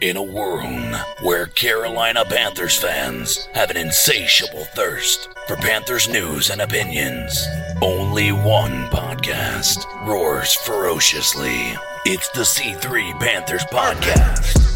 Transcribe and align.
In 0.00 0.16
a 0.16 0.22
world 0.22 0.94
where 1.22 1.46
Carolina 1.46 2.24
Panthers 2.24 2.76
fans 2.78 3.46
have 3.54 3.68
an 3.70 3.76
insatiable 3.76 4.64
thirst 4.66 5.28
for 5.48 5.56
Panthers 5.56 6.08
news 6.08 6.50
and 6.50 6.60
opinions, 6.60 7.44
only 7.82 8.30
one 8.30 8.84
podcast 8.90 9.84
roars 10.06 10.54
ferociously. 10.54 11.74
It's 12.04 12.28
the 12.30 12.42
C3 12.42 13.18
Panthers 13.18 13.64
Podcast. 13.64 14.66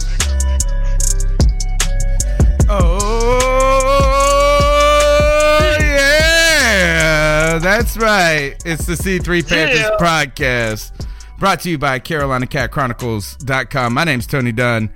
Oh, 4.42 5.76
yeah. 5.80 7.58
That's 7.58 7.96
right. 7.96 8.56
It's 8.64 8.86
the 8.86 8.94
C3 8.94 9.42
Panthers 9.48 9.78
Yeah. 9.80 9.90
podcast 10.00 10.90
brought 11.38 11.60
to 11.60 11.70
you 11.70 11.78
by 11.78 12.00
CarolinaCatChronicles.com. 12.00 13.94
My 13.94 14.02
name's 14.04 14.26
Tony 14.26 14.50
Dunn. 14.52 14.90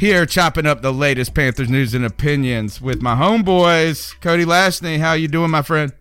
Here, 0.00 0.24
chopping 0.24 0.64
up 0.64 0.80
the 0.80 0.94
latest 0.94 1.34
Panthers 1.34 1.68
news 1.68 1.92
and 1.92 2.06
opinions 2.06 2.80
with 2.80 3.02
my 3.02 3.14
homeboys. 3.14 4.18
Cody 4.22 4.46
Lashney, 4.46 4.98
how 4.98 5.12
you 5.12 5.28
doing, 5.28 5.50
my 5.50 5.60
friend? 5.60 5.92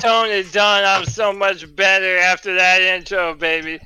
Tony 0.00 0.42
Dunn, 0.44 0.84
I'm 0.86 1.04
so 1.04 1.34
much 1.34 1.76
better 1.76 2.16
after 2.16 2.54
that 2.54 2.80
intro, 2.80 3.34
baby. 3.34 3.78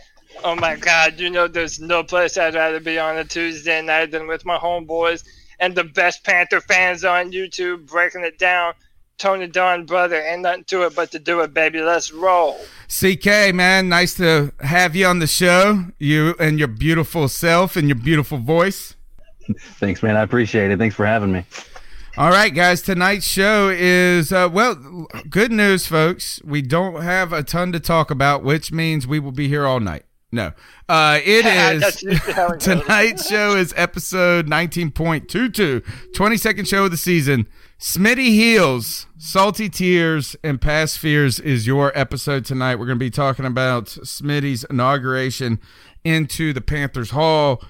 Oh 0.44 0.54
my 0.54 0.76
God, 0.76 1.18
you 1.18 1.30
know 1.30 1.48
there's 1.48 1.80
no 1.80 2.04
place 2.04 2.38
I'd 2.38 2.54
rather 2.54 2.78
be 2.78 2.96
on 2.96 3.16
a 3.16 3.24
Tuesday 3.24 3.82
night 3.82 4.12
than 4.12 4.28
with 4.28 4.46
my 4.46 4.56
homeboys 4.56 5.24
and 5.58 5.74
the 5.74 5.82
best 5.82 6.22
Panther 6.22 6.60
fans 6.60 7.04
on 7.04 7.32
YouTube 7.32 7.88
breaking 7.88 8.22
it 8.22 8.38
down. 8.38 8.74
Tony 9.18 9.48
Dunn, 9.48 9.84
brother, 9.84 10.22
ain't 10.22 10.42
nothing 10.42 10.62
to 10.66 10.82
it 10.82 10.94
but 10.94 11.10
to 11.10 11.18
do 11.18 11.40
it, 11.40 11.52
baby. 11.52 11.80
Let's 11.80 12.12
roll. 12.12 12.56
CK, 12.86 13.52
man, 13.52 13.88
nice 13.88 14.14
to 14.14 14.52
have 14.60 14.94
you 14.94 15.06
on 15.06 15.18
the 15.18 15.26
show. 15.26 15.86
You 15.98 16.36
and 16.38 16.56
your 16.60 16.68
beautiful 16.68 17.26
self 17.26 17.74
and 17.74 17.88
your 17.88 17.98
beautiful 17.98 18.38
voice. 18.38 18.94
Thanks, 19.54 20.02
man. 20.02 20.16
I 20.16 20.22
appreciate 20.22 20.70
it. 20.70 20.78
Thanks 20.78 20.94
for 20.94 21.06
having 21.06 21.32
me. 21.32 21.44
All 22.16 22.30
right, 22.30 22.52
guys. 22.52 22.82
Tonight's 22.82 23.26
show 23.26 23.68
is 23.68 24.32
uh, 24.32 24.48
well, 24.52 24.74
good 25.28 25.52
news, 25.52 25.86
folks. 25.86 26.40
We 26.44 26.60
don't 26.60 27.02
have 27.02 27.32
a 27.32 27.42
ton 27.42 27.72
to 27.72 27.80
talk 27.80 28.10
about, 28.10 28.42
which 28.42 28.72
means 28.72 29.06
we 29.06 29.20
will 29.20 29.32
be 29.32 29.48
here 29.48 29.64
all 29.64 29.80
night. 29.80 30.04
No, 30.32 30.52
uh, 30.88 31.18
it 31.24 31.42
That's 31.44 31.96
is 31.96 32.02
usually 32.02 32.32
how 32.32 32.48
it 32.48 32.60
tonight's 32.60 33.28
show 33.28 33.56
is 33.56 33.74
episode 33.76 34.48
19.22, 34.48 35.80
22nd 36.14 36.66
show 36.68 36.84
of 36.84 36.90
the 36.90 36.96
season. 36.96 37.48
Smitty 37.80 38.28
Heels, 38.28 39.06
Salty 39.16 39.68
Tears, 39.68 40.36
and 40.44 40.60
Past 40.60 40.98
Fears 40.98 41.40
is 41.40 41.66
your 41.66 41.96
episode 41.98 42.44
tonight. 42.44 42.76
We're 42.76 42.86
going 42.86 42.98
to 42.98 43.04
be 43.04 43.10
talking 43.10 43.46
about 43.46 43.86
Smitty's 43.86 44.64
inauguration 44.64 45.58
into 46.04 46.52
the 46.52 46.60
Panthers 46.60 47.10
Hall. 47.10 47.62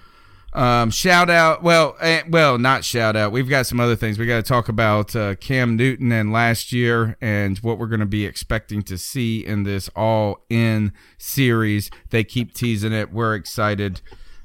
Um, 0.53 0.91
shout 0.91 1.31
out, 1.31 1.63
well, 1.63 1.97
eh, 2.01 2.23
well, 2.29 2.59
not 2.59 2.85
shout 2.85 3.15
out. 3.15 3.31
We've 3.31 3.49
got 3.49 3.67
some 3.67 3.79
other 3.79 3.95
things. 3.95 4.19
We 4.19 4.27
got 4.27 4.37
to 4.37 4.43
talk 4.43 4.69
about 4.69 5.15
uh, 5.15 5.37
Cam 5.37 5.77
Newton 5.77 6.11
and 6.11 6.33
last 6.33 6.73
year 6.73 7.17
and 7.21 7.57
what 7.59 7.79
we're 7.79 7.87
going 7.87 8.01
to 8.01 8.07
be 8.07 8.27
expecting 8.27 8.83
to 8.83 8.99
see 8.99 9.47
in 9.47 9.63
this 9.63 9.89
all 9.95 10.45
in 10.51 10.93
series. 11.19 11.91
They 12.11 12.25
keep 12.25 12.53
teasing 12.53 12.93
it. 12.93 13.13
We're 13.13 13.37
excited. 13.37 14.01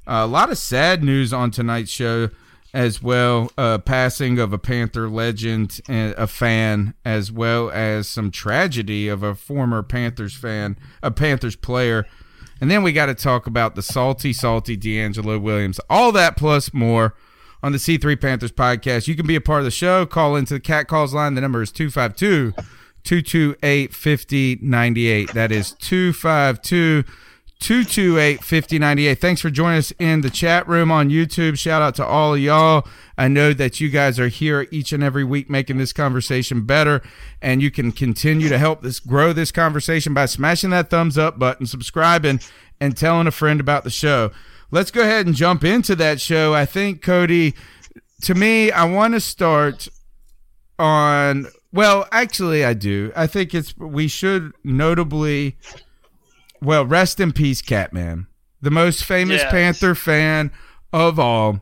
Uh, 0.07 0.21
a 0.23 0.27
lot 0.27 0.51
of 0.51 0.59
sad 0.59 1.03
news 1.03 1.33
on 1.33 1.49
tonight's 1.49 1.89
show 1.89 2.29
as 2.71 3.01
well. 3.01 3.51
Uh, 3.57 3.79
passing 3.79 4.37
of 4.37 4.53
a 4.53 4.59
Panther 4.59 5.09
legend 5.09 5.81
and 5.87 6.13
a 6.17 6.27
fan, 6.27 6.93
as 7.03 7.31
well 7.31 7.71
as 7.71 8.07
some 8.07 8.29
tragedy 8.29 9.07
of 9.07 9.23
a 9.23 9.33
former 9.33 9.81
Panthers 9.81 10.35
fan, 10.35 10.77
a 11.01 11.09
Panthers 11.09 11.55
player. 11.55 12.05
And 12.61 12.71
then 12.71 12.83
we 12.83 12.93
got 12.93 13.07
to 13.07 13.15
talk 13.15 13.47
about 13.47 13.75
the 13.75 13.81
salty, 13.81 14.33
salty 14.33 14.77
DeAngelo 14.77 15.41
Williams. 15.41 15.79
All 15.89 16.11
that 16.13 16.37
plus 16.37 16.73
more 16.73 17.15
on 17.61 17.71
the 17.71 17.77
C3 17.77 18.19
Panthers 18.19 18.51
podcast. 18.51 19.07
You 19.07 19.15
can 19.15 19.27
be 19.27 19.35
a 19.35 19.41
part 19.41 19.59
of 19.59 19.65
the 19.65 19.71
show. 19.71 20.05
Call 20.05 20.35
into 20.35 20.53
the 20.53 20.59
Cat 20.59 20.87
Calls 20.87 21.13
line. 21.13 21.35
The 21.35 21.41
number 21.41 21.61
is 21.61 21.71
252 21.71 22.53
228 23.03 23.93
5098. 23.93 25.33
That 25.33 25.51
is 25.51 25.73
252 25.73 27.03
228 27.59 28.43
5098. 28.43 29.19
Thanks 29.19 29.41
for 29.41 29.49
joining 29.49 29.79
us 29.79 29.91
in 29.97 30.21
the 30.21 30.29
chat 30.29 30.67
room 30.67 30.91
on 30.91 31.09
YouTube. 31.09 31.57
Shout 31.57 31.81
out 31.81 31.95
to 31.95 32.05
all 32.05 32.33
of 32.33 32.39
y'all. 32.39 32.87
I 33.17 33.27
know 33.27 33.53
that 33.53 33.79
you 33.79 33.89
guys 33.89 34.19
are 34.19 34.27
here 34.27 34.67
each 34.71 34.91
and 34.91 35.01
every 35.03 35.23
week 35.23 35.49
making 35.49 35.77
this 35.77 35.93
conversation 35.93 36.65
better, 36.65 37.01
and 37.41 37.61
you 37.61 37.71
can 37.71 37.91
continue 37.91 38.49
to 38.49 38.57
help 38.57 38.81
this 38.81 38.99
grow 38.99 39.33
this 39.33 39.51
conversation 39.51 40.13
by 40.13 40.25
smashing 40.25 40.69
that 40.71 40.89
thumbs 40.89 41.17
up 41.17 41.39
button, 41.39 41.65
subscribing, 41.65 42.39
and 42.79 42.97
telling 42.97 43.27
a 43.27 43.31
friend 43.31 43.59
about 43.59 43.83
the 43.83 43.89
show. 43.89 44.31
Let's 44.69 44.91
go 44.91 45.01
ahead 45.01 45.25
and 45.25 45.35
jump 45.35 45.63
into 45.63 45.95
that 45.95 46.19
show. 46.19 46.53
I 46.53 46.65
think, 46.65 47.01
Cody, 47.01 47.55
to 48.23 48.35
me, 48.35 48.71
I 48.71 48.83
want 48.85 49.13
to 49.13 49.21
start 49.21 49.87
on. 50.77 51.47
Well, 51.71 52.07
actually, 52.11 52.65
I 52.65 52.73
do. 52.73 53.11
I 53.15 53.27
think 53.27 53.53
it's 53.53 53.77
we 53.77 54.07
should 54.07 54.53
notably 54.63 55.57
well, 56.65 56.85
rest 56.85 57.19
in 57.19 57.31
peace, 57.31 57.61
Catman, 57.61 58.27
the 58.61 58.71
most 58.71 59.03
famous 59.03 59.41
Yes. 59.41 59.51
Panther 59.51 59.95
fan 59.95 60.51
of 60.91 61.19
all. 61.19 61.61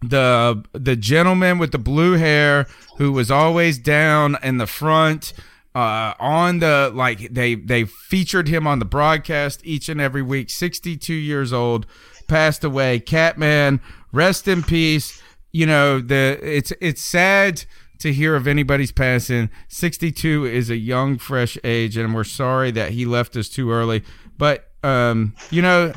The 0.00 0.62
the 0.72 0.94
gentleman 0.94 1.58
with 1.58 1.72
the 1.72 1.78
blue 1.78 2.12
hair 2.12 2.66
who 2.98 3.10
was 3.10 3.32
always 3.32 3.78
down 3.78 4.36
in 4.44 4.58
the 4.58 4.66
front 4.68 5.32
uh, 5.74 6.14
on 6.20 6.60
the 6.60 6.92
like 6.94 7.32
they 7.34 7.56
they 7.56 7.84
featured 7.84 8.46
him 8.46 8.64
on 8.64 8.78
the 8.78 8.84
broadcast 8.84 9.60
each 9.64 9.88
and 9.88 10.00
every 10.00 10.22
week. 10.22 10.50
Sixty 10.50 10.96
two 10.96 11.14
years 11.14 11.52
old, 11.52 11.84
passed 12.28 12.62
away. 12.62 13.00
Catman, 13.00 13.80
rest 14.12 14.46
in 14.46 14.62
peace. 14.62 15.20
You 15.50 15.66
know 15.66 16.00
the 16.00 16.38
it's 16.42 16.72
it's 16.80 17.02
sad 17.02 17.64
to 17.98 18.12
hear 18.12 18.34
of 18.34 18.46
anybody's 18.46 18.92
passing. 18.92 19.50
62 19.68 20.46
is 20.46 20.70
a 20.70 20.76
young, 20.76 21.18
fresh 21.18 21.58
age, 21.64 21.96
and 21.96 22.14
we're 22.14 22.24
sorry 22.24 22.70
that 22.72 22.92
he 22.92 23.04
left 23.04 23.36
us 23.36 23.48
too 23.48 23.70
early. 23.70 24.04
But 24.36 24.70
um, 24.82 25.34
you 25.50 25.62
know, 25.62 25.92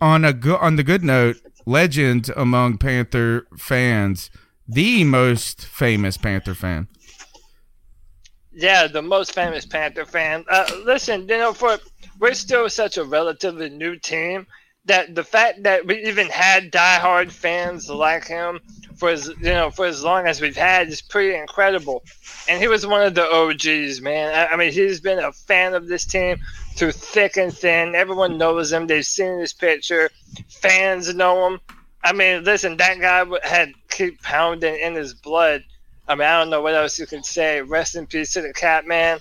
on 0.00 0.24
a 0.24 0.32
go- 0.32 0.58
on 0.58 0.76
the 0.76 0.82
good 0.82 1.02
note, 1.02 1.36
legend 1.66 2.30
among 2.36 2.78
Panther 2.78 3.46
fans, 3.56 4.30
the 4.68 5.04
most 5.04 5.64
famous 5.64 6.16
Panther 6.16 6.54
fan. 6.54 6.88
Yeah, 8.52 8.88
the 8.88 9.02
most 9.02 9.32
famous 9.32 9.64
Panther 9.64 10.04
fan. 10.04 10.44
Uh, 10.50 10.66
listen, 10.84 11.22
you 11.22 11.38
know, 11.38 11.52
for 11.52 11.78
we're 12.18 12.34
still 12.34 12.68
such 12.68 12.98
a 12.98 13.04
relatively 13.04 13.70
new 13.70 13.96
team 13.96 14.46
that 14.86 15.14
the 15.14 15.24
fact 15.24 15.62
that 15.64 15.86
we 15.86 16.04
even 16.04 16.28
had 16.28 16.72
diehard 16.72 17.30
fans 17.30 17.88
like 17.88 18.26
him 18.26 18.60
for 18.96 19.08
as 19.08 19.28
you 19.28 19.52
know 19.52 19.70
for 19.70 19.86
as 19.86 20.02
long 20.02 20.26
as 20.26 20.40
we've 20.40 20.56
had 20.56 20.88
is 20.88 21.00
pretty 21.00 21.36
incredible. 21.36 22.02
And 22.48 22.60
he 22.60 22.68
was 22.68 22.86
one 22.86 23.02
of 23.02 23.14
the 23.14 23.28
OGs, 23.30 24.00
man. 24.00 24.34
I, 24.34 24.54
I 24.54 24.56
mean, 24.56 24.72
he's 24.72 25.00
been 25.00 25.18
a 25.18 25.32
fan 25.32 25.74
of 25.74 25.88
this 25.88 26.04
team 26.04 26.38
through 26.76 26.92
thick 26.92 27.36
and 27.36 27.52
thin. 27.52 27.94
Everyone 27.94 28.38
knows 28.38 28.72
him. 28.72 28.86
They've 28.86 29.04
seen 29.04 29.38
his 29.38 29.52
picture. 29.52 30.10
Fans 30.48 31.14
know 31.14 31.46
him. 31.46 31.60
I 32.02 32.12
mean, 32.12 32.44
listen, 32.44 32.76
that 32.78 32.98
guy 33.00 33.24
had 33.42 33.72
keep 33.90 34.22
pounding 34.22 34.78
in 34.78 34.94
his 34.94 35.14
blood. 35.14 35.64
I 36.08 36.14
mean, 36.14 36.26
I 36.26 36.38
don't 36.38 36.50
know 36.50 36.62
what 36.62 36.74
else 36.74 36.98
you 36.98 37.06
could 37.06 37.24
say. 37.24 37.60
Rest 37.60 37.94
in 37.94 38.06
peace 38.06 38.32
to 38.34 38.42
the 38.42 38.52
cat 38.52 38.86
man. 38.86 39.20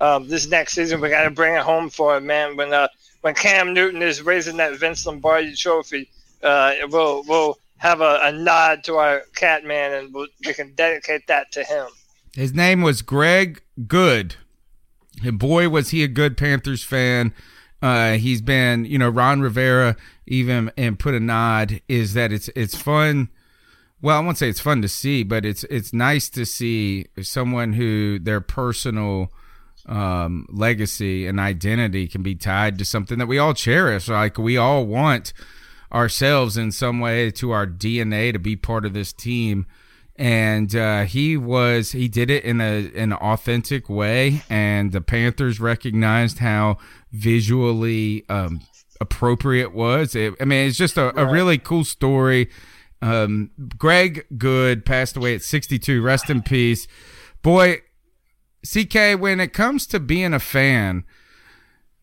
Um, 0.00 0.28
this 0.28 0.48
next 0.48 0.72
season, 0.72 1.00
we 1.00 1.10
got 1.10 1.24
to 1.24 1.30
bring 1.30 1.54
it 1.54 1.62
home 1.62 1.90
for 1.90 2.16
him, 2.16 2.26
man. 2.26 2.56
When 2.56 2.72
uh, 2.72 2.88
when 3.20 3.34
Cam 3.34 3.74
Newton 3.74 4.02
is 4.02 4.22
raising 4.22 4.56
that 4.58 4.76
Vince 4.78 5.06
Lombardi 5.06 5.54
trophy, 5.54 6.08
uh, 6.42 6.72
we'll 6.88 7.22
we'll 7.26 7.58
have 7.78 8.00
a, 8.00 8.20
a 8.24 8.32
nod 8.32 8.84
to 8.84 8.96
our 8.96 9.22
cat 9.34 9.64
man, 9.64 9.92
and 9.92 10.14
we'll, 10.14 10.26
we 10.46 10.52
can 10.54 10.74
dedicate 10.74 11.26
that 11.28 11.50
to 11.52 11.64
him. 11.64 11.86
His 12.34 12.54
name 12.54 12.82
was 12.82 13.02
Greg 13.02 13.62
Good. 13.86 14.36
And 15.24 15.38
boy, 15.38 15.68
was 15.68 15.90
he 15.90 16.02
a 16.02 16.08
good 16.08 16.36
Panthers 16.36 16.84
fan. 16.84 17.34
Uh, 17.82 18.12
he's 18.12 18.42
been, 18.42 18.84
you 18.84 18.98
know, 18.98 19.08
Ron 19.08 19.40
Rivera 19.40 19.96
even 20.26 20.70
and 20.76 20.98
put 20.98 21.14
a 21.14 21.20
nod 21.20 21.80
is 21.88 22.14
that 22.14 22.32
it's 22.32 22.48
it's 22.54 22.76
fun. 22.76 23.30
Well, 24.02 24.16
I 24.16 24.20
won't 24.20 24.38
say 24.38 24.48
it's 24.48 24.60
fun 24.60 24.80
to 24.82 24.88
see, 24.88 25.22
but 25.22 25.44
it's 25.44 25.64
it's 25.64 25.92
nice 25.92 26.28
to 26.30 26.46
see 26.46 27.06
someone 27.22 27.74
who 27.74 28.18
their 28.18 28.40
personal 28.40 29.32
um, 29.90 30.46
legacy 30.48 31.26
and 31.26 31.38
identity 31.38 32.08
can 32.08 32.22
be 32.22 32.34
tied 32.34 32.78
to 32.78 32.84
something 32.84 33.18
that 33.18 33.26
we 33.26 33.38
all 33.38 33.52
cherish. 33.52 34.08
Like 34.08 34.38
we 34.38 34.56
all 34.56 34.86
want 34.86 35.34
ourselves 35.92 36.56
in 36.56 36.72
some 36.72 37.00
way 37.00 37.30
to 37.32 37.50
our 37.50 37.66
DNA 37.66 38.32
to 38.32 38.38
be 38.38 38.56
part 38.56 38.86
of 38.86 38.94
this 38.94 39.12
team 39.12 39.66
and 40.20 40.76
uh, 40.76 41.04
he 41.04 41.38
was 41.38 41.92
he 41.92 42.06
did 42.06 42.30
it 42.30 42.44
in 42.44 42.60
a 42.60 42.92
an 42.94 43.14
authentic 43.14 43.88
way, 43.88 44.42
and 44.50 44.92
the 44.92 45.00
Panthers 45.00 45.60
recognized 45.60 46.40
how 46.40 46.76
visually 47.10 48.26
um, 48.28 48.60
appropriate 49.00 49.72
was. 49.72 50.14
It, 50.14 50.34
I 50.38 50.44
mean, 50.44 50.68
it's 50.68 50.76
just 50.76 50.98
a, 50.98 51.18
a 51.18 51.24
really 51.24 51.56
cool 51.56 51.84
story. 51.84 52.50
Um, 53.00 53.50
Greg 53.78 54.26
Good 54.36 54.84
passed 54.84 55.16
away 55.16 55.34
at 55.34 55.42
62. 55.42 56.02
Rest 56.02 56.28
in 56.28 56.42
peace, 56.42 56.86
boy. 57.40 57.80
CK, 58.64 59.18
when 59.18 59.40
it 59.40 59.52
comes 59.52 59.86
to 59.86 60.00
being 60.00 60.34
a 60.34 60.40
fan, 60.40 61.04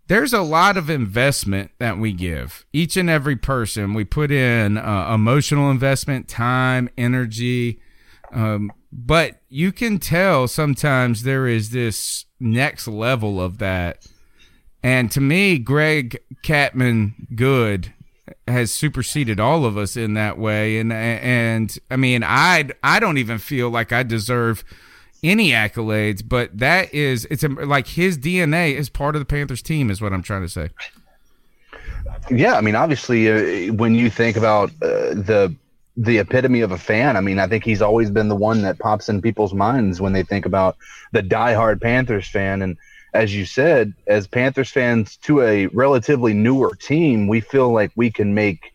there's 0.08 0.34
a 0.34 0.42
lot 0.42 0.78
of 0.78 0.90
investment 0.90 1.72
that 1.80 1.98
we 1.98 2.14
give 2.14 2.66
each 2.72 2.96
and 2.98 3.10
every 3.10 3.36
person. 3.36 3.94
We 3.94 4.06
put 4.06 4.32
in 4.32 4.78
uh, 4.78 5.14
emotional 5.14 5.70
investment, 5.70 6.28
time, 6.28 6.90
energy 6.98 7.82
um, 8.32 8.72
but 8.92 9.42
you 9.50 9.72
can 9.72 10.00
tell 10.00 10.48
sometimes 10.48 11.24
there 11.24 11.48
is 11.48 11.70
this 11.70 12.26
next 12.40 12.88
level 12.88 13.42
of 13.42 13.58
that. 13.60 14.06
And 14.84 15.12
to 15.12 15.22
me, 15.22 15.58
Greg 15.60 16.20
Catman 16.44 17.28
Good 17.36 17.94
has 18.48 18.74
superseded 18.74 19.40
all 19.40 19.66
of 19.66 19.78
us 19.78 19.98
in 19.98 20.14
that 20.14 20.38
way. 20.38 20.80
And 20.80 20.92
and 20.94 21.78
I 21.90 21.96
mean, 21.96 22.24
I 22.24 22.70
I 22.84 23.00
don't 23.00 23.18
even 23.18 23.38
feel 23.38 23.70
like 23.70 23.92
I 23.92 24.04
deserve 24.04 24.64
any 25.24 25.52
accolades, 25.52 26.22
but 26.28 26.58
that 26.58 26.94
is 26.94 27.26
it's 27.30 27.44
like 27.44 27.88
his 27.88 28.18
DNA 28.18 28.74
is 28.74 28.90
part 28.90 29.16
of 29.16 29.22
the 29.22 29.26
Panthers 29.26 29.62
team, 29.62 29.90
is 29.90 30.02
what 30.02 30.14
I'm 30.14 30.24
trying 30.24 30.44
to 30.44 30.50
say. 30.50 30.70
Yeah, 32.30 32.56
I 32.56 32.62
mean, 32.62 32.76
obviously, 32.76 33.70
uh, 33.70 33.74
when 33.74 33.96
you 33.96 34.10
think 34.10 34.38
about 34.38 34.70
uh, 34.82 35.14
the 35.14 35.56
the 35.98 36.20
epitome 36.20 36.62
of 36.62 36.72
a 36.72 36.78
fan. 36.78 37.18
I 37.18 37.22
mean, 37.22 37.40
I 37.40 37.48
think 37.48 37.64
he's 37.64 37.82
always 37.82 38.12
been 38.12 38.28
the 38.28 38.36
one 38.36 38.62
that 38.62 38.78
pops 38.78 39.10
in 39.10 39.20
people's 39.20 39.54
minds 39.54 40.00
when 40.00 40.14
they 40.14 40.22
think 40.22 40.46
about 40.46 40.78
the 41.12 41.24
diehard 41.24 41.82
Panthers 41.82 42.28
fan. 42.28 42.62
And 42.62 42.78
as 43.16 43.36
you 43.36 43.46
said, 43.46 43.94
as 44.06 44.28
Panthers 44.28 44.70
fans 44.70 45.18
to 45.24 45.42
a 45.42 45.66
relatively 45.68 46.34
newer 46.34 46.76
team, 46.76 47.28
we 47.28 47.42
feel 47.42 47.72
like 47.72 47.92
we 47.96 48.12
can 48.12 48.36
make 48.36 48.74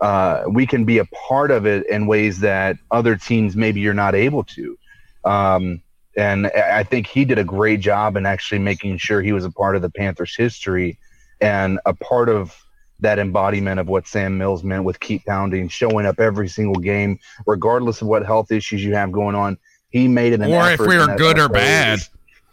uh, 0.00 0.44
we 0.48 0.66
can 0.66 0.84
be 0.84 0.98
a 0.98 1.06
part 1.06 1.50
of 1.50 1.66
it 1.66 1.86
in 1.88 2.06
ways 2.06 2.40
that 2.40 2.76
other 2.90 3.16
teams 3.16 3.56
maybe 3.56 3.80
you're 3.80 3.94
not 3.94 4.14
able 4.14 4.44
to. 4.44 4.78
Um, 5.26 5.82
and 6.16 6.46
I 6.46 6.82
think 6.82 7.06
he 7.06 7.26
did 7.26 7.38
a 7.38 7.44
great 7.44 7.80
job 7.80 8.16
in 8.16 8.24
actually 8.24 8.60
making 8.60 8.96
sure 8.96 9.20
he 9.20 9.32
was 9.32 9.44
a 9.44 9.50
part 9.50 9.76
of 9.76 9.82
the 9.82 9.90
Panthers 9.90 10.34
history 10.34 10.98
and 11.42 11.78
a 11.84 11.92
part 11.92 12.30
of 12.30 12.56
that 13.00 13.18
embodiment 13.18 13.78
of 13.78 13.88
what 13.88 14.06
Sam 14.06 14.38
Mills 14.38 14.64
meant 14.64 14.84
with 14.84 14.98
keep 15.00 15.26
pounding, 15.26 15.68
showing 15.68 16.06
up 16.06 16.18
every 16.18 16.48
single 16.48 16.80
game, 16.80 17.18
regardless 17.46 18.00
of 18.00 18.08
what 18.08 18.24
health 18.24 18.50
issues 18.50 18.82
you 18.82 18.94
have 18.94 19.12
going 19.12 19.34
on. 19.34 19.58
He 19.90 20.08
made 20.08 20.32
it 20.32 20.40
an 20.40 20.50
or 20.50 20.70
if 20.70 20.80
we 20.80 20.96
were 20.96 21.14
good 21.16 21.38
or 21.38 21.50
bad. 21.50 22.00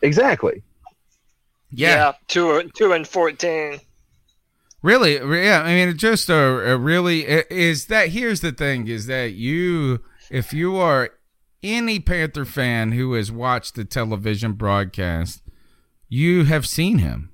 Exactly. 0.01 0.61
Yeah. 1.71 1.95
yeah, 1.95 2.11
two 2.27 2.69
two 2.75 2.91
and 2.91 3.07
fourteen. 3.07 3.79
Really, 4.81 5.15
yeah. 5.15 5.63
I 5.63 5.73
mean, 5.73 5.97
just 5.97 6.29
a, 6.29 6.73
a 6.73 6.77
really 6.77 7.21
is 7.25 7.85
that. 7.87 8.09
Here's 8.09 8.41
the 8.41 8.51
thing: 8.51 8.87
is 8.87 9.07
that 9.07 9.31
you, 9.31 10.03
if 10.29 10.53
you 10.53 10.75
are 10.75 11.11
any 11.63 11.99
Panther 11.99 12.45
fan 12.45 12.91
who 12.91 13.13
has 13.13 13.31
watched 13.31 13.75
the 13.75 13.85
television 13.85 14.53
broadcast, 14.53 15.41
you 16.09 16.45
have 16.45 16.65
seen 16.65 16.99
him. 16.99 17.31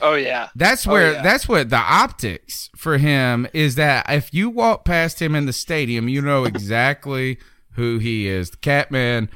Oh 0.00 0.14
yeah. 0.14 0.50
That's 0.54 0.86
oh, 0.86 0.92
where 0.92 1.08
oh, 1.08 1.12
yeah. 1.12 1.22
that's 1.22 1.48
what 1.48 1.70
the 1.70 1.76
optics 1.76 2.70
for 2.76 2.98
him 2.98 3.46
is 3.52 3.76
that 3.76 4.10
if 4.10 4.32
you 4.34 4.50
walk 4.50 4.84
past 4.84 5.20
him 5.22 5.34
in 5.34 5.46
the 5.46 5.52
stadium, 5.52 6.08
you 6.08 6.20
know 6.20 6.44
exactly 6.44 7.38
who 7.72 7.98
he 7.98 8.28
is. 8.28 8.50
The 8.50 8.56
Catman. 8.58 9.30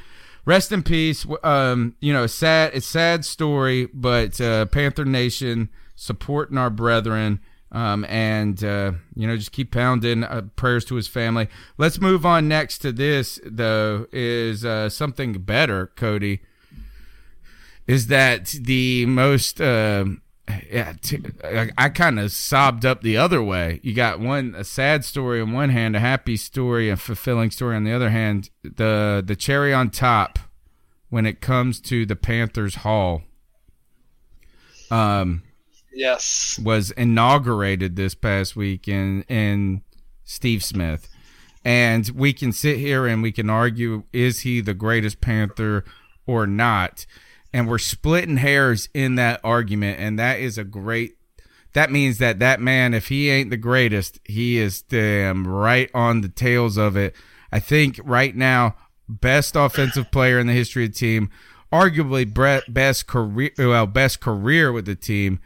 Rest 0.44 0.73
in 0.73 0.82
peace. 0.82 1.26
Um, 1.43 1.94
you 2.00 2.12
know, 2.12 2.26
sad 2.26 2.73
it's 2.75 2.87
sad 2.87 3.25
story, 3.25 3.87
but 3.93 4.41
uh, 4.41 4.64
Panther 4.67 5.05
Nation 5.05 5.69
supporting 5.94 6.56
our 6.56 6.70
brethren. 6.70 7.41
Um, 7.70 8.06
and 8.06 8.62
uh, 8.65 8.93
you 9.15 9.26
know, 9.26 9.37
just 9.37 9.53
keep 9.53 9.73
pounding 9.73 10.25
uh, 10.25 10.43
prayers 10.56 10.85
to 10.87 10.94
his 10.94 11.06
family. 11.06 11.49
Let's 11.76 12.00
move 12.00 12.25
on 12.25 12.49
next 12.49 12.79
to 12.79 12.93
this 12.93 13.38
though 13.44 14.06
is 14.11 14.65
uh, 14.65 14.88
something 14.88 15.35
better, 15.35 15.88
Cody. 15.88 16.41
Is 17.87 18.06
that 18.06 18.47
the 18.47 19.06
most 19.06 19.61
uh, 19.61 20.05
yeah, 20.70 20.94
t- 21.00 21.23
I, 21.44 21.70
I 21.76 21.88
kind 21.91 22.19
of 22.19 22.32
sobbed 22.32 22.87
up 22.87 23.03
the 23.03 23.17
other 23.17 23.43
way. 23.43 23.81
You 23.82 23.94
got 23.94 24.20
one 24.20 24.55
a 24.56 24.65
sad 24.65 25.05
story 25.05 25.41
on 25.41 25.53
one 25.53 25.70
hand, 25.70 25.94
a 25.97 26.00
happy 26.00 26.37
story, 26.37 26.88
a 26.88 26.97
fulfilling 26.97 27.50
story 27.50 27.76
on 27.76 27.85
the 27.85 27.93
other 27.93 28.11
hand. 28.11 28.50
The 28.62 29.23
the 29.25 29.37
cherry 29.37 29.75
on 29.75 29.91
top 29.91 30.38
when 31.11 31.26
it 31.26 31.41
comes 31.41 31.81
to 31.81 32.06
the 32.06 32.17
Panthers 32.17 32.76
Hall. 32.76 33.23
Um, 34.91 35.43
yes, 35.99 36.59
was 36.62 36.91
inaugurated 36.93 37.97
this 37.97 38.15
past 38.15 38.56
week 38.56 38.89
in 38.89 39.23
in 39.23 39.83
Steve 40.25 40.62
Smith, 40.62 41.09
and 41.65 42.09
we 42.15 42.33
can 42.33 42.53
sit 42.53 42.79
here 42.79 43.06
and 43.06 43.23
we 43.23 43.33
can 43.33 43.50
argue 43.50 44.05
is 44.12 44.41
he 44.41 44.61
the 44.61 44.75
greatest 44.75 45.21
Panther 45.21 45.85
or 46.27 46.47
not? 46.47 47.05
And 47.53 47.69
we're 47.69 47.79
splitting 47.79 48.37
hairs 48.37 48.89
in 48.95 49.15
that 49.17 49.41
argument 49.43 49.99
and 49.99 50.19
that 50.19 50.39
is 50.39 50.59
a 50.59 50.65
great 50.65 51.17
that 51.73 51.91
means 51.91 52.19
that 52.19 52.39
that 52.39 52.61
man 52.61 52.94
if 52.94 53.09
he 53.09 53.31
ain't 53.31 53.51
the 53.51 53.56
greatest 53.56 54.21
he 54.25 54.59
is 54.59 54.83
damn 54.83 55.47
right 55.47 55.91
on 55.94 56.21
the 56.21 56.29
tails 56.29 56.77
of 56.77 56.97
it. 56.97 57.15
I 57.51 57.61
think 57.61 57.99
right 58.05 58.37
now 58.37 58.77
best 59.08 59.56
offensive 59.56 60.11
player 60.11 60.39
in 60.39 60.46
the 60.46 60.53
history 60.53 60.84
of 60.84 60.93
the 60.93 60.99
team 60.99 61.31
arguably 61.72 62.25
best 62.72 63.06
career 63.06 63.51
well 63.58 63.87
best 63.87 64.20
career 64.20 64.72
with 64.72 64.87
the 64.87 64.94
team 64.94 65.41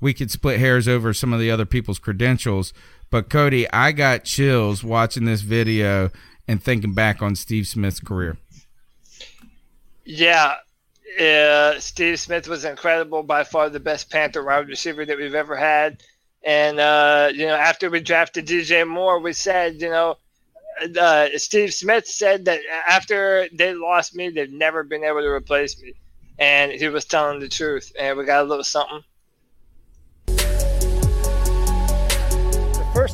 we 0.00 0.14
could 0.14 0.30
split 0.30 0.60
hairs 0.60 0.86
over 0.88 1.12
some 1.12 1.32
of 1.32 1.40
the 1.40 1.50
other 1.50 1.66
people's 1.66 1.98
credentials 1.98 2.72
but 3.10 3.28
cody 3.28 3.70
i 3.72 3.92
got 3.92 4.24
chills 4.24 4.82
watching 4.84 5.24
this 5.24 5.40
video 5.40 6.10
and 6.46 6.62
thinking 6.62 6.94
back 6.94 7.22
on 7.22 7.34
steve 7.34 7.66
smith's 7.66 8.00
career 8.00 8.36
yeah 10.04 10.54
uh, 11.18 11.80
Steve 11.80 12.20
Smith 12.20 12.48
was 12.48 12.64
incredible, 12.64 13.22
by 13.22 13.42
far 13.42 13.68
the 13.68 13.80
best 13.80 14.10
Panther 14.10 14.44
wide 14.44 14.68
receiver 14.68 15.04
that 15.04 15.16
we've 15.16 15.34
ever 15.34 15.56
had. 15.56 16.02
And 16.44 16.78
uh, 16.78 17.30
you 17.34 17.46
know, 17.46 17.54
after 17.54 17.90
we 17.90 18.00
drafted 18.00 18.46
DJ 18.46 18.86
Moore, 18.86 19.18
we 19.18 19.32
said, 19.32 19.80
you 19.80 19.90
know, 19.90 20.16
uh, 21.00 21.28
Steve 21.36 21.74
Smith 21.74 22.06
said 22.06 22.44
that 22.44 22.60
after 22.86 23.48
they 23.52 23.74
lost 23.74 24.14
me, 24.14 24.28
they've 24.28 24.50
never 24.50 24.84
been 24.84 25.02
able 25.02 25.20
to 25.20 25.28
replace 25.28 25.80
me, 25.82 25.94
and 26.38 26.70
he 26.70 26.88
was 26.88 27.04
telling 27.04 27.40
the 27.40 27.48
truth. 27.48 27.92
And 27.98 28.16
we 28.16 28.24
got 28.24 28.44
a 28.44 28.48
little 28.48 28.64
something. 28.64 29.02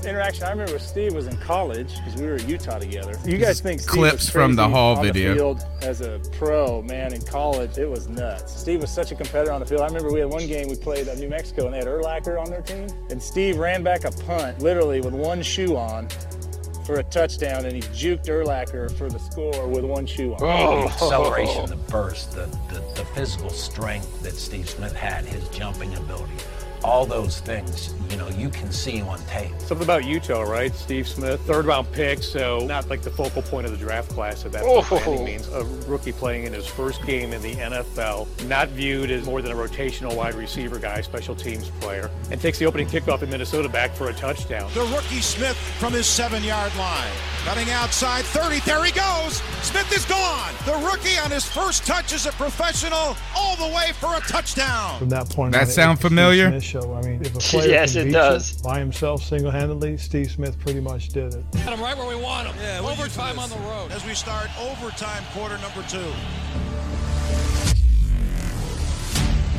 First 0.04 0.10
interaction 0.10 0.44
I 0.44 0.50
remember 0.50 0.74
with 0.74 0.82
Steve 0.82 1.14
was 1.14 1.26
in 1.26 1.36
college 1.38 1.96
because 1.96 2.20
we 2.20 2.26
were 2.26 2.34
at 2.34 2.46
Utah 2.48 2.78
together. 2.78 3.18
You 3.24 3.38
guys 3.38 3.60
think 3.60 3.80
Steve 3.80 3.90
clips 3.90 4.28
from 4.28 4.54
the 4.54 4.68
Hall 4.68 5.00
video? 5.00 5.30
The 5.30 5.36
field 5.36 5.64
as 5.82 6.00
a 6.02 6.20
pro, 6.32 6.82
man, 6.82 7.14
in 7.14 7.22
college 7.22 7.78
it 7.78 7.88
was 7.88 8.08
nuts. 8.08 8.60
Steve 8.60 8.82
was 8.82 8.90
such 8.90 9.12
a 9.12 9.14
competitor 9.14 9.52
on 9.52 9.60
the 9.60 9.66
field. 9.66 9.80
I 9.80 9.86
remember 9.86 10.12
we 10.12 10.20
had 10.20 10.28
one 10.28 10.46
game 10.46 10.68
we 10.68 10.76
played 10.76 11.08
at 11.08 11.18
New 11.18 11.28
Mexico 11.28 11.66
and 11.66 11.74
they 11.74 11.78
had 11.78 11.86
Urlacher 11.86 12.38
on 12.38 12.50
their 12.50 12.60
team, 12.60 12.88
and 13.10 13.22
Steve 13.22 13.56
ran 13.56 13.82
back 13.82 14.04
a 14.04 14.10
punt 14.10 14.60
literally 14.60 15.00
with 15.00 15.14
one 15.14 15.42
shoe 15.42 15.76
on 15.76 16.08
for 16.84 16.96
a 16.96 17.02
touchdown, 17.04 17.64
and 17.64 17.72
he 17.74 17.80
juked 17.80 18.26
Urlacher 18.26 18.94
for 18.98 19.08
the 19.08 19.18
score 19.18 19.66
with 19.66 19.86
one 19.86 20.04
shoe 20.04 20.34
on. 20.34 20.42
Oh. 20.42 20.82
The 20.82 20.92
acceleration, 20.92 21.66
the 21.66 21.76
burst, 21.76 22.32
the, 22.32 22.44
the, 22.68 22.84
the 22.94 23.06
physical 23.14 23.48
strength 23.48 24.22
that 24.22 24.34
Steve 24.34 24.68
Smith 24.68 24.94
had, 24.94 25.24
his 25.24 25.48
jumping 25.48 25.94
ability 25.94 26.34
all 26.84 27.06
those 27.06 27.40
things, 27.40 27.94
you 28.10 28.16
know, 28.16 28.28
you 28.28 28.48
can 28.50 28.70
see 28.70 29.00
on 29.00 29.18
tape. 29.26 29.50
Something 29.58 29.82
about 29.84 30.04
Utah, 30.04 30.42
right? 30.42 30.74
Steve 30.74 31.08
Smith, 31.08 31.40
third 31.42 31.64
round 31.64 31.90
pick, 31.92 32.22
so 32.22 32.60
not 32.66 32.88
like 32.90 33.00
the 33.02 33.10
focal 33.10 33.40
point 33.42 33.64
of 33.66 33.72
the 33.72 33.78
draft 33.78 34.10
class 34.10 34.44
at 34.44 34.52
that 34.52 34.62
point 34.62 34.90
by 34.90 34.96
any 34.98 35.16
Oh. 35.22 35.24
means. 35.24 35.48
A 35.48 35.64
rookie 35.88 36.12
playing 36.12 36.44
in 36.44 36.52
his 36.52 36.66
first 36.66 37.04
game 37.06 37.32
in 37.32 37.40
the 37.42 37.54
NFL, 37.56 38.28
not 38.46 38.68
viewed 38.68 39.10
as 39.10 39.24
more 39.24 39.40
than 39.40 39.52
a 39.52 39.54
rotational 39.54 40.14
wide 40.14 40.34
receiver 40.34 40.78
guy, 40.78 41.00
special 41.00 41.34
teams 41.34 41.70
player, 41.80 42.10
and 42.30 42.40
takes 42.40 42.58
the 42.58 42.66
opening 42.66 42.86
kickoff 42.86 43.22
in 43.22 43.30
Minnesota 43.30 43.68
back 43.68 43.94
for 43.94 44.10
a 44.10 44.12
touchdown. 44.12 44.70
The 44.74 44.82
rookie 44.94 45.20
Smith 45.22 45.56
from 45.78 45.92
his 45.94 46.06
seven 46.06 46.44
yard 46.44 46.74
line. 46.76 47.10
Cutting 47.44 47.70
outside 47.70 48.24
30. 48.26 48.60
There 48.60 48.82
he 48.84 48.92
goes. 48.92 49.42
Smith 49.62 49.90
is 49.94 50.04
gone. 50.06 50.52
The 50.64 50.72
rookie 50.86 51.18
on 51.18 51.30
his 51.30 51.44
first 51.44 51.86
touch 51.86 52.12
as 52.14 52.24
a 52.26 52.32
professional, 52.32 53.16
all 53.36 53.56
the 53.56 53.74
way 53.74 53.92
for 54.00 54.14
a 54.16 54.20
touchdown. 54.20 54.98
From 54.98 55.10
that 55.10 55.28
point, 55.28 55.52
That 55.52 55.62
on, 55.62 55.66
sound 55.66 55.92
it's 55.98 56.02
familiar? 56.02 56.48
Smith 56.48 56.62
show. 56.80 56.92
I 56.94 57.02
mean, 57.02 57.20
if 57.24 57.34
a 57.34 57.38
player 57.56 57.68
Yes, 57.70 57.92
can 57.92 58.02
it 58.02 58.04
beat 58.06 58.12
does. 58.12 58.56
you 58.56 58.62
by 58.64 58.78
himself, 58.78 59.22
single-handedly, 59.22 59.96
Steve 59.96 60.30
Smith 60.30 60.58
pretty 60.58 60.80
much 60.80 61.08
did 61.10 61.34
it. 61.34 61.44
Got 61.52 61.72
him 61.72 61.80
right 61.80 61.96
where 61.96 62.08
we 62.08 62.16
want 62.20 62.48
him. 62.48 62.56
Yeah, 62.60 62.80
overtime 62.80 63.38
on 63.38 63.48
the 63.50 63.58
road. 63.58 63.92
As 63.92 64.04
we 64.04 64.14
start 64.14 64.48
overtime 64.60 65.22
quarter 65.32 65.56
number 65.58 65.82
two. 65.88 66.12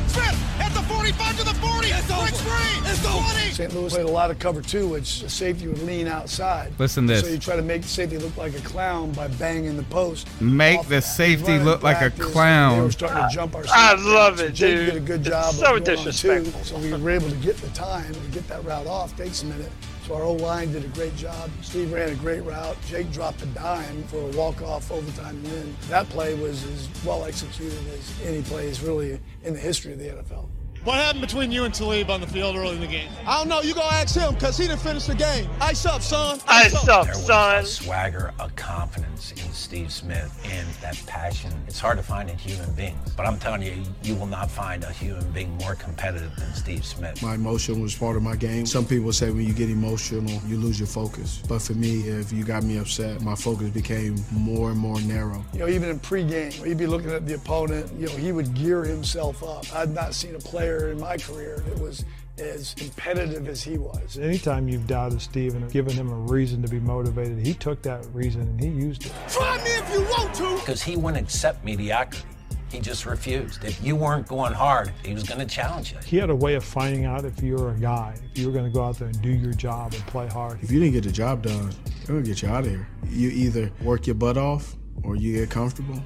Smith 0.08 0.38
at 0.60 0.72
the 0.74 0.75
45 0.88 1.38
to 1.38 1.44
the 1.44 1.54
40. 1.54 1.88
It's 1.88 2.06
breaks 2.06 2.40
free. 2.40 2.90
It's 2.90 3.02
20. 3.02 3.50
St. 3.52 3.74
Louis 3.74 3.92
played 3.92 4.04
a 4.06 4.10
lot 4.10 4.30
of 4.30 4.38
cover 4.38 4.60
two, 4.62 4.86
which 4.88 5.20
the 5.20 5.28
safety 5.30 5.66
would 5.66 5.82
lean 5.82 6.06
outside. 6.06 6.72
Listen 6.78 7.06
to 7.06 7.14
this. 7.14 7.22
So 7.22 7.28
you 7.28 7.38
try 7.38 7.56
to 7.56 7.62
make 7.62 7.82
the 7.82 7.88
safety 7.88 8.18
look 8.18 8.36
like 8.36 8.54
a 8.54 8.60
clown 8.60 9.12
by 9.12 9.28
banging 9.28 9.76
the 9.76 9.82
post. 9.84 10.28
Make 10.40 10.86
the 10.88 11.00
safety 11.00 11.52
Running 11.52 11.64
look 11.64 11.82
like 11.82 11.96
a 11.96 12.00
practice, 12.10 12.26
They 12.26 12.32
clown. 12.32 12.82
were 12.82 12.90
starting 12.90 13.28
to 13.28 13.34
jump 13.34 13.54
our 13.54 13.64
I 13.68 13.94
love 13.94 14.34
it, 14.40 14.48
so 14.48 14.48
Jake 14.52 14.76
dude. 14.76 14.86
did 14.86 14.96
a 14.96 15.00
good 15.00 15.20
It's 15.20 15.28
job. 15.30 15.54
so 15.54 15.76
of 15.76 15.84
going 15.84 15.98
on 15.98 16.04
two, 16.04 16.10
disrespectful. 16.10 16.64
so 16.64 16.78
we 16.78 16.92
were 17.02 17.10
able 17.10 17.28
to 17.30 17.36
get 17.36 17.56
the 17.58 17.68
time 17.70 18.12
and 18.12 18.32
get 18.32 18.46
that 18.48 18.64
route 18.64 18.86
off. 18.86 19.16
Takes 19.16 19.42
a 19.42 19.46
minute. 19.46 19.72
So 20.06 20.14
our 20.14 20.22
old 20.22 20.40
line 20.40 20.70
did 20.72 20.84
a 20.84 20.88
great 20.88 21.16
job. 21.16 21.50
Steve 21.62 21.92
ran 21.92 22.10
a 22.10 22.14
great 22.14 22.44
route. 22.44 22.76
Jake 22.86 23.10
dropped 23.10 23.42
a 23.42 23.46
dime 23.46 24.04
for 24.04 24.18
a 24.18 24.36
walk-off 24.36 24.92
overtime 24.92 25.42
win. 25.42 25.74
That 25.88 26.08
play 26.10 26.34
was 26.34 26.62
as 26.64 26.88
well 27.04 27.24
executed 27.24 27.78
as 27.92 28.12
any 28.24 28.42
plays 28.42 28.80
really 28.82 29.18
in 29.42 29.54
the 29.54 29.58
history 29.58 29.92
of 29.94 29.98
the 29.98 30.04
NFL. 30.10 30.48
What 30.86 30.98
happened 30.98 31.20
between 31.22 31.50
you 31.50 31.64
and 31.64 31.74
Talib 31.74 32.10
on 32.10 32.20
the 32.20 32.28
field 32.28 32.54
early 32.54 32.76
in 32.76 32.80
the 32.80 32.86
game? 32.86 33.08
I 33.26 33.38
don't 33.38 33.48
know. 33.48 33.60
You 33.60 33.74
go 33.74 33.82
ask 33.82 34.14
him 34.14 34.34
because 34.34 34.56
he 34.56 34.68
didn't 34.68 34.78
finish 34.78 35.06
the 35.06 35.16
game. 35.16 35.50
Ice 35.60 35.84
up, 35.84 36.00
son. 36.00 36.38
Ice 36.46 36.72
up, 36.88 37.06
There 37.06 37.14
was 37.16 37.26
son. 37.26 37.64
a 37.64 37.66
swagger, 37.66 38.32
a 38.38 38.48
confidence 38.50 39.32
in 39.32 39.52
Steve 39.52 39.90
Smith, 39.92 40.32
and 40.48 40.64
that 40.82 40.96
passion. 41.08 41.50
It's 41.66 41.80
hard 41.80 41.96
to 41.96 42.04
find 42.04 42.30
in 42.30 42.38
human 42.38 42.70
beings, 42.74 43.14
but 43.16 43.26
I'm 43.26 43.36
telling 43.36 43.62
you, 43.62 43.82
you 44.04 44.14
will 44.14 44.28
not 44.28 44.48
find 44.48 44.84
a 44.84 44.92
human 44.92 45.28
being 45.32 45.50
more 45.58 45.74
competitive 45.74 46.36
than 46.36 46.54
Steve 46.54 46.84
Smith. 46.84 47.20
My 47.20 47.34
emotion 47.34 47.82
was 47.82 47.92
part 47.96 48.14
of 48.16 48.22
my 48.22 48.36
game. 48.36 48.64
Some 48.64 48.84
people 48.86 49.12
say 49.12 49.30
when 49.32 49.44
you 49.44 49.54
get 49.54 49.68
emotional, 49.68 50.40
you 50.46 50.56
lose 50.56 50.78
your 50.78 50.86
focus. 50.86 51.42
But 51.48 51.62
for 51.62 51.74
me, 51.74 52.02
if 52.02 52.32
you 52.32 52.44
got 52.44 52.62
me 52.62 52.78
upset, 52.78 53.22
my 53.22 53.34
focus 53.34 53.70
became 53.70 54.24
more 54.30 54.70
and 54.70 54.78
more 54.78 55.00
narrow. 55.00 55.44
You 55.52 55.58
know, 55.58 55.68
even 55.68 55.88
in 55.88 55.98
pregame, 55.98 56.52
he'd 56.64 56.78
be 56.78 56.86
looking 56.86 57.10
at 57.10 57.26
the 57.26 57.34
opponent. 57.34 57.90
You 57.98 58.06
know, 58.06 58.12
he 58.14 58.30
would 58.30 58.54
gear 58.54 58.84
himself 58.84 59.42
up. 59.42 59.64
I'd 59.74 59.92
not 59.92 60.14
seen 60.14 60.36
a 60.36 60.38
player 60.38 60.75
in 60.90 61.00
my 61.00 61.16
career 61.16 61.62
that 61.66 61.78
was 61.78 62.04
as 62.38 62.74
competitive 62.74 63.48
as 63.48 63.62
he 63.62 63.78
was. 63.78 64.18
Anytime 64.18 64.68
you've 64.68 64.86
doubted 64.86 65.20
Steve 65.20 65.54
and 65.54 65.70
given 65.70 65.94
him 65.94 66.10
a 66.10 66.16
reason 66.16 66.62
to 66.62 66.68
be 66.68 66.80
motivated, 66.80 67.44
he 67.44 67.54
took 67.54 67.82
that 67.82 68.06
reason 68.12 68.42
and 68.42 68.60
he 68.60 68.68
used 68.68 69.06
it. 69.06 69.12
Try 69.28 69.56
me 69.58 69.70
if 69.70 69.92
you 69.92 70.02
want 70.02 70.34
to. 70.34 70.56
Because 70.60 70.82
he 70.82 70.96
wouldn't 70.96 71.22
accept 71.22 71.64
mediocrity. 71.64 72.24
He 72.70 72.80
just 72.80 73.06
refused. 73.06 73.64
If 73.64 73.82
you 73.82 73.94
weren't 73.94 74.26
going 74.26 74.52
hard, 74.52 74.92
he 75.04 75.14
was 75.14 75.22
going 75.22 75.38
to 75.38 75.46
challenge 75.46 75.92
you. 75.92 75.98
He 76.04 76.16
had 76.16 76.30
a 76.30 76.34
way 76.34 76.56
of 76.56 76.64
finding 76.64 77.04
out 77.04 77.24
if 77.24 77.40
you 77.42 77.54
were 77.54 77.70
a 77.70 77.78
guy, 77.78 78.16
if 78.32 78.38
you 78.38 78.46
were 78.46 78.52
going 78.52 78.64
to 78.64 78.70
go 78.70 78.82
out 78.82 78.98
there 78.98 79.08
and 79.08 79.22
do 79.22 79.30
your 79.30 79.52
job 79.52 79.94
and 79.94 80.04
play 80.06 80.26
hard. 80.26 80.58
If 80.62 80.70
you 80.70 80.80
didn't 80.80 80.94
get 80.94 81.04
the 81.04 81.12
job 81.12 81.42
done, 81.42 81.70
they're 82.06 82.16
gonna 82.16 82.26
get 82.26 82.42
you 82.42 82.48
out 82.48 82.64
of 82.64 82.70
here. 82.70 82.88
You 83.08 83.30
either 83.30 83.70
work 83.82 84.06
your 84.06 84.14
butt 84.14 84.36
off 84.36 84.76
or 85.02 85.16
you 85.16 85.32
get 85.32 85.50
comfortable 85.50 86.02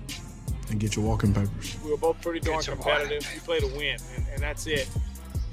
and 0.71 0.81
get 0.81 0.97
your 0.97 1.05
walking 1.05 1.35
papers. 1.35 1.77
We 1.85 1.91
were 1.91 1.97
both 1.97 2.21
pretty 2.23 2.41
darn 2.41 2.63
competitive. 2.63 3.29
We 3.33 3.41
played 3.41 3.61
to 3.63 3.77
win, 3.77 3.97
and, 4.17 4.27
and 4.33 4.43
that's 4.43 4.67
it. 4.67 4.89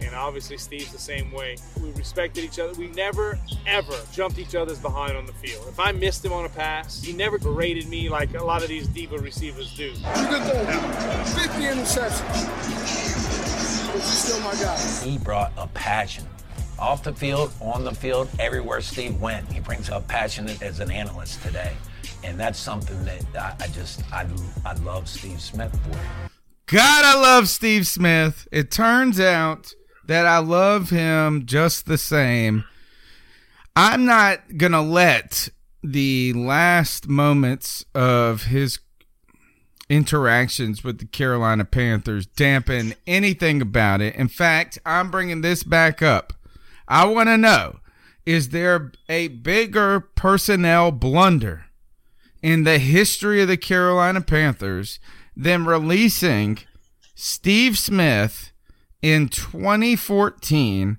And 0.02 0.14
obviously, 0.14 0.58
Steve's 0.58 0.92
the 0.92 1.00
same 1.00 1.32
way. 1.32 1.58
We 1.82 1.92
respected 1.92 2.44
each 2.44 2.60
other. 2.60 2.74
We 2.74 2.88
never, 2.90 3.40
ever 3.66 3.96
jumped 4.12 4.38
each 4.38 4.54
other's 4.54 4.80
behind 4.80 5.18
on 5.18 5.26
the 5.26 5.34
field. 5.34 5.66
If 5.68 5.80
I 5.80 5.92
missed 5.92 6.24
him 6.24 6.34
on 6.34 6.46
a 6.46 6.50
pass, 6.50 7.02
he 7.02 7.14
never 7.14 7.40
berated 7.40 7.88
me 7.88 8.08
like 8.08 8.36
a 8.36 8.44
lot 8.44 8.62
of 8.62 8.70
these 8.70 8.88
diva 8.88 9.18
receivers 9.18 9.76
do. 9.76 9.86
You 9.86 10.28
good 10.30 10.44
throw. 10.44 10.66
50 10.66 11.62
interceptions. 11.64 12.48
But 13.88 13.96
you're 13.96 14.04
still 14.04 14.40
my 14.42 14.54
guy. 14.54 14.78
He 15.04 15.18
brought 15.18 15.52
a 15.58 15.68
passion. 15.68 16.26
Off 16.78 17.02
the 17.02 17.14
field, 17.14 17.52
on 17.60 17.84
the 17.84 17.94
field, 17.94 18.30
everywhere 18.38 18.82
Steve 18.82 19.20
went, 19.20 19.52
he 19.52 19.60
brings 19.60 19.90
up 19.90 20.08
passion 20.08 20.48
as 20.62 20.80
an 20.80 20.92
analyst 20.92 21.42
today. 21.42 21.74
And 22.24 22.40
that's 22.40 22.60
something 22.60 23.04
that 23.06 23.26
I, 23.36 23.64
I 23.64 23.68
just, 23.68 24.02
I, 24.12 24.28
I 24.66 24.74
love 24.76 25.08
Steve 25.08 25.42
Smith 25.42 25.78
for. 25.84 26.00
God, 26.68 27.06
I 27.06 27.20
love 27.20 27.48
Steve 27.48 27.88
Smith. 27.88 28.48
It 28.52 28.72
turns 28.72 29.20
out 29.20 29.74
that 30.08 30.26
I 30.26 30.40
love 30.40 30.90
him 30.90 31.46
just 31.46 31.86
the 31.86 31.98
same. 31.98 32.66
I'm 33.76 34.06
not 34.06 34.58
going 34.58 34.72
to 34.74 34.82
let 34.82 35.50
the 35.84 36.34
last 36.34 37.08
moments 37.08 37.86
of 37.94 38.44
his 38.44 38.80
interactions 39.90 40.84
with 40.84 41.00
the 41.00 41.06
Carolina 41.06 41.64
Panthers 41.64 42.26
dampen 42.26 42.96
anything 43.06 43.62
about 43.62 44.02
it. 44.02 44.16
In 44.16 44.28
fact, 44.28 44.80
I'm 44.86 45.12
bringing 45.12 45.42
this 45.42 45.64
back 45.64 46.02
up. 46.02 46.34
I 46.88 47.06
want 47.06 47.30
to 47.30 47.38
know 47.38 47.80
is 48.26 48.50
there 48.50 48.92
a 49.08 49.30
bigger 49.30 50.02
personnel 50.02 50.92
blunder 50.92 51.67
in 52.48 52.64
the 52.64 52.80
history 52.80 53.42
of 53.42 53.50
the 53.50 53.58
Carolina 53.58 54.22
Panthers 54.22 55.02
than 55.36 55.66
releasing 55.66 56.58
Steve 57.14 57.78
Smith 57.78 58.54
in 59.02 59.28
2014 59.28 60.98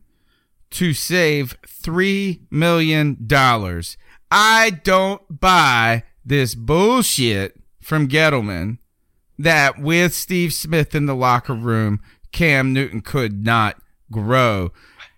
to 0.68 0.92
save 0.92 1.56
$3 1.66 2.40
million? 2.50 3.16
I 4.30 4.70
don't 4.84 5.40
buy 5.40 6.02
this 6.22 6.54
bullshit 6.54 7.58
from 7.80 8.08
Gettleman 8.08 8.76
that 9.38 9.80
with 9.80 10.12
Steve 10.12 10.52
Smith 10.52 10.94
in 10.94 11.06
the 11.06 11.16
locker 11.16 11.54
room, 11.54 12.02
Cam 12.30 12.74
Newton 12.74 13.00
could 13.00 13.42
not 13.42 13.80
grow. 14.12 14.70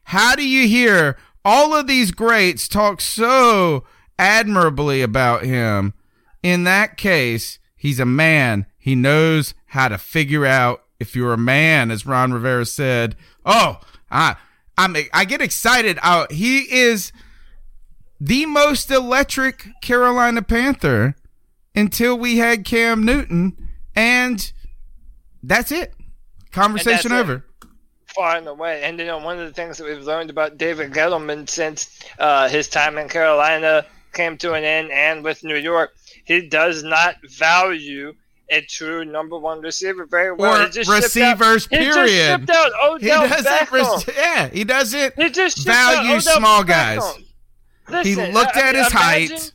How 0.04 0.36
do 0.36 0.46
you 0.46 0.68
hear 0.68 1.16
all 1.44 1.74
of 1.74 1.88
these 1.88 2.12
greats 2.12 2.68
talk 2.68 3.00
so 3.00 3.82
admirably 4.16 5.02
about 5.02 5.42
him? 5.42 5.92
In 6.42 6.64
that 6.64 6.96
case, 6.96 7.58
he's 7.76 8.00
a 8.00 8.06
man. 8.06 8.66
He 8.78 8.94
knows 8.94 9.54
how 9.66 9.88
to 9.88 9.98
figure 9.98 10.46
out 10.46 10.84
if 10.98 11.14
you're 11.14 11.32
a 11.32 11.38
man, 11.38 11.90
as 11.90 12.06
Ron 12.06 12.32
Rivera 12.32 12.66
said. 12.66 13.16
Oh, 13.44 13.80
I, 14.10 14.36
I'm, 14.76 14.96
I 15.12 15.24
get 15.24 15.40
excited. 15.40 15.98
Uh, 16.02 16.26
he 16.30 16.60
is 16.72 17.12
the 18.20 18.46
most 18.46 18.90
electric 18.90 19.68
Carolina 19.80 20.42
Panther 20.42 21.14
until 21.74 22.18
we 22.18 22.38
had 22.38 22.64
Cam 22.64 23.04
Newton, 23.04 23.56
and 23.94 24.52
that's 25.42 25.72
it. 25.72 25.94
Conversation 26.52 27.10
that's 27.10 27.28
it. 27.28 27.32
over. 27.32 27.44
far 28.14 28.36
and 28.36 28.46
away. 28.46 28.82
And 28.82 28.98
you 28.98 29.06
know, 29.06 29.18
one 29.18 29.38
of 29.38 29.46
the 29.46 29.54
things 29.54 29.78
that 29.78 29.84
we've 29.84 30.04
learned 30.04 30.30
about 30.30 30.58
David 30.58 30.92
Gettleman 30.92 31.48
since 31.48 32.00
uh, 32.18 32.48
his 32.48 32.68
time 32.68 32.98
in 32.98 33.08
Carolina 33.08 33.86
came 34.12 34.36
to 34.38 34.54
an 34.54 34.64
end, 34.64 34.90
and 34.90 35.22
with 35.22 35.44
New 35.44 35.56
York, 35.56 35.94
he 36.30 36.46
does 36.48 36.82
not 36.84 37.16
value 37.28 38.14
a 38.50 38.60
true 38.62 39.04
number 39.04 39.36
one 39.38 39.60
receiver 39.60 40.06
very 40.06 40.32
well. 40.32 40.60
Or 40.62 40.64
He 40.66 40.70
just 40.70 40.90
receivers, 40.90 41.66
out, 41.66 41.78
He 41.78 41.84
just 41.86 41.96
period. 41.98 42.38
shipped 42.40 42.50
out 42.50 42.72
He 43.00 43.10
Odell 43.10 43.28
doesn't, 43.28 43.46
Beckham. 43.46 44.16
yeah, 44.16 44.48
he 44.48 44.64
doesn't 44.64 45.14
He 45.16 45.30
just 45.30 45.64
value 45.64 46.20
small 46.20 46.62
Beckham. 46.62 46.66
guys. 47.88 48.04
he 48.06 48.14
looked 48.14 48.56
at 48.56 48.74
his 48.76 48.90
imagine- 48.92 48.96
height 49.36 49.52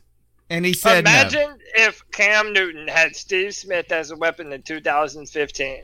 and 0.50 0.64
he 0.66 0.72
said 0.74 1.04
no. 1.04 1.10
Imagine 1.10 1.58
if 1.76 2.02
Cam 2.12 2.52
Newton 2.52 2.88
had 2.88 3.16
Steve 3.16 3.54
Smith 3.54 3.90
as 3.90 4.10
a 4.10 4.16
weapon 4.16 4.52
in 4.52 4.62
2015. 4.62 5.82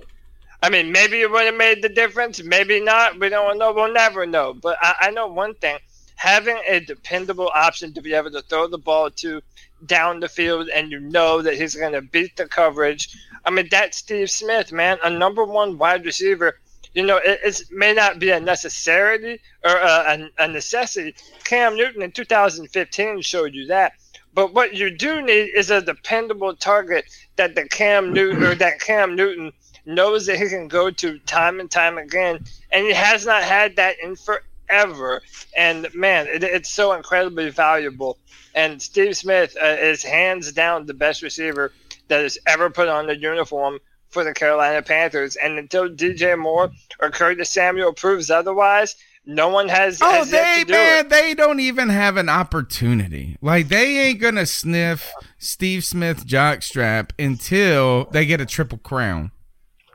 I 0.62 0.70
mean, 0.70 0.92
maybe 0.92 1.20
it 1.20 1.30
would 1.30 1.46
have 1.46 1.56
made 1.56 1.82
the 1.82 1.88
difference. 1.88 2.42
Maybe 2.42 2.80
not. 2.80 3.18
We 3.18 3.28
don't 3.30 3.58
know. 3.58 3.72
We'll 3.72 3.92
never 3.92 4.24
know. 4.26 4.54
But 4.54 4.76
I, 4.80 4.94
I 5.00 5.10
know 5.10 5.26
one 5.26 5.54
thing: 5.54 5.78
having 6.14 6.58
a 6.68 6.78
dependable 6.80 7.50
option 7.52 7.92
to 7.94 8.00
be 8.00 8.14
able 8.14 8.30
to 8.30 8.42
throw 8.42 8.68
the 8.68 8.78
ball 8.78 9.10
to 9.10 9.42
down 9.86 10.20
the 10.20 10.28
field, 10.28 10.68
and 10.68 10.90
you 10.90 11.00
know 11.00 11.42
that 11.42 11.54
he's 11.54 11.74
going 11.74 11.92
to 11.92 12.02
beat 12.02 12.36
the 12.36 12.46
coverage. 12.46 13.16
I 13.44 13.50
mean, 13.50 13.68
that's 13.70 13.98
Steve 13.98 14.30
Smith, 14.30 14.72
man, 14.72 14.98
a 15.02 15.10
number 15.10 15.44
one 15.44 15.78
wide 15.78 16.04
receiver. 16.04 16.58
You 16.94 17.04
know, 17.04 17.16
it 17.16 17.40
it's, 17.42 17.70
may 17.70 17.94
not 17.94 18.18
be 18.18 18.30
a 18.30 18.40
necessity 18.40 19.40
or 19.64 19.76
a, 19.76 20.30
a, 20.38 20.44
a 20.44 20.48
necessity. 20.48 21.14
Cam 21.44 21.76
Newton 21.76 22.02
in 22.02 22.12
2015 22.12 23.22
showed 23.22 23.54
you 23.54 23.66
that. 23.66 23.94
But 24.34 24.54
what 24.54 24.74
you 24.74 24.90
do 24.96 25.22
need 25.22 25.50
is 25.54 25.70
a 25.70 25.82
dependable 25.82 26.56
target 26.56 27.04
that 27.36 27.54
the 27.54 27.68
Cam 27.68 28.12
Newton 28.12 28.42
or 28.42 28.54
that 28.56 28.80
Cam 28.80 29.14
Newton 29.14 29.52
knows 29.84 30.26
that 30.26 30.38
he 30.38 30.48
can 30.48 30.68
go 30.68 30.90
to 30.90 31.18
time 31.20 31.60
and 31.60 31.70
time 31.70 31.98
again, 31.98 32.44
and 32.70 32.86
he 32.86 32.92
has 32.92 33.26
not 33.26 33.42
had 33.42 33.76
that 33.76 33.96
in 34.02 34.16
forever. 34.16 35.22
And 35.56 35.92
man, 35.94 36.26
it, 36.28 36.44
it's 36.44 36.70
so 36.70 36.92
incredibly 36.92 37.50
valuable. 37.50 38.18
And 38.54 38.80
Steve 38.80 39.16
Smith 39.16 39.56
uh, 39.62 39.66
is 39.66 40.02
hands 40.02 40.52
down 40.52 40.86
the 40.86 40.94
best 40.94 41.22
receiver 41.22 41.72
that 42.08 42.22
has 42.22 42.38
ever 42.46 42.70
put 42.70 42.88
on 42.88 43.06
the 43.06 43.16
uniform 43.16 43.78
for 44.08 44.24
the 44.24 44.34
Carolina 44.34 44.82
Panthers. 44.82 45.36
And 45.36 45.58
until 45.58 45.88
DJ 45.88 46.38
Moore 46.38 46.70
or 47.00 47.10
Curtis 47.10 47.50
Samuel 47.50 47.92
proves 47.92 48.30
otherwise, 48.30 48.96
no 49.24 49.48
one 49.48 49.68
has. 49.68 50.00
Oh, 50.02 50.10
has 50.10 50.30
they 50.30 50.64
do 50.66 50.72
man, 50.72 51.06
it. 51.06 51.08
they 51.08 51.34
don't 51.34 51.60
even 51.60 51.88
have 51.88 52.16
an 52.16 52.28
opportunity. 52.28 53.36
Like 53.40 53.68
they 53.68 53.98
ain't 53.98 54.20
gonna 54.20 54.46
sniff 54.46 55.12
Steve 55.38 55.84
Smith 55.84 56.26
jockstrap 56.26 57.10
until 57.18 58.06
they 58.06 58.26
get 58.26 58.40
a 58.40 58.46
triple 58.46 58.78
crown. 58.78 59.30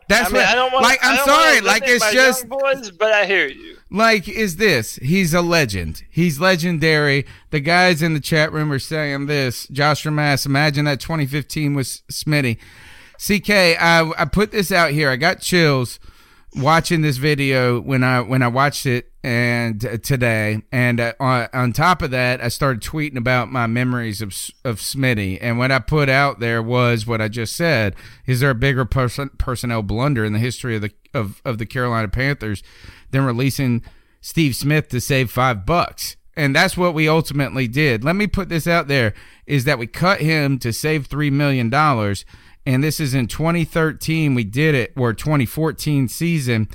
That's 0.07 0.29
I 0.29 0.33
mean, 0.33 0.41
what. 0.41 0.45
I 0.47 0.55
don't 0.55 0.71
want. 0.71 0.83
like 0.83 0.99
I'm 1.03 1.25
sorry. 1.25 1.61
Like 1.61 1.83
it's 1.85 2.11
just 2.11 2.47
boys, 2.47 2.91
but 2.91 3.11
I 3.11 3.25
hear 3.25 3.47
you. 3.47 3.76
Like 3.89 4.27
is 4.27 4.57
this 4.57 4.95
he's 4.97 5.33
a 5.33 5.41
legend. 5.41 6.03
He's 6.09 6.39
legendary. 6.39 7.25
The 7.51 7.59
guys 7.59 8.01
in 8.01 8.13
the 8.13 8.19
chat 8.19 8.51
room 8.51 8.71
are 8.71 8.79
saying 8.79 9.27
this. 9.27 9.67
Josh 9.67 10.05
Ramass, 10.05 10.45
imagine 10.45 10.85
that 10.85 10.99
2015 10.99 11.73
was 11.73 12.03
smitty. 12.11 12.57
Ck 13.19 13.49
I, 13.49 14.11
I 14.17 14.25
put 14.25 14.51
this 14.51 14.71
out 14.71 14.91
here. 14.91 15.09
I 15.09 15.15
got 15.15 15.41
chills 15.41 15.99
watching 16.55 17.01
this 17.01 17.17
video 17.17 17.79
when 17.79 18.03
i 18.03 18.21
when 18.21 18.41
i 18.41 18.47
watched 18.47 18.85
it 18.85 19.11
and 19.27 19.85
uh, 19.85 19.97
today 19.97 20.61
and 20.71 21.01
uh, 21.01 21.11
on, 21.19 21.49
on 21.51 21.73
top 21.73 22.01
of 22.01 22.11
that 22.11 22.41
i 22.41 22.47
started 22.47 22.81
tweeting 22.81 23.17
about 23.17 23.51
my 23.51 23.67
memories 23.67 24.21
of 24.21 24.29
of 24.63 24.77
smitty 24.77 25.37
and 25.41 25.57
what 25.57 25.71
i 25.71 25.79
put 25.79 26.07
out 26.07 26.39
there 26.39 26.63
was 26.63 27.05
what 27.05 27.19
i 27.19 27.27
just 27.27 27.55
said 27.55 27.93
is 28.25 28.39
there 28.39 28.51
a 28.51 28.55
bigger 28.55 28.85
person, 28.85 29.29
personnel 29.37 29.81
blunder 29.81 30.23
in 30.23 30.31
the 30.31 30.39
history 30.39 30.75
of 30.77 30.81
the 30.81 30.91
of, 31.13 31.41
of 31.43 31.57
the 31.57 31.65
carolina 31.65 32.07
panthers 32.07 32.63
than 33.11 33.25
releasing 33.25 33.83
Steve 34.21 34.55
Smith 34.55 34.89
to 34.89 34.99
save 34.99 35.31
five 35.31 35.65
bucks. 35.65 36.17
And 36.35 36.55
that's 36.55 36.77
what 36.77 36.93
we 36.93 37.07
ultimately 37.07 37.67
did. 37.67 38.03
Let 38.03 38.15
me 38.15 38.27
put 38.27 38.49
this 38.49 38.67
out 38.67 38.87
there 38.87 39.13
is 39.45 39.63
that 39.63 39.79
we 39.79 39.87
cut 39.87 40.19
him 40.21 40.59
to 40.59 40.71
save 40.71 41.07
$3 41.07 41.31
million. 41.31 41.73
And 42.65 42.83
this 42.83 42.99
is 42.99 43.13
in 43.13 43.27
2013. 43.27 44.35
We 44.35 44.43
did 44.43 44.75
it, 44.75 44.93
or 44.95 45.13
2014 45.13 46.09
season. 46.09 46.67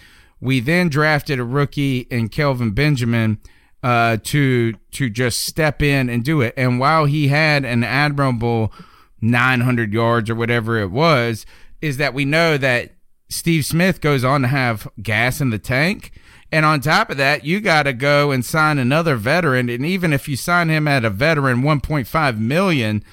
We 0.42 0.58
then 0.58 0.88
drafted 0.88 1.38
a 1.38 1.44
rookie 1.44 2.00
in 2.10 2.28
Kelvin 2.28 2.72
Benjamin 2.72 3.38
uh, 3.82 4.16
to 4.24 4.74
to 4.90 5.08
just 5.08 5.46
step 5.46 5.80
in 5.80 6.10
and 6.10 6.24
do 6.24 6.40
it. 6.40 6.52
And 6.56 6.80
while 6.80 7.04
he 7.04 7.28
had 7.28 7.64
an 7.64 7.84
admirable 7.84 8.72
900 9.20 9.92
yards 9.92 10.28
or 10.28 10.34
whatever 10.34 10.80
it 10.80 10.90
was, 10.90 11.46
is 11.80 11.96
that 11.98 12.12
we 12.12 12.24
know 12.24 12.58
that 12.58 12.90
Steve 13.28 13.64
Smith 13.64 14.00
goes 14.00 14.24
on 14.24 14.42
to 14.42 14.48
have 14.48 14.88
gas 15.00 15.40
in 15.40 15.50
the 15.50 15.60
tank. 15.60 16.10
And 16.50 16.66
on 16.66 16.80
top 16.80 17.08
of 17.08 17.16
that, 17.16 17.44
you 17.44 17.60
got 17.60 17.84
to 17.84 17.92
go 17.92 18.32
and 18.32 18.44
sign 18.44 18.78
another 18.78 19.14
veteran. 19.14 19.70
And 19.70 19.86
even 19.86 20.12
if 20.12 20.28
you 20.28 20.36
sign 20.36 20.68
him 20.68 20.86
at 20.86 21.04
a 21.04 21.10
veteran 21.10 21.62
1.5 21.62 22.38
million, 22.38 23.04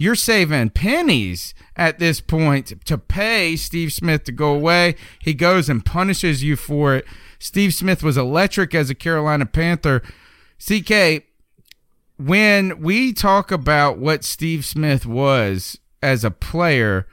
you're 0.00 0.14
saving 0.14 0.70
pennies 0.70 1.52
at 1.76 1.98
this 1.98 2.22
point 2.22 2.72
to 2.86 2.96
pay 2.96 3.54
Steve 3.54 3.92
Smith 3.92 4.24
to 4.24 4.32
go 4.32 4.54
away. 4.54 4.94
He 5.18 5.34
goes 5.34 5.68
and 5.68 5.84
punishes 5.84 6.42
you 6.42 6.56
for 6.56 6.94
it. 6.94 7.04
Steve 7.38 7.74
Smith 7.74 8.02
was 8.02 8.16
electric 8.16 8.74
as 8.74 8.88
a 8.88 8.94
Carolina 8.94 9.44
Panther. 9.44 10.00
CK, 10.58 11.24
when 12.16 12.80
we 12.80 13.12
talk 13.12 13.52
about 13.52 13.98
what 13.98 14.24
Steve 14.24 14.64
Smith 14.64 15.04
was 15.04 15.78
as 16.02 16.24
a 16.24 16.30
player, 16.30 17.06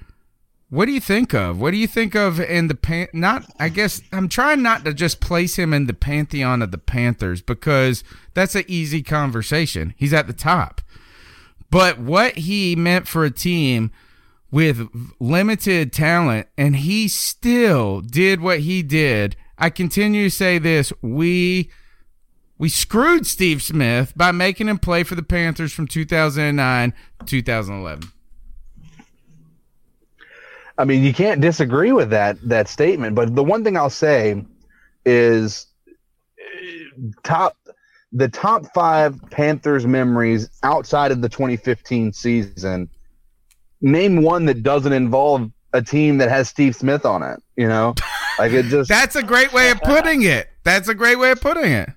what 0.70 0.86
do 0.86 0.94
you 0.94 1.01
think 1.01 1.34
of? 1.34 1.60
What 1.60 1.72
do 1.72 1.77
you 1.77 1.88
think 1.88 2.15
of 2.15 2.39
in 2.39 2.70
the 2.70 2.75
pan? 2.75 3.10
Not, 3.12 3.51
I 3.60 3.67
guess 3.67 4.01
I'm 4.13 4.29
trying 4.29 4.62
not 4.62 4.86
to 4.86 4.94
just 4.94 5.20
place 5.20 5.58
him 5.58 5.74
in 5.74 5.88
the 5.88 5.94
pantheon 5.94 6.62
of 6.62 6.72
the 6.72 6.77
Panthers 6.77 7.41
because 7.41 8.06
that's 8.34 8.56
an 8.56 8.63
easy 8.70 9.03
conversation. 9.03 9.94
He's 9.98 10.13
at 10.13 10.27
the 10.27 10.34
top, 10.34 10.79
but 11.70 12.00
what 12.00 12.38
he 12.38 12.76
meant 12.76 13.08
for 13.08 13.24
a 13.26 13.32
team 13.32 13.92
with 14.52 14.88
limited 15.20 15.92
talent, 15.92 16.48
and 16.58 16.78
he 16.78 17.08
still 17.08 18.02
did 18.02 18.42
what 18.42 18.62
he 18.62 18.82
did. 18.82 19.36
I 19.58 19.70
continue 19.70 20.30
to 20.30 20.36
say 20.36 20.58
this: 20.58 20.94
we 21.02 21.70
we 22.58 22.70
screwed 22.70 23.28
Steve 23.28 23.62
Smith 23.62 24.14
by 24.16 24.32
making 24.32 24.68
him 24.68 24.80
play 24.80 25.04
for 25.04 25.16
the 25.16 25.24
Panthers 25.24 25.74
from 25.74 25.88
2009 25.88 26.94
to 27.20 27.26
2011. 27.26 28.12
I 30.80 30.86
mean, 30.86 31.03
you 31.03 31.14
can't 31.14 31.42
disagree 31.42 31.92
with 31.92 32.10
that 32.12 32.38
that 32.48 32.68
statement. 32.68 33.16
But 33.16 33.36
the 33.36 33.44
one 33.44 33.64
thing 33.64 33.77
I'll 33.77 33.90
say 33.90 34.44
is 35.06 35.68
uh, 35.90 37.12
top 37.24 37.58
the 38.11 38.27
top 38.29 38.65
five 38.74 39.20
Panthers 39.31 39.85
memories 39.85 40.50
outside 40.63 41.11
of 41.11 41.22
the 41.22 41.29
2015 41.29 42.13
season. 42.13 42.89
Name 43.81 44.22
one 44.24 44.46
that 44.46 44.63
doesn't 44.63 44.93
involve 44.93 45.51
a 45.74 45.81
team 45.81 46.17
that 46.17 46.29
has 46.29 46.50
Steve 46.50 46.75
Smith 46.75 47.05
on 47.05 47.22
it. 47.22 47.39
You 47.55 47.67
know, 47.67 47.93
like 48.39 48.51
it 48.53 48.63
just. 48.65 48.89
That's 48.89 49.15
a 49.15 49.24
great 49.24 49.53
way 49.53 49.70
of 49.72 49.79
putting 49.81 50.24
it. 50.24 50.48
That's 50.63 50.87
a 50.87 50.96
great 50.96 51.20
way 51.20 51.31
of 51.31 51.41
putting 51.41 51.72
it. 51.72 51.89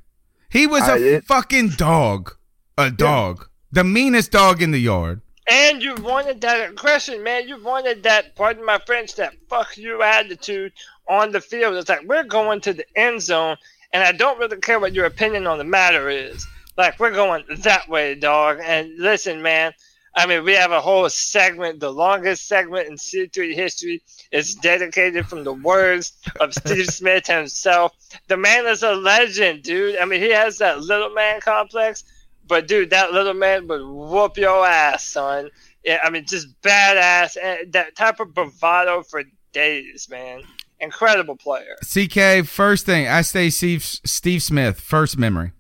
He 0.50 0.66
was 0.66 0.82
a 0.88 0.92
I- 0.92 0.98
it- 0.98 1.24
fucking 1.24 1.70
dog. 1.70 2.34
A 2.76 2.90
dog. 2.90 3.46
The 3.72 3.84
meanest 3.84 4.32
dog 4.32 4.62
in 4.62 4.70
the 4.72 4.78
yard. 4.80 5.20
And 5.48 5.82
you 5.82 5.94
wanted 5.96 6.40
that 6.42 6.70
aggression, 6.70 7.22
man. 7.22 7.48
You 7.48 7.62
wanted 7.62 8.02
that, 8.04 8.36
pardon 8.36 8.64
my 8.64 8.78
French, 8.86 9.16
that 9.16 9.32
fuck 9.48 9.76
you 9.76 10.02
attitude 10.02 10.72
on 11.08 11.32
the 11.32 11.40
field. 11.40 11.74
It's 11.74 11.88
like, 11.88 12.04
we're 12.04 12.22
going 12.24 12.60
to 12.62 12.72
the 12.72 12.84
end 12.96 13.20
zone, 13.20 13.56
and 13.92 14.02
I 14.02 14.12
don't 14.12 14.38
really 14.38 14.58
care 14.58 14.80
what 14.80 14.94
your 14.94 15.06
opinion 15.06 15.46
on 15.46 15.58
the 15.58 15.64
matter 15.64 16.08
is. 16.08 16.46
Like, 16.76 16.98
we're 16.98 17.10
going 17.10 17.44
that 17.58 17.88
way, 17.88 18.14
dog. 18.14 18.58
And 18.62 18.90
listen, 18.98 19.42
man, 19.42 19.72
I 20.14 20.26
mean, 20.26 20.44
we 20.44 20.52
have 20.54 20.72
a 20.72 20.80
whole 20.80 21.08
segment, 21.08 21.80
the 21.80 21.92
longest 21.92 22.48
segment 22.48 22.88
in 22.88 22.94
C3 22.94 23.54
history 23.54 24.02
is 24.32 24.54
dedicated 24.56 25.26
from 25.26 25.44
the 25.44 25.52
words 25.52 26.16
of 26.40 26.52
Steve 26.54 26.86
Smith 26.90 27.26
himself. 27.26 27.92
The 28.26 28.36
man 28.36 28.66
is 28.66 28.82
a 28.82 28.94
legend, 28.94 29.62
dude. 29.62 29.98
I 29.98 30.04
mean, 30.04 30.20
he 30.20 30.30
has 30.30 30.58
that 30.58 30.80
little 30.80 31.10
man 31.10 31.40
complex, 31.40 32.04
but 32.46 32.66
dude, 32.66 32.90
that 32.90 33.12
little 33.12 33.34
man 33.34 33.68
would 33.68 33.82
whoop 33.86 34.36
your 34.36 34.66
ass, 34.66 35.04
son. 35.04 35.50
Yeah, 35.84 36.00
I 36.02 36.10
mean, 36.10 36.26
just 36.26 36.60
badass. 36.60 37.36
And 37.40 37.72
that 37.72 37.94
type 37.94 38.20
of 38.20 38.34
bravado 38.34 39.02
for 39.02 39.22
days, 39.52 40.08
man. 40.10 40.42
Incredible 40.80 41.36
player. 41.36 41.76
CK, 41.82 42.46
first 42.46 42.86
thing, 42.86 43.06
I 43.06 43.20
say 43.22 43.50
Steve, 43.50 43.82
Steve 43.84 44.42
Smith, 44.42 44.80
first 44.80 45.18
memory. 45.18 45.52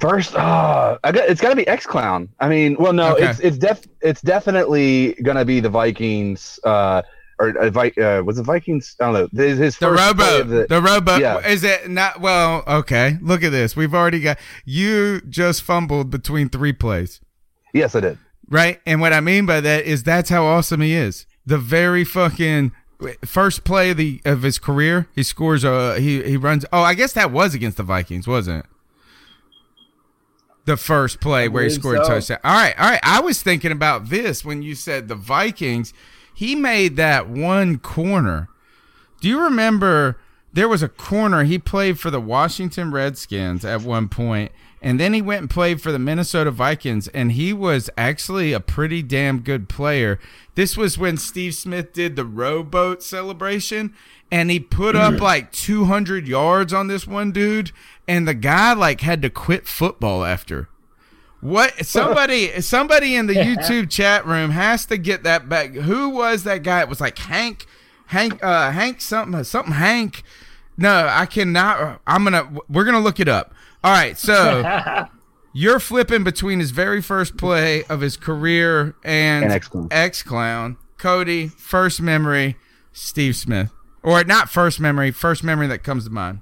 First, 0.00 0.34
uh, 0.36 0.98
I 1.02 1.10
got, 1.12 1.28
it's 1.28 1.40
got 1.40 1.48
to 1.50 1.56
be 1.56 1.66
X 1.66 1.84
Clown. 1.84 2.28
I 2.38 2.48
mean, 2.48 2.76
well, 2.78 2.92
no, 2.92 3.14
Okay. 3.14 3.28
it's 3.30 3.40
it's 3.40 3.58
def 3.58 3.82
it's 4.02 4.20
definitely 4.22 5.14
gonna 5.14 5.44
be 5.44 5.58
the 5.58 5.68
Vikings. 5.68 6.60
Uh, 6.62 7.02
or 7.40 7.48
uh, 7.58 7.68
Vi- 7.70 8.00
uh, 8.00 8.22
was 8.22 8.38
it 8.38 8.44
Vikings? 8.44 8.94
I 9.00 9.10
don't 9.10 9.14
know. 9.34 9.42
His, 9.44 9.58
his 9.58 9.76
The 9.78 9.86
first 9.88 10.00
robo, 10.06 10.44
the, 10.44 10.66
the 10.68 10.80
robo, 10.80 11.16
Yeah. 11.16 11.38
is 11.44 11.64
it 11.64 11.90
not? 11.90 12.20
Well, 12.20 12.62
okay. 12.68 13.18
Look 13.20 13.42
at 13.42 13.50
this. 13.50 13.74
We've 13.74 13.92
already 13.94 14.20
got 14.20 14.38
you 14.64 15.20
just 15.22 15.62
fumbled 15.62 16.08
between 16.10 16.48
three 16.50 16.72
plays, 16.72 17.20
Yes, 17.72 17.96
I 17.96 18.00
did. 18.00 18.18
right? 18.48 18.80
And 18.86 19.00
what 19.00 19.12
I 19.12 19.18
mean 19.20 19.44
by 19.46 19.60
that 19.60 19.84
is 19.84 20.04
that's 20.04 20.30
how 20.30 20.44
awesome 20.44 20.80
he 20.82 20.94
is. 20.94 21.26
The 21.46 21.58
very 21.58 22.04
fucking 22.04 22.72
first 23.24 23.64
play 23.64 23.90
of 23.90 23.96
the 23.96 24.20
of 24.24 24.42
his 24.42 24.58
career, 24.58 25.08
he 25.14 25.22
scores. 25.22 25.64
a 25.64 25.98
he 25.98 26.22
he 26.22 26.36
runs. 26.36 26.64
Oh, 26.72 26.82
I 26.82 26.94
guess 26.94 27.12
that 27.12 27.30
was 27.30 27.54
against 27.54 27.76
the 27.76 27.82
Vikings, 27.82 28.26
wasn't 28.26 28.64
it? 28.64 28.70
The 30.64 30.76
first 30.76 31.20
play 31.20 31.48
where 31.48 31.64
he 31.64 31.70
scored 31.70 31.98
a 31.98 32.04
so. 32.04 32.14
touchdown. 32.14 32.38
All 32.42 32.54
right, 32.54 32.74
all 32.78 32.88
right. 32.88 33.00
I 33.02 33.20
was 33.20 33.42
thinking 33.42 33.72
about 33.72 34.08
this 34.08 34.44
when 34.44 34.62
you 34.62 34.74
said 34.74 35.08
the 35.08 35.14
Vikings. 35.14 35.92
He 36.34 36.54
made 36.54 36.96
that 36.96 37.28
one 37.28 37.78
corner. 37.78 38.48
Do 39.20 39.28
you 39.28 39.40
remember 39.42 40.18
there 40.52 40.68
was 40.68 40.82
a 40.82 40.88
corner 40.88 41.44
he 41.44 41.58
played 41.58 41.98
for 41.98 42.10
the 42.10 42.20
Washington 42.20 42.90
Redskins 42.92 43.64
at 43.64 43.82
one 43.82 44.08
point, 44.08 44.52
and 44.84 45.00
then 45.00 45.14
he 45.14 45.22
went 45.22 45.40
and 45.40 45.48
played 45.48 45.80
for 45.80 45.90
the 45.92 45.98
Minnesota 45.98 46.50
Vikings, 46.50 47.08
and 47.08 47.32
he 47.32 47.54
was 47.54 47.88
actually 47.96 48.52
a 48.52 48.60
pretty 48.60 49.02
damn 49.02 49.40
good 49.40 49.66
player. 49.66 50.20
This 50.56 50.76
was 50.76 50.98
when 50.98 51.16
Steve 51.16 51.54
Smith 51.54 51.94
did 51.94 52.16
the 52.16 52.26
rowboat 52.26 53.02
celebration, 53.02 53.94
and 54.30 54.50
he 54.50 54.60
put 54.60 54.94
up 54.94 55.22
like 55.22 55.50
200 55.52 56.28
yards 56.28 56.74
on 56.74 56.88
this 56.88 57.06
one 57.06 57.32
dude, 57.32 57.72
and 58.06 58.28
the 58.28 58.34
guy 58.34 58.74
like 58.74 59.00
had 59.00 59.22
to 59.22 59.30
quit 59.30 59.66
football 59.66 60.22
after. 60.22 60.68
What 61.40 61.86
somebody 61.86 62.60
somebody 62.60 63.16
in 63.16 63.26
the 63.26 63.34
YouTube 63.34 63.90
chat 63.90 64.26
room 64.26 64.50
has 64.50 64.84
to 64.86 64.98
get 64.98 65.22
that 65.22 65.48
back. 65.48 65.72
Who 65.72 66.10
was 66.10 66.44
that 66.44 66.62
guy? 66.62 66.82
It 66.82 66.90
was 66.90 67.00
like 67.00 67.16
Hank, 67.16 67.64
Hank, 68.08 68.44
uh, 68.44 68.70
Hank 68.70 69.00
something, 69.00 69.44
something 69.44 69.72
Hank. 69.72 70.24
No, 70.76 71.08
I 71.10 71.24
cannot. 71.24 72.02
I'm 72.06 72.24
gonna. 72.24 72.52
We're 72.68 72.84
gonna 72.84 73.00
look 73.00 73.18
it 73.18 73.28
up. 73.28 73.54
All 73.84 73.92
right, 73.92 74.16
so 74.18 75.06
you're 75.52 75.78
flipping 75.78 76.24
between 76.24 76.58
his 76.58 76.70
very 76.70 77.02
first 77.02 77.36
play 77.36 77.84
of 77.84 78.00
his 78.00 78.16
career 78.16 78.96
and 79.04 79.44
And 79.44 79.52
X-Clown. 79.52 79.88
X 79.90 80.22
Clown. 80.22 80.78
Cody, 80.96 81.48
first 81.48 82.00
memory, 82.00 82.56
Steve 82.92 83.36
Smith, 83.36 83.70
or 84.02 84.24
not 84.24 84.48
first 84.48 84.80
memory, 84.80 85.10
first 85.10 85.44
memory 85.44 85.66
that 85.66 85.82
comes 85.84 86.04
to 86.04 86.10
mind. 86.10 86.40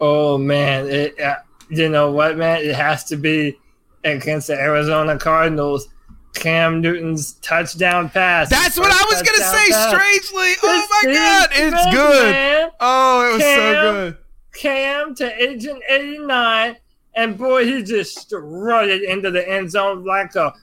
Oh 0.00 0.38
man, 0.38 0.86
it, 0.88 1.20
uh, 1.20 1.36
you 1.68 1.88
know 1.90 2.10
what, 2.10 2.38
man? 2.38 2.62
It 2.62 2.74
has 2.74 3.04
to 3.04 3.16
be 3.16 3.58
against 4.04 4.46
the 4.46 4.54
Arizona 4.54 5.18
Cardinals. 5.18 5.88
Cam 6.34 6.80
Newton's 6.80 7.34
touchdown 7.34 8.08
pass. 8.08 8.48
That's 8.48 8.78
what 8.78 8.90
I 8.90 9.04
was 9.04 9.20
gonna 9.20 9.44
say. 9.44 9.70
Pass. 9.70 9.90
Strangely, 9.90 10.54
oh 10.62 10.86
my 10.90 11.12
god, 11.12 11.48
it's 11.52 11.82
Smith, 11.82 11.94
good. 11.94 12.32
Man. 12.32 12.70
Oh, 12.80 13.28
it 13.28 13.32
was 13.34 13.42
Cam, 13.42 13.58
so 13.74 13.92
good. 13.92 14.18
Cam 14.52 15.14
to 15.16 15.42
Agent 15.42 15.82
eighty 15.88 16.18
nine, 16.18 16.76
and 17.14 17.36
boy, 17.38 17.64
he 17.64 17.82
just 17.82 18.18
strutted 18.18 19.02
into 19.02 19.30
the 19.30 19.48
end 19.48 19.70
zone 19.70 20.04
like 20.04 20.34
a 20.34 20.54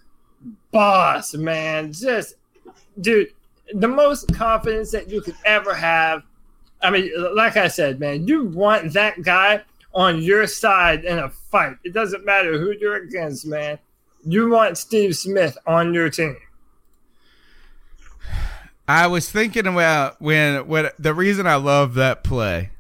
boss, 0.72 1.34
man. 1.34 1.92
Just, 1.92 2.36
dude, 3.02 3.34
the 3.74 3.88
most 3.88 4.32
confidence 4.34 4.92
that 4.92 5.10
you 5.10 5.22
could 5.22 5.36
ever 5.46 5.74
have. 5.74 6.24
I 6.82 6.92
mean, 6.92 7.12
like 7.36 7.58
I 7.58 7.68
said, 7.68 8.00
man, 8.00 8.28
you 8.28 8.46
want 8.46 8.94
that 8.94 9.22
guy 9.22 9.64
on 9.94 10.22
your 10.22 10.48
side 10.48 11.04
in 11.04 11.20
a 11.20 11.30
fight. 11.30 11.76
It 11.84 11.94
doesn't 11.94 12.24
matter 12.24 12.58
who 12.58 12.74
you're 12.80 13.04
against, 13.04 13.46
man. 13.46 13.80
You 14.26 14.50
want 14.50 14.78
Steve 14.78 15.16
Smith 15.16 15.58
on 15.66 15.94
your 15.94 16.10
team. 16.10 16.38
I 18.88 19.08
was 19.08 19.30
thinking 19.30 19.68
about 19.68 20.22
when 20.22 20.68
what 20.68 20.96
the 20.98 21.14
reason 21.14 21.48
I 21.48 21.56
love 21.56 21.94
that 21.96 22.24
play. 22.24 22.72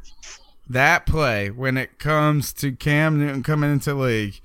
That 0.69 1.05
play 1.05 1.49
when 1.49 1.77
it 1.77 1.97
comes 1.97 2.53
to 2.53 2.71
Cam 2.71 3.19
Newton 3.19 3.41
coming 3.43 3.71
into 3.71 3.93
league 3.93 4.39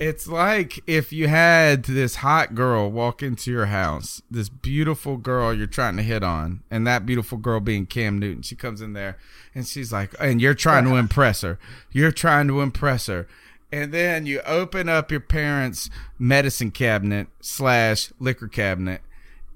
it's 0.00 0.26
like 0.26 0.82
if 0.86 1.12
you 1.12 1.28
had 1.28 1.84
this 1.84 2.16
hot 2.16 2.54
girl 2.54 2.90
walk 2.90 3.22
into 3.22 3.50
your 3.50 3.66
house, 3.66 4.22
this 4.30 4.48
beautiful 4.48 5.18
girl 5.18 5.52
you're 5.52 5.66
trying 5.66 5.98
to 5.98 6.02
hit 6.02 6.24
on, 6.24 6.62
and 6.70 6.86
that 6.86 7.04
beautiful 7.04 7.36
girl 7.36 7.60
being 7.60 7.84
Cam 7.84 8.18
Newton. 8.18 8.42
She 8.42 8.56
comes 8.56 8.80
in 8.80 8.94
there 8.94 9.18
and 9.54 9.66
she's 9.66 9.92
like, 9.92 10.14
and 10.18 10.40
you're 10.40 10.54
trying 10.54 10.84
to 10.84 10.96
impress 10.96 11.42
her. 11.42 11.58
You're 11.92 12.12
trying 12.12 12.48
to 12.48 12.62
impress 12.62 13.08
her. 13.08 13.28
And 13.70 13.92
then 13.92 14.24
you 14.24 14.40
open 14.46 14.88
up 14.88 15.10
your 15.10 15.20
parents' 15.20 15.90
medicine 16.18 16.70
cabinet 16.70 17.28
slash 17.42 18.10
liquor 18.18 18.48
cabinet, 18.48 19.02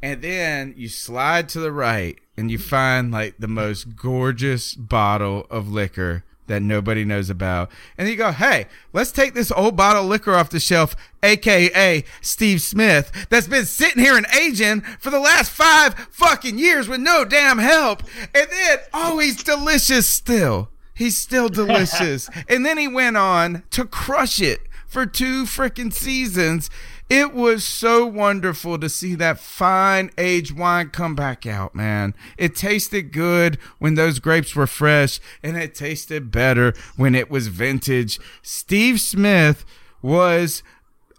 and 0.02 0.20
then 0.20 0.74
you 0.76 0.88
slide 0.88 1.48
to 1.50 1.60
the 1.60 1.72
right 1.72 2.18
and 2.36 2.50
you 2.50 2.58
find 2.58 3.10
like 3.12 3.36
the 3.38 3.48
most 3.48 3.96
gorgeous 3.96 4.74
bottle 4.74 5.46
of 5.50 5.70
liquor 5.70 6.24
that 6.46 6.62
nobody 6.62 7.04
knows 7.04 7.30
about. 7.30 7.70
And 7.96 8.08
you 8.08 8.16
go, 8.16 8.32
hey, 8.32 8.66
let's 8.92 9.12
take 9.12 9.34
this 9.34 9.50
old 9.50 9.76
bottle 9.76 10.02
of 10.02 10.08
liquor 10.08 10.34
off 10.34 10.50
the 10.50 10.60
shelf, 10.60 10.94
aka 11.22 12.04
Steve 12.20 12.60
Smith, 12.60 13.26
that's 13.30 13.48
been 13.48 13.64
sitting 13.64 14.02
here 14.02 14.16
and 14.16 14.26
aging 14.34 14.82
for 15.00 15.10
the 15.10 15.20
last 15.20 15.50
five 15.50 15.94
fucking 16.10 16.58
years 16.58 16.88
with 16.88 17.00
no 17.00 17.24
damn 17.24 17.58
help. 17.58 18.02
And 18.34 18.46
then, 18.50 18.78
oh, 18.92 19.18
he's 19.18 19.42
delicious 19.42 20.06
still. 20.06 20.70
He's 20.94 21.16
still 21.16 21.48
delicious. 21.50 22.28
and 22.48 22.64
then 22.64 22.78
he 22.78 22.88
went 22.88 23.16
on 23.16 23.62
to 23.70 23.84
crush 23.84 24.40
it 24.40 24.60
for 24.86 25.06
two 25.06 25.44
freaking 25.44 25.92
seasons 25.92 26.70
it 27.14 27.32
was 27.32 27.64
so 27.64 28.04
wonderful 28.04 28.76
to 28.76 28.88
see 28.88 29.14
that 29.14 29.38
fine 29.38 30.10
aged 30.18 30.58
wine 30.58 30.90
come 30.90 31.14
back 31.14 31.46
out, 31.46 31.72
man. 31.72 32.12
It 32.36 32.56
tasted 32.56 33.12
good 33.12 33.56
when 33.78 33.94
those 33.94 34.18
grapes 34.18 34.56
were 34.56 34.66
fresh, 34.66 35.20
and 35.40 35.56
it 35.56 35.76
tasted 35.76 36.32
better 36.32 36.74
when 36.96 37.14
it 37.14 37.30
was 37.30 37.46
vintage. 37.46 38.18
Steve 38.42 39.00
Smith 39.00 39.64
was, 40.02 40.64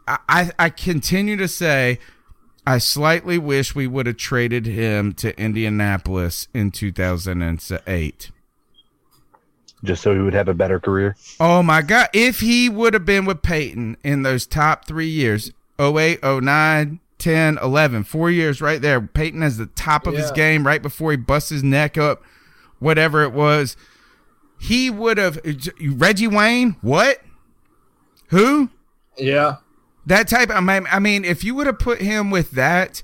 I, 0.05 0.51
I 0.59 0.69
continue 0.69 1.37
to 1.37 1.47
say, 1.47 1.99
I 2.67 2.77
slightly 2.79 3.37
wish 3.37 3.73
we 3.73 3.87
would 3.87 4.05
have 4.05 4.17
traded 4.17 4.65
him 4.65 5.13
to 5.13 5.39
Indianapolis 5.39 6.49
in 6.53 6.71
2008 6.71 8.31
just 9.83 10.01
so 10.01 10.15
he 10.15 10.19
would 10.19 10.33
have 10.33 10.47
a 10.47 10.53
better 10.53 10.79
career. 10.79 11.15
Oh 11.39 11.61
my 11.61 11.83
God. 11.83 12.09
If 12.11 12.39
he 12.39 12.69
would 12.69 12.95
have 12.95 13.05
been 13.05 13.23
with 13.23 13.43
Peyton 13.43 13.97
in 14.03 14.23
those 14.23 14.47
top 14.47 14.87
three 14.87 15.09
years, 15.09 15.51
08, 15.79 16.23
09, 16.23 16.99
10, 17.17 17.57
11, 17.57 18.03
four 18.03 18.29
years 18.29 18.61
right 18.61 18.81
there. 18.81 19.01
Peyton 19.01 19.43
is 19.43 19.57
the 19.57 19.65
top 19.67 20.07
of 20.07 20.13
yeah. 20.13 20.21
his 20.21 20.31
game 20.31 20.65
right 20.65 20.81
before 20.81 21.11
he 21.11 21.17
busts 21.17 21.49
his 21.49 21.63
neck 21.63 21.97
up, 21.97 22.23
whatever 22.79 23.23
it 23.23 23.33
was. 23.33 23.75
He 24.59 24.89
would 24.89 25.17
have 25.17 25.39
Reggie 25.81 26.27
Wayne. 26.27 26.77
What? 26.81 27.21
Who? 28.29 28.69
Yeah. 29.17 29.57
That 30.05 30.27
type. 30.27 30.49
I 30.49 30.59
mean, 30.59 30.87
I 30.91 30.99
mean, 30.99 31.25
if 31.25 31.43
you 31.43 31.55
would 31.55 31.67
have 31.67 31.79
put 31.79 31.99
him 31.99 32.31
with 32.31 32.51
that, 32.51 33.01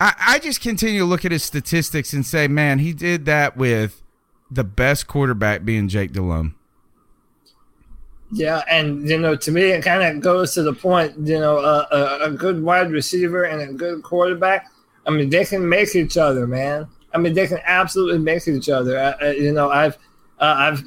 I, 0.00 0.14
I 0.18 0.38
just 0.38 0.60
continue 0.60 1.00
to 1.00 1.06
look 1.06 1.24
at 1.24 1.32
his 1.32 1.44
statistics 1.44 2.12
and 2.12 2.24
say, 2.24 2.48
man, 2.48 2.78
he 2.78 2.92
did 2.92 3.26
that 3.26 3.56
with 3.56 4.02
the 4.50 4.64
best 4.64 5.06
quarterback 5.06 5.64
being 5.64 5.88
Jake 5.88 6.12
Delhomme. 6.12 6.56
Yeah, 8.32 8.62
and 8.70 9.08
you 9.08 9.18
know, 9.18 9.34
to 9.34 9.50
me, 9.50 9.62
it 9.72 9.82
kind 9.82 10.02
of 10.02 10.22
goes 10.22 10.54
to 10.54 10.62
the 10.62 10.72
point. 10.72 11.14
You 11.26 11.40
know, 11.40 11.58
uh, 11.58 11.86
a, 11.90 12.24
a, 12.26 12.30
good 12.30 12.62
wide 12.62 12.92
receiver 12.92 13.44
and 13.44 13.60
a 13.60 13.72
good 13.72 14.02
quarterback. 14.02 14.70
I 15.06 15.10
mean, 15.10 15.30
they 15.30 15.44
can 15.44 15.68
make 15.68 15.96
each 15.96 16.16
other, 16.16 16.46
man. 16.46 16.86
I 17.12 17.18
mean, 17.18 17.34
they 17.34 17.48
can 17.48 17.58
absolutely 17.64 18.18
make 18.18 18.46
each 18.46 18.68
other. 18.68 18.96
Uh, 18.98 19.30
you 19.30 19.52
know, 19.52 19.70
I've, 19.70 19.96
uh, 20.38 20.54
I've, 20.56 20.82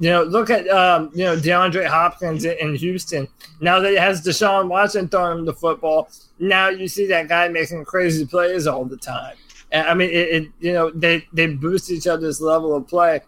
you 0.00 0.10
know, 0.10 0.22
look 0.22 0.50
at 0.50 0.68
um, 0.68 1.10
you 1.14 1.24
know 1.24 1.36
DeAndre 1.36 1.86
Hopkins 1.86 2.44
in 2.44 2.74
Houston. 2.74 3.26
Now 3.60 3.80
that 3.80 3.90
he 3.90 3.96
has 3.96 4.20
Deshaun 4.20 4.68
Watson 4.68 5.08
throwing 5.08 5.38
him 5.38 5.44
the 5.46 5.54
football, 5.54 6.10
now 6.38 6.68
you 6.68 6.88
see 6.88 7.06
that 7.06 7.28
guy 7.28 7.48
making 7.48 7.86
crazy 7.86 8.26
plays 8.26 8.66
all 8.66 8.84
the 8.84 8.98
time. 8.98 9.36
I 9.72 9.94
mean, 9.94 10.10
it, 10.10 10.28
it 10.28 10.48
you 10.60 10.72
know 10.74 10.90
they 10.90 11.26
they 11.32 11.46
boost 11.46 11.90
each 11.90 12.06
other's 12.06 12.40
level 12.40 12.74
of 12.74 12.86
play. 12.86 13.22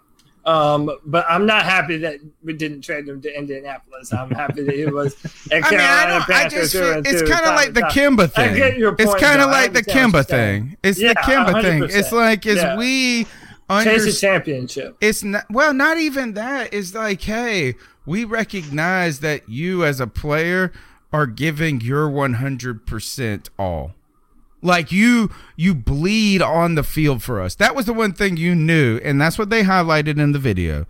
Um, 0.46 0.90
but 1.07 1.24
I'm 1.28 1.46
not 1.46 1.64
happy 1.64 1.96
that 1.98 2.20
we 2.42 2.52
didn't 2.52 2.83
trade 2.83 3.09
him 3.09 3.22
to 3.22 3.38
Indianapolis. 3.38 4.12
I'm 4.12 4.30
happy 4.30 4.62
that 4.62 4.74
he 4.74 4.85
was 4.87 5.14
at 5.52 5.62
Carolina 5.62 5.72
I 5.72 6.18
mean, 6.18 6.24
I. 6.28 6.44
I 6.44 6.48
just, 6.48 6.74
it's 6.74 7.30
kind 7.30 7.46
of 7.46 7.54
like 7.54 7.72
the 7.72 7.83
Kemba 7.83 8.30
thing. 8.30 8.52
I 8.52 8.57
get 8.57 8.76
your 8.76 8.92
point, 8.92 9.09
it's 9.09 9.20
kind 9.22 9.40
of 9.40 9.50
like 9.50 9.72
the 9.72 9.83
Kemba 9.83 10.26
thing. 10.26 10.76
It's 10.83 11.00
yeah, 11.00 11.14
the 11.14 11.20
Kemba 11.20 11.54
100%. 11.54 11.62
thing. 11.62 11.83
It's 11.85 12.12
like 12.12 12.46
as 12.46 12.57
yeah. 12.57 12.76
we 12.76 13.26
under- 13.70 13.90
chase 13.90 14.16
a 14.16 14.20
championship. 14.20 14.96
It's 15.00 15.24
not 15.24 15.46
well, 15.50 15.72
not 15.72 15.96
even 15.98 16.35
that. 16.35 16.74
It's 16.74 16.94
like, 16.94 17.22
hey, 17.22 17.74
we 18.04 18.24
recognize 18.24 19.20
that 19.20 19.48
you 19.48 19.85
as 19.85 19.98
a 19.98 20.07
player 20.07 20.72
are 21.12 21.26
giving 21.26 21.80
your 21.80 22.09
100% 22.09 23.48
all. 23.59 23.94
Like 24.64 24.90
you 24.90 25.31
you 25.57 25.74
bleed 25.74 26.40
on 26.40 26.74
the 26.74 26.83
field 26.83 27.22
for 27.22 27.40
us. 27.40 27.55
That 27.55 27.77
was 27.77 27.85
the 27.85 27.92
one 27.92 28.14
thing 28.14 28.38
you 28.38 28.55
knew 28.55 28.98
and 29.05 29.20
that's 29.20 29.38
what 29.38 29.50
they 29.50 29.62
highlighted 29.62 30.18
in 30.18 30.33
the 30.33 30.38
video 30.38 30.87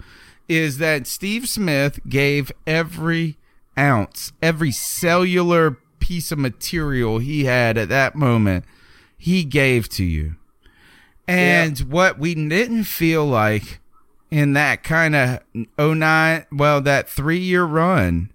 is 0.49 0.79
that 0.79 1.07
Steve 1.07 1.49
Smith 1.49 1.99
gave 2.09 2.53
every 2.67 3.37
ounce, 3.77 4.33
every 4.41 4.71
cellular 4.71 5.79
piece 5.99 6.31
of 6.31 6.39
material 6.39 7.19
he 7.19 7.45
had 7.45 7.77
at 7.77 7.89
that 7.89 8.15
moment, 8.15 8.65
he 9.17 9.43
gave 9.43 9.89
to 9.89 10.05
you. 10.05 10.37
And 11.27 11.81
yeah. 11.81 11.87
what 11.87 12.19
we 12.19 12.35
didn't 12.35 12.85
feel 12.85 13.27
like 13.27 13.81
in 14.31 14.53
that 14.53 14.83
kind 14.83 15.17
of 15.17 15.41
09, 15.79 16.47
well, 16.53 16.81
that 16.83 17.09
three 17.09 17.39
year 17.39 17.65
run, 17.65 18.31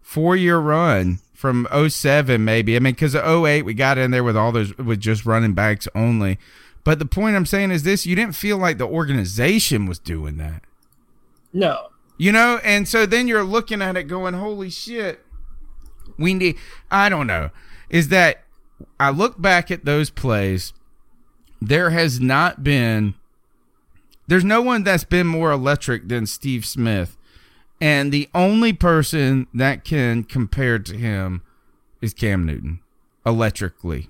four 0.00 0.36
year 0.36 0.58
run, 0.58 1.18
from 1.36 1.68
07 1.88 2.44
maybe. 2.44 2.76
I 2.76 2.78
mean, 2.80 2.94
because 2.94 3.14
08 3.14 3.62
we 3.62 3.74
got 3.74 3.98
in 3.98 4.10
there 4.10 4.24
with 4.24 4.36
all 4.36 4.52
those 4.52 4.76
with 4.78 5.00
just 5.00 5.26
running 5.26 5.52
backs 5.52 5.86
only. 5.94 6.38
But 6.82 6.98
the 6.98 7.06
point 7.06 7.36
I'm 7.36 7.46
saying 7.46 7.70
is 7.70 7.82
this: 7.82 8.06
you 8.06 8.16
didn't 8.16 8.34
feel 8.34 8.56
like 8.56 8.78
the 8.78 8.86
organization 8.86 9.86
was 9.86 9.98
doing 9.98 10.38
that. 10.38 10.62
No. 11.52 11.88
You 12.18 12.32
know, 12.32 12.60
and 12.64 12.88
so 12.88 13.04
then 13.04 13.28
you're 13.28 13.44
looking 13.44 13.82
at 13.82 13.96
it 13.96 14.04
going, 14.04 14.34
"Holy 14.34 14.70
shit!" 14.70 15.24
We 16.16 16.32
need. 16.32 16.56
I 16.90 17.08
don't 17.08 17.26
know. 17.26 17.50
Is 17.90 18.08
that 18.08 18.44
I 18.98 19.10
look 19.10 19.40
back 19.40 19.70
at 19.70 19.84
those 19.84 20.10
plays. 20.10 20.72
There 21.60 21.90
has 21.90 22.20
not 22.20 22.62
been. 22.62 23.14
There's 24.26 24.44
no 24.44 24.62
one 24.62 24.82
that's 24.82 25.04
been 25.04 25.26
more 25.26 25.52
electric 25.52 26.08
than 26.08 26.26
Steve 26.26 26.64
Smith 26.64 27.16
and 27.80 28.12
the 28.12 28.28
only 28.34 28.72
person 28.72 29.46
that 29.52 29.84
can 29.84 30.24
compare 30.24 30.78
to 30.78 30.96
him 30.96 31.42
is 32.00 32.14
Cam 32.14 32.46
Newton 32.46 32.80
electrically. 33.24 34.08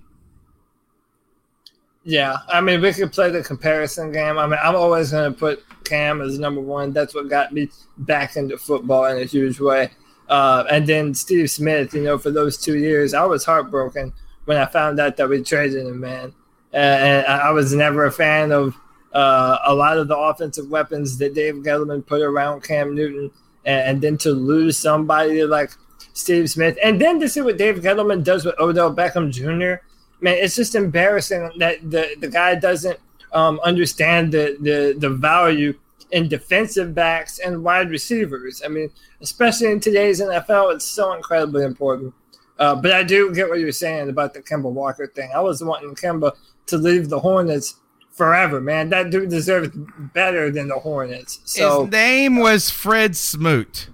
Yeah, 2.05 2.37
I 2.49 2.61
mean, 2.61 2.81
we 2.81 2.93
could 2.93 3.13
play 3.13 3.31
the 3.31 3.43
comparison 3.43 4.13
game. 4.13 4.39
I 4.39 4.47
mean, 4.47 4.61
I'm 4.63 4.77
always 4.77 5.11
going 5.11 5.33
to 5.33 5.37
put 5.37 5.65
Cam 5.83 6.21
as 6.21 6.39
number 6.39 6.61
one. 6.61 6.93
That's 6.93 7.15
what 7.15 7.29
got 7.29 7.53
me 7.53 7.69
back 7.99 8.37
into 8.37 8.57
football 8.57 9.07
in 9.07 9.19
a 9.19 9.25
huge 9.25 9.59
way. 9.59 9.91
Uh, 10.29 10.65
and 10.71 10.87
then 10.87 11.15
Steve 11.15 11.51
Smith, 11.51 11.95
you 11.95 12.03
know, 12.03 12.17
for 12.17 12.31
those 12.31 12.57
two 12.57 12.79
years, 12.79 13.13
I 13.13 13.25
was 13.25 13.45
heartbroken 13.45 14.13
when 14.45 14.57
I 14.57 14.67
found 14.67 15.01
out 15.01 15.17
that 15.17 15.29
we 15.29 15.43
traded 15.43 15.85
him, 15.85 15.99
man. 15.99 16.33
And 16.73 17.27
I 17.27 17.51
was 17.51 17.75
never 17.75 18.05
a 18.05 18.13
fan 18.13 18.53
of 18.53 18.77
uh, 19.13 19.59
a 19.65 19.75
lot 19.75 19.99
of 19.99 20.09
the 20.09 20.17
offensive 20.17 20.69
weapons 20.69 21.19
that 21.19 21.35
Dave 21.35 21.57
Gettleman 21.57 22.07
put 22.07 22.21
around 22.21 22.63
Cam 22.63 22.95
Newton 22.95 23.31
and, 23.67 23.81
and 23.89 24.03
then 24.03 24.17
to 24.19 24.31
lose 24.31 24.79
somebody 24.79 25.45
like 25.45 25.73
Steve 26.15 26.49
Smith, 26.49 26.79
and 26.83 27.01
then 27.01 27.21
to 27.21 27.29
see 27.29 27.43
what 27.43 27.59
Dave 27.59 27.77
Gettleman 27.77 28.25
does 28.25 28.45
with 28.45 28.59
Odell 28.59 28.95
Beckham 28.95 29.31
Jr. 29.31 29.83
man, 30.21 30.39
it's 30.39 30.57
just 30.57 30.75
embarrassing 30.75 31.51
that 31.59 31.91
the 31.91 32.17
the 32.21 32.29
guy 32.29 32.55
doesn't 32.55 32.99
um, 33.33 33.61
understand 33.65 34.33
the, 34.33 34.57
the 34.61 34.97
the 34.99 35.11
value 35.11 35.75
in 36.13 36.29
defensive 36.29 36.95
backs 36.95 37.39
and 37.39 37.65
wide 37.65 37.91
receivers. 37.91 38.63
I 38.65 38.69
mean, 38.69 38.91
especially 39.21 39.73
in 39.73 39.81
today's 39.81 40.21
NFL, 40.21 40.75
it's 40.75 40.85
so 40.85 41.13
incredibly 41.13 41.65
important. 41.65 42.15
Uh, 42.59 42.75
but 42.75 42.93
I 42.93 43.03
do 43.03 43.35
get 43.35 43.49
what 43.49 43.59
you're 43.59 43.73
saying 43.73 44.09
about 44.09 44.33
the 44.33 44.41
Kemba 44.41 44.71
Walker 44.71 45.07
thing. 45.07 45.31
I 45.35 45.41
was 45.41 45.63
wanting 45.63 45.95
Kemba 45.95 46.33
to 46.67 46.79
leave 46.79 47.09
the 47.09 47.21
Hornets 47.21 47.77
forever, 48.17 48.61
man. 48.61 48.89
That 48.89 49.11
dude 49.11 49.31
deserves 49.31 49.71
better 50.15 50.51
than 50.51 50.69
the 50.69 50.79
Hornets. 50.79 51.41
So 51.45 51.83
his 51.83 51.93
name 51.93 52.37
was 52.37 52.71
Fred 52.71 53.15
Smoot. 53.15 53.89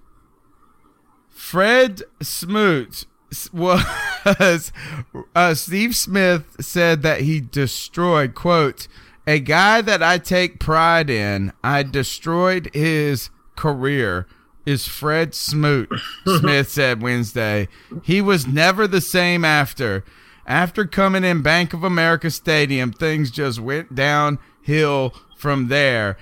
Fred 1.28 2.02
Smoot 2.22 3.04
was 3.52 4.72
uh, 5.34 5.54
Steve 5.54 5.96
Smith 5.96 6.56
said 6.60 7.02
that 7.02 7.22
he 7.22 7.40
destroyed 7.40 8.34
quote 8.34 8.88
a 9.26 9.38
guy 9.38 9.80
that 9.80 10.02
I 10.02 10.18
take 10.18 10.58
pride 10.58 11.08
in. 11.08 11.52
I 11.62 11.82
destroyed 11.82 12.70
his 12.72 13.30
career. 13.56 14.26
Is 14.64 14.86
Fred 14.86 15.34
Smoot? 15.34 15.88
Smith 16.38 16.70
said 16.70 17.02
Wednesday. 17.02 17.68
He 18.02 18.20
was 18.20 18.46
never 18.46 18.86
the 18.86 19.00
same 19.00 19.44
after. 19.44 20.04
After 20.46 20.84
coming 20.84 21.24
in 21.24 21.42
Bank 21.42 21.72
of 21.72 21.84
America 21.84 22.30
Stadium, 22.30 22.92
things 22.92 23.30
just 23.30 23.60
went 23.60 23.94
downhill 23.94 25.14
from 25.36 25.68
there. 25.68 26.16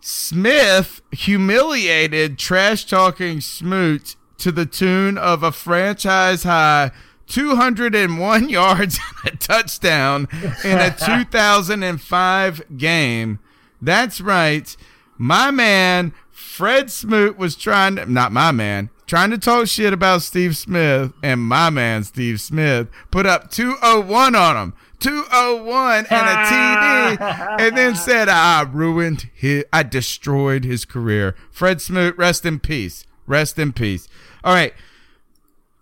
Smith 0.00 1.02
humiliated 1.10 2.38
trash 2.38 2.84
talking 2.84 3.40
Smoot 3.40 4.16
to 4.38 4.52
the 4.52 4.66
tune 4.66 5.18
of 5.18 5.42
a 5.42 5.52
franchise 5.52 6.44
high 6.44 6.92
201 7.26 8.48
yards 8.48 8.98
and 9.24 9.34
a 9.34 9.36
touchdown 9.36 10.28
in 10.64 10.78
a 10.78 10.94
2005 10.94 12.78
game. 12.78 13.38
That's 13.82 14.20
right. 14.20 14.76
My 15.18 15.50
man, 15.50 16.14
Fred 16.30 16.90
Smoot, 16.90 17.36
was 17.36 17.56
trying 17.56 17.96
to, 17.96 18.10
not 18.10 18.32
my 18.32 18.52
man, 18.52 18.90
trying 19.06 19.30
to 19.30 19.38
talk 19.38 19.66
shit 19.68 19.92
about 19.92 20.22
Steve 20.22 20.56
Smith, 20.56 21.12
and 21.22 21.40
my 21.40 21.70
man, 21.70 22.04
Steve 22.04 22.40
Smith, 22.40 22.88
put 23.10 23.26
up 23.26 23.50
201 23.50 24.34
on 24.34 24.56
him. 24.56 24.74
201 24.98 26.06
and 26.10 26.10
a 26.10 26.34
TD, 26.46 27.60
and 27.60 27.76
then 27.76 27.94
said, 27.94 28.28
I 28.28 28.62
ruined 28.62 29.30
his, 29.34 29.64
I 29.72 29.82
destroyed 29.82 30.64
his 30.64 30.84
career. 30.84 31.34
Fred 31.50 31.80
Smoot, 31.80 32.16
rest 32.16 32.46
in 32.46 32.60
peace. 32.60 33.06
Rest 33.26 33.58
in 33.58 33.72
peace. 33.72 34.08
All 34.42 34.54
right. 34.54 34.72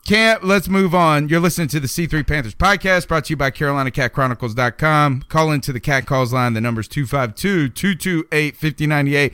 Camp, 0.06 0.42
let's 0.44 0.68
move 0.68 0.94
on. 0.94 1.30
You're 1.30 1.40
listening 1.40 1.68
to 1.68 1.80
the 1.80 1.86
C3 1.86 2.26
Panthers 2.26 2.54
podcast 2.54 3.08
brought 3.08 3.24
to 3.26 3.30
you 3.30 3.38
by 3.38 3.50
CarolinaCatChronicles.com. 3.50 5.22
Call 5.30 5.50
into 5.50 5.72
the 5.72 5.80
Cat 5.80 6.04
Calls 6.04 6.30
line. 6.30 6.52
The 6.52 6.60
number's 6.60 6.88
252 6.88 7.70
228 7.70 8.54
5098. 8.54 9.32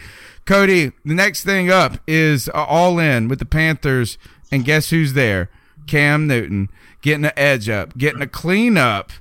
Cody, 0.51 0.91
the 1.05 1.15
next 1.15 1.45
thing 1.45 1.71
up 1.71 1.99
is 2.09 2.49
all 2.53 2.99
in 2.99 3.29
with 3.29 3.39
the 3.39 3.45
Panthers. 3.45 4.19
And 4.51 4.65
guess 4.65 4.91
who's 4.91 5.13
there? 5.13 5.49
Cam 5.87 6.27
Newton 6.27 6.71
getting 7.03 7.25
an 7.25 7.31
edge 7.37 7.69
up, 7.69 7.97
getting 7.97 8.21
a 8.21 8.27
clean 8.27 8.77
up. 8.77 9.13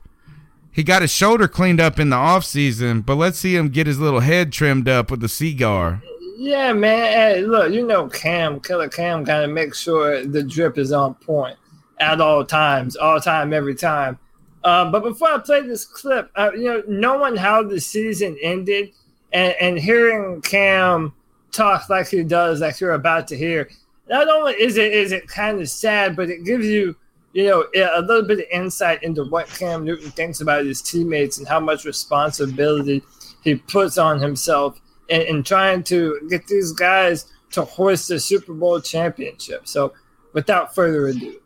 He 0.71 0.81
got 0.81 1.03
his 1.03 1.11
shoulder 1.11 1.47
cleaned 1.47 1.79
up 1.79 1.99
in 1.99 2.09
the 2.09 2.15
offseason, 2.15 3.05
but 3.05 3.13
let's 3.13 3.37
see 3.37 3.55
him 3.55 3.69
get 3.69 3.85
his 3.85 3.99
little 3.99 4.21
head 4.21 4.51
trimmed 4.51 4.89
up 4.89 5.11
with 5.11 5.19
the 5.19 5.29
cigar. 5.29 6.01
Yeah, 6.39 6.73
man. 6.73 7.13
Hey, 7.13 7.41
look, 7.43 7.71
you 7.71 7.85
know 7.85 8.07
Cam, 8.07 8.59
Killer 8.59 8.89
Cam, 8.89 9.23
kind 9.23 9.43
of 9.43 9.51
makes 9.51 9.79
sure 9.79 10.25
the 10.25 10.41
drip 10.41 10.79
is 10.79 10.91
on 10.91 11.13
point 11.13 11.59
at 11.99 12.19
all 12.19 12.43
times, 12.43 12.95
all 12.95 13.19
time, 13.19 13.53
every 13.53 13.75
time. 13.75 14.17
Uh, 14.63 14.89
but 14.89 15.03
before 15.03 15.29
I 15.29 15.37
play 15.37 15.61
this 15.61 15.85
clip, 15.85 16.31
uh, 16.35 16.49
you 16.55 16.63
know, 16.63 16.83
knowing 16.87 17.35
how 17.35 17.61
the 17.61 17.79
season 17.79 18.35
ended 18.41 18.93
and, 19.31 19.53
and 19.61 19.77
hearing 19.77 20.41
Cam 20.41 21.13
talk 21.51 21.89
like 21.89 22.07
he 22.07 22.23
does, 22.23 22.61
like 22.61 22.79
you're 22.79 22.93
about 22.93 23.27
to 23.29 23.37
hear, 23.37 23.69
not 24.09 24.27
only 24.27 24.53
is 24.53 24.77
it 24.77 24.91
is 24.91 25.11
it 25.11 25.27
kind 25.27 25.61
of 25.61 25.69
sad, 25.69 26.15
but 26.15 26.29
it 26.29 26.43
gives 26.43 26.65
you, 26.65 26.95
you 27.33 27.45
know, 27.45 27.65
a 27.93 28.01
little 28.01 28.27
bit 28.27 28.39
of 28.39 28.45
insight 28.51 29.03
into 29.03 29.23
what 29.25 29.47
Cam 29.47 29.85
Newton 29.85 30.11
thinks 30.11 30.41
about 30.41 30.65
his 30.65 30.81
teammates 30.81 31.37
and 31.37 31.47
how 31.47 31.59
much 31.59 31.85
responsibility 31.85 33.03
he 33.43 33.55
puts 33.55 33.97
on 33.97 34.19
himself 34.19 34.79
in, 35.09 35.21
in 35.21 35.43
trying 35.43 35.83
to 35.83 36.19
get 36.29 36.47
these 36.47 36.71
guys 36.71 37.25
to 37.51 37.63
hoist 37.63 38.07
the 38.07 38.19
Super 38.19 38.53
Bowl 38.53 38.81
championship. 38.81 39.67
So, 39.67 39.93
without 40.33 40.75
further 40.75 41.07
ado. 41.07 41.39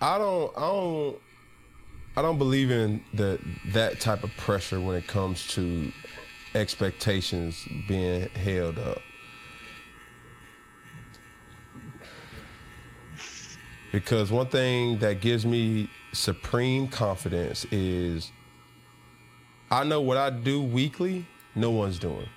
I 0.00 0.18
don't 0.18 0.52
I 0.56 0.60
don't 0.60 1.16
I 2.16 2.22
don't 2.22 2.38
believe 2.38 2.70
in 2.70 3.02
that 3.14 3.40
that 3.72 4.00
type 4.00 4.24
of 4.24 4.30
pressure 4.36 4.80
when 4.80 4.96
it 4.96 5.06
comes 5.06 5.46
to 5.54 5.90
expectations 6.54 7.66
being 7.88 8.28
held 8.30 8.78
up. 8.78 8.98
Because 13.92 14.30
one 14.30 14.48
thing 14.48 14.98
that 14.98 15.20
gives 15.20 15.46
me 15.46 15.90
supreme 16.12 16.88
confidence 16.88 17.64
is 17.70 18.30
I 19.70 19.84
know 19.84 20.00
what 20.00 20.16
I 20.16 20.30
do 20.30 20.62
weekly, 20.62 21.26
no 21.54 21.70
one's 21.70 21.98
doing. 21.98 22.28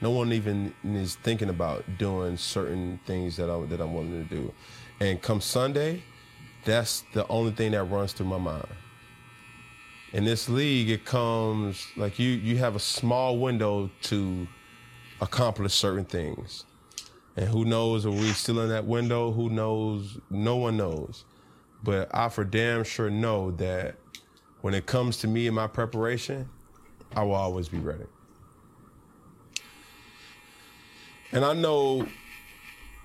No 0.00 0.10
one 0.10 0.32
even 0.32 0.74
is 0.84 1.16
thinking 1.16 1.48
about 1.48 1.84
doing 1.98 2.36
certain 2.36 3.00
things 3.06 3.36
that 3.36 3.50
I 3.50 3.58
that 3.66 3.80
I'm 3.80 3.94
wanting 3.94 4.28
to 4.28 4.34
do. 4.34 4.52
And 5.00 5.20
come 5.20 5.40
Sunday, 5.40 6.02
that's 6.68 7.02
the 7.14 7.26
only 7.28 7.52
thing 7.52 7.72
that 7.72 7.84
runs 7.84 8.12
through 8.12 8.26
my 8.26 8.38
mind. 8.38 8.66
In 10.12 10.24
this 10.24 10.48
league, 10.48 10.90
it 10.90 11.04
comes 11.04 11.86
like 11.96 12.18
you 12.18 12.30
you 12.30 12.58
have 12.58 12.76
a 12.76 12.80
small 12.80 13.38
window 13.38 13.90
to 14.02 14.46
accomplish 15.20 15.72
certain 15.74 16.04
things. 16.04 16.64
And 17.36 17.48
who 17.48 17.64
knows, 17.64 18.04
are 18.04 18.10
we 18.10 18.32
still 18.32 18.60
in 18.60 18.68
that 18.70 18.84
window? 18.84 19.30
Who 19.30 19.48
knows? 19.48 20.18
No 20.28 20.56
one 20.56 20.76
knows. 20.76 21.24
But 21.84 22.12
I 22.14 22.28
for 22.28 22.44
damn 22.44 22.84
sure 22.84 23.10
know 23.10 23.52
that 23.52 23.96
when 24.60 24.74
it 24.74 24.86
comes 24.86 25.18
to 25.18 25.28
me 25.28 25.46
and 25.46 25.54
my 25.54 25.68
preparation, 25.68 26.48
I 27.14 27.22
will 27.22 27.34
always 27.34 27.68
be 27.68 27.78
ready. 27.78 28.04
And 31.32 31.44
I 31.44 31.52
know 31.52 32.06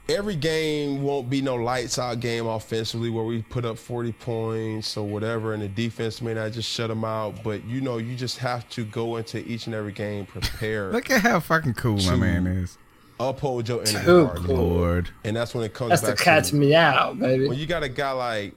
every 0.09 0.35
game 0.35 1.01
won't 1.03 1.29
be 1.29 1.41
no 1.41 1.55
lights 1.55 1.97
out 1.97 2.19
game 2.19 2.45
offensively 2.45 3.09
where 3.09 3.23
we 3.23 3.41
put 3.43 3.65
up 3.65 3.77
40 3.77 4.11
points 4.13 4.97
or 4.97 5.07
whatever, 5.07 5.53
and 5.53 5.61
the 5.63 5.67
defense 5.67 6.21
may 6.21 6.33
not 6.33 6.51
just 6.51 6.69
shut 6.69 6.89
them 6.89 7.03
out. 7.05 7.43
But 7.43 7.63
you 7.65 7.81
know, 7.81 7.97
you 7.97 8.15
just 8.15 8.37
have 8.39 8.67
to 8.71 8.83
go 8.85 9.17
into 9.17 9.39
each 9.47 9.65
and 9.67 9.75
every 9.75 9.91
game 9.93 10.25
prepared. 10.25 10.93
Look 10.93 11.09
at 11.09 11.21
how 11.21 11.39
fucking 11.39 11.75
cool 11.75 11.97
my 12.03 12.15
man 12.15 12.47
is. 12.47 12.77
Uphold 13.19 13.69
your 13.69 13.81
energy, 13.81 14.05
Too 14.05 14.29
cool. 14.35 14.55
Lord. 14.55 15.09
and 15.23 15.35
that's 15.35 15.53
when 15.53 15.63
it 15.63 15.73
comes 15.73 15.91
That's 15.91 16.01
back 16.01 16.17
to 16.17 16.23
catch 16.23 16.49
to 16.49 16.55
me 16.55 16.73
out, 16.75 17.17
baby. 17.19 17.47
when 17.47 17.57
you 17.57 17.67
got 17.67 17.83
a 17.83 17.87
guy 17.89 18.11
like 18.11 18.55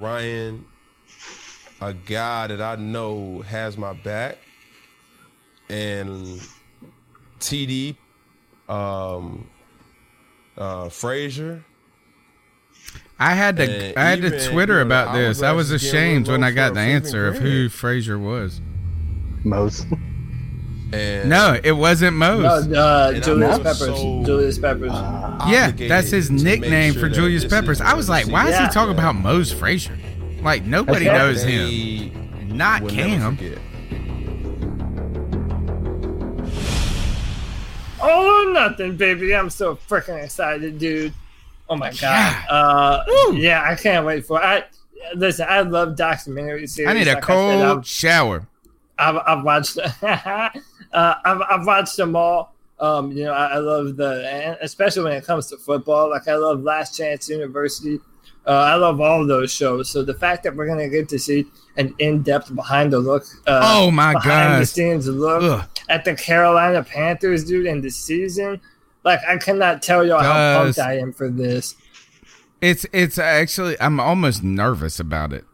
Ryan, 0.00 0.64
a 1.80 1.94
guy 1.94 2.48
that 2.48 2.60
I 2.60 2.74
know 2.76 3.40
has 3.42 3.78
my 3.78 3.92
back, 3.92 4.38
and 5.70 6.40
TD, 7.40 7.96
um, 8.68 9.46
uh, 10.56 10.88
Frazier. 10.88 11.64
I 13.18 13.34
had 13.34 13.56
to 13.58 13.62
And 13.62 13.96
I 13.96 14.10
had 14.10 14.18
even, 14.18 14.32
to 14.32 14.48
Twitter 14.50 14.72
you 14.74 14.78
know, 14.80 14.86
about 14.86 15.08
I 15.08 15.18
this. 15.18 15.28
was 15.28 15.42
I 15.42 15.52
was 15.52 15.70
ashamed 15.70 16.28
when 16.28 16.42
I 16.42 16.50
got 16.50 16.74
the 16.74 16.80
answer 16.80 17.28
of 17.28 17.36
who 17.36 17.68
Grant. 17.68 17.72
Frazier 17.72 18.18
was. 18.18 18.60
Mose. 19.44 19.84
And 20.92 21.28
No, 21.30 21.58
it 21.64 21.72
wasn't 21.72 22.16
Mose. 22.16 22.66
No, 22.66 22.80
uh, 22.80 23.12
Julius 23.20 23.58
Peppers. 23.58 23.78
so- 23.78 24.22
Julius 24.26 24.58
Peppers. 24.58 24.92
yeah, 25.48 25.70
that's 25.70 26.10
his 26.10 26.30
nickname 26.30 26.92
sure 26.94 27.02
for 27.02 27.08
Julius 27.08 27.46
Peppers. 27.46 27.80
I 27.80 27.94
was 27.94 28.08
like, 28.08 28.26
why 28.28 28.48
is 28.48 28.56
he 28.56 28.62
yeah. 28.64 28.68
talking 28.68 28.92
about 28.94 29.14
Mose 29.14 29.52
Frazier? 29.52 29.96
Like 30.42 30.64
nobody 30.64 31.06
Yeah. 31.06 31.16
knows 31.18 31.42
him. 31.42 32.56
Not 32.56 32.82
will 32.82 32.90
Cam. 32.90 33.38
Oh, 38.02 38.50
nothing, 38.52 38.96
baby. 38.96 39.34
I'm 39.34 39.50
so 39.50 39.76
freaking 39.76 40.22
excited, 40.22 40.78
dude. 40.78 41.12
Oh 41.68 41.76
my 41.76 41.92
god. 41.92 42.44
Uh, 42.50 43.04
yeah, 43.32 43.62
I 43.66 43.74
can't 43.76 44.04
wait 44.04 44.26
for. 44.26 44.42
I 44.42 44.64
listen. 45.14 45.46
I 45.48 45.60
love 45.62 45.96
documentary 45.96 46.66
series. 46.66 46.90
I 46.90 46.92
need 46.94 47.08
a 47.08 47.14
Like 47.14 47.22
cold 47.22 47.52
said, 47.52 47.62
I've- 47.62 47.86
shower. 47.86 48.46
I've, 48.98 49.16
I've 49.26 49.42
watched 49.44 49.78
uh, 50.02 50.50
I've, 50.92 51.42
I've 51.50 51.66
watched 51.66 51.96
them 51.96 52.14
all. 52.16 52.54
Um, 52.78 53.12
you 53.12 53.24
know, 53.24 53.32
I, 53.32 53.46
I 53.54 53.56
love 53.58 53.96
the 53.96 54.28
and 54.28 54.56
especially 54.60 55.04
when 55.04 55.12
it 55.12 55.24
comes 55.24 55.46
to 55.48 55.56
football. 55.56 56.10
Like 56.10 56.28
I 56.28 56.34
love 56.34 56.62
Last 56.62 56.96
Chance 56.96 57.28
University 57.28 57.98
Uh, 58.46 58.50
I 58.50 58.74
love 58.74 59.00
all 59.00 59.24
those 59.26 59.52
shows. 59.52 59.88
So 59.90 60.02
the 60.04 60.14
fact 60.14 60.42
that 60.44 60.54
we're 60.54 60.66
gonna 60.66 60.88
get 60.88 61.08
to 61.10 61.18
see 61.18 61.46
an 61.76 61.94
in-depth 61.98 62.54
behind 62.54 62.92
the 62.92 62.98
look, 62.98 63.24
uh, 63.46 63.60
Oh, 63.62 63.90
my 63.90 64.12
god! 64.14 64.22
behind 64.24 64.54
the 64.54 64.58
God. 64.58 64.68
scenes 64.68 65.08
look 65.08 65.42
Ugh. 65.42 65.68
At 65.88 66.04
the 66.04 66.14
Carolina 66.14 66.82
Panthers, 66.82 67.44
dude, 67.44 67.66
in 67.66 67.80
the 67.80 67.90
season, 67.90 68.60
like 69.04 69.20
I 69.28 69.36
cannot 69.38 69.82
tell 69.82 70.06
y'all 70.06 70.22
how 70.22 70.62
pumped 70.62 70.78
I 70.78 70.98
am 70.98 71.12
for 71.12 71.28
this. 71.28 71.74
It's 72.60 72.86
it's 72.92 73.18
actually 73.18 73.80
I'm 73.80 73.98
almost 73.98 74.42
nervous 74.42 75.00
about 75.00 75.32
it. 75.32 75.44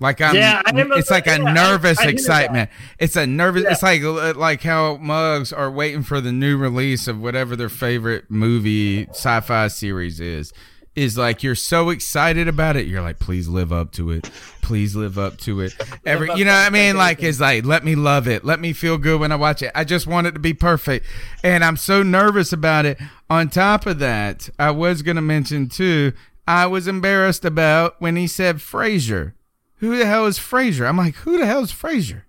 Like 0.00 0.20
I'm, 0.22 0.34
Yeah, 0.34 0.62
I 0.64 0.72
it's 0.96 1.10
like 1.10 1.26
a 1.26 1.38
yeah, 1.38 1.44
I- 1.44 1.52
nervous 1.52 1.98
I 1.98 2.04
hear 2.04 2.10
excitement. 2.12 2.70
It's 2.98 3.16
a 3.16 3.26
nervous. 3.26 3.64
Yeah. 3.64 3.72
It's 3.72 3.82
like 3.82 4.02
like 4.36 4.62
how 4.62 4.96
mugs 4.96 5.52
are 5.52 5.70
waiting 5.70 6.02
for 6.02 6.20
the 6.20 6.32
new 6.32 6.56
release 6.56 7.06
of 7.06 7.20
whatever 7.20 7.54
their 7.54 7.68
favorite 7.68 8.24
movie 8.30 9.06
sci-fi 9.10 9.68
series 9.68 10.18
is. 10.18 10.52
Is 11.00 11.16
like 11.16 11.42
you're 11.42 11.54
so 11.54 11.88
excited 11.88 12.46
about 12.46 12.76
it. 12.76 12.86
You're 12.86 13.00
like, 13.00 13.18
please 13.18 13.48
live 13.48 13.72
up 13.72 13.90
to 13.92 14.10
it. 14.10 14.30
Please 14.60 14.94
live 14.94 15.18
up 15.18 15.38
to 15.38 15.62
it. 15.62 15.74
Every, 16.04 16.28
you 16.34 16.44
know 16.44 16.52
what 16.52 16.66
I 16.66 16.68
mean? 16.68 16.94
Like 16.98 17.22
it's 17.22 17.40
like 17.40 17.64
let 17.64 17.84
me 17.84 17.94
love 17.94 18.28
it. 18.28 18.44
Let 18.44 18.60
me 18.60 18.74
feel 18.74 18.98
good 18.98 19.18
when 19.18 19.32
I 19.32 19.36
watch 19.36 19.62
it. 19.62 19.72
I 19.74 19.84
just 19.84 20.06
want 20.06 20.26
it 20.26 20.32
to 20.32 20.40
be 20.40 20.52
perfect, 20.52 21.06
and 21.42 21.64
I'm 21.64 21.78
so 21.78 22.02
nervous 22.02 22.52
about 22.52 22.84
it. 22.84 22.98
On 23.30 23.48
top 23.48 23.86
of 23.86 23.98
that, 24.00 24.50
I 24.58 24.72
was 24.72 25.00
gonna 25.00 25.22
mention 25.22 25.70
too. 25.70 26.12
I 26.46 26.66
was 26.66 26.86
embarrassed 26.86 27.46
about 27.46 27.98
when 27.98 28.16
he 28.16 28.26
said 28.26 28.60
Frazier. 28.60 29.34
Who 29.76 29.96
the 29.96 30.04
hell 30.04 30.26
is 30.26 30.36
Frazier? 30.36 30.84
I'm 30.84 30.98
like, 30.98 31.14
who 31.14 31.38
the 31.38 31.46
hell 31.46 31.62
is 31.62 31.72
Frazier? 31.72 32.26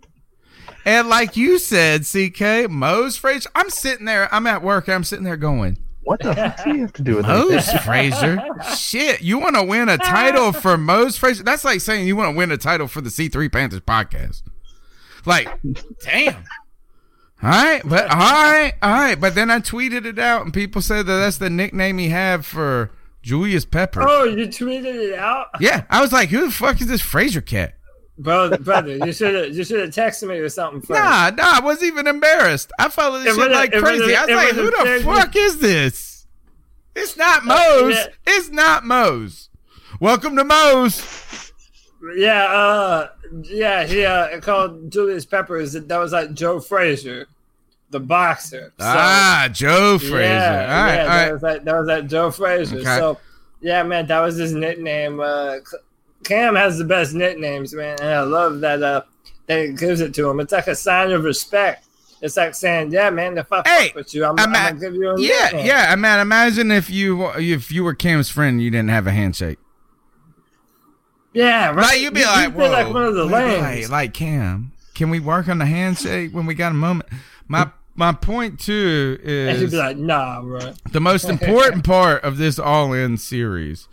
And 0.85 1.09
like 1.09 1.35
you 1.35 1.59
said, 1.59 2.05
CK, 2.05 2.69
Mose 2.69 3.17
Frazier. 3.17 3.49
I'm 3.53 3.69
sitting 3.69 4.05
there, 4.05 4.33
I'm 4.33 4.47
at 4.47 4.63
work, 4.63 4.87
I'm 4.87 5.03
sitting 5.03 5.25
there 5.25 5.35
going, 5.35 5.77
What 6.11 6.19
the 6.19 6.35
fuck 6.35 6.61
do 6.65 6.73
you 6.75 6.81
have 6.81 6.91
to 6.93 7.03
do 7.03 7.15
with 7.15 7.25
Mose 7.25 7.67
that? 7.67 7.85
Frazier? 7.85 8.37
Shit, 8.75 9.21
you 9.21 9.39
want 9.39 9.55
to 9.55 9.63
win 9.63 9.87
a 9.87 9.97
title 9.97 10.51
for 10.61 10.77
Mose 10.77 11.15
Frazier? 11.15 11.43
That's 11.43 11.63
like 11.63 11.79
saying 11.79 12.05
you 12.05 12.17
want 12.17 12.33
to 12.33 12.37
win 12.37 12.51
a 12.51 12.57
title 12.57 12.89
for 12.89 12.99
the 12.99 13.09
C3 13.09 13.49
Panthers 13.49 13.79
podcast. 13.79 14.43
Like, 15.25 15.47
damn. 16.01 16.43
All 17.41 17.49
right, 17.49 17.81
but 17.85 18.11
all 18.11 18.17
right, 18.17 18.73
all 18.81 18.91
right. 18.91 19.15
But 19.21 19.35
then 19.35 19.49
I 19.49 19.59
tweeted 19.59 20.05
it 20.05 20.19
out, 20.19 20.43
and 20.43 20.53
people 20.53 20.81
said 20.81 21.05
that 21.05 21.15
that's 21.15 21.37
the 21.37 21.49
nickname 21.49 21.97
he 21.97 22.09
had 22.09 22.43
for 22.43 22.91
Julius 23.21 23.63
Pepper. 23.63 24.03
Oh, 24.05 24.25
you 24.25 24.47
tweeted 24.47 25.13
it 25.13 25.17
out, 25.17 25.47
Yeah, 25.61 25.85
I 25.89 26.01
was 26.01 26.11
like, 26.11 26.27
who 26.27 26.41
the 26.45 26.51
fuck 26.51 26.81
is 26.81 26.87
this 26.87 27.01
Frazier 27.01 27.39
cat? 27.39 27.75
Bro, 28.21 28.57
brother. 28.57 28.97
You 28.97 29.13
should 29.13 29.35
have 29.35 29.55
you 29.55 29.63
should 29.63 29.79
have 29.81 29.89
texted 29.89 30.27
me 30.29 30.37
or 30.37 30.49
something 30.49 30.81
first. 30.81 30.99
Nah, 30.99 31.31
nah, 31.31 31.57
I 31.57 31.59
wasn't 31.61 31.93
even 31.93 32.07
embarrassed. 32.07 32.71
I 32.79 32.89
followed 32.89 33.19
this 33.23 33.37
It 33.37 33.41
shit 33.41 33.51
like 33.51 33.71
crazy. 33.71 34.15
I 34.15 34.25
was 34.25 34.35
like, 34.35 34.53
who 34.53 34.71
the 34.71 35.01
fuck 35.03 35.35
is 35.35 35.59
this? 35.59 36.27
It's 36.95 37.15
not 37.15 37.45
Mose. 37.45 37.95
yeah. 37.95 38.07
It's 38.27 38.49
not 38.49 38.85
Mose. 38.85 39.49
Welcome 39.99 40.35
to 40.35 40.43
Mose. 40.43 41.51
Yeah, 42.15 42.45
uh, 42.45 43.09
yeah, 43.43 43.85
he 43.85 44.03
uh, 44.03 44.39
called 44.39 44.91
Julius 44.91 45.25
Peppers. 45.25 45.73
That 45.73 45.97
was 45.97 46.11
like 46.11 46.33
Joe 46.33 46.59
Frazier, 46.59 47.27
the 47.91 47.99
boxer. 47.99 48.73
So, 48.79 48.85
ah, 48.85 49.47
Joe 49.51 49.99
Frazier. 49.99 50.19
Yeah, 50.19 50.77
all 50.77 50.83
right, 50.83 50.95
yeah, 50.95 51.01
all 51.03 51.07
that 51.07 51.23
right. 51.23 51.33
was 51.33 51.43
like 51.43 51.63
that 51.63 51.75
was 51.75 51.87
like 51.87 52.07
Joe 52.07 52.31
Frazier. 52.31 52.77
Okay. 52.77 52.97
So, 52.97 53.19
yeah, 53.61 53.83
man, 53.83 54.07
that 54.07 54.19
was 54.19 54.35
his 54.37 54.53
nickname. 54.53 55.19
Uh, 55.19 55.57
Cam 56.31 56.55
has 56.55 56.77
the 56.77 56.85
best 56.85 57.13
nicknames, 57.13 57.73
man, 57.73 57.97
and 57.99 58.09
I 58.09 58.21
love 58.21 58.61
that. 58.61 58.81
Uh, 58.81 59.01
that 59.47 59.59
it 59.59 59.77
gives 59.77 59.99
it 60.01 60.13
to 60.13 60.29
him. 60.29 60.39
It's 60.39 60.53
like 60.53 60.67
a 60.67 60.75
sign 60.75 61.11
of 61.11 61.23
respect. 61.25 61.85
It's 62.21 62.37
like 62.37 62.55
saying, 62.55 62.91
"Yeah, 62.91 63.09
man, 63.09 63.37
if 63.37 63.51
I 63.51 63.61
Hey, 63.65 63.87
fuck 63.87 63.95
with 63.95 64.13
you, 64.13 64.23
I'm, 64.23 64.39
I'm 64.39 64.55
I'm 64.55 64.77
gonna 64.77 64.79
give 64.79 64.93
you 64.95 65.09
a 65.09 65.19
Yeah, 65.19 65.43
nickname." 65.45 65.65
yeah, 65.65 65.95
man. 65.95 66.19
Imagine 66.21 66.71
if 66.71 66.89
you 66.89 67.25
if 67.31 67.71
you 67.71 67.83
were 67.83 67.93
Cam's 67.95 68.29
friend, 68.29 68.61
you 68.61 68.69
didn't 68.71 68.89
have 68.91 69.07
a 69.07 69.11
handshake. 69.11 69.57
yeah, 71.33 71.67
right. 71.67 71.75
Like 71.77 71.99
you'd 72.01 72.13
be 72.13 72.19
You- 72.21 72.25
like, 72.27 72.45
you'd 72.49 72.55
whoa, 72.55 72.69
like 72.71 72.93
one 72.93 73.03
of 73.03 73.15
the 73.15 73.27
wait, 73.27 73.89
like 73.89 74.13
Cam. 74.13 74.71
Can 74.93 75.09
we 75.09 75.19
work 75.19 75.47
on 75.49 75.57
the 75.57 75.65
handshake 75.65 76.33
when 76.33 76.45
we 76.45 76.53
got 76.53 76.71
a 76.71 76.75
moment? 76.75 77.09
My 77.47 77.69
my 77.95 78.13
point 78.13 78.59
too 78.59 79.17
And 79.23 79.57
is 79.61 79.71
be 79.71 79.77
like, 79.77 79.97
"Nah, 79.97 80.41
bro." 80.41 80.73
the 80.91 81.01
most 81.01 81.25
important 81.29 81.83
part 81.83 82.23
of 82.23 82.37
this 82.37 82.59
all 82.59 82.93
in 82.93 83.17
series 83.17 83.87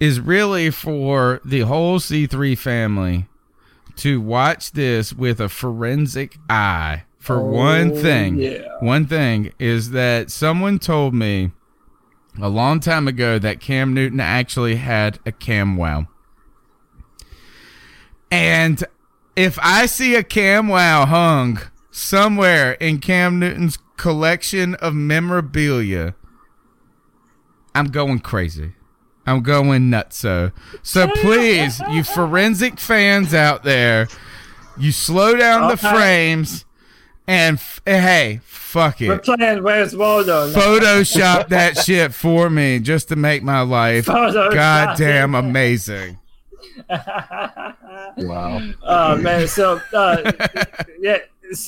is 0.00 0.20
really 0.20 0.70
for 0.70 1.40
the 1.44 1.60
whole 1.60 1.98
C3 1.98 2.56
family 2.58 3.26
to 3.96 4.20
watch 4.20 4.72
this 4.72 5.12
with 5.12 5.40
a 5.40 5.48
forensic 5.48 6.36
eye 6.50 7.04
for 7.18 7.36
oh, 7.38 7.44
one 7.44 7.92
Oh, 7.92 8.02
thing. 8.02 8.38
yeah. 8.38 8.60
One 8.80 9.06
thing 9.06 9.52
is 9.58 9.90
that 9.90 10.30
someone 10.30 10.78
told 10.78 11.14
me 11.14 11.50
a 12.40 12.48
long 12.50 12.80
time 12.80 13.08
ago 13.08 13.38
that 13.38 13.60
Cam 13.60 13.94
Newton 13.94 14.20
actually 14.20 14.76
had 14.76 15.18
a 15.24 15.32
Cam 15.32 15.76
Wow. 15.76 16.08
And 18.30 18.84
if 19.34 19.58
I 19.62 19.86
see 19.86 20.14
a 20.14 20.22
Cam 20.22 20.68
Wow 20.68 21.06
hung 21.06 21.58
somewhere 21.90 22.72
in 22.74 22.98
Cam 22.98 23.38
Newton's 23.38 23.78
collection 23.96 24.74
of 24.76 24.94
memorabilia, 24.94 26.14
I'm 27.74 27.86
going 27.86 28.18
crazy. 28.20 28.74
I'm 29.26 29.42
going 29.42 29.90
nuts. 29.90 30.18
So, 30.18 30.52
so 30.82 31.08
please, 31.16 31.80
you 31.90 32.04
forensic 32.04 32.78
fans 32.78 33.34
out 33.34 33.64
there, 33.64 34.08
you 34.78 34.92
slow 34.92 35.36
down 35.36 35.68
the 35.68 35.76
frames 35.76 36.64
and 37.26 37.56
f- 37.56 37.80
hey, 37.84 38.40
fuck 38.44 39.00
it. 39.00 39.08
We're 39.08 39.16
it. 39.16 39.24
playing 39.24 39.62
Where's 39.62 39.96
Waldo 39.96 40.50
now. 40.50 40.58
Photoshop 40.58 41.48
that 41.48 41.78
shit 41.78 42.14
for 42.14 42.48
me 42.48 42.78
just 42.78 43.08
to 43.08 43.16
make 43.16 43.42
my 43.42 43.62
life 43.62 44.06
Photoshop 44.06 44.52
goddamn 44.54 45.34
amazing. 45.34 46.18
Wow. 48.18 48.60
Oh 48.82 49.16
man, 49.16 49.46
so 49.46 49.80
uh, 49.92 50.32
yeah, 51.00 51.18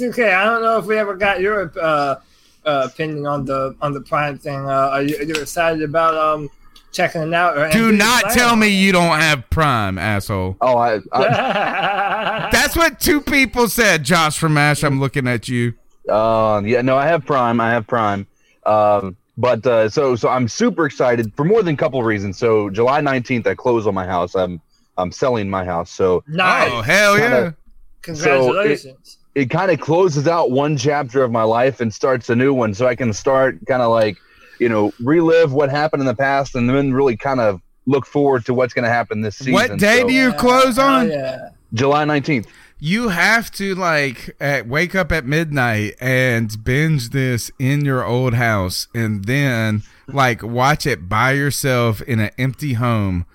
okay. 0.00 0.32
I 0.32 0.44
don't 0.44 0.62
know 0.62 0.78
if 0.78 0.86
we 0.86 0.96
ever 0.96 1.14
got 1.14 1.40
your 1.40 1.72
uh, 1.78 2.16
uh, 2.64 2.88
opinion 2.90 3.26
on 3.26 3.44
the 3.44 3.74
on 3.82 3.92
the 3.92 4.00
Prime 4.00 4.38
thing. 4.38 4.60
Uh, 4.60 4.90
are, 4.92 5.02
you, 5.02 5.18
are 5.18 5.22
you 5.22 5.34
excited 5.34 5.82
about 5.82 6.14
um 6.14 6.50
checking 6.92 7.22
it 7.22 7.34
out? 7.34 7.56
Or 7.58 7.70
Do 7.70 7.88
and 7.90 7.98
not 7.98 8.22
playing 8.24 8.38
tell 8.38 8.56
me 8.56 8.68
you 8.68 8.92
don't 8.92 9.18
have 9.18 9.48
Prime, 9.50 9.98
asshole. 9.98 10.56
Oh, 10.60 10.76
I, 10.76 11.00
I 11.12 12.48
That's 12.52 12.76
what 12.76 13.00
two 13.00 13.20
people 13.20 13.68
said. 13.68 14.04
Josh 14.04 14.38
from 14.38 14.56
Ash, 14.58 14.82
I'm 14.82 15.00
looking 15.00 15.26
at 15.26 15.48
you. 15.48 15.74
Um, 16.08 16.66
yeah, 16.66 16.80
no, 16.82 16.96
I 16.96 17.06
have 17.06 17.24
Prime. 17.26 17.60
I 17.60 17.70
have 17.70 17.86
Prime. 17.86 18.26
Um, 18.64 19.16
but 19.36 19.64
uh, 19.66 19.88
so 19.88 20.16
so 20.16 20.28
I'm 20.28 20.48
super 20.48 20.86
excited 20.86 21.32
for 21.36 21.44
more 21.44 21.62
than 21.62 21.74
a 21.74 21.76
couple 21.76 22.00
of 22.00 22.06
reasons. 22.06 22.38
So 22.38 22.70
July 22.70 23.00
19th, 23.00 23.46
I 23.46 23.54
close 23.54 23.86
on 23.86 23.94
my 23.94 24.06
house. 24.06 24.34
I'm 24.34 24.60
I'm 24.96 25.12
selling 25.12 25.48
my 25.48 25.64
house. 25.64 25.90
So 25.90 26.24
nice. 26.26 26.68
Oh 26.72 26.82
hell 26.82 27.18
yeah! 27.18 27.28
Kinda- 27.30 27.56
Congratulations. 28.02 29.18
it 29.34 29.50
kind 29.50 29.70
of 29.70 29.80
closes 29.80 30.26
out 30.26 30.50
one 30.50 30.76
chapter 30.76 31.22
of 31.22 31.30
my 31.30 31.42
life 31.42 31.80
and 31.80 31.92
starts 31.92 32.30
a 32.30 32.36
new 32.36 32.52
one. 32.54 32.74
So 32.74 32.86
I 32.86 32.94
can 32.96 33.12
start 33.12 33.58
kind 33.66 33.82
of 33.82 33.90
like 33.90 34.18
you 34.58 34.68
know 34.68 34.92
relive 35.00 35.52
what 35.52 35.70
happened 35.70 36.00
in 36.00 36.06
the 36.06 36.14
past 36.14 36.54
and 36.54 36.68
then 36.68 36.92
really 36.92 37.16
kind 37.16 37.40
of 37.40 37.60
look 37.86 38.04
forward 38.06 38.44
to 38.46 38.52
what's 38.54 38.74
going 38.74 38.84
to 38.84 38.90
happen 38.90 39.22
this 39.22 39.36
season. 39.36 39.54
What 39.54 39.78
day 39.78 40.00
So, 40.00 40.08
do 40.08 40.12
you 40.14 40.32
close 40.34 40.78
Oh 40.78 40.82
on? 40.86 41.10
yeah. 41.10 41.48
July 41.72 42.04
19th. 42.04 42.46
You 42.80 43.08
have 43.08 43.50
to 43.52 43.74
like 43.74 44.36
at, 44.40 44.68
wake 44.68 44.94
up 44.94 45.10
at 45.10 45.24
midnight 45.24 45.94
and 46.00 46.62
binge 46.64 47.10
this 47.10 47.50
in 47.58 47.84
your 47.84 48.04
old 48.04 48.34
house, 48.34 48.86
and 48.94 49.24
then 49.24 49.82
like 50.06 50.42
watch 50.42 50.86
it 50.86 51.08
by 51.08 51.32
yourself 51.32 52.00
in 52.02 52.20
an 52.20 52.30
empty 52.38 52.74
home, 52.74 53.26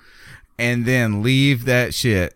and 0.58 0.86
then 0.86 1.22
leave 1.22 1.66
that 1.66 1.94
shit 1.94 2.36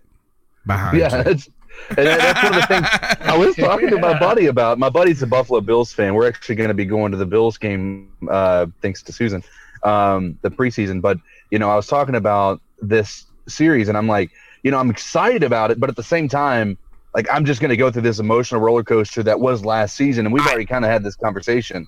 behind 0.66 0.98
Yeah, 0.98 1.18
you. 1.20 1.24
that's, 1.24 1.50
and 1.90 1.98
that- 2.08 2.20
that's 2.20 2.44
one 2.44 2.54
of 2.56 2.62
the 2.62 2.68
things 2.68 3.28
I 3.28 3.38
was 3.38 3.56
talking 3.68 3.90
to 3.90 3.98
my 4.00 4.18
buddy 4.20 4.48
about. 4.48 4.80
My 4.80 4.90
buddy's 4.90 5.22
a 5.22 5.28
Buffalo 5.28 5.62
Bills 5.62 5.94
fan. 5.94 6.14
We're 6.14 6.28
actually 6.28 6.56
going 6.56 6.70
to 6.70 6.74
be 6.74 6.86
going 6.86 7.12
to 7.12 7.18
the 7.18 7.26
Bills 7.26 7.58
game, 7.58 8.10
uh, 8.30 8.68
thanks 8.82 9.02
to 9.04 9.14
Susan, 9.14 9.44
um, 9.84 10.38
the 10.42 10.50
preseason. 10.50 11.02
But 11.02 11.18
you 11.52 11.60
know, 11.60 11.70
I 11.70 11.76
was 11.76 11.88
talking 11.88 12.16
about 12.16 12.62
this 12.82 13.26
series, 13.48 13.88
and 13.90 13.98
I'm 13.98 14.08
like, 14.08 14.32
you 14.64 14.72
know, 14.72 14.78
I'm 14.80 14.90
excited 14.90 15.44
about 15.44 15.72
it, 15.72 15.80
but 15.80 15.90
at 15.90 15.96
the 15.96 16.04
same 16.04 16.28
time, 16.28 16.78
like 17.16 17.28
I'm 17.32 17.46
just 17.46 17.62
going 17.62 17.70
to 17.70 17.78
go 17.78 17.90
through 17.92 18.02
this 18.02 18.20
emotional 18.20 18.60
roller 18.62 18.84
coaster 18.84 19.24
that 19.24 19.40
was 19.40 19.64
last 19.64 19.96
season, 19.96 20.26
and 20.26 20.34
we've 20.34 20.46
already 20.46 20.66
kind 20.66 20.84
of 20.84 20.92
had 20.92 21.04
this 21.04 21.16
conversation, 21.16 21.88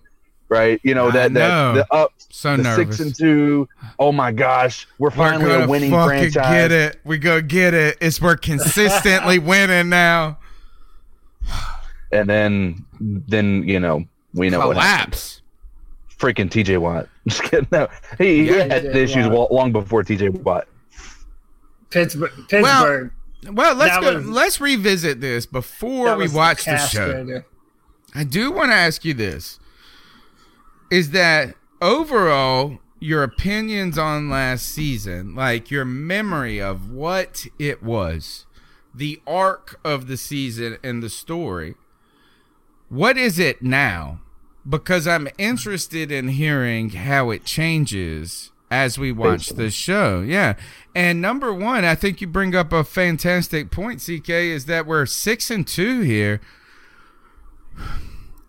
right? 0.49 0.79
You 0.83 0.93
know 0.95 1.07
I 1.07 1.12
that 1.12 1.31
know. 1.31 1.73
that 1.75 1.88
the 1.89 1.93
up, 1.95 2.13
So 2.29 2.57
the 2.57 2.63
nervous. 2.63 2.97
six 2.97 2.99
and 2.99 3.15
two. 3.15 3.67
Oh 3.97 4.12
my 4.12 4.31
gosh, 4.31 4.88
we're 4.97 5.09
We're 5.09 5.15
finally 5.15 5.45
gonna 5.45 5.65
a 5.65 5.67
winning 5.67 5.91
fucking 5.91 6.31
franchise. 6.31 6.33
get 6.53 6.71
it. 6.71 6.99
We 7.03 7.17
go 7.17 7.41
get 7.41 7.73
it. 7.73 7.97
It's 8.01 8.21
we're 8.21 8.35
consistently 8.51 9.39
winning 9.39 9.89
now. 9.89 10.38
and 12.12 12.29
then 12.29 12.85
then 12.99 13.63
you 13.67 13.79
know 13.79 14.05
we 14.33 14.49
know 14.49 14.67
what 14.67 14.77
happened. 14.77 15.12
Collapse. 15.13 15.41
Freaking 16.17 16.50
TJ 16.50 16.79
Watt. 16.79 17.08
Just 17.27 17.43
kidding. 17.43 17.67
No, 17.71 17.87
he, 18.17 18.39
he 18.45 18.58
Yeah, 18.58 18.63
had 18.65 18.83
TJ 18.85 18.95
issues 18.95 19.27
Watt. 19.29 19.52
long 19.54 19.71
before 19.71 20.04
TJ 20.04 20.41
Watt. 20.43 20.67
Pittsburgh. 21.89 22.31
Pittsburgh. 22.50 23.12
Well, 23.52 23.73
let's 23.75 23.95
That 23.95 24.02
go. 24.02 24.15
was- 24.17 24.25
let's 24.27 24.60
revisit 24.62 25.21
this 25.21 25.45
before 25.45 26.15
we 26.17 26.27
watch 26.27 26.65
the 26.65 26.77
show. 26.77 27.13
castrator. 27.13 27.45
I 28.13 28.23
do 28.25 28.52
want 28.52 28.71
to 28.71 28.75
ask 28.75 29.06
you 29.06 29.13
this: 29.13 29.60
Is 30.92 31.12
that 31.12 31.56
overall 31.81 32.79
your 33.00 33.23
opinions 33.23 33.98
on 33.98 34.29
last 34.29 34.65
season, 34.65 35.33
like 35.35 35.71
your 35.71 35.85
memory 35.85 36.62
of 36.62 36.92
what 36.92 37.48
it 37.58 37.81
was, 37.81 38.46
the 38.94 39.21
arc 39.25 39.79
of 39.83 40.08
the 40.08 40.17
season 40.17 40.77
and 40.83 41.02
the 41.02 41.10
story. 41.10 41.75
What 42.90 43.17
is 43.17 43.40
it 43.40 43.62
now? 43.62 44.19
Because 44.67 45.08
I'm 45.08 45.29
interested 45.37 46.12
in 46.12 46.29
hearing 46.29 46.90
how 46.90 47.29
it 47.29 47.46
changes 47.46 48.52
as 48.69 49.00
we 49.00 49.12
watch 49.12 49.50
the 49.50 49.71
show. 49.71 50.21
Yeah. 50.21 50.56
And 50.94 51.21
number 51.21 51.54
one, 51.54 51.85
I 51.85 51.96
think 51.96 52.21
you 52.21 52.27
bring 52.27 52.56
up 52.56 52.73
a 52.73 52.83
fantastic 52.83 53.71
point, 53.71 54.02
CK, 54.02 54.29
is 54.29 54.65
that 54.65 54.85
we're 54.85 55.06
six 55.06 55.50
and 55.50 55.65
two 55.65 56.02
here. 56.02 56.42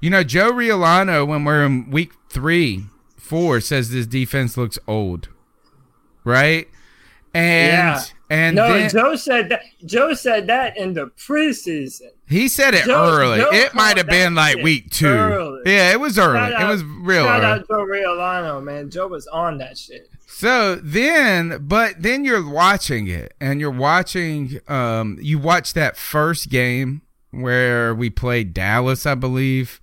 You 0.01 0.11
know, 0.11 0.25
Joe 0.25 0.53
Riolano, 0.53 1.27
when 1.27 1.45
we're 1.45 1.65
in 1.65 1.91
week 1.91 2.13
three, 2.29 2.87
four, 3.17 3.61
says 3.61 3.91
this 3.91 4.07
defense 4.07 4.57
looks 4.57 4.79
old. 4.87 5.29
Right? 6.25 6.69
And 7.33 7.97
yeah. 7.97 8.03
and 8.29 8.57
no, 8.57 8.73
then, 8.73 8.91
Joe 8.91 9.15
said 9.15 9.51
that. 9.51 9.63
Joe 9.85 10.15
said 10.15 10.49
that 10.49 10.77
in 10.77 10.95
the 10.95 11.07
preseason. 11.17 12.09
he 12.29 12.49
said 12.49 12.75
it 12.75 12.87
Joe- 12.87 13.19
early. 13.19 13.39
Joe 13.39 13.51
it 13.53 13.73
might 13.75 13.97
have 13.99 14.09
been 14.09 14.35
like 14.35 14.57
week 14.59 14.91
two. 14.91 15.07
early. 15.07 15.63
Yeah, 15.65 15.93
it 15.93 16.01
was 16.01 16.19
early. 16.19 16.39
Shout 16.39 16.51
it 16.51 16.57
out- 16.57 16.71
was 16.71 16.83
real 16.85 17.25
Shout 17.25 17.43
early. 17.45 17.61
out 17.61 17.69
Joe 17.69 17.87
Riolano, 17.87 18.63
man. 18.65 18.91
Joe 18.91 19.07
was 19.07 19.27
on 19.29 19.59
that 19.59 19.79
shit. 19.79 20.11
So 20.27 20.75
then, 20.77 21.59
but 21.69 22.03
then 22.03 22.25
you're 22.25 22.49
watching 22.49 23.07
it, 23.07 23.35
and 23.41 23.61
you're 23.61 23.71
watching. 23.71 24.59
Um, 24.67 25.17
you 25.21 25.39
watch 25.39 25.73
that 25.75 25.97
first 25.97 26.49
game 26.51 27.03
where 27.31 27.95
we 27.95 28.11
played 28.11 28.53
Dallas, 28.53 29.07
I 29.07 29.15
believe, 29.15 29.81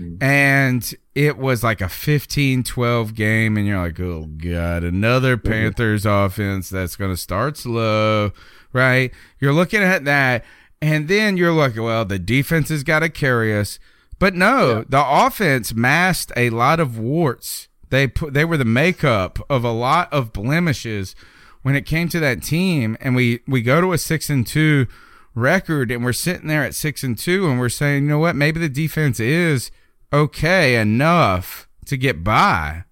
Mm-hmm. 0.00 0.22
and 0.22 0.94
it 1.14 1.36
was 1.36 1.62
like 1.62 1.82
a 1.82 1.84
15-12 1.84 3.14
game, 3.14 3.58
and 3.58 3.66
you're 3.66 3.82
like, 3.82 4.00
oh 4.00 4.24
god, 4.38 4.82
another 4.82 5.36
Panthers 5.36 6.06
offense 6.06 6.70
that's 6.70 6.96
going 6.96 7.10
to 7.10 7.16
start 7.18 7.58
slow, 7.58 8.32
right? 8.72 9.12
You're 9.40 9.52
looking 9.52 9.82
at 9.82 10.06
that, 10.06 10.44
and 10.80 11.06
then 11.06 11.36
you're 11.36 11.52
like, 11.52 11.76
well, 11.76 12.06
the 12.06 12.18
defense 12.18 12.70
has 12.70 12.82
got 12.82 13.00
to 13.00 13.10
carry 13.10 13.54
us, 13.54 13.78
but 14.18 14.34
no, 14.34 14.84
the 14.88 15.04
offense 15.06 15.74
masked 15.74 16.32
a 16.34 16.48
lot 16.48 16.80
of 16.80 16.98
warts. 16.98 17.68
They 17.90 18.06
put 18.06 18.32
they 18.32 18.46
were 18.46 18.56
the 18.56 18.64
makeup 18.64 19.38
of 19.50 19.64
a 19.64 19.72
lot 19.72 20.10
of 20.12 20.32
blemishes 20.32 21.14
when 21.60 21.76
it 21.76 21.84
came 21.84 22.08
to 22.08 22.20
that 22.20 22.42
team, 22.42 22.96
and 23.02 23.14
we 23.14 23.40
we 23.46 23.60
go 23.60 23.82
to 23.82 23.92
a 23.92 23.98
six 23.98 24.30
and 24.30 24.46
two 24.46 24.86
record, 25.34 25.90
and 25.90 26.04
we're 26.04 26.12
sitting 26.12 26.48
there 26.48 26.64
at 26.64 26.74
six 26.74 27.02
and 27.02 27.18
two, 27.18 27.50
and 27.50 27.60
we're 27.60 27.68
saying, 27.68 28.04
you 28.04 28.08
know 28.08 28.18
what, 28.18 28.36
maybe 28.36 28.58
the 28.60 28.68
defense 28.68 29.20
is 29.20 29.70
okay 30.12 30.80
enough 30.80 31.68
to 31.86 31.96
get 31.96 32.22
by. 32.24 32.84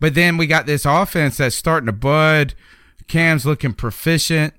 But 0.00 0.14
then 0.14 0.36
we 0.36 0.46
got 0.46 0.66
this 0.66 0.84
offense 0.84 1.38
that's 1.38 1.56
starting 1.56 1.86
to 1.86 1.92
bud. 1.92 2.54
Cam's 3.08 3.46
looking 3.46 3.72
proficient, 3.72 4.54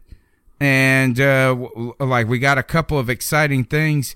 and 0.59 1.19
uh, 1.19 1.55
like 1.99 2.27
we 2.27 2.39
got 2.39 2.57
a 2.57 2.63
couple 2.63 2.97
of 2.97 3.09
exciting 3.09 3.63
things, 3.63 4.15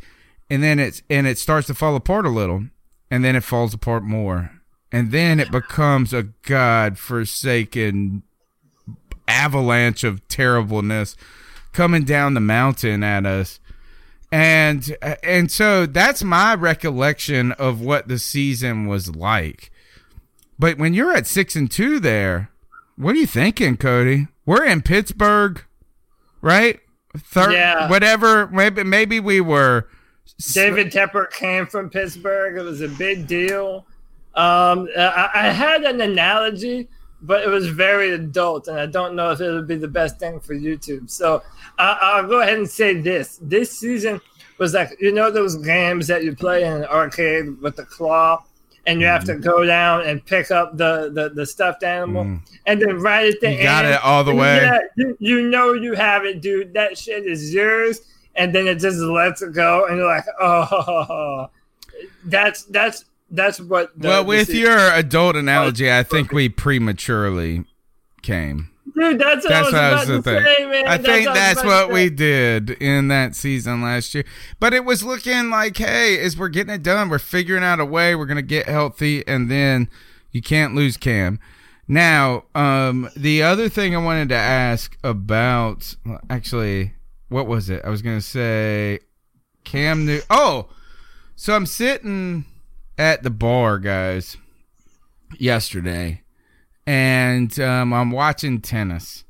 and 0.49 0.63
then 0.63 0.79
it's 0.79 1.03
and 1.09 1.27
it 1.27 1.37
starts 1.37 1.67
to 1.67 1.75
fall 1.75 1.95
apart 1.95 2.25
a 2.25 2.29
little, 2.29 2.65
and 3.11 3.23
then 3.23 3.35
it 3.35 3.43
falls 3.43 3.75
apart 3.75 4.03
more, 4.03 4.51
and 4.91 5.11
then 5.11 5.39
it 5.39 5.51
becomes 5.51 6.13
a 6.13 6.23
god 6.41 6.97
forsaken 6.97 8.23
avalanche 9.27 10.03
of 10.03 10.27
terribleness 10.27 11.15
coming 11.73 12.03
down 12.03 12.33
the 12.33 12.39
mountain 12.39 13.03
at 13.03 13.25
us 13.25 13.59
and 14.33 14.97
and 15.21 15.51
so 15.51 15.85
that's 15.85 16.23
my 16.23 16.55
recollection 16.55 17.51
of 17.53 17.79
what 17.79 18.07
the 18.07 18.17
season 18.17 18.87
was 18.87 19.15
like 19.15 19.71
but 20.57 20.77
when 20.77 20.93
you're 20.93 21.13
at 21.15 21.27
six 21.27 21.55
and 21.55 21.69
two 21.69 21.99
there 21.99 22.49
what 22.95 23.15
are 23.15 23.19
you 23.19 23.27
thinking 23.27 23.77
cody 23.77 24.27
we're 24.45 24.65
in 24.65 24.81
pittsburgh 24.81 25.63
right 26.41 26.79
third 27.17 27.51
Yeah. 27.53 27.87
whatever 27.89 28.47
maybe 28.47 28.83
maybe 28.83 29.19
we 29.19 29.39
were 29.39 29.87
David 30.53 30.91
Tepper 30.91 31.29
came 31.31 31.65
from 31.67 31.89
Pittsburgh. 31.89 32.57
It 32.57 32.61
was 32.61 32.79
a 32.81 32.87
big 32.87 33.27
deal. 33.27 33.85
Um, 34.33 34.87
I, 34.97 35.29
I 35.33 35.47
had 35.49 35.83
an 35.83 35.99
analogy, 36.01 36.87
but 37.23 37.41
it 37.41 37.47
was 37.49 37.67
very 37.69 38.11
adult, 38.11 38.67
and 38.67 38.77
I 38.77 38.85
don't 38.85 39.15
know 39.15 39.31
if 39.31 39.39
it 39.39 39.49
would 39.49 39.67
be 39.67 39.77
the 39.77 39.87
best 39.87 40.19
thing 40.19 40.39
for 40.39 40.53
YouTube. 40.53 41.09
So 41.09 41.41
I, 41.79 41.97
I'll 42.01 42.27
go 42.27 42.41
ahead 42.41 42.57
and 42.57 42.69
say 42.69 42.99
this: 42.99 43.39
this 43.41 43.71
season 43.71 44.21
was 44.57 44.73
like 44.73 44.95
you 44.99 45.11
know 45.11 45.31
those 45.31 45.55
games 45.55 46.07
that 46.07 46.23
you 46.23 46.35
play 46.35 46.63
in 46.63 46.73
an 46.73 46.85
arcade 46.85 47.61
with 47.61 47.77
the 47.77 47.85
claw, 47.85 48.43
and 48.85 48.99
you 48.99 49.07
have 49.07 49.23
to 49.25 49.33
mm-hmm. 49.33 49.41
go 49.41 49.65
down 49.65 50.05
and 50.05 50.23
pick 50.25 50.51
up 50.51 50.77
the 50.77 51.09
the, 51.13 51.29
the 51.29 51.45
stuffed 51.45 51.83
animal, 51.83 52.25
mm. 52.25 52.41
and 52.65 52.81
then 52.81 52.99
right 52.99 53.33
at 53.33 53.39
the 53.39 53.51
You 53.51 53.57
end, 53.57 53.63
got 53.63 53.85
it 53.85 54.03
all 54.03 54.25
the 54.25 54.35
way. 54.35 54.57
Yeah, 54.57 54.79
you, 54.97 55.17
you 55.19 55.49
know 55.49 55.73
you 55.73 55.93
have 55.93 56.25
it, 56.25 56.41
dude. 56.41 56.73
That 56.73 56.97
shit 56.97 57.25
is 57.25 57.53
yours, 57.53 58.01
and 58.35 58.53
then 58.53 58.67
it 58.67 58.79
just 58.79 58.99
lets 58.99 59.41
it 59.41 59.53
go, 59.53 59.85
and 59.85 59.97
you're 59.97 60.07
like, 60.07 60.25
oh, 60.41 61.47
that's 62.25 62.63
that's 62.65 63.05
that's 63.33 63.59
what. 63.59 63.91
The, 63.99 64.07
well 64.07 64.25
with 64.25 64.47
season- 64.47 64.61
your 64.61 64.77
adult 64.93 65.35
analogy 65.35 65.91
i 65.91 66.03
think 66.03 66.31
we 66.31 66.47
prematurely 66.49 67.65
came 68.21 68.69
dude, 68.95 69.19
that's 69.19 69.45
what 69.45 69.49
That's 69.49 69.51
I 69.51 69.61
what 69.61 69.65
was 69.65 69.73
I 69.73 69.91
was 69.93 70.09
about 70.09 70.39
to 70.39 70.55
say, 70.55 70.65
man. 70.65 70.87
I 70.87 70.97
think 70.97 71.27
what 71.27 71.35
that's 71.35 71.63
was 71.63 71.65
what 71.65 71.91
we 71.91 72.09
did 72.09 72.69
in 72.71 73.07
that 73.09 73.35
season 73.35 73.81
last 73.81 74.13
year. 74.13 74.25
But 74.59 74.73
it 74.73 74.85
was 74.85 75.03
looking 75.03 75.49
like, 75.49 75.77
hey, 75.77 76.19
as 76.19 76.37
we're 76.37 76.49
getting 76.49 76.73
it 76.73 76.83
done, 76.83 77.09
we're 77.09 77.19
figuring 77.19 77.63
out 77.63 77.79
a 77.79 77.85
way, 77.85 78.15
we're 78.15 78.25
gonna 78.25 78.41
get 78.41 78.67
healthy, 78.67 79.25
and 79.27 79.49
then 79.49 79.89
you 80.31 80.41
can't 80.41 80.75
lose 80.75 80.97
Cam. 80.97 81.39
Now, 81.87 82.45
um, 82.55 83.09
the 83.15 83.43
other 83.43 83.67
thing 83.69 83.95
I 83.95 83.99
wanted 83.99 84.29
to 84.29 84.35
ask 84.35 84.97
about, 85.03 85.95
well, 86.05 86.21
actually, 86.29 86.93
what 87.29 87.47
was 87.47 87.69
it? 87.69 87.81
I 87.83 87.89
was 87.89 88.01
gonna 88.01 88.21
say 88.21 88.99
Cam 89.63 90.05
New. 90.05 90.21
Oh, 90.29 90.69
so 91.35 91.55
I'm 91.55 91.65
sitting 91.65 92.45
at 92.97 93.23
the 93.23 93.29
bar, 93.29 93.79
guys, 93.79 94.37
yesterday, 95.37 96.21
and 96.85 97.57
um, 97.59 97.93
I'm 97.93 98.11
watching 98.11 98.61
tennis. 98.61 99.23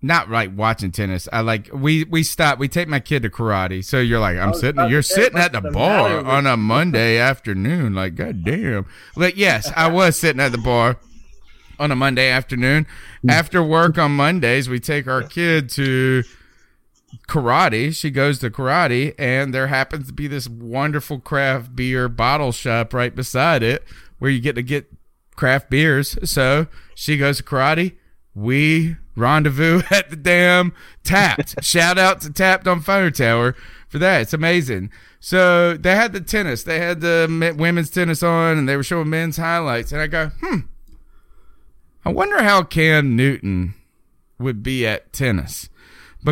Not 0.00 0.30
like 0.30 0.56
watching 0.56 0.92
tennis. 0.92 1.28
I 1.32 1.40
like 1.40 1.70
we 1.72 2.04
we 2.04 2.22
stop. 2.22 2.60
We 2.60 2.68
take 2.68 2.86
my 2.86 3.00
kid 3.00 3.24
to 3.24 3.30
karate. 3.30 3.84
So 3.84 3.98
you're 3.98 4.20
like 4.20 4.36
I'm 4.36 4.54
sitting. 4.54 4.88
You're 4.88 5.02
sitting 5.02 5.38
at 5.38 5.50
the 5.50 5.60
bar 5.60 6.24
on 6.24 6.46
a 6.46 6.56
Monday 6.56 7.18
afternoon. 7.18 7.94
Like 7.94 8.14
goddamn. 8.14 8.86
Like 9.16 9.36
yes, 9.36 9.72
I 9.74 9.88
was 9.88 10.16
sitting 10.16 10.40
at 10.40 10.52
the 10.52 10.58
bar 10.58 10.98
on 11.80 11.90
a 11.90 11.96
Monday 11.96 12.30
afternoon. 12.30 12.86
After 13.28 13.60
work 13.60 13.98
on 13.98 14.12
Mondays, 14.12 14.68
we 14.68 14.78
take 14.78 15.08
our 15.08 15.22
kid 15.22 15.68
to 15.70 16.22
karate. 17.28 17.94
She 17.94 18.10
goes 18.10 18.38
to 18.40 18.50
karate, 18.50 19.14
and 19.18 19.52
there 19.52 19.68
happens 19.68 20.08
to 20.08 20.12
be 20.12 20.26
this 20.26 20.48
wonderful 20.48 21.20
craft 21.20 21.74
beer 21.74 22.08
bottle 22.08 22.52
shop 22.52 22.92
right 22.92 23.14
beside 23.14 23.62
it 23.62 23.84
where 24.18 24.30
you 24.30 24.40
get 24.40 24.54
to 24.54 24.62
get 24.62 24.92
craft 25.36 25.70
beers. 25.70 26.18
So 26.30 26.66
she 26.94 27.16
goes 27.16 27.38
to 27.38 27.42
karate. 27.42 27.96
We 28.34 28.96
rendezvous 29.16 29.82
at 29.90 30.10
the 30.10 30.16
damn 30.16 30.72
Tapped. 31.04 31.62
Shout 31.64 31.98
out 31.98 32.20
to 32.22 32.32
Tapped 32.32 32.66
on 32.66 32.80
Fire 32.80 33.10
Tower 33.10 33.54
for 33.88 33.98
that. 33.98 34.22
It's 34.22 34.32
amazing. 34.32 34.90
So 35.20 35.76
they 35.76 35.96
had 35.96 36.12
the 36.12 36.20
tennis. 36.20 36.62
They 36.62 36.78
had 36.78 37.00
the 37.00 37.54
women's 37.58 37.90
tennis 37.90 38.22
on, 38.22 38.58
and 38.58 38.68
they 38.68 38.76
were 38.76 38.84
showing 38.84 39.10
men's 39.10 39.36
highlights. 39.36 39.90
And 39.92 40.00
I 40.00 40.06
go, 40.06 40.30
hmm. 40.40 40.58
I 42.04 42.12
wonder 42.12 42.42
how 42.42 42.62
Cam 42.62 43.16
Newton 43.16 43.74
would 44.38 44.62
be 44.62 44.86
at 44.86 45.12
tennis 45.12 45.68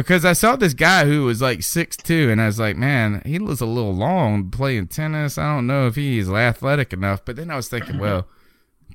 because 0.03 0.25
I 0.25 0.33
saw 0.33 0.57
this 0.57 0.75
guy 0.75 1.07
who 1.07 1.25
was 1.25 1.41
like 1.41 1.63
six 1.63 1.97
two, 1.97 2.31
and 2.31 2.41
I 2.41 2.47
was 2.47 2.59
like, 2.59 2.77
man, 2.77 3.23
he 3.25 3.39
looks 3.39 3.61
a 3.61 3.67
little 3.67 3.95
long 3.95 4.51
playing 4.51 4.89
tennis. 4.89 5.39
I 5.39 5.55
don't 5.55 5.67
know 5.67 5.87
if 5.87 5.95
he's 5.95 6.29
athletic 6.29 6.93
enough. 6.93 7.25
But 7.25 7.37
then 7.37 7.51
I 7.51 7.57
was 7.57 7.69
thinking, 7.69 7.99
well, 7.99 8.27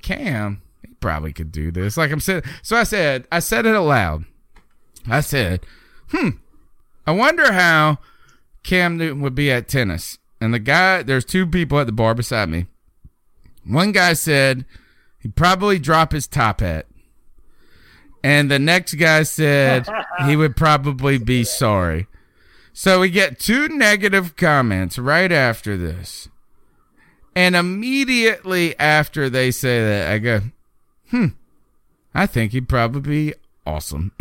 Cam, 0.02 0.62
he 0.86 0.94
probably 0.94 1.32
could 1.32 1.50
do 1.50 1.70
this. 1.70 1.96
Like 1.96 2.12
I'm 2.12 2.20
saying, 2.20 2.42
so 2.62 2.76
I 2.76 2.84
said, 2.84 3.26
I 3.32 3.38
said 3.40 3.66
it 3.66 3.74
aloud. 3.74 4.24
I 5.08 5.20
said, 5.20 5.66
hmm, 6.10 6.30
I 7.06 7.12
wonder 7.12 7.52
how 7.52 7.98
Cam 8.62 8.96
Newton 8.96 9.20
would 9.22 9.34
be 9.34 9.50
at 9.50 9.68
tennis. 9.68 10.18
And 10.40 10.52
the 10.54 10.58
guy, 10.58 11.02
there's 11.02 11.24
two 11.24 11.46
people 11.46 11.78
at 11.80 11.86
the 11.86 11.92
bar 11.92 12.14
beside 12.14 12.48
me. 12.48 12.66
One 13.64 13.92
guy 13.92 14.12
said 14.12 14.64
he'd 15.20 15.36
probably 15.36 15.78
drop 15.78 16.12
his 16.12 16.26
top 16.26 16.60
hat. 16.60 16.86
And 18.22 18.50
the 18.50 18.58
next 18.58 18.94
guy 18.94 19.24
said 19.24 19.86
he 20.26 20.36
would 20.36 20.56
probably 20.56 21.18
be 21.18 21.44
sorry. 21.44 22.06
So 22.72 23.00
we 23.00 23.10
get 23.10 23.38
two 23.38 23.68
negative 23.68 24.36
comments 24.36 24.98
right 24.98 25.30
after 25.30 25.76
this. 25.76 26.28
And 27.34 27.56
immediately 27.56 28.78
after 28.78 29.28
they 29.28 29.50
say 29.50 29.82
that, 29.84 30.12
I 30.12 30.18
go, 30.18 30.40
hmm, 31.10 31.26
I 32.14 32.26
think 32.26 32.52
he'd 32.52 32.68
probably 32.68 33.00
be 33.00 33.34
awesome. 33.66 34.12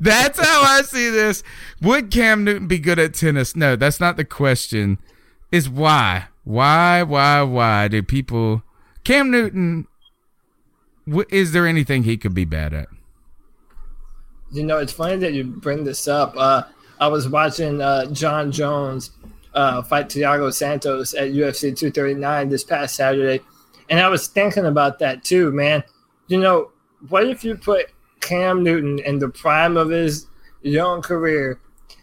that's 0.00 0.38
how 0.38 0.62
I 0.62 0.82
see 0.82 1.10
this. 1.10 1.42
Would 1.80 2.10
Cam 2.10 2.44
Newton 2.44 2.66
be 2.66 2.78
good 2.78 2.98
at 2.98 3.14
tennis? 3.14 3.54
No, 3.54 3.76
that's 3.76 4.00
not 4.00 4.16
the 4.16 4.24
question. 4.24 4.98
Is 5.52 5.68
why? 5.68 6.26
Why, 6.44 7.02
why, 7.02 7.42
why 7.42 7.88
do 7.88 8.02
people. 8.02 8.62
Cam 9.04 9.30
Newton 9.30 9.86
Wh- 11.12 11.30
Is 11.30 11.52
there 11.52 11.66
anything 11.66 12.04
he 12.04 12.16
could 12.16 12.34
be 12.34 12.44
bad 12.44 12.72
at? 12.74 12.88
You 14.52 14.62
know, 14.62 14.78
it's 14.78 14.92
funny 14.92 15.16
that 15.16 15.32
you 15.32 15.44
bring 15.44 15.84
this 15.84 16.06
up. 16.06 16.34
Uh, 16.36 16.62
I 17.00 17.08
was 17.08 17.28
watching 17.28 17.80
uh, 17.80 18.06
Jon 18.12 18.52
Jones 18.52 19.10
uh, 19.52 19.82
fight 19.82 20.08
Thiago 20.08 20.52
Santos 20.52 21.14
at 21.14 21.30
UFC 21.32 21.76
239 21.76 22.48
this 22.48 22.62
past 22.64 22.94
Saturday, 22.94 23.42
and 23.88 23.98
I 24.00 24.08
was 24.08 24.28
thinking 24.28 24.66
about 24.66 24.98
that 25.00 25.24
too, 25.24 25.50
man. 25.50 25.82
You 26.28 26.38
know, 26.38 26.70
what 27.08 27.26
if 27.26 27.42
you 27.44 27.56
put 27.56 27.86
Cam 28.20 28.62
Newton 28.62 28.98
in 29.00 29.18
the 29.18 29.28
prime 29.28 29.76
of 29.76 29.90
his 29.90 30.26
young 30.62 31.02
career 31.02 31.58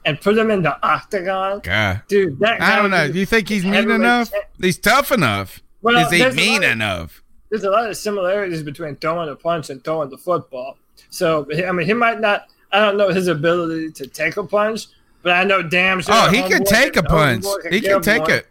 and 0.05 0.19
put 0.19 0.37
him 0.37 0.51
in 0.51 0.61
the 0.61 0.75
octagon? 0.85 1.61
God. 1.63 2.01
Dude, 2.07 2.37
that 2.39 2.61
I 2.61 2.75
don't 2.75 2.91
know. 2.91 3.09
Do 3.11 3.17
you 3.17 3.25
think 3.25 3.47
he's 3.47 3.63
mean 3.63 3.89
enough? 3.89 4.29
champ- 4.29 4.43
He's 4.59 4.77
tough 4.77 5.11
enough. 5.11 5.61
Well, 5.81 5.97
Is 6.05 6.11
he 6.11 6.29
mean 6.35 6.63
enough? 6.63 7.23
There's 7.51 7.65
a 7.65 7.69
lot 7.69 7.87
of 7.87 7.95
similarities 7.97 8.63
between 8.63 8.95
throwing 8.95 9.29
a 9.29 9.35
punch 9.35 9.69
and 9.69 9.83
throwing 9.83 10.09
the 10.09 10.17
football. 10.17 10.77
So 11.09 11.45
I 11.67 11.71
mean, 11.71 11.85
he 11.85 11.93
might 11.93 12.19
not. 12.19 12.47
I 12.71 12.79
don't 12.79 12.97
know 12.97 13.09
his 13.09 13.27
ability 13.27 13.91
to 13.91 14.07
take 14.07 14.37
a 14.37 14.43
punch, 14.43 14.87
but 15.21 15.33
I 15.33 15.43
know 15.43 15.61
damn 15.61 16.01
sure. 16.01 16.15
Oh, 16.15 16.29
he 16.29 16.41
can 16.43 16.63
take 16.63 16.95
a 16.95 17.03
punch. 17.03 17.45
He 17.69 17.81
can 17.81 18.01
take 18.01 18.21
one. 18.21 18.31
it. 18.31 18.47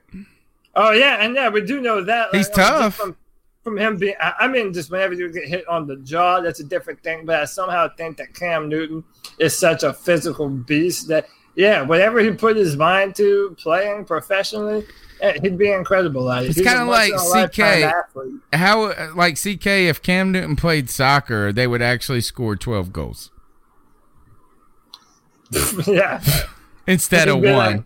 Oh 0.76 0.92
yeah, 0.92 1.16
and 1.24 1.34
yeah, 1.34 1.48
we 1.48 1.62
do 1.62 1.80
know 1.80 2.05
that. 2.05 2.28
He's 2.30 2.48
Like, 2.51 2.59
I 2.59 2.61
mean, 2.61 2.80
just 2.82 2.82
tough. 2.82 2.94
From, 2.96 3.16
from 3.64 3.78
him 3.78 3.96
being, 3.96 4.14
I 4.20 4.34
I 4.40 4.48
mean, 4.48 4.72
just 4.72 4.90
whenever 4.90 5.14
you 5.14 5.32
get 5.32 5.48
hit 5.48 5.66
on 5.66 5.86
the 5.86 5.96
jaw, 5.96 6.40
that's 6.40 6.61
a 6.61 6.64
different 6.64 7.03
thing. 7.03 7.24
But 7.24 7.36
I 7.36 7.44
somehow 7.46 7.88
think 7.96 8.18
that 8.18 8.34
Cam 8.34 8.68
Newton 8.68 9.03
is 9.38 9.57
such 9.57 9.82
a 9.82 9.94
physical 9.94 10.48
beast 10.48 11.09
that, 11.09 11.26
yeah, 11.57 11.82
whatever 11.82 12.20
he 12.20 12.30
put 12.32 12.57
his 12.57 12.76
mind 12.76 13.16
to 13.16 13.57
playing 13.59 14.05
professionally, 14.05 14.84
he'd 15.42 15.58
be 15.58 15.70
incredible 15.70 16.30
at 16.30 16.44
it. 16.44 16.50
It's 16.56 16.62
kind 16.62 16.80
of 16.80 16.88
like 16.88 17.12
CK. 17.52 17.92
How 18.52 19.12
like 19.14 19.36
CK? 19.38 19.66
If 19.66 20.02
Cam 20.02 20.32
Newton 20.32 20.56
played 20.56 20.88
soccer, 20.90 21.52
they 21.52 21.66
would 21.66 21.82
actually 21.82 22.20
score 22.20 22.56
twelve 22.56 22.92
goals 22.92 23.30
yeah, 25.86 26.20
instead 26.86 27.28
He'd 27.28 27.34
of 27.34 27.40
one. 27.40 27.52
like- 27.76 27.82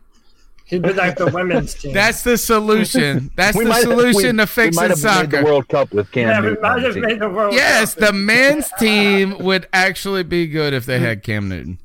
he'd 0.66 0.82
be 0.82 0.92
like 0.92 1.16
the 1.16 1.26
women's 1.30 1.74
team. 1.80 1.92
That's 1.92 2.22
the 2.22 2.36
solution. 2.38 3.30
That's 3.36 3.56
We 3.56 3.64
the 3.64 3.70
might 3.70 3.76
have- 3.76 3.84
solution 3.84 4.36
we- 4.36 4.42
to 4.42 4.46
fixing 4.46 4.70
we 4.82 4.82
might 4.88 4.90
have 4.90 4.98
soccer. 4.98 5.22
Made 5.28 5.40
the 5.40 5.44
World 5.44 5.68
Cup 5.68 5.92
with 5.92 6.10
Cam 6.10 6.28
yeah, 6.28 6.40
we 6.40 6.46
Newton. 6.48 6.62
might 6.62 6.82
have 6.82 6.96
made 6.96 7.20
the 7.20 7.28
World 7.28 7.54
yes, 7.54 7.94
Cup. 7.94 8.06
the 8.08 8.12
men's 8.12 8.70
team 8.78 9.38
would 9.38 9.66
actually 9.72 10.22
be 10.22 10.46
good 10.46 10.72
if 10.74 10.84
they 10.86 10.98
had 11.00 11.22
Cam 11.22 11.48
Newton. 11.48 11.78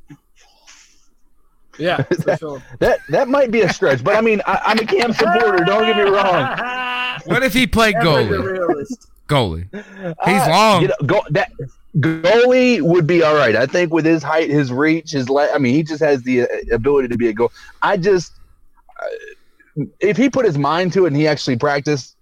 Yeah, 1.79 2.01
for 2.23 2.37
sure. 2.37 2.63
That 2.79 2.99
that 3.09 3.27
might 3.29 3.51
be 3.51 3.61
a 3.61 3.71
stretch, 3.73 4.03
but 4.03 4.15
I 4.15 4.21
mean, 4.21 4.41
I, 4.45 4.59
I'm 4.65 4.79
a 4.79 4.85
Cam 4.85 5.13
supporter. 5.13 5.63
Don't 5.63 5.85
get 5.85 5.95
me 5.97 6.03
wrong. 6.11 6.59
What 7.25 7.43
if 7.43 7.53
he 7.53 7.67
played 7.67 7.95
goalie? 7.95 8.87
Goalie. 9.27 9.67
He's 9.73 10.41
Uh, 10.41 10.47
long. 10.49 10.81
You 10.81 10.87
know, 10.87 10.95
go, 11.05 11.21
that 11.31 11.51
goalie 11.97 12.81
would 12.81 13.05
be 13.05 13.23
all 13.23 13.35
right. 13.35 13.55
I 13.57 13.65
think 13.65 13.93
with 13.93 14.05
his 14.05 14.23
height, 14.23 14.49
his 14.49 14.71
reach, 14.71 15.11
his 15.11 15.29
le- 15.29 15.51
I 15.53 15.57
mean, 15.57 15.73
he 15.75 15.83
just 15.83 16.01
has 16.01 16.23
the 16.23 16.43
uh, 16.43 16.47
ability 16.71 17.09
to 17.09 17.17
be 17.17 17.27
a 17.27 17.33
goal. 17.33 17.51
I 17.81 17.97
just, 17.97 18.31
uh, 19.01 19.83
if 19.99 20.15
he 20.15 20.29
put 20.29 20.45
his 20.45 20.57
mind 20.57 20.93
to 20.93 21.03
it 21.05 21.07
and 21.09 21.15
he 21.17 21.27
actually 21.27 21.57
practiced 21.57 22.15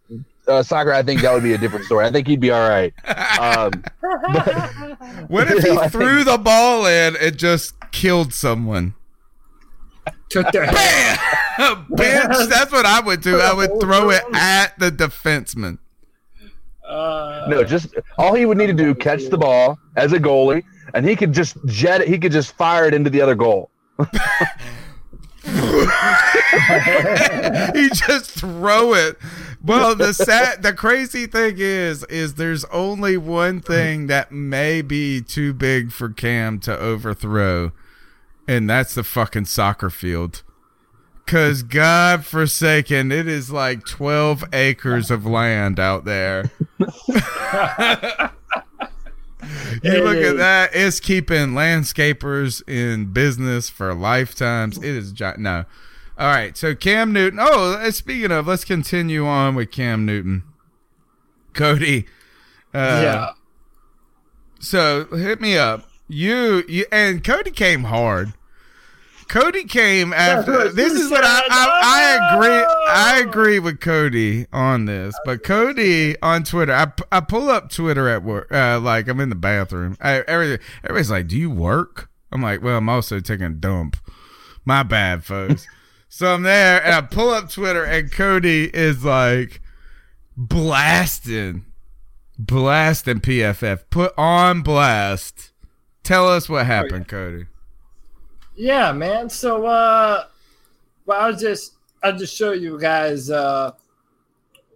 uh, 0.47 0.63
soccer, 0.63 0.91
I 0.91 1.03
think 1.03 1.21
that 1.21 1.31
would 1.33 1.43
be 1.43 1.53
a 1.53 1.57
different 1.59 1.85
story. 1.85 2.05
I 2.05 2.11
think 2.11 2.27
he'd 2.27 2.39
be 2.41 2.49
all 2.51 2.67
right. 2.67 2.93
Um, 3.39 3.71
What 5.27 5.47
if 5.51 5.63
You 5.63 5.69
he 5.71 5.75
know, 5.75 5.81
I 5.81 5.89
threw 5.89 6.23
the 6.23 6.37
ball 6.39 6.85
in 6.87 7.15
and 7.17 7.37
just 7.37 7.75
killed 7.91 8.33
someone? 8.33 8.95
Took 10.29 10.51
their 10.51 10.65
head. 10.67 11.19
Bitch, 11.57 12.49
that's 12.49 12.71
what 12.71 12.85
I 12.85 12.99
would 12.99 13.21
do. 13.21 13.39
I 13.39 13.53
would 13.53 13.79
throw 13.79 14.09
it 14.09 14.23
at 14.33 14.77
the 14.77 14.91
defenseman. 14.91 15.79
Uh, 16.87 17.45
no, 17.49 17.63
just 17.63 17.95
all 18.17 18.33
he 18.33 18.45
would 18.45 18.57
need 18.57 18.67
to 18.67 18.73
do 18.73 18.95
catch 18.95 19.25
the 19.25 19.37
ball 19.37 19.77
as 19.97 20.13
a 20.13 20.19
goalie, 20.19 20.63
and 20.93 21.05
he 21.05 21.15
could 21.15 21.33
just 21.33 21.57
jet 21.65 22.01
it. 22.01 22.07
He 22.07 22.17
could 22.17 22.31
just 22.31 22.55
fire 22.55 22.85
it 22.85 22.93
into 22.93 23.09
the 23.09 23.21
other 23.21 23.35
goal. 23.35 23.69
he 27.73 27.89
just 27.89 28.31
throw 28.31 28.93
it. 28.93 29.17
Well, 29.63 29.95
the 29.95 30.13
sad, 30.13 30.61
the 30.63 30.73
crazy 30.73 31.25
thing 31.25 31.55
is, 31.57 32.03
is 32.05 32.35
there's 32.35 32.63
only 32.65 33.17
one 33.17 33.59
thing 33.59 34.07
that 34.07 34.31
may 34.31 34.81
be 34.81 35.21
too 35.21 35.53
big 35.53 35.91
for 35.91 36.09
Cam 36.09 36.59
to 36.61 36.77
overthrow, 36.77 37.71
and 38.47 38.69
that's 38.69 38.95
the 38.95 39.03
fucking 39.03 39.45
soccer 39.45 39.89
field. 39.89 40.43
Cause 41.25 41.61
God 41.61 42.25
forsaken, 42.25 43.11
it 43.11 43.27
is 43.27 43.51
like 43.51 43.85
twelve 43.85 44.45
acres 44.53 45.11
of 45.11 45.25
land 45.25 45.77
out 45.77 46.05
there. 46.05 46.51
you 46.79 46.87
look 50.01 50.17
at 50.17 50.37
that; 50.37 50.69
it's 50.73 51.01
keeping 51.01 51.49
landscapers 51.49 52.67
in 52.67 53.11
business 53.11 53.69
for 53.69 53.93
lifetimes. 53.93 54.77
It 54.77 54.85
is 54.85 55.11
gi- 55.11 55.33
no. 55.37 55.65
All 56.17 56.27
right, 56.29 56.55
so 56.55 56.73
Cam 56.73 57.11
Newton. 57.11 57.39
Oh, 57.41 57.73
uh, 57.73 57.91
speaking 57.91 58.31
of, 58.31 58.47
let's 58.47 58.63
continue 58.63 59.25
on 59.27 59.53
with 59.53 59.69
Cam 59.69 60.05
Newton. 60.05 60.43
Cody. 61.53 62.07
Uh, 62.73 63.01
yeah. 63.03 63.31
So 64.59 65.05
hit 65.05 65.41
me 65.41 65.57
up. 65.57 65.89
You, 66.07 66.63
you 66.69 66.85
and 66.91 67.23
Cody 67.23 67.51
came 67.51 67.83
hard. 67.83 68.33
Cody 69.27 69.65
came 69.65 70.13
after. 70.13 70.69
This 70.69 70.93
is 70.93 71.11
what 71.11 71.23
I, 71.23 71.41
I 71.49 71.81
I 71.83 72.33
agree. 72.33 72.65
I 72.87 73.19
agree 73.19 73.59
with 73.59 73.79
Cody 73.79 74.47
on 74.51 74.85
this, 74.85 75.15
but 75.25 75.43
Cody 75.43 76.19
on 76.21 76.43
Twitter. 76.43 76.73
I, 76.73 76.91
I 77.11 77.19
pull 77.19 77.49
up 77.49 77.69
Twitter 77.69 78.07
at 78.09 78.23
work. 78.23 78.51
Uh, 78.51 78.79
like 78.79 79.07
I'm 79.07 79.19
in 79.19 79.29
the 79.29 79.35
bathroom. 79.35 79.97
I, 80.01 80.21
every, 80.21 80.59
everybody's 80.83 81.11
like, 81.11 81.27
"Do 81.27 81.37
you 81.37 81.49
work?" 81.49 82.09
I'm 82.31 82.41
like, 82.41 82.61
"Well, 82.61 82.77
I'm 82.77 82.89
also 82.89 83.19
taking 83.19 83.45
a 83.45 83.49
dump." 83.49 83.97
My 84.65 84.83
bad, 84.83 85.23
folks. 85.23 85.67
so 86.09 86.33
I'm 86.33 86.43
there 86.43 86.83
and 86.83 86.93
I 86.93 87.01
pull 87.01 87.29
up 87.29 87.49
Twitter 87.49 87.83
and 87.83 88.11
Cody 88.11 88.69
is 88.73 89.03
like 89.05 89.61
blasting, 90.35 91.65
blasting 92.37 93.19
PFF. 93.19 93.83
Put 93.89 94.13
on 94.17 94.61
blast. 94.61 95.51
Tell 96.03 96.27
us 96.27 96.47
what 96.47 96.65
happened, 96.65 97.07
Cody. 97.07 97.45
Yeah, 98.57 98.91
man. 98.91 99.29
So, 99.29 99.65
uh, 99.65 100.25
well, 101.05 101.21
I'll 101.21 101.35
just, 101.35 101.75
I'll 102.03 102.17
just 102.17 102.35
show 102.35 102.51
you 102.51 102.79
guys, 102.79 103.29
uh, 103.29 103.71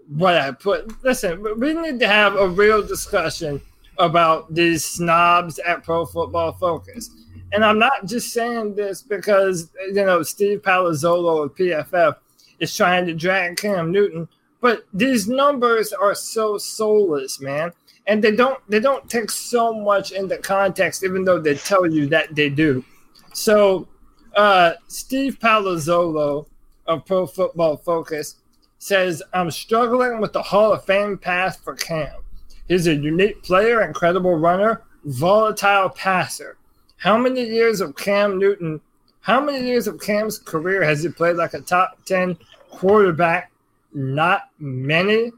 what 0.08 0.36
I 0.36 0.52
put. 0.52 1.04
Listen, 1.04 1.44
we 1.60 1.74
need 1.74 2.00
to 2.00 2.08
have 2.08 2.36
a 2.36 2.48
real 2.48 2.86
discussion 2.86 3.62
about 3.98 4.54
these 4.54 4.86
snobs 4.86 5.60
at 5.60 5.84
Pro 5.84 6.06
Football 6.06 6.54
Focus. 6.54 7.10
And 7.54 7.66
I'm 7.66 7.80
not 7.80 8.06
just 8.06 8.32
saying 8.34 8.76
this 8.76 9.02
because, 9.02 9.70
you 9.88 10.06
know, 10.06 10.24
Steve 10.24 10.62
Palazzolo 10.62 11.46
of 11.46 11.56
PFF 11.56 12.16
is 12.60 12.76
trying 12.76 13.06
to 13.08 13.14
drag 13.14 13.58
Cam 13.58 13.92
Newton, 13.92 14.28
but 14.62 14.86
these 14.94 15.28
numbers 15.28 15.92
are 15.92 16.16
so 16.16 16.58
soulless, 16.58 17.42
man. 17.42 17.72
And 18.08 18.24
they 18.24 18.36
don't 18.36 18.60
they 18.68 18.80
don't 18.80 19.10
take 19.10 19.30
so 19.30 19.74
much 19.74 20.12
into 20.12 20.38
context, 20.38 21.04
even 21.04 21.24
though 21.24 21.40
they 21.40 21.56
tell 21.56 21.86
you 21.86 22.08
that 22.08 22.34
they 22.36 22.50
do. 22.50 22.84
So, 23.34 23.88
uh, 24.36 24.74
Steve 24.88 25.40
Palazzolo 25.40 26.48
of 26.86 27.06
Pro 27.06 27.26
Football 27.26 27.78
Focus 27.78 28.36
says, 28.78 29.24
I'm 29.34 29.52
struggling 29.52 30.20
with 30.20 30.34
the 30.34 30.42
Hall 30.42 30.74
of 30.74 30.86
Fame 30.86 31.18
path 31.18 31.62
for 31.64 31.76
Cam. 31.76 32.22
He's 32.68 32.88
a 32.88 32.96
unique 32.96 33.44
player, 33.44 33.82
incredible 33.82 34.36
runner, 34.36 34.82
volatile 35.06 35.90
passer. 35.90 36.58
How 36.98 37.18
many 37.18 37.44
years 37.44 37.82
of 37.82 37.96
Cam 37.96 38.38
Newton, 38.38 38.82
how 39.22 39.42
many 39.42 39.66
years 39.66 39.88
of 39.88 40.00
Cam's 40.00 40.40
career 40.40 40.84
has 40.84 41.04
he 41.04 41.10
played 41.10 41.36
like 41.36 41.54
a 41.54 41.62
top 41.62 42.04
10 42.06 42.38
quarterback? 42.70 43.52
Not 43.94 44.50
many. 44.60 45.32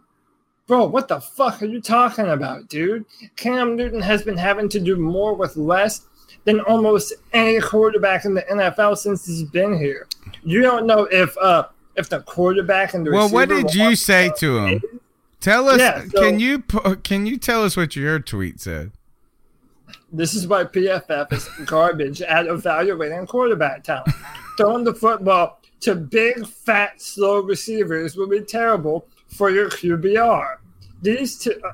Bro, 0.68 0.86
what 0.86 1.08
the 1.08 1.20
fuck 1.20 1.62
are 1.62 1.66
you 1.66 1.82
talking 1.82 2.28
about, 2.28 2.70
dude? 2.70 3.06
Cam 3.36 3.76
Newton 3.76 4.02
has 4.02 4.24
been 4.24 4.38
having 4.38 4.70
to 4.70 4.80
do 4.80 4.96
more 4.96 5.34
with 5.34 5.58
less 5.58 6.08
than 6.46 6.60
almost 6.62 7.14
any 7.32 7.60
quarterback 7.60 8.26
in 8.26 8.34
the 8.34 8.41
NFL 8.44 8.98
since 8.98 9.26
he's 9.26 9.44
been 9.44 9.78
here. 9.78 10.08
You 10.44 10.62
don't 10.62 10.86
know 10.86 11.08
if 11.12 11.38
uh 11.38 11.68
if 11.96 12.10
the 12.10 12.22
quarterback 12.22 12.94
and 12.94 13.06
the 13.06 13.12
Well, 13.12 13.30
what 13.30 13.50
did 13.50 13.74
you 13.74 13.96
say 13.96 14.32
to 14.38 14.58
him? 14.58 14.82
Tell 15.39 15.70
us. 15.70 15.80
Yeah, 15.80 16.06
so- 16.06 16.22
can 16.22 16.39
you 16.39 16.60
can 17.04 17.26
you 17.26 17.38
tell 17.38 17.64
us 17.64 17.78
what 17.78 17.96
your 17.96 18.20
tweet 18.20 18.60
said? 18.60 18.91
This 20.12 20.36
is 20.36 20.48
why 20.48 20.64
PFF 20.64 21.34
is 21.34 21.50
garbage 21.66 22.22
at 22.22 22.48
evaluating 22.48 23.26
quarterback 23.26 23.84
talent. 23.84 24.10
Throwing 24.58 24.84
the 24.84 24.94
football 24.94 25.60
to 25.82 25.96
big, 25.96 26.46
fat, 26.48 27.02
slow 27.02 27.39
receivers 27.39 28.16
will 28.16 28.28
be 28.28 28.41
terrible 28.41 29.08
for 29.28 29.50
your 29.50 29.70
QBR. 29.70 30.58
These 31.02 31.39
two, 31.39 31.60
uh, 31.64 31.74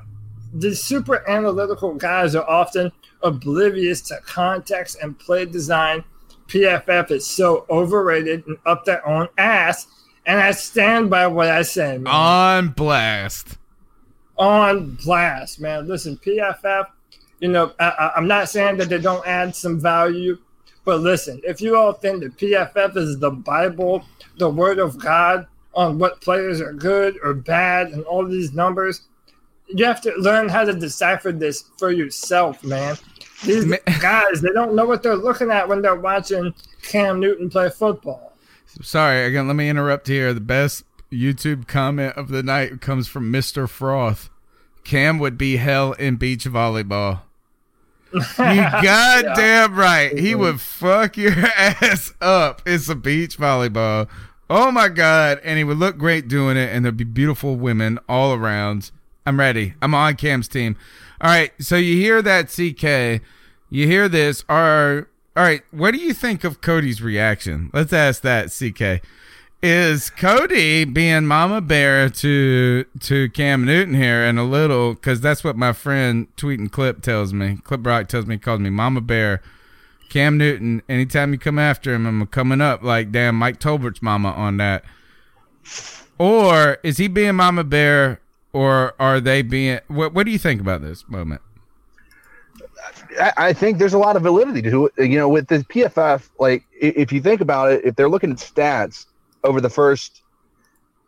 these 0.54 0.82
super 0.82 1.28
analytical 1.28 1.94
guys 1.94 2.34
are 2.34 2.48
often 2.48 2.90
oblivious 3.22 4.00
to 4.02 4.18
context 4.24 4.98
and 5.02 5.18
play 5.18 5.44
design. 5.44 6.04
PFF 6.48 7.10
is 7.10 7.26
so 7.26 7.64
overrated 7.70 8.46
and 8.46 8.56
up 8.66 8.84
their 8.84 9.06
own 9.06 9.28
ass, 9.38 9.86
and 10.26 10.40
I 10.40 10.50
stand 10.50 11.08
by 11.08 11.26
what 11.26 11.48
I 11.48 11.62
say. 11.62 11.98
Man. 11.98 12.12
On 12.12 12.68
blast. 12.70 13.56
on 14.36 14.96
blast, 15.04 15.60
man. 15.60 15.86
Listen, 15.86 16.16
PFF, 16.16 16.86
you 17.40 17.48
know, 17.48 17.72
I, 17.78 18.12
I'm 18.16 18.26
not 18.26 18.48
saying 18.48 18.78
that 18.78 18.88
they 18.88 18.98
don't 18.98 19.26
add 19.26 19.54
some 19.54 19.78
value, 19.80 20.38
but 20.84 21.00
listen, 21.00 21.40
if 21.44 21.60
you 21.60 21.76
all 21.76 21.92
think 21.92 22.20
that 22.22 22.36
PFF 22.36 22.96
is 22.96 23.18
the 23.18 23.30
Bible, 23.30 24.04
the 24.38 24.48
Word 24.48 24.78
of 24.78 24.98
God 24.98 25.46
on 25.74 25.98
what 25.98 26.20
players 26.20 26.60
are 26.60 26.72
good 26.72 27.18
or 27.22 27.32
bad, 27.34 27.88
and 27.88 28.02
all 28.04 28.26
these 28.26 28.52
numbers, 28.52 29.02
you 29.74 29.84
have 29.84 30.00
to 30.02 30.12
learn 30.16 30.48
how 30.48 30.64
to 30.64 30.72
decipher 30.72 31.32
this 31.32 31.64
for 31.78 31.90
yourself, 31.90 32.62
man. 32.64 32.96
These 33.44 33.64
guys, 34.00 34.40
they 34.40 34.52
don't 34.52 34.74
know 34.74 34.84
what 34.84 35.02
they're 35.02 35.16
looking 35.16 35.50
at 35.50 35.68
when 35.68 35.82
they're 35.82 35.94
watching 35.94 36.54
Cam 36.82 37.20
Newton 37.20 37.50
play 37.50 37.70
football. 37.70 38.32
Sorry, 38.82 39.24
again, 39.24 39.46
let 39.46 39.56
me 39.56 39.68
interrupt 39.68 40.06
here. 40.06 40.32
The 40.32 40.40
best 40.40 40.84
YouTube 41.10 41.66
comment 41.66 42.16
of 42.16 42.28
the 42.28 42.42
night 42.42 42.80
comes 42.80 43.08
from 43.08 43.32
Mr. 43.32 43.68
Froth. 43.68 44.28
Cam 44.84 45.18
would 45.18 45.36
be 45.36 45.56
hell 45.56 45.92
in 45.92 46.16
beach 46.16 46.44
volleyball. 46.44 47.22
You 48.12 48.20
goddamn 48.36 49.74
right. 49.74 50.16
He 50.16 50.34
would 50.34 50.56
mm-hmm. 50.56 50.86
fuck 50.86 51.16
your 51.16 51.32
ass 51.56 52.12
up. 52.20 52.62
It's 52.66 52.88
a 52.88 52.94
beach 52.94 53.38
volleyball. 53.38 54.08
Oh 54.48 54.72
my 54.72 54.88
god. 54.88 55.40
And 55.44 55.58
he 55.58 55.64
would 55.64 55.78
look 55.78 55.96
great 55.96 56.28
doing 56.28 56.56
it, 56.56 56.74
and 56.74 56.84
there'd 56.84 56.96
be 56.96 57.04
beautiful 57.04 57.56
women 57.56 57.98
all 58.08 58.32
around. 58.32 58.90
I'm 59.26 59.38
ready. 59.38 59.74
I'm 59.82 59.94
on 59.94 60.16
Cam's 60.16 60.48
team. 60.48 60.76
All 61.20 61.30
right. 61.30 61.52
So 61.60 61.76
you 61.76 61.96
hear 61.96 62.22
that, 62.22 62.48
CK. 62.48 63.22
You 63.70 63.86
hear 63.86 64.08
this. 64.08 64.44
Are 64.48 65.08
all 65.36 65.44
right. 65.44 65.62
What 65.70 65.92
do 65.92 65.98
you 65.98 66.12
think 66.12 66.44
of 66.44 66.60
Cody's 66.60 67.00
reaction? 67.02 67.70
Let's 67.72 67.92
ask 67.92 68.22
that, 68.22 68.48
CK. 68.48 69.04
Is 69.62 70.08
Cody 70.08 70.84
being 70.84 71.26
Mama 71.26 71.60
Bear 71.60 72.08
to 72.08 72.84
to 73.00 73.28
Cam 73.30 73.64
Newton 73.64 73.94
here, 73.94 74.24
and 74.24 74.38
a 74.38 74.42
little 74.42 74.94
because 74.94 75.20
that's 75.20 75.44
what 75.44 75.56
my 75.56 75.74
friend 75.74 76.28
tweeting 76.36 76.72
Clip 76.72 77.02
tells 77.02 77.34
me. 77.34 77.58
Clip 77.62 77.84
Rock 77.84 78.08
tells 78.08 78.26
me, 78.26 78.36
he 78.36 78.38
calls 78.38 78.60
me 78.60 78.70
Mama 78.70 79.02
Bear. 79.02 79.42
Cam 80.08 80.36
Newton. 80.36 80.82
Anytime 80.88 81.32
you 81.32 81.38
come 81.38 81.58
after 81.58 81.94
him, 81.94 82.06
I'm 82.06 82.26
coming 82.26 82.60
up 82.60 82.82
like 82.82 83.12
damn 83.12 83.36
Mike 83.36 83.60
Tolbert's 83.60 84.02
mama 84.02 84.30
on 84.32 84.56
that. 84.56 84.84
Or 86.18 86.78
is 86.82 86.98
he 86.98 87.08
being 87.08 87.36
Mama 87.36 87.64
Bear, 87.64 88.20
or 88.52 88.94
are 88.98 89.20
they 89.20 89.42
being? 89.42 89.80
What 89.88 90.12
What 90.14 90.26
do 90.26 90.32
you 90.32 90.38
think 90.38 90.60
about 90.60 90.82
this 90.82 91.08
moment? 91.08 91.40
I, 93.20 93.32
I 93.36 93.52
think 93.52 93.78
there's 93.78 93.92
a 93.94 93.98
lot 93.98 94.16
of 94.16 94.22
validity 94.22 94.62
to 94.70 94.86
it. 94.96 95.08
You 95.08 95.18
know, 95.18 95.28
with 95.28 95.48
the 95.48 95.58
PFF, 95.58 96.28
like 96.38 96.64
if 96.72 97.12
you 97.12 97.20
think 97.20 97.40
about 97.40 97.72
it, 97.72 97.84
if 97.84 97.96
they're 97.96 98.08
looking 98.08 98.30
at 98.32 98.38
stats 98.38 99.06
over 99.44 99.60
the 99.60 99.70
first, 99.70 100.22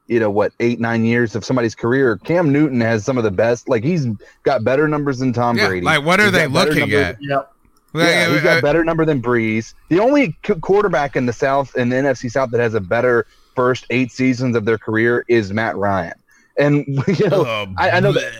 you 0.07 0.19
know, 0.21 0.31
what 0.31 0.53
eight 0.61 0.81
nine 0.81 1.05
years 1.05 1.35
of 1.35 1.45
somebody's 1.45 1.75
career, 1.75 2.17
Cam 2.19 2.53
Newton 2.53 2.81
has 2.81 3.05
some 3.05 3.19
of 3.19 3.25
the 3.25 3.31
best. 3.31 3.69
Like 3.69 3.85
he's 3.85 4.07
got 4.43 4.65
better 4.65 4.89
numbers 4.89 5.19
than 5.19 5.33
Tom 5.33 5.57
Yeah, 5.57 5.69
Brady. 5.69 5.85
like, 5.87 6.05
what 6.05 6.21
are 6.21 6.25
He's 6.25 6.33
they 6.33 6.47
looking 6.47 6.81
numbers- 6.81 6.99
at? 7.05 7.17
Yep. 7.23 7.49
Yeah, 7.95 8.31
he's 8.33 8.41
got 8.43 8.59
a 8.59 8.63
better 8.63 8.83
number 8.85 9.05
than 9.05 9.21
Brees. 9.21 9.75
The 9.91 10.01
only 10.01 10.35
qu- 10.45 10.55
quarterback 10.55 11.15
in 11.15 11.27
the 11.27 11.33
South 11.35 11.77
in 11.77 11.91
the 11.91 11.97
NFC 11.97 12.31
South 12.31 12.51
that 12.53 12.61
has 12.61 12.73
a 12.73 12.81
better 12.81 13.27
first 13.55 13.85
eight 13.91 14.11
seasons 14.11 14.57
of 14.57 14.65
their 14.65 14.79
career 14.79 15.27
is 15.29 15.53
Matt 15.53 15.77
Ryan. 15.77 16.15
And 16.59 16.85
you 17.09 17.29
know, 17.29 17.45
Oh, 17.47 17.75
I, 17.79 17.91
I 17.93 18.01
know 18.01 18.13
that. 18.13 18.33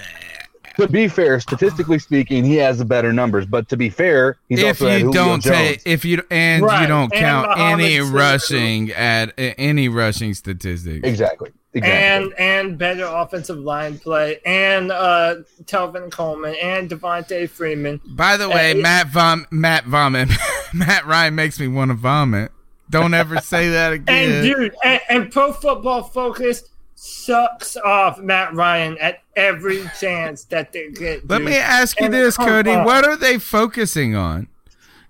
To 0.79 0.89
be 0.89 1.07
fair, 1.07 1.39
statistically 1.39 1.99
speaking, 1.99 2.45
he 2.45 2.57
has 2.57 2.79
the 2.79 2.87
better 2.87 3.13
numbers. 3.13 3.45
But 3.45 3.69
to 3.69 3.77
be 3.77 3.91
fair, 3.91 4.39
he's 4.49 4.61
if 4.61 4.81
also 4.81 4.91
you 4.91 4.99
Julio 5.05 5.13
don't 5.13 5.43
Jones. 5.43 5.55
take 5.55 5.83
if 5.85 6.03
you 6.07 6.23
and 6.31 6.63
you 6.63 6.87
don't 6.87 7.13
and 7.13 7.21
count 7.21 7.49
Mohamed 7.51 7.85
any 7.85 7.97
Sanu. 7.99 8.13
rushing 8.15 8.91
at 8.93 9.35
any 9.37 9.89
rushing 9.91 10.33
statistics. 10.33 11.07
Exactly. 11.07 11.51
Exactly. 11.75 11.93
and 12.07 12.35
and 12.39 12.79
better 12.79 13.05
offensive 13.05 13.59
line 13.59 13.99
play, 13.99 14.41
and 14.47 14.91
uh, 14.93 15.37
Tevin 15.65 16.11
Coleman, 16.11 16.55
and 16.63 16.89
Devonta 16.91 17.49
Freeman. 17.51 18.01
By 18.07 18.37
the 18.39 18.49
way, 18.49 18.73
Uh, 18.73 18.77
Matt 18.83 19.09
vom 19.09 19.47
Matt 19.51 19.85
vomit 19.85 20.31
Matt 20.75 21.07
Ryan 21.07 21.35
makes 21.35 21.61
me 21.61 21.69
want 21.69 21.91
to 21.91 21.95
vomit. 21.95 22.51
Don't 22.91 23.13
ever 23.15 23.39
say 23.41 23.69
that 23.71 23.93
again. 23.95 24.31
And 24.33 24.43
dude, 24.43 24.75
and, 24.85 25.01
and 25.11 25.33
Pro 25.33 25.53
Football 25.53 26.03
Focus 26.03 26.65
sucks 27.05 27.77
off 27.79 28.21
Matt 28.21 28.55
Ryan 28.55 28.97
at 28.99 29.23
every 29.35 29.83
chance 29.99 30.45
that 30.45 30.73
they 30.73 30.91
get. 30.93 31.29
Let 31.29 31.39
dude. 31.39 31.49
me 31.49 31.57
ask 31.57 31.99
you 31.99 32.07
And 32.07 32.15
this, 32.15 32.37
Cody. 32.37 32.71
on. 32.71 32.85
What 32.85 33.05
are 33.05 33.17
they 33.17 33.39
focusing 33.41 34.15
on? 34.15 34.47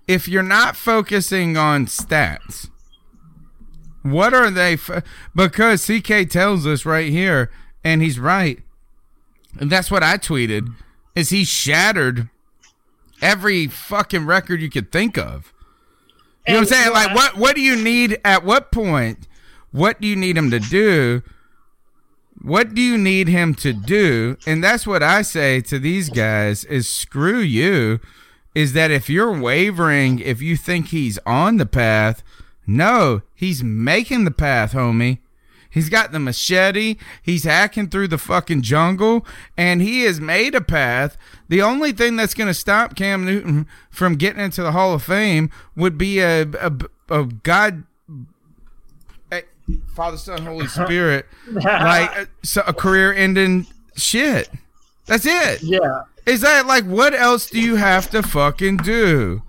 If 0.07 0.27
you're 0.27 0.41
not 0.41 0.75
focusing 0.75 1.55
on 1.55 1.85
stats, 1.85 2.69
what 4.01 4.33
are 4.33 4.49
they? 4.49 4.75
Fo- 4.75 5.03
because 5.35 5.85
CK 5.85 6.27
tells 6.27 6.65
us 6.65 6.83
right 6.83 7.11
here, 7.11 7.51
and 7.83 8.01
he's 8.01 8.19
right. 8.19 8.59
And 9.59 9.71
that's 9.71 9.91
what 9.91 10.01
I 10.01 10.17
tweeted. 10.17 10.73
Is 11.15 11.29
he 11.29 11.43
shattered 11.43 12.27
every 13.21 13.67
fucking 13.67 14.25
record 14.25 14.61
you 14.61 14.69
could 14.69 14.91
think 14.91 15.15
of? 15.15 15.53
You 16.47 16.55
know 16.55 16.59
what 16.61 16.73
I'm 16.73 16.73
saying? 16.73 16.91
Like, 16.91 17.15
what 17.15 17.37
what 17.37 17.55
do 17.55 17.61
you 17.61 17.75
need 17.75 18.19
at 18.25 18.43
what 18.43 18.71
point? 18.71 19.27
What 19.71 20.01
do 20.01 20.07
you 20.07 20.15
need 20.15 20.35
him 20.37 20.49
to 20.49 20.59
do? 20.59 21.21
What 22.43 22.75
do 22.75 22.81
you 22.81 22.97
need 22.97 23.29
him 23.29 23.55
to 23.55 23.71
do? 23.71 24.35
And 24.45 24.61
that's 24.61 24.85
what 24.85 25.01
I 25.01 25.21
say 25.21 25.61
to 25.61 25.79
these 25.79 26.09
guys 26.09 26.65
is 26.65 26.89
screw 26.89 27.39
you. 27.39 28.01
Is 28.53 28.73
that 28.73 28.91
if 28.91 29.09
you're 29.09 29.35
wavering, 29.39 30.19
if 30.19 30.41
you 30.41 30.57
think 30.57 30.89
he's 30.89 31.17
on 31.25 31.57
the 31.57 31.65
path, 31.65 32.21
no, 32.67 33.21
he's 33.33 33.63
making 33.63 34.25
the 34.25 34.31
path, 34.31 34.73
homie. 34.73 35.19
He's 35.69 35.89
got 35.89 36.11
the 36.11 36.19
machete. 36.19 36.97
He's 37.21 37.45
hacking 37.45 37.89
through 37.89 38.09
the 38.09 38.19
fucking 38.19 38.61
jungle, 38.61 39.25
and 39.57 39.81
he 39.81 40.03
has 40.03 40.21
made 40.21 40.53
a 40.53 40.61
path. 40.61 41.17
The 41.47 41.63
only 41.63 41.93
thing 41.93 42.15
that's 42.15 42.35
going 42.35 42.49
to 42.49 42.53
stop 42.53 42.95
Cam 42.95 43.25
Newton 43.25 43.65
from 43.89 44.15
getting 44.15 44.43
into 44.43 44.61
the 44.61 44.73
Hall 44.73 44.93
of 44.93 45.01
Fame 45.01 45.49
would 45.75 45.97
be 45.97 46.19
a 46.19 46.41
a, 46.43 46.71
a 47.09 47.23
God, 47.25 47.85
Father, 49.95 50.17
Son, 50.17 50.41
Holy 50.45 50.67
Spirit, 50.67 51.25
like 51.51 52.09
a, 52.15 52.27
so 52.43 52.63
a 52.65 52.73
career-ending 52.73 53.67
shit. 53.95 54.49
That's 55.05 55.25
it. 55.25 55.63
Yeah. 55.63 56.03
Is 56.25 56.41
that 56.41 56.65
like 56.65 56.85
what 56.85 57.13
else 57.13 57.49
do 57.49 57.59
you 57.59 57.75
have 57.75 58.09
to 58.11 58.23
fucking 58.23 58.77
do? 58.77 59.43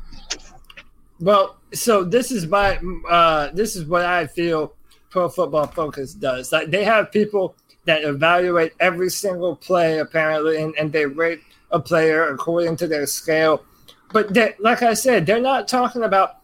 Well, 1.20 1.56
so 1.72 2.02
this 2.04 2.32
is 2.32 2.46
my 2.46 2.80
uh, 3.08 3.50
this 3.52 3.76
is 3.76 3.84
what 3.84 4.04
I 4.04 4.26
feel 4.26 4.74
Pro 5.10 5.28
Football 5.28 5.68
Focus 5.68 6.14
does. 6.14 6.50
Like 6.50 6.70
they 6.70 6.84
have 6.84 7.12
people 7.12 7.54
that 7.84 8.02
evaluate 8.02 8.72
every 8.80 9.10
single 9.10 9.54
play 9.54 9.98
apparently, 9.98 10.60
and, 10.60 10.74
and 10.76 10.92
they 10.92 11.06
rate 11.06 11.40
a 11.70 11.78
player 11.78 12.28
according 12.28 12.76
to 12.76 12.88
their 12.88 13.06
scale. 13.06 13.64
But 14.12 14.36
like 14.58 14.82
I 14.82 14.94
said, 14.94 15.26
they're 15.26 15.40
not 15.40 15.68
talking 15.68 16.02
about 16.02 16.38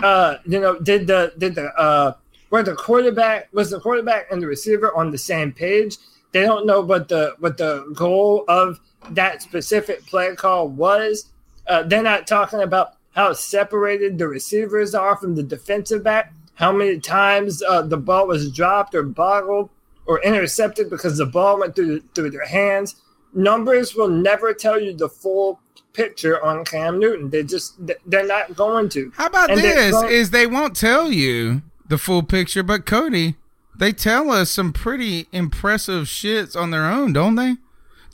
uh, 0.00 0.36
you 0.44 0.60
know 0.60 0.78
did 0.80 1.06
the 1.06 1.32
did 1.38 1.54
the 1.54 1.72
uh, 1.74 2.14
were 2.50 2.62
the 2.62 2.74
quarterback 2.74 3.48
was 3.52 3.70
the 3.70 3.80
quarterback 3.80 4.30
and 4.30 4.40
the 4.42 4.46
receiver 4.46 4.94
on 4.96 5.10
the 5.10 5.18
same 5.18 5.52
page. 5.52 5.96
They 6.32 6.42
don't 6.42 6.66
know 6.66 6.80
what 6.80 7.08
the 7.08 7.34
what 7.38 7.56
the 7.56 7.90
goal 7.94 8.44
of 8.48 8.78
that 9.10 9.42
specific 9.42 10.04
play 10.06 10.34
call 10.34 10.68
was. 10.68 11.30
Uh, 11.66 11.82
they're 11.82 12.02
not 12.02 12.26
talking 12.26 12.60
about 12.60 12.92
how 13.14 13.32
separated 13.32 14.18
the 14.18 14.28
receivers 14.28 14.94
are 14.94 15.16
from 15.16 15.34
the 15.34 15.42
defensive 15.42 16.04
back, 16.04 16.32
how 16.54 16.70
many 16.70 16.98
times 17.00 17.62
uh, 17.62 17.82
the 17.82 17.96
ball 17.96 18.26
was 18.26 18.52
dropped 18.52 18.94
or 18.94 19.02
boggled 19.02 19.70
or 20.06 20.22
intercepted 20.22 20.88
because 20.90 21.16
the 21.18 21.26
ball 21.26 21.58
went 21.58 21.74
through 21.74 22.00
through 22.14 22.30
their 22.30 22.46
hands. 22.46 22.96
Numbers 23.32 23.94
will 23.94 24.08
never 24.08 24.52
tell 24.54 24.80
you 24.80 24.92
the 24.94 25.08
full 25.08 25.60
picture 25.92 26.42
on 26.44 26.64
Cam 26.64 26.98
Newton. 26.98 27.30
They 27.30 27.42
just 27.42 27.74
they're 28.06 28.26
not 28.26 28.54
going 28.54 28.88
to. 28.90 29.10
How 29.16 29.26
about 29.26 29.50
And 29.50 29.60
this? 29.60 29.90
going- 29.92 30.12
Is 30.12 30.30
they 30.30 30.46
won't 30.46 30.76
tell 30.76 31.10
you 31.10 31.62
the 31.88 31.98
full 31.98 32.22
picture, 32.22 32.62
but 32.62 32.86
Cody, 32.86 33.36
they 33.76 33.92
tell 33.92 34.30
us 34.30 34.50
some 34.50 34.72
pretty 34.72 35.26
impressive 35.32 36.06
shits 36.06 36.56
on 36.60 36.70
their 36.70 36.86
own, 36.86 37.12
don't 37.12 37.34
they? 37.34 37.56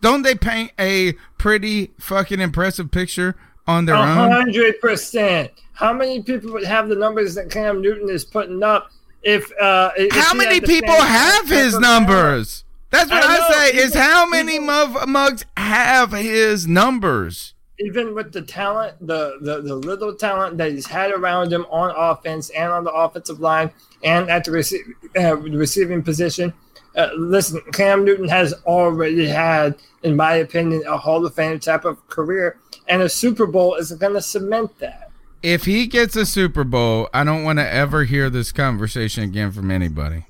Don't 0.01 0.23
they 0.23 0.35
paint 0.35 0.73
a 0.79 1.13
pretty 1.39 1.93
fucking 1.99 2.41
impressive 2.41 2.91
picture 2.91 3.37
on 3.67 3.85
their 3.87 3.95
A 3.95 4.01
own? 4.01 4.31
hundred 4.33 4.81
percent. 4.81 5.51
How 5.75 5.93
many 5.93 6.23
people 6.23 6.53
would 6.53 6.65
have 6.65 6.89
the 6.89 6.97
numbers 6.97 7.35
that 7.37 7.51
Cam 7.51 7.81
Newton 7.81 8.09
is 8.11 8.25
putting 8.25 8.63
up? 8.63 8.91
If 9.23 9.51
uh, 9.61 9.93
if 9.97 10.13
How 10.13 10.35
many 10.35 10.61
people 10.61 10.95
have 10.95 11.49
his 11.49 11.79
numbers? 11.79 12.65
That's 12.91 13.09
what 13.11 13.25
I 13.25 13.37
I, 13.39 13.53
say. 13.71 13.77
Is 13.79 13.95
how 13.95 14.29
many 14.29 14.59
mug- 14.59 15.09
mugs 15.09 15.45
have 15.57 16.11
his 16.13 16.67
numbers? 16.67 17.55
Even 17.85 18.15
with 18.15 18.33
the 18.33 18.43
talent, 18.43 18.95
the, 19.01 19.39
the 19.41 19.61
the 19.61 19.75
little 19.75 20.15
talent 20.15 20.59
that 20.59 20.73
he's 20.73 20.87
had 20.87 21.11
around 21.11 21.53
him 21.53 21.67
on 21.71 21.93
offense 21.97 22.51
and 22.51 22.71
on 22.71 22.85
the 22.85 22.93
offensive 22.93 23.41
line 23.41 23.71
and 24.03 24.31
at 24.31 24.45
the 24.45 24.51
rece- 24.51 24.95
uh, 25.19 25.37
receiving 25.37 26.03
position. 26.03 26.53
Uh, 26.97 27.09
listen, 27.17 27.61
Cam 27.73 28.05
Newton 28.05 28.29
has 28.29 28.53
already 28.67 29.27
had, 29.27 29.77
in 30.03 30.15
my 30.15 30.35
opinion, 30.35 30.83
a 30.87 30.99
Hall 30.99 31.25
of 31.25 31.35
Fame 31.35 31.59
type 31.59 31.85
of 31.85 32.07
career, 32.09 32.59
and 32.87 33.01
a 33.01 33.09
Super 33.09 33.47
Bowl 33.47 33.75
is 33.77 33.93
going 33.93 34.13
to 34.13 34.21
cement 34.21 34.79
that. 34.79 35.11
If 35.43 35.65
he 35.65 35.87
gets 35.87 36.15
a 36.15 36.27
Super 36.27 36.65
Bowl, 36.65 37.09
I 37.13 37.25
don't 37.25 37.45
want 37.45 37.59
to 37.59 37.69
ever 37.69 38.05
hear 38.05 38.31
this 38.31 38.53
conversation 38.53 39.25
again 39.25 39.51
from 39.53 39.71
anybody. 39.71 40.27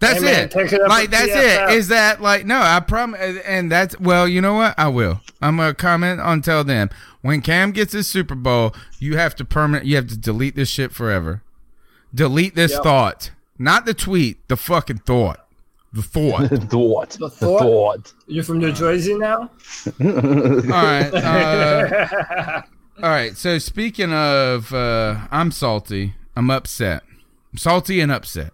That's 0.00 0.20
Hey, 0.20 0.24
man, 0.24 0.44
it. 0.44 0.56
it 0.72 0.80
up 0.82 0.88
like 0.88 1.10
that's 1.10 1.28
PFL. 1.28 1.70
it. 1.70 1.74
Is 1.74 1.88
that 1.88 2.20
like 2.20 2.44
no? 2.46 2.60
I 2.60 2.80
promise. 2.80 3.38
And 3.46 3.70
that's 3.72 3.98
well. 3.98 4.28
You 4.28 4.40
know 4.40 4.54
what? 4.54 4.74
I 4.78 4.88
will. 4.88 5.20
I'm 5.40 5.56
gonna 5.56 5.74
comment 5.74 6.20
on 6.20 6.42
tell 6.42 6.64
them 6.64 6.90
when 7.22 7.40
Cam 7.42 7.72
gets 7.72 7.92
his 7.92 8.06
Super 8.08 8.34
Bowl, 8.34 8.74
you 8.98 9.16
have 9.16 9.34
to 9.36 9.44
permanent. 9.44 9.86
You 9.86 9.96
have 9.96 10.08
to 10.08 10.16
delete 10.16 10.54
this 10.56 10.68
shit 10.68 10.92
forever. 10.92 11.42
Delete 12.14 12.54
this 12.54 12.72
Yep. 12.72 12.82
thought, 12.82 13.30
not 13.58 13.84
the 13.86 13.94
tweet. 13.94 14.46
The 14.48 14.56
fucking 14.56 14.98
thought. 14.98 15.40
The 15.92 16.02
thought. 16.02 16.50
the 16.50 16.58
thought. 16.60 17.10
The 17.10 17.30
thought? 17.30 18.12
You're 18.26 18.44
from 18.44 18.58
New 18.58 18.72
Jersey 18.72 19.14
now? 19.14 19.50
All 20.00 20.06
right. 20.06 21.10
Uh, 21.14 22.62
all 23.02 23.08
right. 23.10 23.36
So 23.36 23.58
speaking 23.58 24.12
of, 24.12 24.72
uh, 24.74 25.26
I'm 25.30 25.50
salty. 25.50 26.14
I'm 26.34 26.50
upset. 26.50 27.02
I'm 27.52 27.58
salty 27.58 28.00
and 28.00 28.12
upset. 28.12 28.52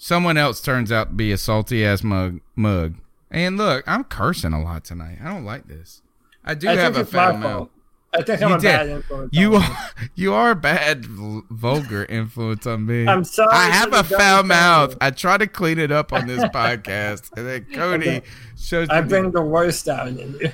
Someone 0.00 0.36
else 0.36 0.60
turns 0.60 0.92
out 0.92 1.08
to 1.08 1.14
be 1.14 1.32
a 1.32 1.36
salty 1.36 1.84
ass 1.84 2.04
mug. 2.04 2.40
Mug. 2.54 2.94
And 3.32 3.58
look, 3.58 3.82
I'm 3.86 4.04
cursing 4.04 4.52
a 4.52 4.62
lot 4.62 4.84
tonight. 4.84 5.18
I 5.22 5.28
don't 5.28 5.44
like 5.44 5.66
this. 5.66 6.02
I 6.44 6.54
do 6.54 6.68
I 6.68 6.76
have 6.76 6.96
a 6.96 7.04
foul 7.04 7.36
mouth. 7.36 7.68
I 8.14 8.22
think 8.22 8.40
You 8.40 8.46
I'm 8.46 8.52
a 8.52 8.58
did. 8.58 8.62
bad 8.68 8.88
influence. 8.88 9.30
You 9.32 9.56
are 9.56 9.78
you 10.14 10.32
are 10.32 10.52
a 10.52 10.56
bad 10.56 11.04
vulgar 11.04 12.04
influence 12.04 12.64
on 12.64 12.86
me. 12.86 13.06
I'm 13.08 13.24
sorry 13.24 13.50
I 13.52 13.66
have 13.70 13.92
a 13.92 14.04
foul 14.04 14.44
mouth. 14.44 14.96
I 15.00 15.10
try 15.10 15.36
to 15.36 15.48
clean 15.48 15.78
it 15.78 15.90
up 15.90 16.12
on 16.12 16.28
this 16.28 16.44
podcast, 16.44 17.36
and 17.36 17.46
then 17.46 17.66
Cody 17.74 18.22
shows 18.56 18.88
I 18.88 19.00
bring 19.00 19.32
the 19.32 19.42
worst 19.42 19.88
out 19.88 20.06
in 20.08 20.16
you. 20.18 20.52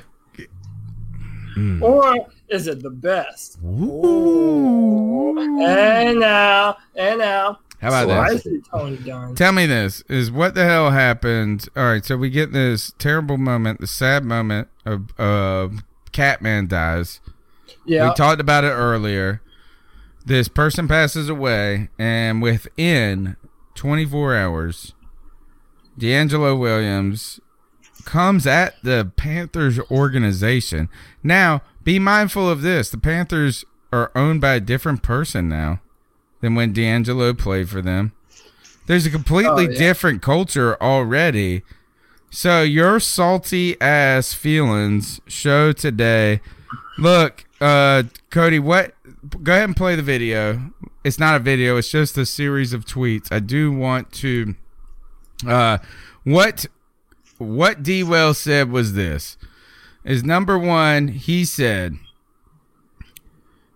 Mm. 1.55 1.83
Or 1.83 2.27
is 2.49 2.67
it 2.67 2.83
the 2.83 2.91
best? 2.91 3.59
Ooh. 3.65 5.39
And 5.63 6.19
now, 6.19 6.77
and 6.97 7.19
now. 7.19 7.61
How 7.85 8.03
about 8.03 8.30
this? 8.30 8.43
Spicy 8.43 8.62
Tony 8.62 8.97
Dunn. 8.97 9.35
Tell 9.35 9.53
me 9.53 9.66
this 9.66 10.03
is 10.09 10.30
what 10.30 10.55
the 10.55 10.64
hell 10.64 10.91
happened. 10.91 11.68
All 11.76 11.85
right, 11.85 12.05
so 12.05 12.16
we 12.16 12.30
get 12.30 12.53
this 12.53 12.93
terrible 12.99 13.37
moment, 13.37 13.80
the 13.80 13.87
sad 13.87 14.24
moment 14.24 14.68
of 14.87 15.12
of 15.18 15.85
Catman 16.11 16.66
dies. 16.66 17.20
Yeah. 17.85 18.09
we 18.09 18.14
talked 18.14 18.41
about 18.41 18.64
it 18.64 18.68
earlier. 18.68 19.43
This 20.24 20.49
person 20.49 20.89
passes 20.89 21.28
away, 21.28 21.91
and 21.99 22.41
within 22.41 23.37
24 23.74 24.35
hours, 24.35 24.95
DeAngelo 25.99 26.59
Williams 26.59 27.39
comes 28.07 28.47
at 28.47 28.82
the 28.82 29.12
Panthers 29.16 29.78
organization. 29.91 30.89
Now, 31.22 31.61
be 31.82 31.99
mindful 31.99 32.49
of 32.49 32.62
this: 32.62 32.89
the 32.89 32.97
Panthers 32.97 33.66
are 33.93 34.11
owned 34.14 34.41
by 34.41 34.55
a 34.55 34.61
different 34.61 35.03
person 35.03 35.51
now 35.51 35.80
than 36.45 36.55
when 36.55 36.75
DeAngelo 36.75 37.37
played 37.39 37.71
for 37.71 37.81
them. 37.81 38.13
There's 38.87 39.07
a 39.07 39.11
completely 39.11 39.67
Oh, 39.67 39.71
yeah. 39.71 39.79
different 39.79 40.21
culture 40.21 40.77
already. 40.83 41.63
So 42.31 42.61
your 42.61 43.01
salty 43.01 43.81
ass 43.81 44.35
feelings 44.35 45.23
show 45.27 45.73
today. 45.73 46.41
Look, 46.99 47.47
uh, 47.63 48.03
Cody, 48.31 48.59
what? 48.59 48.95
Go 49.43 49.53
ahead 49.55 49.65
and 49.65 49.77
play 49.77 49.97
the 49.97 50.03
video. 50.03 50.71
It's 51.03 51.19
not 51.19 51.35
a 51.37 51.39
video. 51.39 51.79
It's 51.79 51.91
just 51.91 52.19
a 52.19 52.27
series 52.27 52.75
of 52.75 52.85
tweets. 52.85 53.29
I 53.33 53.39
do 53.41 53.73
want 53.73 54.13
to. 54.15 54.55
Uh, 55.47 55.79
what? 56.25 56.67
What 57.39 57.83
D. 57.83 58.03
Well 58.03 58.35
said 58.35 58.71
was 58.71 58.93
this: 58.93 59.39
is 60.05 60.23
number 60.23 60.59
one. 60.59 61.09
He 61.09 61.47
said. 61.47 61.97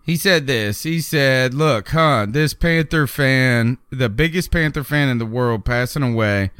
He 0.08 0.16
said 0.16 0.46
this. 0.46 0.84
He 0.84 1.02
said, 1.02 1.52
"Look, 1.52 1.90
huh? 1.90 2.24
This 2.30 2.54
Panther 2.54 3.06
fan, 3.06 3.76
the 3.90 4.08
biggest 4.08 4.50
Panther 4.50 4.82
fan 4.82 5.10
in 5.10 5.18
the 5.18 5.26
world, 5.26 5.66
passing 5.66 6.02
away, 6.02 6.50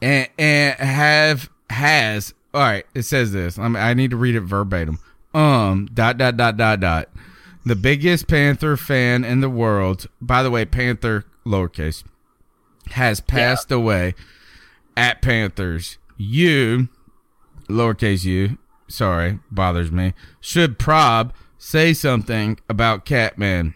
and 0.00 0.26
and 0.38 0.78
have 0.78 1.50
has 1.68 2.32
all 2.54 2.62
right. 2.62 2.86
It 2.94 3.02
says 3.02 3.32
this. 3.32 3.58
I, 3.58 3.68
mean, 3.68 3.76
I 3.76 3.92
need 3.92 4.12
to 4.12 4.16
read 4.16 4.34
it 4.34 4.40
verbatim. 4.40 4.98
Um, 5.34 5.90
dot 5.92 6.16
dot 6.16 6.38
dot 6.38 6.56
dot 6.56 6.80
dot. 6.80 7.10
The 7.66 7.76
biggest 7.76 8.26
Panther 8.26 8.78
fan 8.78 9.22
in 9.22 9.42
the 9.42 9.50
world. 9.50 10.06
By 10.22 10.42
the 10.42 10.50
way, 10.50 10.64
Panther 10.64 11.26
lowercase 11.44 12.02
has 12.92 13.20
passed 13.20 13.70
away 13.70 14.14
at 14.96 15.20
Panthers. 15.20 15.98
You, 16.16 16.88
lowercase 17.68 18.24
you, 18.24 18.56
sorry, 18.88 19.40
bothers 19.50 19.92
me. 19.92 20.14
Should 20.40 20.78
prob 20.78 21.34
say 21.60 21.92
something 21.92 22.58
about 22.68 23.04
Catman. 23.04 23.74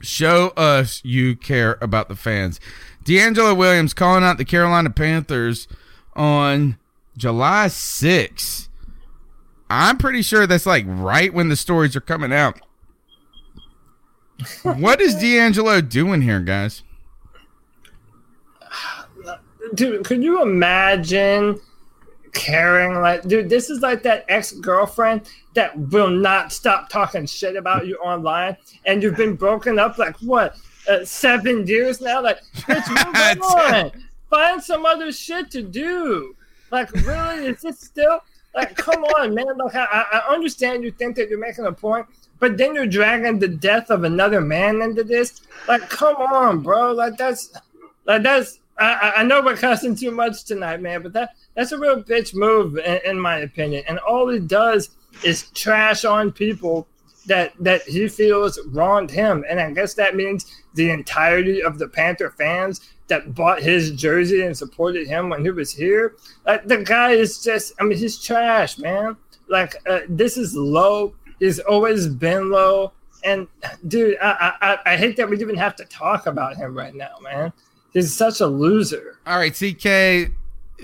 Show 0.00 0.48
us 0.56 1.02
you 1.04 1.36
care 1.36 1.78
about 1.80 2.08
the 2.08 2.16
fans. 2.16 2.58
DeAngelo 3.04 3.56
Williams 3.56 3.94
calling 3.94 4.24
out 4.24 4.38
the 4.38 4.44
Carolina 4.44 4.90
Panthers 4.90 5.68
on 6.14 6.78
July 7.16 7.66
6th. 7.66 8.68
I'm 9.68 9.98
pretty 9.98 10.22
sure 10.22 10.46
that's 10.46 10.66
like 10.66 10.84
right 10.88 11.32
when 11.32 11.50
the 11.50 11.56
stories 11.56 11.94
are 11.94 12.00
coming 12.00 12.32
out. 12.32 12.58
what 14.62 15.00
is 15.00 15.14
DeAngelo 15.16 15.86
doing 15.86 16.22
here, 16.22 16.40
guys? 16.40 16.82
Dude, 19.74 20.04
could 20.04 20.22
you 20.22 20.42
imagine 20.42 21.60
caring 22.34 23.00
like 23.00 23.22
dude 23.22 23.48
this 23.48 23.70
is 23.70 23.80
like 23.80 24.02
that 24.02 24.24
ex-girlfriend 24.28 25.22
that 25.54 25.76
will 25.90 26.10
not 26.10 26.52
stop 26.52 26.88
talking 26.88 27.24
shit 27.26 27.56
about 27.56 27.86
you 27.86 27.96
online 27.98 28.56
and 28.86 29.02
you've 29.02 29.16
been 29.16 29.34
broken 29.36 29.78
up 29.78 29.96
like 29.98 30.16
what 30.18 30.56
uh, 30.86 31.02
seven 31.02 31.66
years 31.66 32.00
now? 32.02 32.20
Like 32.22 32.40
bitch 32.54 32.88
move 32.88 33.42
on. 33.42 33.90
find 34.28 34.62
some 34.62 34.84
other 34.84 35.10
shit 35.12 35.50
to 35.52 35.62
do. 35.62 36.36
Like 36.70 36.92
really? 36.92 37.46
Is 37.46 37.62
this 37.62 37.80
still 37.80 38.20
like 38.54 38.76
come 38.76 39.02
on 39.04 39.34
man. 39.34 39.56
Like 39.56 39.74
I, 39.76 40.04
I 40.12 40.34
understand 40.34 40.84
you 40.84 40.90
think 40.90 41.16
that 41.16 41.30
you're 41.30 41.38
making 41.38 41.64
a 41.64 41.72
point 41.72 42.06
but 42.40 42.58
then 42.58 42.74
you're 42.74 42.86
dragging 42.86 43.38
the 43.38 43.48
death 43.48 43.88
of 43.90 44.04
another 44.04 44.42
man 44.42 44.82
into 44.82 45.04
this? 45.04 45.40
Like 45.68 45.88
come 45.88 46.16
on 46.16 46.60
bro. 46.60 46.92
Like 46.92 47.16
that's 47.16 47.56
like 48.04 48.22
that's 48.22 48.58
I, 48.76 48.92
I- 48.92 49.20
I 49.20 49.22
know 49.22 49.40
we're 49.40 49.56
cussing 49.56 49.94
too 49.96 50.10
much 50.10 50.44
tonight, 50.44 50.82
man, 50.82 51.00
but 51.02 51.12
that 51.14 51.30
that's 51.54 51.72
a 51.72 51.78
real 51.78 52.02
bitch 52.02 52.34
move 52.34 52.78
in, 52.78 53.00
in 53.04 53.18
my 53.20 53.38
opinion. 53.38 53.84
And 53.88 53.98
all 54.00 54.28
it 54.30 54.48
does 54.48 54.90
is 55.22 55.50
trash 55.50 56.04
on 56.04 56.32
people 56.32 56.86
that 57.26 57.52
that 57.60 57.82
he 57.82 58.08
feels 58.08 58.58
wronged 58.66 59.10
him. 59.10 59.44
And 59.48 59.58
I 59.60 59.70
guess 59.70 59.94
that 59.94 60.14
means 60.16 60.46
the 60.74 60.90
entirety 60.90 61.62
of 61.62 61.78
the 61.78 61.88
Panther 61.88 62.30
fans 62.36 62.80
that 63.08 63.34
bought 63.34 63.62
his 63.62 63.90
jersey 63.92 64.42
and 64.42 64.56
supported 64.56 65.06
him 65.06 65.28
when 65.30 65.42
he 65.42 65.50
was 65.50 65.72
here. 65.72 66.16
Like 66.46 66.66
the 66.66 66.78
guy 66.78 67.10
is 67.12 67.42
just 67.42 67.72
I 67.80 67.84
mean 67.84 67.98
he's 67.98 68.18
trash, 68.18 68.78
man. 68.78 69.16
Like 69.48 69.76
uh, 69.88 70.00
this 70.08 70.36
is 70.36 70.54
low. 70.54 71.14
He's 71.38 71.60
always 71.60 72.08
been 72.08 72.50
low. 72.50 72.92
And 73.24 73.46
dude, 73.88 74.18
I, 74.20 74.52
I 74.60 74.92
I- 74.92 74.96
hate 74.98 75.16
that 75.16 75.28
we 75.30 75.40
even 75.40 75.56
have 75.56 75.76
to 75.76 75.84
talk 75.86 76.26
about 76.26 76.56
him 76.56 76.76
right 76.76 76.94
now, 76.94 77.16
man. 77.22 77.52
He's 77.94 78.12
such 78.12 78.40
a 78.40 78.46
loser. 78.46 79.18
All 79.26 79.38
right, 79.38 79.52
CK 79.54 80.30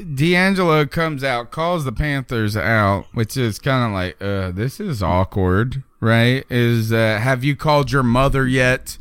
DeAngelo 0.00 0.90
comes 0.90 1.22
out, 1.24 1.50
calls 1.50 1.84
the 1.84 1.92
Panthers 1.92 2.56
out, 2.56 3.06
which 3.12 3.36
is 3.36 3.58
kind 3.58 3.86
of 3.86 3.92
like, 3.92 4.16
uh, 4.20 4.50
this 4.50 4.80
is 4.80 5.02
awkward, 5.02 5.82
right? 6.00 6.44
Is 6.50 6.92
uh, 6.92 7.18
have 7.22 7.44
you 7.44 7.56
called 7.56 7.92
your 7.92 8.02
mother 8.02 8.46
yet? 8.46 8.98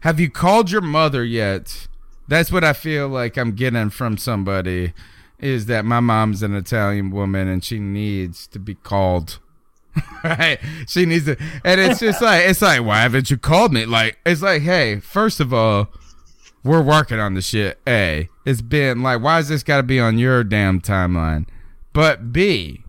Have 0.00 0.20
you 0.20 0.30
called 0.30 0.70
your 0.70 0.80
mother 0.80 1.24
yet? 1.24 1.88
That's 2.28 2.50
what 2.52 2.64
I 2.64 2.72
feel 2.72 3.08
like 3.08 3.36
I'm 3.36 3.52
getting 3.52 3.90
from 3.90 4.16
somebody. 4.16 4.92
Is 5.38 5.66
that 5.66 5.84
my 5.84 6.00
mom's 6.00 6.42
an 6.42 6.54
Italian 6.54 7.10
woman 7.10 7.48
and 7.48 7.62
she 7.62 7.78
needs 7.78 8.46
to 8.48 8.58
be 8.58 8.74
called 8.74 9.38
right? 10.24 10.58
She 10.86 11.06
needs 11.06 11.26
to, 11.26 11.36
and 11.64 11.80
it's 11.80 12.00
just 12.00 12.20
like 12.20 12.48
it's 12.48 12.62
like, 12.62 12.82
why 12.82 13.02
haven't 13.02 13.30
you 13.30 13.36
called 13.36 13.72
me? 13.72 13.86
Like 13.86 14.18
it's 14.26 14.42
like, 14.42 14.62
hey, 14.62 15.00
first 15.00 15.40
of 15.40 15.52
all, 15.52 15.88
we're 16.62 16.82
working 16.82 17.20
on 17.20 17.34
the 17.34 17.42
shit. 17.42 17.78
A, 17.86 18.28
it's 18.44 18.62
been 18.62 19.02
like, 19.02 19.22
why 19.22 19.38
is 19.38 19.48
this 19.48 19.62
got 19.62 19.78
to 19.78 19.82
be 19.82 20.00
on 20.00 20.18
your 20.18 20.44
damn 20.44 20.80
timeline? 20.80 21.46
But 21.92 22.32
B, 22.32 22.84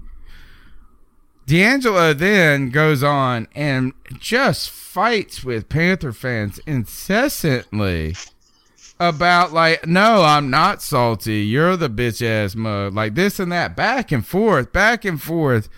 DeAngelo 1.47 2.17
then 2.17 2.69
goes 2.69 3.03
on 3.03 3.47
and 3.55 3.93
just 4.19 4.69
fights 4.69 5.43
with 5.43 5.69
Panther 5.69 6.11
fans 6.11 6.59
incessantly 6.65 8.15
about 8.99 9.53
like, 9.53 9.85
no, 9.85 10.23
I'm 10.23 10.49
not 10.49 10.81
salty. 10.81 11.43
You're 11.43 11.77
the 11.77 11.89
bitch 11.89 12.25
ass 12.25 12.55
mug. 12.55 12.93
Like 12.93 13.15
this 13.15 13.39
and 13.39 13.51
that, 13.51 13.75
back 13.75 14.11
and 14.11 14.25
forth, 14.25 14.71
back 14.71 15.05
and 15.05 15.21
forth. 15.21 15.69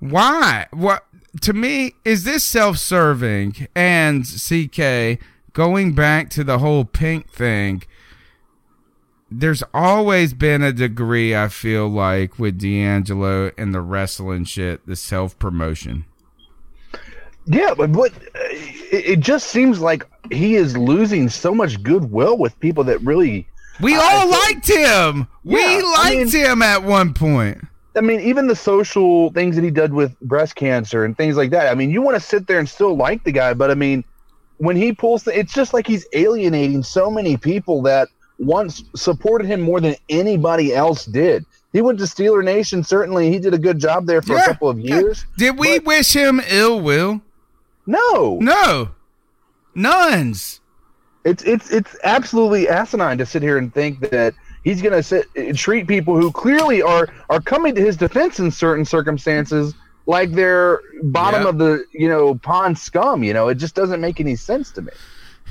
Why? 0.00 0.66
What? 0.72 1.06
To 1.42 1.52
me, 1.52 1.94
is 2.04 2.24
this 2.24 2.44
self-serving? 2.44 3.68
And 3.74 4.24
CK 4.24 5.20
going 5.52 5.94
back 5.94 6.30
to 6.30 6.44
the 6.44 6.58
whole 6.58 6.84
pink 6.84 7.30
thing. 7.30 7.82
There's 9.30 9.62
always 9.72 10.34
been 10.34 10.62
a 10.62 10.72
degree 10.72 11.34
I 11.34 11.48
feel 11.48 11.88
like 11.88 12.38
with 12.38 12.60
DeAngelo 12.60 13.52
and 13.58 13.74
the 13.74 13.80
wrestling 13.80 14.44
shit, 14.44 14.86
the 14.86 14.96
self 14.96 15.38
promotion. 15.38 16.04
Yeah, 17.46 17.74
but 17.76 17.90
what 17.90 18.12
it, 18.90 19.20
just 19.20 19.48
seems 19.48 19.80
like 19.80 20.06
he 20.30 20.54
is 20.56 20.76
losing 20.76 21.28
so 21.28 21.54
much 21.54 21.82
goodwill 21.82 22.38
with 22.38 22.58
people 22.60 22.84
that 22.84 23.00
really. 23.02 23.46
We 23.80 23.96
all 23.96 24.30
liked 24.30 24.68
him. 24.68 25.26
we 25.42 25.60
Yeah, 25.60 25.80
I 25.84 26.02
liked 26.14 26.32
mean- 26.32 26.44
him 26.44 26.62
at 26.62 26.82
one 26.84 27.12
point. 27.12 27.58
I 27.96 28.00
mean, 28.00 28.20
even 28.20 28.48
the 28.48 28.56
social 28.56 29.30
things 29.32 29.54
that 29.54 29.62
he 29.62 29.70
did 29.70 29.92
with 29.92 30.18
breast 30.20 30.56
cancer 30.56 31.04
and 31.04 31.16
things 31.16 31.36
like 31.36 31.50
that. 31.50 31.68
I 31.70 31.74
mean, 31.76 31.90
you 31.90 32.02
want 32.02 32.16
to 32.16 32.20
sit 32.20 32.48
there 32.48 32.58
and 32.58 32.68
still 32.68 32.96
like 32.96 33.22
the 33.22 33.30
guy, 33.30 33.54
but 33.54 33.70
I 33.70 33.74
mean, 33.74 34.02
when 34.56 34.74
he 34.74 34.92
pulls, 34.92 35.22
the, 35.22 35.38
it's 35.38 35.52
just 35.52 35.72
like 35.72 35.86
he's 35.86 36.04
alienating 36.12 36.82
so 36.82 37.08
many 37.08 37.36
people 37.36 37.82
that 37.82 38.08
once 38.38 38.84
supported 38.96 39.46
him 39.46 39.60
more 39.60 39.80
than 39.80 39.94
anybody 40.08 40.74
else 40.74 41.04
did. 41.04 41.44
He 41.72 41.82
went 41.82 41.98
to 41.98 42.04
Steeler 42.04 42.44
Nation. 42.44 42.84
Certainly, 42.84 43.30
he 43.30 43.38
did 43.38 43.52
a 43.54 43.58
good 43.58 43.78
job 43.78 44.06
there 44.06 44.22
for 44.22 44.34
Yeah, 44.34 44.42
a 44.44 44.46
couple 44.46 44.68
of 44.68 44.78
years. 44.78 45.24
Did 45.36 45.58
we 45.58 45.78
wish 45.80 46.14
him 46.14 46.40
ill 46.48 46.80
will? 46.80 47.20
No, 47.86 48.38
No. 48.40 48.90
Nuns. 49.74 50.60
It's 51.24 51.42
it's 51.44 51.70
it's 51.70 51.96
absolutely 52.04 52.68
asinine 52.68 53.18
to 53.18 53.26
sit 53.26 53.42
here 53.42 53.56
and 53.58 53.72
think 53.72 54.10
that 54.10 54.34
he's 54.62 54.82
going 54.82 54.92
to 54.92 55.02
sit 55.02 55.26
treat 55.56 55.88
people 55.88 56.20
who 56.20 56.30
clearly 56.30 56.82
are 56.82 57.08
are 57.30 57.40
coming 57.40 57.74
to 57.74 57.80
his 57.80 57.96
defense 57.96 58.38
in 58.38 58.50
certain 58.50 58.84
circumstances 58.84 59.74
like 60.06 60.32
they're 60.32 60.80
bottom 61.04 61.42
Yeah. 61.44 61.48
of 61.48 61.58
the 61.58 61.84
you 61.92 62.08
know 62.08 62.34
pond 62.36 62.78
scum. 62.78 63.24
You 63.24 63.32
know, 63.32 63.48
it 63.48 63.54
just 63.56 63.74
doesn't 63.74 64.00
make 64.02 64.20
any 64.20 64.36
sense 64.36 64.70
to 64.72 64.82
me. 64.82 64.92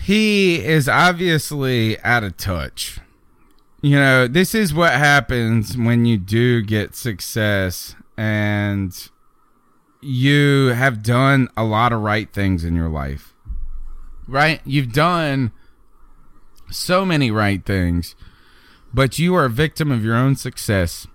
He 0.01 0.63
is 0.63 0.89
obviously 0.89 1.99
out 2.01 2.23
of 2.23 2.37
touch. 2.37 2.99
You 3.81 3.97
know, 3.97 4.27
this 4.27 4.55
is 4.55 4.73
what 4.73 4.93
happens 4.93 5.77
when 5.77 6.05
you 6.05 6.17
do 6.17 6.61
get 6.61 6.95
success 6.95 7.95
and 8.17 8.93
you 10.01 10.67
have 10.67 11.03
done 11.03 11.49
a 11.55 11.63
lot 11.63 11.93
of 11.93 12.01
right 12.01 12.31
things 12.31 12.63
in 12.63 12.75
your 12.75 12.89
life. 12.89 13.33
Right? 14.27 14.61
You've 14.65 14.93
done 14.93 15.51
so 16.71 17.05
many 17.05 17.31
right 17.31 17.65
things, 17.65 18.15
but 18.93 19.19
you 19.19 19.35
are 19.35 19.45
a 19.45 19.49
victim 19.49 19.91
of 19.91 20.03
your 20.03 20.15
own 20.15 20.35
success 20.35 21.07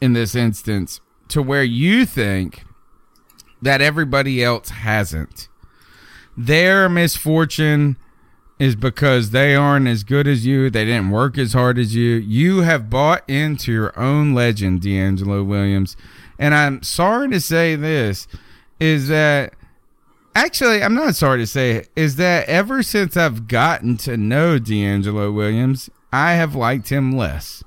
in 0.00 0.12
this 0.12 0.34
instance 0.34 1.00
to 1.28 1.42
where 1.42 1.64
you 1.64 2.04
think 2.04 2.64
that 3.62 3.80
everybody 3.80 4.42
else 4.42 4.68
hasn't. 4.68 5.48
Their 6.36 6.88
misfortune 6.88 7.96
is 8.58 8.76
because 8.76 9.30
they 9.30 9.54
aren't 9.54 9.88
as 9.88 10.04
good 10.04 10.26
as 10.28 10.46
you. 10.46 10.70
They 10.70 10.84
didn't 10.84 11.10
work 11.10 11.36
as 11.36 11.52
hard 11.52 11.78
as 11.78 11.94
you. 11.94 12.14
You 12.14 12.60
have 12.60 12.88
bought 12.88 13.28
into 13.28 13.72
your 13.72 13.98
own 13.98 14.34
legend, 14.34 14.82
DeAngelo 14.82 15.44
Williams. 15.44 15.96
And 16.38 16.54
I'm 16.54 16.82
sorry 16.82 17.28
to 17.30 17.40
say 17.40 17.76
this 17.76 18.28
is 18.78 19.08
that 19.08 19.54
actually, 20.34 20.82
I'm 20.82 20.94
not 20.94 21.14
sorry 21.16 21.38
to 21.40 21.46
say 21.46 21.72
it, 21.72 21.88
is 21.96 22.16
that 22.16 22.48
ever 22.48 22.82
since 22.82 23.16
I've 23.16 23.48
gotten 23.48 23.96
to 23.98 24.16
know 24.16 24.58
DeAngelo 24.58 25.34
Williams, 25.34 25.90
I 26.12 26.32
have 26.34 26.54
liked 26.54 26.88
him 26.90 27.16
less. 27.16 27.64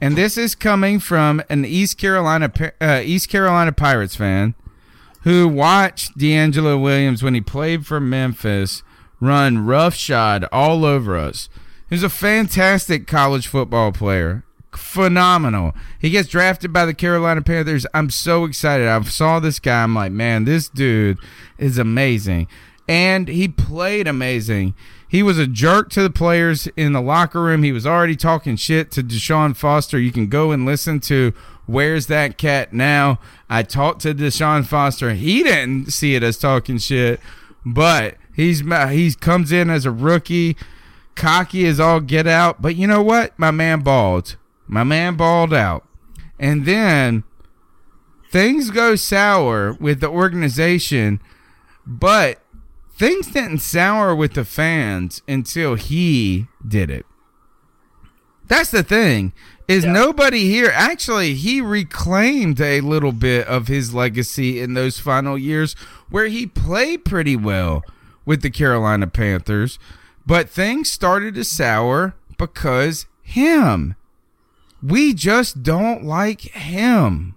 And 0.00 0.16
this 0.16 0.36
is 0.36 0.54
coming 0.54 0.98
from 1.00 1.42
an 1.48 1.64
East 1.64 1.98
Carolina 1.98 2.52
uh, 2.80 3.00
East 3.02 3.28
Carolina 3.28 3.72
Pirates 3.72 4.16
fan 4.16 4.54
who 5.26 5.48
watched 5.48 6.16
DeAngelo 6.16 6.80
Williams 6.80 7.20
when 7.20 7.34
he 7.34 7.40
played 7.40 7.84
for 7.84 7.98
Memphis 7.98 8.84
run 9.20 9.66
roughshod 9.66 10.46
all 10.52 10.84
over 10.84 11.16
us. 11.16 11.48
He's 11.90 12.04
a 12.04 12.08
fantastic 12.08 13.08
college 13.08 13.48
football 13.48 13.90
player. 13.90 14.44
Phenomenal. 14.70 15.74
He 15.98 16.10
gets 16.10 16.28
drafted 16.28 16.72
by 16.72 16.86
the 16.86 16.94
Carolina 16.94 17.42
Panthers. 17.42 17.86
I'm 17.92 18.08
so 18.08 18.44
excited. 18.44 18.86
I 18.86 19.02
saw 19.02 19.40
this 19.40 19.58
guy. 19.58 19.82
I'm 19.82 19.96
like, 19.96 20.12
man, 20.12 20.44
this 20.44 20.68
dude 20.68 21.18
is 21.58 21.76
amazing. 21.76 22.46
And 22.88 23.26
he 23.26 23.48
played 23.48 24.06
amazing. 24.06 24.74
He 25.08 25.24
was 25.24 25.38
a 25.38 25.48
jerk 25.48 25.90
to 25.90 26.04
the 26.04 26.10
players 26.10 26.68
in 26.76 26.92
the 26.92 27.02
locker 27.02 27.42
room. 27.42 27.64
He 27.64 27.72
was 27.72 27.86
already 27.86 28.14
talking 28.14 28.54
shit 28.54 28.92
to 28.92 29.02
Deshaun 29.02 29.56
Foster. 29.56 29.98
You 29.98 30.12
can 30.12 30.28
go 30.28 30.52
and 30.52 30.64
listen 30.64 31.00
to 31.00 31.32
Where's 31.66 32.06
That 32.06 32.38
Cat 32.38 32.72
Now? 32.72 33.20
I 33.50 33.62
talked 33.62 34.02
to 34.02 34.14
Deshaun 34.14 34.64
Foster. 34.64 35.14
He 35.14 35.42
didn't 35.42 35.92
see 35.92 36.14
it 36.14 36.22
as 36.22 36.38
talking 36.38 36.78
shit, 36.78 37.20
but 37.64 38.16
he's 38.34 38.60
he 38.60 39.12
comes 39.14 39.52
in 39.52 39.68
as 39.68 39.84
a 39.84 39.90
rookie, 39.90 40.56
cocky 41.14 41.66
as 41.66 41.80
all 41.80 42.00
get 42.00 42.26
out. 42.26 42.62
But 42.62 42.76
you 42.76 42.86
know 42.86 43.02
what? 43.02 43.36
My 43.38 43.50
man 43.50 43.80
balled. 43.80 44.36
My 44.66 44.84
man 44.84 45.16
balled 45.16 45.52
out. 45.52 45.84
And 46.38 46.66
then 46.66 47.24
things 48.30 48.70
go 48.70 48.94
sour 48.96 49.72
with 49.74 50.00
the 50.00 50.08
organization, 50.08 51.20
but 51.86 52.42
things 52.96 53.28
didn't 53.28 53.58
sour 53.58 54.14
with 54.14 54.34
the 54.34 54.44
fans 54.44 55.22
until 55.26 55.74
he 55.74 56.46
did 56.66 56.90
it. 56.90 57.06
That's 58.48 58.70
the 58.70 58.82
thing. 58.82 59.32
Is 59.68 59.84
nobody 59.84 60.48
here 60.48 60.70
actually 60.72 61.34
he 61.34 61.60
reclaimed 61.60 62.60
a 62.60 62.80
little 62.82 63.10
bit 63.10 63.48
of 63.48 63.66
his 63.66 63.92
legacy 63.92 64.60
in 64.60 64.74
those 64.74 65.00
final 65.00 65.36
years 65.36 65.74
where 66.08 66.26
he 66.26 66.46
played 66.46 67.04
pretty 67.04 67.34
well 67.34 67.84
with 68.24 68.42
the 68.42 68.50
Carolina 68.50 69.08
Panthers, 69.08 69.80
but 70.24 70.48
things 70.48 70.90
started 70.90 71.34
to 71.34 71.42
sour 71.42 72.14
because 72.38 73.06
him. 73.22 73.96
We 74.80 75.14
just 75.14 75.64
don't 75.64 76.04
like 76.04 76.42
him. 76.42 77.34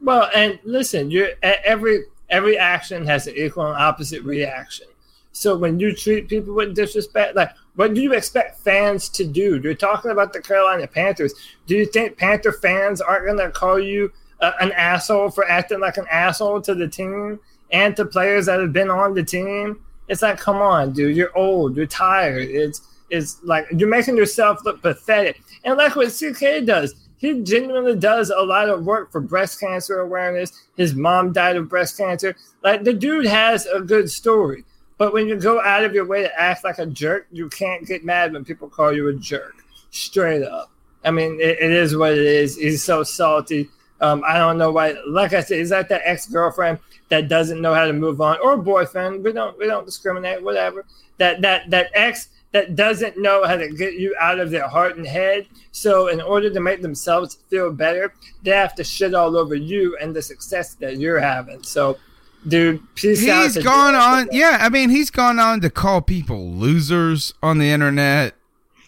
Well, 0.00 0.30
and 0.34 0.60
listen, 0.62 1.10
you 1.10 1.32
every 1.42 2.04
every 2.30 2.56
action 2.56 3.04
has 3.06 3.26
an 3.26 3.34
equal 3.36 3.66
and 3.66 3.76
opposite 3.76 4.22
reaction. 4.22 4.86
So 5.34 5.56
when 5.56 5.80
you 5.80 5.94
treat 5.94 6.28
people 6.28 6.54
with 6.54 6.76
disrespect, 6.76 7.34
like 7.34 7.50
what 7.74 7.92
do 7.92 8.00
you 8.00 8.12
expect 8.12 8.60
fans 8.60 9.08
to 9.10 9.24
do? 9.24 9.60
You're 9.62 9.74
talking 9.74 10.12
about 10.12 10.32
the 10.32 10.40
Carolina 10.40 10.86
Panthers. 10.86 11.34
Do 11.66 11.74
you 11.74 11.86
think 11.86 12.16
Panther 12.16 12.52
fans 12.52 13.00
aren't 13.00 13.26
going 13.26 13.38
to 13.38 13.50
call 13.50 13.80
you 13.80 14.12
uh, 14.40 14.52
an 14.60 14.70
asshole 14.72 15.30
for 15.30 15.44
acting 15.48 15.80
like 15.80 15.96
an 15.96 16.06
asshole 16.08 16.60
to 16.62 16.74
the 16.74 16.86
team 16.86 17.40
and 17.72 17.96
to 17.96 18.04
players 18.04 18.46
that 18.46 18.60
have 18.60 18.72
been 18.72 18.90
on 18.90 19.14
the 19.14 19.24
team? 19.24 19.84
It's 20.08 20.22
like, 20.22 20.38
come 20.38 20.56
on, 20.56 20.92
dude, 20.92 21.16
you're 21.16 21.36
old, 21.36 21.76
you're 21.76 21.86
tired. 21.86 22.48
It's 22.48 22.82
it's 23.10 23.42
like 23.42 23.66
you're 23.76 23.88
making 23.88 24.16
yourself 24.16 24.64
look 24.64 24.82
pathetic. 24.82 25.42
And 25.64 25.76
like 25.76 25.96
what 25.96 26.12
CK 26.12 26.64
does, 26.64 26.94
he 27.16 27.42
genuinely 27.42 27.96
does 27.96 28.30
a 28.30 28.40
lot 28.40 28.68
of 28.68 28.84
work 28.84 29.10
for 29.10 29.20
breast 29.20 29.58
cancer 29.58 29.98
awareness. 29.98 30.52
His 30.76 30.94
mom 30.94 31.32
died 31.32 31.56
of 31.56 31.68
breast 31.68 31.96
cancer. 31.96 32.36
Like 32.62 32.84
the 32.84 32.92
dude 32.92 33.26
has 33.26 33.66
a 33.66 33.80
good 33.80 34.10
story. 34.10 34.64
But 34.98 35.12
when 35.12 35.26
you 35.26 35.36
go 35.36 35.60
out 35.60 35.84
of 35.84 35.94
your 35.94 36.06
way 36.06 36.22
to 36.22 36.40
act 36.40 36.64
like 36.64 36.78
a 36.78 36.86
jerk, 36.86 37.26
you 37.32 37.48
can't 37.48 37.86
get 37.86 38.04
mad 38.04 38.32
when 38.32 38.44
people 38.44 38.68
call 38.68 38.92
you 38.92 39.08
a 39.08 39.14
jerk. 39.14 39.54
Straight 39.90 40.42
up. 40.42 40.70
I 41.04 41.10
mean, 41.10 41.38
it, 41.40 41.58
it 41.60 41.70
is 41.70 41.96
what 41.96 42.12
it 42.12 42.18
is. 42.18 42.56
He's 42.56 42.82
so 42.82 43.02
salty. 43.02 43.68
Um, 44.00 44.22
I 44.26 44.38
don't 44.38 44.58
know 44.58 44.70
why. 44.70 44.96
Like 45.06 45.32
I 45.32 45.40
said, 45.40 45.58
he's 45.58 45.70
like 45.70 45.88
that 45.88 46.02
ex 46.04 46.26
girlfriend 46.26 46.78
that 47.08 47.28
doesn't 47.28 47.60
know 47.60 47.74
how 47.74 47.86
to 47.86 47.92
move 47.92 48.20
on, 48.20 48.38
or 48.42 48.56
boyfriend. 48.56 49.22
We 49.22 49.32
don't 49.32 49.58
we 49.58 49.66
don't 49.66 49.86
discriminate. 49.86 50.42
Whatever. 50.42 50.84
That 51.18 51.40
that 51.42 51.70
that 51.70 51.90
ex 51.94 52.28
that 52.54 52.76
doesn't 52.76 53.18
know 53.18 53.44
how 53.44 53.56
to 53.56 53.68
get 53.68 53.94
you 53.94 54.14
out 54.20 54.38
of 54.38 54.50
their 54.50 54.68
heart 54.68 54.96
and 54.96 55.04
head. 55.04 55.46
So 55.72 56.06
in 56.06 56.20
order 56.20 56.50
to 56.50 56.60
make 56.60 56.82
themselves 56.82 57.38
feel 57.50 57.72
better, 57.72 58.14
they 58.44 58.52
have 58.52 58.76
to 58.76 58.84
shit 58.84 59.12
all 59.12 59.36
over 59.36 59.56
you 59.56 59.96
and 60.00 60.14
the 60.14 60.22
success 60.22 60.74
that 60.74 60.98
you're 60.98 61.18
having. 61.18 61.64
So, 61.64 61.98
dude, 62.46 62.82
peace 62.94 63.26
out. 63.28 63.44
He's 63.44 63.58
gone 63.58 63.94
on, 63.94 64.28
yeah. 64.32 64.58
I 64.60 64.68
mean, 64.68 64.90
he's 64.90 65.10
gone 65.10 65.38
on 65.38 65.60
to 65.60 65.70
call 65.70 66.00
people 66.02 66.50
losers 66.50 67.34
on 67.42 67.58
the 67.58 67.70
internet, 67.70 68.34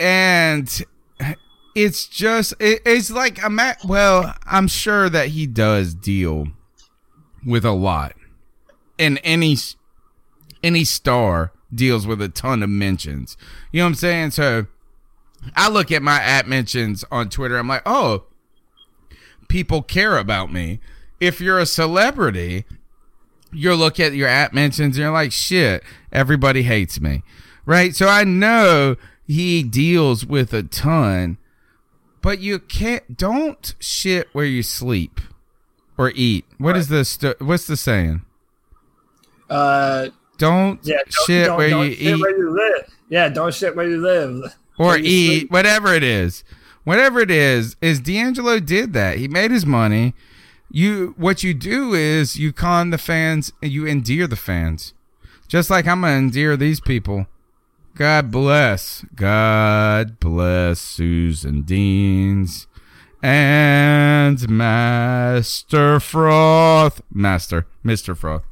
and 0.01 0.85
it's 1.75 2.07
just 2.07 2.55
it, 2.61 2.83
it's 2.85 3.11
like 3.11 3.43
I'm 3.45 3.59
at, 3.59 3.85
well, 3.85 4.35
I'm 4.47 4.69
sure 4.69 5.09
that 5.09 5.29
he 5.29 5.47
does 5.47 5.95
deal 5.95 6.49
with 7.45 7.65
a 7.65 7.73
lot, 7.73 8.15
and 8.99 9.21
any 9.23 9.57
any 10.63 10.85
star 10.85 11.53
deals 11.75 12.07
with 12.07 12.21
a 12.23 12.29
ton 12.29 12.63
of 12.63 12.71
mentions. 12.71 13.37
You 13.73 13.81
know 13.81 13.87
what 13.87 13.91
I'm 13.91 13.95
saying? 13.97 14.31
So 14.33 14.67
I 15.55 15.69
look 15.69 15.93
at 15.93 16.03
my 16.03 16.21
at 16.21 16.49
mentions 16.49 17.05
on 17.11 17.29
Twitter. 17.29 17.57
I'm 17.57 17.69
like, 17.69 17.83
oh, 17.87 18.25
people 19.49 19.83
care 19.83 20.17
about 20.17 20.53
me. 20.53 20.81
If 21.21 21.41
you're 21.41 21.59
a 21.59 21.67
celebrity, 21.67 22.65
you 23.57 23.75
look 23.75 23.99
at 23.99 24.13
your 24.15 24.29
app 24.29 24.53
mentions 24.53 24.97
and 24.97 25.03
you're 25.03 25.11
like, 25.13 25.33
shit, 25.33 25.83
everybody 26.13 26.63
hates 26.63 27.01
me. 27.01 27.23
Right? 27.65 27.95
So 27.97 28.07
I 28.09 28.23
know 28.25 28.97
he 29.27 29.63
deals 29.63 30.25
with 30.25 30.53
a 30.55 30.63
ton, 30.63 31.39
but 32.23 32.39
you 32.39 32.59
can't, 32.59 33.17
don't 33.17 33.75
shit 33.81 34.29
where 34.33 34.45
you 34.45 34.63
sleep 34.63 35.21
or 35.99 36.13
eat. 36.15 36.45
What 36.59 36.77
is 36.77 36.89
the, 36.89 37.05
st- 37.05 37.41
what's 37.41 37.67
the 37.67 37.77
saying? 37.77 38.23
Uh, 39.49 40.09
Don't 40.39 40.81
yeah, 40.85 40.97
don't, 40.97 41.13
shit 41.27 41.47
don't- 41.47 41.57
where 41.57 41.71
don't 41.71 41.87
you 41.87 41.93
shit 41.95 42.03
eat 42.17 42.21
where 42.21 42.37
you 42.37 42.51
live. 42.51 42.91
Yeah, 43.09 43.29
don't 43.29 43.55
shit 43.55 43.77
where 43.77 43.89
you 43.89 43.99
live. 44.01 44.55
or 44.79 44.99
you 44.99 45.05
eat, 45.05 45.39
sleep. 45.41 45.51
whatever 45.51 45.95
it 45.95 46.03
is. 46.03 46.45
Whatever 46.85 47.21
it 47.21 47.31
is, 47.31 47.75
is 47.81 48.01
DeAngelo 48.01 48.65
did 48.65 48.93
that. 48.93 49.19
He 49.19 49.27
made 49.29 49.51
his 49.51 49.65
money. 49.67 50.15
You 50.77 51.15
what 51.17 51.43
you 51.43 51.55
do 51.55 51.95
is 51.95 52.39
you 52.39 52.53
con 52.53 52.91
the 52.91 52.99
fans 52.99 53.51
and 53.63 53.73
you 53.73 53.87
endear 53.87 54.27
the 54.27 54.37
fans. 54.37 54.93
Just 55.49 55.71
like 55.71 55.87
I'm 55.87 56.03
gonna 56.03 56.19
endear 56.19 56.55
these 56.55 56.81
people. 56.81 57.29
God 57.95 58.31
bless. 58.31 59.03
God 59.15 60.21
bless 60.21 60.79
Susan 60.79 61.63
Deans 61.63 62.67
and 63.23 64.47
Master 64.51 65.99
Froth. 65.99 67.01
Master. 67.11 67.67
Mr. 67.83 68.15
Froth. 68.15 68.43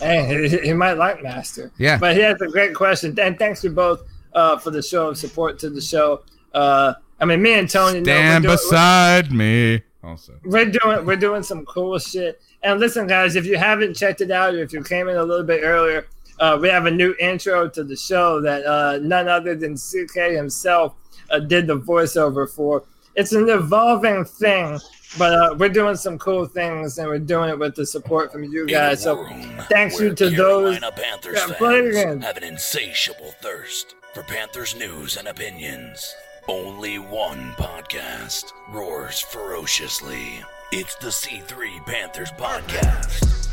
Hey, 0.00 0.48
he, 0.48 0.72
might 0.72 0.94
like 0.94 1.22
Master. 1.22 1.70
Yeah. 1.78 1.98
But 1.98 2.16
he 2.16 2.22
has 2.22 2.40
a 2.40 2.48
great 2.48 2.74
question. 2.74 3.16
And 3.20 3.38
thanks 3.38 3.60
to 3.60 3.70
both 3.70 4.02
uh, 4.32 4.58
for 4.58 4.72
the 4.72 4.82
show 4.82 5.10
of 5.10 5.18
support 5.18 5.60
to 5.60 5.70
the 5.70 5.80
show. 5.80 6.22
Uh, 6.52 6.94
I 7.20 7.26
mean, 7.26 7.40
me 7.40 7.52
and 7.52 7.70
Tony. 7.70 8.02
Stand 8.02 8.42
beside 8.42 9.30
me. 9.30 9.84
Also. 10.02 10.32
we're 10.44 10.70
doing 10.70 11.04
we're 11.04 11.16
doing 11.16 11.42
some 11.42 11.64
cool 11.66 11.98
shit. 11.98 12.40
And 12.62 12.80
listen, 12.80 13.06
guys, 13.06 13.36
if 13.36 13.44
you 13.44 13.58
haven't 13.58 13.94
checked 13.94 14.20
it 14.20 14.30
out, 14.30 14.54
or 14.54 14.58
if 14.58 14.72
you 14.72 14.82
came 14.82 15.08
in 15.08 15.16
a 15.16 15.22
little 15.22 15.44
bit 15.44 15.60
earlier, 15.62 16.06
uh, 16.38 16.58
we 16.60 16.68
have 16.68 16.86
a 16.86 16.90
new 16.90 17.14
intro 17.20 17.68
to 17.68 17.84
the 17.84 17.96
show 17.96 18.40
that 18.40 18.64
uh, 18.64 18.98
none 19.02 19.28
other 19.28 19.54
than 19.54 19.76
CK 19.76 20.32
himself 20.32 20.94
uh, 21.30 21.38
did 21.38 21.66
the 21.66 21.78
voiceover 21.78 22.48
for. 22.48 22.82
It's 23.14 23.32
an 23.32 23.48
evolving 23.50 24.24
thing, 24.24 24.78
but 25.18 25.32
uh, 25.34 25.54
we're 25.58 25.68
doing 25.68 25.96
some 25.96 26.18
cool 26.18 26.46
things, 26.46 26.96
and 26.98 27.08
we're 27.08 27.18
doing 27.18 27.50
it 27.50 27.58
with 27.58 27.74
the 27.74 27.84
support 27.84 28.32
from 28.32 28.44
you 28.44 28.66
guys. 28.66 29.02
So 29.02 29.26
thanks 29.68 30.00
you 30.00 30.14
to 30.14 30.30
those. 30.30 30.78
Carolina 30.78 30.92
Panthers 30.92 31.36
Yeah, 31.36 31.46
fans 31.58 32.24
have 32.24 32.36
an 32.36 32.44
insatiable 32.44 33.34
thirst 33.42 33.94
for 34.14 34.22
Panthers 34.22 34.74
news 34.76 35.16
and 35.16 35.28
opinions. 35.28 36.14
Only 36.48 36.98
one 36.98 37.52
podcast 37.52 38.52
roars 38.70 39.20
ferociously. 39.20 40.42
It's 40.72 40.94
the 40.96 41.08
C3 41.08 41.84
Panthers 41.84 42.32
Podcast. 42.32 43.48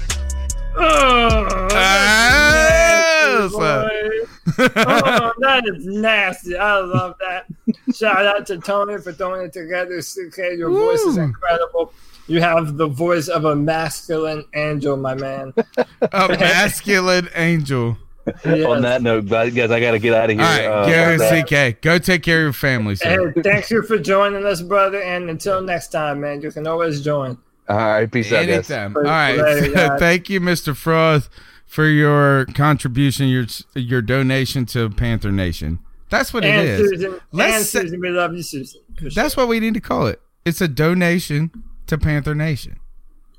Oh, 0.76 1.68
that's 1.70 3.52
nasty, 3.52 3.58
boy. 3.58 4.68
oh, 4.88 5.34
that 5.40 5.64
is 5.68 5.86
nasty. 5.86 6.56
I 6.56 6.80
love 6.80 7.16
that. 7.20 7.46
Shout 7.94 8.26
out 8.26 8.46
to 8.48 8.58
Tony 8.58 8.98
for 9.00 9.12
throwing 9.12 9.46
it 9.46 9.54
together. 9.54 10.02
CK, 10.02 10.38
your 10.58 10.70
voice 10.70 11.02
is 11.02 11.18
incredible. 11.18 11.94
You 12.28 12.42
have 12.42 12.78
the 12.78 12.88
voice 12.88 13.28
of 13.28 13.46
a 13.46 13.56
masculine 13.56 14.46
angel, 14.56 14.98
my 14.98 15.16
man. 15.16 15.54
A 16.02 16.28
masculine 16.40 17.30
angel. 17.36 17.98
On 18.46 18.82
that 18.82 19.02
note, 19.02 19.28
guys, 19.28 19.56
I 19.58 19.80
got 19.80 19.92
to 19.92 20.00
get 20.00 20.14
out 20.14 20.30
of 20.30 20.38
here. 20.38 20.46
All 20.46 20.58
right, 20.58 20.66
Uh, 20.66 20.86
go 20.86 21.18
that- 21.18 21.76
CK. 21.76 21.82
Go 21.82 21.98
take 21.98 22.24
care 22.24 22.40
of 22.40 22.44
your 22.44 22.54
family, 22.54 22.96
Hey, 23.02 23.16
sir. 23.16 23.34
thank 23.44 23.70
you 23.70 23.82
for 23.84 23.98
joining 23.98 24.46
us, 24.46 24.62
brother. 24.62 25.02
And 25.02 25.30
until 25.30 25.62
next 25.62 25.88
time, 25.90 26.22
man, 26.22 26.42
you 26.42 26.52
can 26.52 26.68
always 26.68 27.02
join. 27.02 27.38
All 27.70 27.78
right, 27.78 28.10
peace 28.12 28.32
out, 28.32 28.46
guys. 28.48 28.72
All 28.72 28.90
right. 29.04 29.38
Later, 29.38 29.74
guys. 29.74 30.00
Thank 30.00 30.30
you, 30.30 30.40
Mr. 30.40 30.74
Froth, 30.74 31.28
for 31.66 31.86
your 31.86 32.46
contribution, 32.46 33.28
your 33.28 33.46
your 33.76 34.02
donation 34.02 34.66
to 34.68 34.90
Panther 34.90 35.34
Nation. 35.34 35.80
That's 36.10 36.34
what 36.34 36.46
and 36.46 36.66
it 36.66 36.80
is. 36.80 36.90
Susan, 36.90 37.20
Let's 37.34 37.70
say- 37.70 37.82
Susan, 37.82 38.00
we 38.00 38.10
love 38.10 38.34
you, 38.34 38.42
Susan. 38.42 38.80
That's 39.02 39.34
sure. 39.34 39.44
what 39.44 39.50
we 39.50 39.60
need 39.60 39.74
to 39.74 39.82
call 39.82 40.08
it. 40.08 40.22
It's 40.46 40.62
a 40.62 40.68
donation 40.70 41.52
to 41.88 41.98
Panther 41.98 42.34
Nation. 42.34 42.80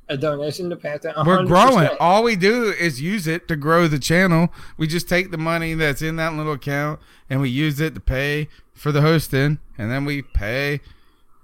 A 0.09 0.17
donation 0.17 0.71
to 0.71 0.77
Panther. 0.77 1.13
We're 1.25 1.45
growing. 1.45 1.89
All 2.01 2.23
we 2.23 2.37
do 2.37 2.71
is 2.71 3.01
use 3.01 3.27
it 3.27 3.49
to 3.49 3.57
grow 3.57 3.89
the 3.89 3.99
channel. 3.99 4.53
We 4.77 4.87
just 4.87 5.09
take 5.09 5.31
the 5.31 5.39
money 5.39 5.75
that's 5.75 6.03
in 6.03 6.17
that 6.17 6.35
little 6.35 6.53
account 6.53 7.01
and 7.29 7.41
we 7.41 7.51
use 7.51 7.81
it 7.81 7.95
to 7.95 8.01
pay 8.01 8.49
for 8.75 8.93
the 8.93 9.01
hosting, 9.01 9.59
and 9.77 9.91
then 9.91 10.05
we 10.05 10.23
pay 10.23 10.81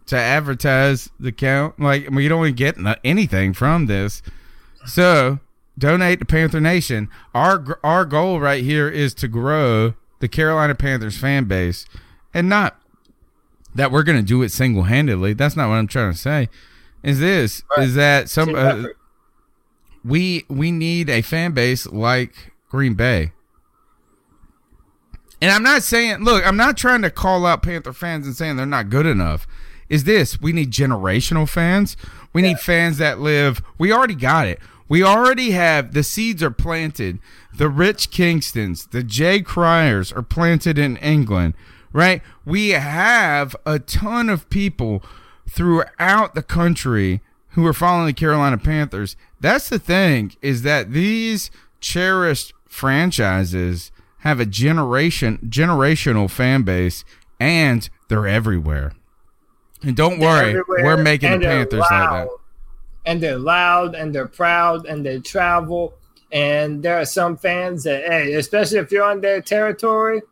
to 0.06 0.16
advertise 0.16 1.10
the 1.18 1.28
account. 1.28 1.78
Like 1.80 2.08
we 2.10 2.28
don't 2.28 2.44
even 2.44 2.54
get 2.54 2.76
anything 3.02 3.52
from 3.52 3.86
this. 3.86 4.22
So 4.86 5.40
donate 5.76 6.20
to 6.20 6.24
Panther 6.24 6.60
Nation. 6.60 7.08
Our 7.34 7.78
our 7.82 8.04
goal 8.04 8.40
right 8.40 8.62
here 8.62 8.88
is 8.88 9.14
to 9.14 9.28
grow 9.28 9.94
the 10.20 10.28
Carolina 10.28 10.74
Panthers 10.74 11.18
fan 11.18 11.44
base, 11.44 11.86
and 12.32 12.48
not 12.48 12.80
that 13.74 13.90
we're 13.90 14.04
going 14.04 14.18
to 14.18 14.24
do 14.24 14.42
it 14.42 14.52
single 14.52 14.84
handedly. 14.84 15.32
That's 15.32 15.56
not 15.56 15.68
what 15.68 15.76
I'm 15.76 15.88
trying 15.88 16.12
to 16.12 16.18
say. 16.18 16.48
Is 17.05 17.20
this 17.20 17.62
is 17.76 17.94
that 17.94 18.30
some 18.30 18.55
uh, 18.55 18.84
we 20.02 20.44
we 20.48 20.72
need 20.72 21.11
a 21.11 21.20
fan 21.20 21.52
base 21.52 21.86
like 21.86 22.52
Green 22.70 22.94
Bay. 22.94 23.32
And 25.42 25.50
I'm 25.52 25.62
not 25.62 25.82
saying, 25.82 26.24
look, 26.24 26.46
I'm 26.46 26.57
not 26.57 26.78
trying 26.78 27.02
to 27.02 27.11
call 27.11 27.44
out 27.44 27.62
Panther 27.62 27.92
fans 27.92 28.26
and 28.26 28.34
saying 28.34 28.57
they're 28.57 28.64
not 28.64 28.88
good 28.88 29.05
enough. 29.05 29.46
Is 29.90 30.05
this 30.05 30.40
we 30.40 30.52
need 30.52 30.70
generational 30.70 31.46
fans? 31.46 31.94
We 32.32 32.40
need 32.40 32.59
fans 32.59 32.96
that 32.98 33.20
live. 33.20 33.62
We 33.76 33.92
already 33.92 34.14
got 34.14 34.46
it. 34.48 34.59
We 34.88 35.02
already 35.02 35.50
have 35.50 35.92
the 35.92 36.02
seeds 36.02 36.42
are 36.42 36.50
planted. 36.50 37.18
The 37.55 37.68
Rich 37.68 38.11
Kingstons, 38.11 38.90
the 38.90 39.02
Jay 39.02 39.40
Criers 39.40 40.11
are 40.11 40.22
planted 40.22 40.78
in 40.78 40.96
England, 40.96 41.55
right? 41.92 42.22
We 42.46 42.70
have 42.70 43.55
a 43.66 43.78
ton 43.78 44.30
of 44.30 44.48
people 44.48 45.02
throughout 45.49 46.34
the 46.34 46.42
country 46.42 47.20
who 47.51 47.66
are 47.66 47.72
following 47.72 48.07
the 48.07 48.12
Carolina 48.12 48.59
Panthers. 48.59 49.16
That's 49.40 49.68
the 49.68 49.78
thing 49.78 50.34
is 50.42 50.62
that 50.62 50.92
these 50.92 51.51
cherished 51.80 52.53
franchises 52.66 53.92
have 54.18 54.40
a 54.40 54.47
generation 54.47 55.38
generational 55.49 56.30
fan 56.30 56.62
base 56.62 57.05
and 57.38 57.88
they're 58.09 58.26
everywhere. 58.26 58.92
And 59.82 59.95
don't 59.97 60.18
worry, 60.18 60.61
we're 60.68 60.97
making 60.97 61.40
the 61.40 61.47
Panthers 61.47 61.80
like 61.80 61.90
that. 61.90 62.28
And 63.05 63.22
they're 63.22 63.38
loud 63.38 63.95
and 63.95 64.14
they're 64.14 64.26
proud 64.26 64.86
and 64.86 65.05
they 65.05 65.20
travel. 65.20 65.95
And 66.32 66.82
there 66.82 66.99
are 66.99 67.05
some 67.05 67.36
fans 67.36 67.84
that, 67.84 68.05
hey, 68.05 68.32
especially 68.34 68.78
if 68.78 68.90
you're 68.90 69.05
on 69.05 69.20
their 69.20 69.40
territory, 69.42 70.22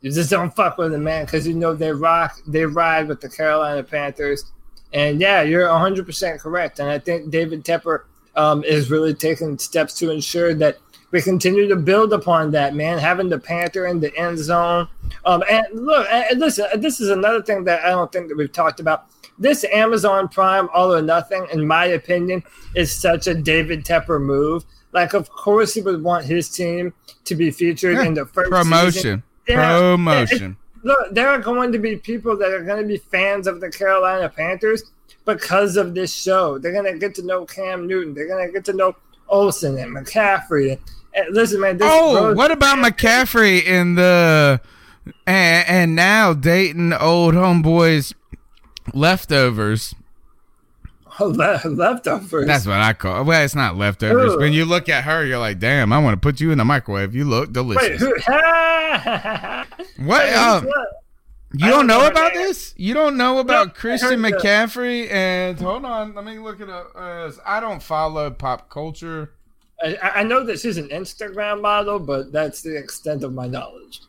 you 0.00 0.12
just 0.12 0.30
don't 0.30 0.54
fuck 0.54 0.78
with 0.78 0.92
them, 0.92 1.04
man, 1.04 1.24
because 1.24 1.46
you 1.46 1.54
know 1.54 1.74
they 1.74 1.92
rock, 1.92 2.38
they 2.46 2.64
ride 2.64 3.08
with 3.08 3.20
the 3.20 3.28
Carolina 3.28 3.82
Panthers. 3.82 4.44
And 4.92 5.20
yeah, 5.20 5.42
you're 5.42 5.66
100% 5.66 6.40
correct. 6.40 6.78
And 6.78 6.88
I 6.88 6.98
think 6.98 7.30
David 7.30 7.64
Tepper 7.64 8.04
um, 8.36 8.64
is 8.64 8.90
really 8.90 9.12
taking 9.14 9.58
steps 9.58 9.94
to 9.98 10.10
ensure 10.10 10.54
that 10.54 10.78
we 11.10 11.20
continue 11.22 11.66
to 11.68 11.76
build 11.76 12.12
upon 12.12 12.50
that, 12.52 12.74
man. 12.74 12.98
Having 12.98 13.30
the 13.30 13.38
Panther 13.38 13.86
in 13.86 14.00
the 14.00 14.14
end 14.16 14.38
zone. 14.38 14.88
Um, 15.24 15.42
and 15.50 15.66
look, 15.72 16.06
and 16.10 16.38
listen, 16.38 16.66
this 16.80 17.00
is 17.00 17.08
another 17.08 17.42
thing 17.42 17.64
that 17.64 17.84
I 17.84 17.90
don't 17.90 18.10
think 18.12 18.28
that 18.28 18.36
we've 18.36 18.52
talked 18.52 18.78
about. 18.80 19.06
This 19.38 19.64
Amazon 19.64 20.28
Prime 20.28 20.68
All 20.74 20.92
or 20.94 21.00
Nothing, 21.02 21.46
in 21.52 21.66
my 21.66 21.86
opinion, 21.86 22.42
is 22.74 22.92
such 22.92 23.26
a 23.26 23.34
David 23.34 23.84
Tepper 23.84 24.20
move. 24.20 24.64
Like, 24.92 25.12
of 25.14 25.30
course, 25.30 25.74
he 25.74 25.80
would 25.80 26.02
want 26.02 26.24
his 26.24 26.48
team 26.48 26.92
to 27.24 27.34
be 27.34 27.50
featured 27.50 27.96
Yeah, 27.96 28.04
in 28.04 28.14
the 28.14 28.26
first 28.26 28.50
promotion. 28.50 28.92
season. 28.92 29.22
Promotion. 29.54 30.56
Look, 30.82 31.12
there 31.12 31.28
are 31.28 31.38
going 31.38 31.72
to 31.72 31.78
be 31.78 31.96
people 31.96 32.36
that 32.36 32.52
are 32.52 32.62
going 32.62 32.80
to 32.80 32.86
be 32.86 32.98
fans 32.98 33.46
of 33.46 33.60
the 33.60 33.70
Carolina 33.70 34.28
Panthers 34.28 34.84
because 35.24 35.76
of 35.76 35.94
this 35.94 36.14
show. 36.14 36.58
They're 36.58 36.72
going 36.72 36.92
to 36.92 36.98
get 36.98 37.14
to 37.16 37.22
know 37.22 37.44
Cam 37.44 37.86
Newton. 37.86 38.14
They're 38.14 38.28
going 38.28 38.46
to 38.46 38.52
get 38.52 38.64
to 38.66 38.72
know 38.72 38.94
Olsen 39.28 39.76
and 39.78 39.94
McCaffrey. 39.94 40.78
And 41.14 41.34
listen, 41.34 41.60
man. 41.60 41.78
This 41.78 41.88
Oh, 41.90 42.34
what 42.34 42.50
about 42.50 42.78
McCaffrey 42.78 43.62
in 43.64 43.96
the 43.96 44.60
and, 45.26 45.68
and 45.68 45.96
now 45.96 46.32
dating 46.32 46.92
old 46.92 47.34
homeboys 47.34 48.14
leftovers? 48.94 49.94
Le- 51.26 51.60
leftovers? 51.64 52.46
That's 52.46 52.66
what 52.66 52.80
I 52.80 52.92
call. 52.92 53.24
Well, 53.24 53.42
it's 53.44 53.54
not 53.54 53.76
leftovers. 53.76 54.34
Ooh. 54.34 54.38
When 54.38 54.52
you 54.52 54.64
look 54.64 54.88
at 54.88 55.04
her, 55.04 55.24
you're 55.24 55.38
like, 55.38 55.58
"Damn, 55.58 55.92
I 55.92 55.98
want 55.98 56.14
to 56.14 56.20
put 56.20 56.40
you 56.40 56.50
in 56.52 56.58
the 56.58 56.64
microwave. 56.64 57.14
You 57.14 57.24
look 57.24 57.48
Wait, 57.48 57.54
delicious." 57.54 58.00
who? 58.00 58.14
What? 60.04 60.32
Um, 60.32 60.66
you 61.52 61.60
don't 61.60 61.70
don't 61.70 61.86
know 61.86 62.00
know 62.00 62.06
about 62.06 62.34
name. 62.34 62.42
this? 62.42 62.74
You 62.76 62.94
don't 62.94 63.16
know 63.16 63.38
about 63.38 63.68
I 63.68 63.70
Christian 63.70 64.22
heard 64.22 64.32
that. 64.34 64.40
McCaffrey? 64.42 65.10
And 65.10 65.58
hold 65.58 65.84
on, 65.84 66.14
let 66.14 66.24
me 66.24 66.38
look 66.38 66.60
it 66.60 66.68
up. 66.70 66.92
Uh, 66.94 67.30
I 67.44 67.58
don't 67.60 67.82
follow 67.82 68.30
pop 68.30 68.68
culture. 68.70 69.32
I, 69.82 69.96
I 70.16 70.22
know 70.24 70.44
this 70.44 70.64
is 70.64 70.76
an 70.76 70.88
Instagram 70.88 71.62
model, 71.62 71.98
but 71.98 72.32
that's 72.32 72.62
the 72.62 72.76
extent 72.76 73.24
of 73.24 73.32
my 73.32 73.46
knowledge. 73.46 74.02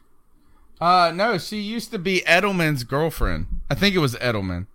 Uh, 0.82 1.12
no, 1.14 1.38
she 1.38 1.60
used 1.60 1.91
to 1.91 1.99
be 1.99 2.22
Edelman's 2.28 2.84
girlfriend. 2.84 3.47
I 3.70 3.76
think 3.76 3.95
it 3.95 3.99
was 3.99 4.16
Edelman. 4.16 4.68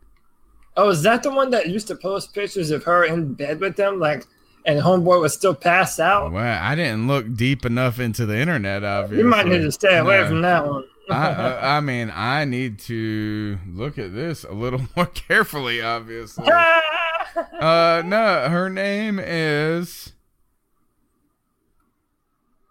Oh, 0.77 0.89
is 0.91 1.03
that 1.03 1.23
the 1.23 1.31
one 1.31 1.51
that 1.51 1.69
used 1.69 1.87
to 1.89 1.95
post 1.95 2.35
pictures 2.35 2.71
of 2.71 2.83
her 2.85 3.05
in 3.05 3.35
bed 3.35 3.61
with 3.61 3.77
them, 3.77 4.01
like, 4.01 4.27
and 4.67 4.81
homeboy 4.81 5.21
was 5.21 5.33
still 5.35 5.55
passed 5.55 6.01
out? 6.01 6.33
Well, 6.33 6.59
I 6.63 6.75
didn't 6.75 7.07
look 7.07 7.35
deep 7.35 7.65
enough 7.65 8.01
into 8.01 8.27
the 8.27 8.37
internet. 8.39 8.83
Obviously, 8.83 9.19
You 9.19 9.29
might 9.31 9.47
need 9.47 9.59
to 9.63 9.71
stay 9.71 9.99
away 9.99 10.19
No. 10.23 10.27
from 10.29 10.43
that 10.43 10.67
one. 10.67 10.85
I, 11.11 11.29
I, 11.29 11.77
I 11.77 11.81
mean, 11.81 12.11
I 12.15 12.45
need 12.47 12.79
to 12.81 13.59
look 13.73 13.99
at 13.99 14.15
this 14.15 14.43
a 14.45 14.53
little 14.53 14.81
more 14.97 15.07
carefully. 15.07 15.81
Obviously, 15.83 16.49
uh, 17.61 18.03
no, 18.05 18.49
her 18.49 18.69
name 18.71 19.21
is. 19.23 20.14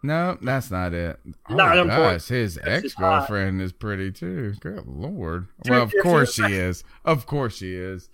No, 0.05 0.37
that's 0.41 0.69
not 0.69 0.93
it. 0.93 1.17
Oh, 1.49 1.55
Not 1.55 1.77
important. 1.77 2.19
gosh, 2.19 2.27
his 2.27 2.59
ex 2.61 2.93
girlfriend 2.93 3.61
is 3.61 3.71
pretty 3.71 4.11
too. 4.11 4.53
Good 4.59 4.85
lord. 4.85 5.47
Dude, 5.63 5.71
well, 5.71 5.81
of 5.83 5.93
course 6.03 6.33
she 6.33 6.43
is. 6.43 6.83
Of 7.05 7.25
course 7.25 7.55
she 7.55 7.73
is. 7.73 8.09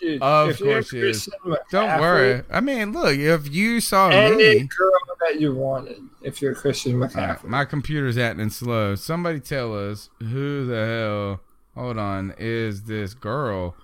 Dude, 0.00 0.22
Of 0.22 0.58
course 0.58 0.88
she 0.88 1.00
is. 1.00 1.28
Don't 1.70 2.00
worry. 2.00 2.42
I 2.50 2.60
mean, 2.60 2.92
look, 2.92 3.16
if 3.16 3.54
you 3.54 3.80
saw 3.80 4.08
Any 4.08 4.36
me, 4.36 4.68
girl 4.76 4.90
that 5.20 5.40
you 5.40 5.54
wanted 5.54 5.98
if 6.22 6.40
you're 6.42 6.54
Christian 6.54 6.94
McCaffrey. 6.94 7.44
my 7.44 7.64
computer's 7.66 8.16
acting 8.18 8.50
slow. 8.50 8.94
Somebody 8.94 9.38
tell 9.40 9.72
us 9.90 10.08
who 10.20 10.66
the 10.66 10.86
hell, 10.86 11.40
hold 11.80 11.98
on, 11.98 12.34
is 12.38 12.84
this 12.84 13.12
girl 13.14 13.76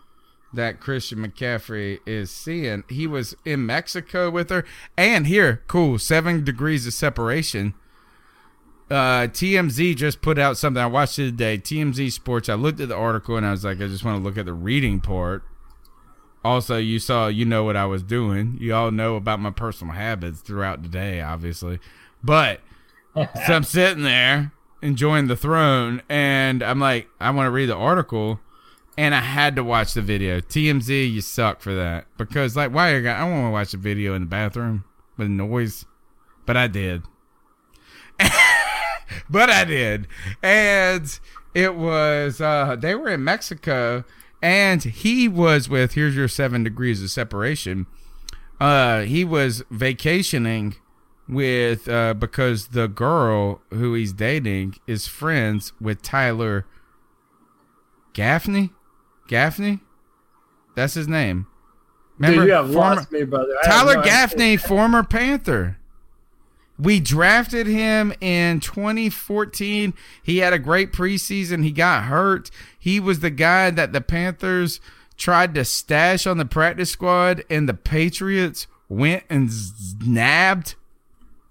that 0.52 0.80
Christian 0.80 1.18
McCaffrey 1.18 2.00
is 2.06 2.30
seeing? 2.30 2.84
He 2.88 3.06
was 3.06 3.36
in 3.44 3.66
Mexico 3.66 4.30
with 4.30 4.50
her. 4.50 4.64
And 4.96 5.26
here, 5.26 5.62
cool, 5.66 5.98
seven 5.98 6.44
degrees 6.44 6.86
of 6.86 6.92
separation. 6.92 7.74
Uh, 8.90 9.28
TMZ 9.28 9.96
just 9.96 10.20
put 10.20 10.38
out 10.38 10.56
something. 10.56 10.82
I 10.82 10.86
watched 10.86 11.18
it 11.18 11.26
today. 11.26 11.58
TMZ 11.58 12.10
Sports. 12.10 12.48
I 12.48 12.54
looked 12.54 12.80
at 12.80 12.88
the 12.88 12.96
article 12.96 13.36
and 13.36 13.46
I 13.46 13.52
was 13.52 13.64
like, 13.64 13.80
I 13.80 13.86
just 13.86 14.04
want 14.04 14.18
to 14.18 14.22
look 14.22 14.36
at 14.36 14.46
the 14.46 14.52
reading 14.52 15.00
part. 15.00 15.44
Also, 16.44 16.78
you 16.78 16.98
saw, 16.98 17.28
you 17.28 17.44
know 17.44 17.64
what 17.64 17.76
I 17.76 17.86
was 17.86 18.02
doing. 18.02 18.56
You 18.58 18.74
all 18.74 18.90
know 18.90 19.16
about 19.16 19.40
my 19.40 19.50
personal 19.50 19.94
habits 19.94 20.40
throughout 20.40 20.82
the 20.82 20.88
day, 20.88 21.20
obviously. 21.20 21.78
But 22.24 22.60
so 23.14 23.54
I'm 23.54 23.62
sitting 23.64 24.04
there 24.04 24.52
enjoying 24.82 25.26
the 25.26 25.36
throne, 25.36 26.02
and 26.08 26.62
I'm 26.62 26.80
like, 26.80 27.08
I 27.20 27.30
want 27.30 27.46
to 27.46 27.50
read 27.50 27.68
the 27.68 27.76
article, 27.76 28.40
and 28.96 29.14
I 29.14 29.20
had 29.20 29.56
to 29.56 29.64
watch 29.64 29.94
the 29.94 30.02
video. 30.02 30.40
TMZ, 30.40 31.10
you 31.10 31.20
suck 31.20 31.60
for 31.60 31.74
that 31.74 32.06
because, 32.18 32.56
like, 32.56 32.72
why 32.72 32.94
you 32.94 33.02
got? 33.02 33.18
I 33.18 33.24
want 33.24 33.46
to 33.46 33.50
watch 33.50 33.74
a 33.74 33.78
video 33.78 34.14
in 34.14 34.22
the 34.22 34.28
bathroom 34.28 34.84
with 35.16 35.28
noise, 35.28 35.84
but 36.46 36.56
I 36.56 36.66
did. 36.66 37.02
but 39.30 39.50
I 39.50 39.64
did, 39.64 40.06
and 40.42 41.18
it 41.54 41.74
was 41.74 42.40
uh 42.40 42.76
they 42.76 42.94
were 42.94 43.08
in 43.08 43.24
Mexico, 43.24 44.04
and 44.42 44.82
he 44.82 45.28
was 45.28 45.68
with 45.68 45.94
here's 45.94 46.16
your 46.16 46.28
seven 46.28 46.64
degrees 46.64 47.02
of 47.02 47.10
separation. 47.10 47.86
Uh, 48.60 49.02
he 49.02 49.24
was 49.24 49.64
vacationing 49.70 50.76
with 51.28 51.88
uh 51.88 52.12
because 52.14 52.68
the 52.68 52.88
girl 52.88 53.62
who 53.70 53.94
he's 53.94 54.12
dating 54.12 54.76
is 54.86 55.06
friends 55.06 55.72
with 55.80 56.02
Tyler 56.02 56.66
Gaffney. 58.12 58.70
Gaffney, 59.30 59.78
that's 60.74 60.94
his 60.94 61.06
name. 61.06 61.46
Dude, 62.20 62.34
you 62.34 62.50
have 62.50 62.68
lost 62.68 63.12
me, 63.12 63.22
brother. 63.22 63.54
I 63.62 63.66
Tyler 63.68 63.94
no. 63.94 64.02
Gaffney, 64.02 64.56
former 64.56 65.04
Panther. 65.04 65.78
We 66.76 66.98
drafted 66.98 67.68
him 67.68 68.12
in 68.20 68.58
2014. 68.58 69.94
He 70.20 70.38
had 70.38 70.52
a 70.52 70.58
great 70.58 70.92
preseason. 70.92 71.62
He 71.62 71.70
got 71.70 72.04
hurt. 72.04 72.50
He 72.76 72.98
was 72.98 73.20
the 73.20 73.30
guy 73.30 73.70
that 73.70 73.92
the 73.92 74.00
Panthers 74.00 74.80
tried 75.16 75.54
to 75.54 75.64
stash 75.64 76.26
on 76.26 76.38
the 76.38 76.44
practice 76.44 76.90
squad, 76.90 77.44
and 77.48 77.68
the 77.68 77.74
Patriots 77.74 78.66
went 78.88 79.22
and 79.30 79.48
nabbed. 80.04 80.74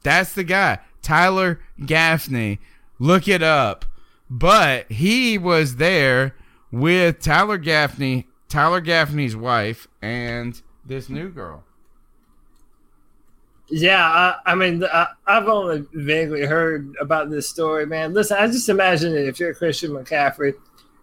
That's 0.03 0.34
the 0.34 0.43
guy, 0.43 0.80
Tyler 1.01 1.61
Gaffney. 1.86 2.59
Look 2.99 3.30
it 3.30 3.41
up. 3.41 3.86
But 4.30 4.91
he 4.91 5.38
was 5.38 5.77
there 5.77 6.36
with 6.72 7.20
Tyler 7.20 7.57
Gaffney, 7.57 8.28
Tyler 8.47 8.82
Gaffney's 8.82 9.36
wife, 9.36 9.88
and 10.01 10.61
this 10.86 11.09
new 11.09 11.30
girl. 11.30 11.63
Yeah, 13.72 14.03
I, 14.03 14.36
I 14.51 14.55
mean, 14.55 14.84
I, 14.84 15.07
I've 15.28 15.47
only 15.47 15.86
vaguely 15.93 16.43
heard 16.45 16.95
about 16.99 17.30
this 17.30 17.47
story, 17.47 17.86
man. 17.86 18.13
Listen, 18.13 18.38
I 18.39 18.47
just 18.47 18.67
imagine 18.67 19.13
that 19.13 19.28
if 19.28 19.39
you're 19.39 19.53
Christian 19.53 19.91
McCaffrey, 19.91 20.53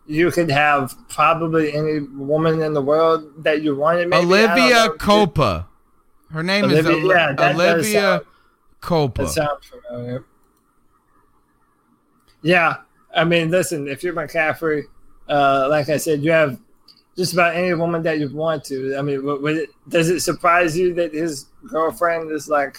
you 0.06 0.30
could 0.32 0.50
have 0.50 0.94
probably 1.08 1.72
any 1.72 2.00
woman 2.00 2.60
in 2.62 2.72
the 2.72 2.82
world 2.82 3.44
that 3.44 3.62
you 3.62 3.76
wanted. 3.76 4.08
Maybe. 4.08 4.26
Olivia. 4.26 4.88
Culpo. 4.98 5.66
Her 6.32 6.42
name 6.42 6.64
is 6.64 6.72
Olivia- 6.84 7.04
Oli- 7.04 7.14
yeah, 7.14 7.32
that 7.34 7.54
Olivia 7.54 8.00
sound- 8.00 8.22
Culpo. 8.82 9.14
That 9.14 9.28
sounds 9.28 9.66
familiar. 9.66 10.24
Yeah, 12.42 12.78
I 13.14 13.24
mean, 13.24 13.50
listen, 13.50 13.86
if 13.88 14.02
you're 14.02 14.14
McCaffrey, 14.14 14.82
uh, 15.28 15.66
like 15.70 15.88
I 15.88 15.96
said, 15.96 16.22
you 16.22 16.30
have 16.30 16.58
just 17.16 17.32
about 17.32 17.56
any 17.56 17.72
woman 17.74 18.02
that 18.02 18.18
you 18.18 18.28
want 18.28 18.64
to. 18.64 18.96
I 18.96 19.02
mean, 19.02 19.22
it, 19.24 19.70
does 19.88 20.10
it 20.10 20.20
surprise 20.20 20.76
you 20.76 20.94
that 20.94 21.14
his 21.14 21.46
girlfriend 21.66 22.30
is 22.30 22.48
like? 22.48 22.78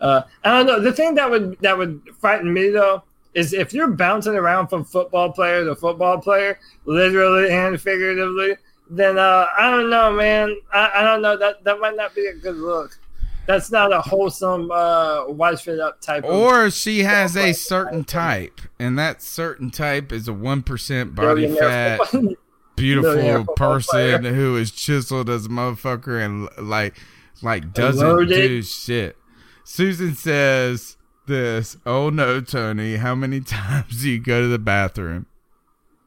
Uh, 0.00 0.22
I 0.44 0.50
don't 0.50 0.66
know. 0.66 0.80
The 0.80 0.92
thing 0.92 1.14
that 1.14 1.30
would 1.30 1.58
that 1.60 1.76
would 1.76 2.02
frighten 2.20 2.52
me 2.52 2.70
though 2.70 3.02
is 3.34 3.52
if 3.52 3.72
you're 3.72 3.88
bouncing 3.88 4.34
around 4.34 4.68
from 4.68 4.84
football 4.84 5.32
player 5.32 5.64
to 5.64 5.74
football 5.74 6.18
player, 6.18 6.58
literally 6.84 7.50
and 7.50 7.80
figuratively. 7.80 8.56
Then 8.88 9.18
uh, 9.18 9.46
I 9.58 9.70
don't 9.70 9.90
know, 9.90 10.12
man. 10.12 10.56
I, 10.72 10.90
I 10.96 11.02
don't 11.02 11.20
know 11.20 11.36
that 11.36 11.64
that 11.64 11.80
might 11.80 11.96
not 11.96 12.14
be 12.14 12.26
a 12.26 12.34
good 12.34 12.56
look. 12.56 12.98
That's 13.46 13.70
not 13.70 13.92
a 13.92 14.00
wholesome 14.00 14.70
uh, 14.70 15.26
wife 15.28 15.68
it 15.68 15.78
up 15.78 16.00
type. 16.00 16.24
Or 16.24 16.70
she 16.70 17.00
has 17.00 17.36
a 17.36 17.52
certain 17.52 18.04
type, 18.04 18.60
and 18.78 18.98
that 18.98 19.22
certain 19.22 19.70
type 19.70 20.12
is 20.12 20.28
a 20.28 20.32
one 20.32 20.62
percent 20.62 21.14
body 21.14 21.54
fat, 21.54 22.00
beautiful 22.76 23.54
person 23.54 24.24
who 24.24 24.56
is 24.56 24.70
chiseled 24.70 25.30
as 25.30 25.46
a 25.46 25.48
motherfucker 25.48 26.24
and 26.24 26.48
like 26.58 26.98
like 27.42 27.72
doesn't 27.72 28.06
Loaded. 28.06 28.28
do 28.48 28.62
shit. 28.62 29.16
Susan 29.64 30.14
says 30.14 30.96
this. 31.26 31.76
Oh 31.86 32.10
no, 32.10 32.40
Tony! 32.40 32.96
How 32.96 33.14
many 33.14 33.40
times 33.42 34.02
do 34.02 34.10
you 34.10 34.18
go 34.18 34.40
to 34.40 34.48
the 34.48 34.58
bathroom? 34.58 35.26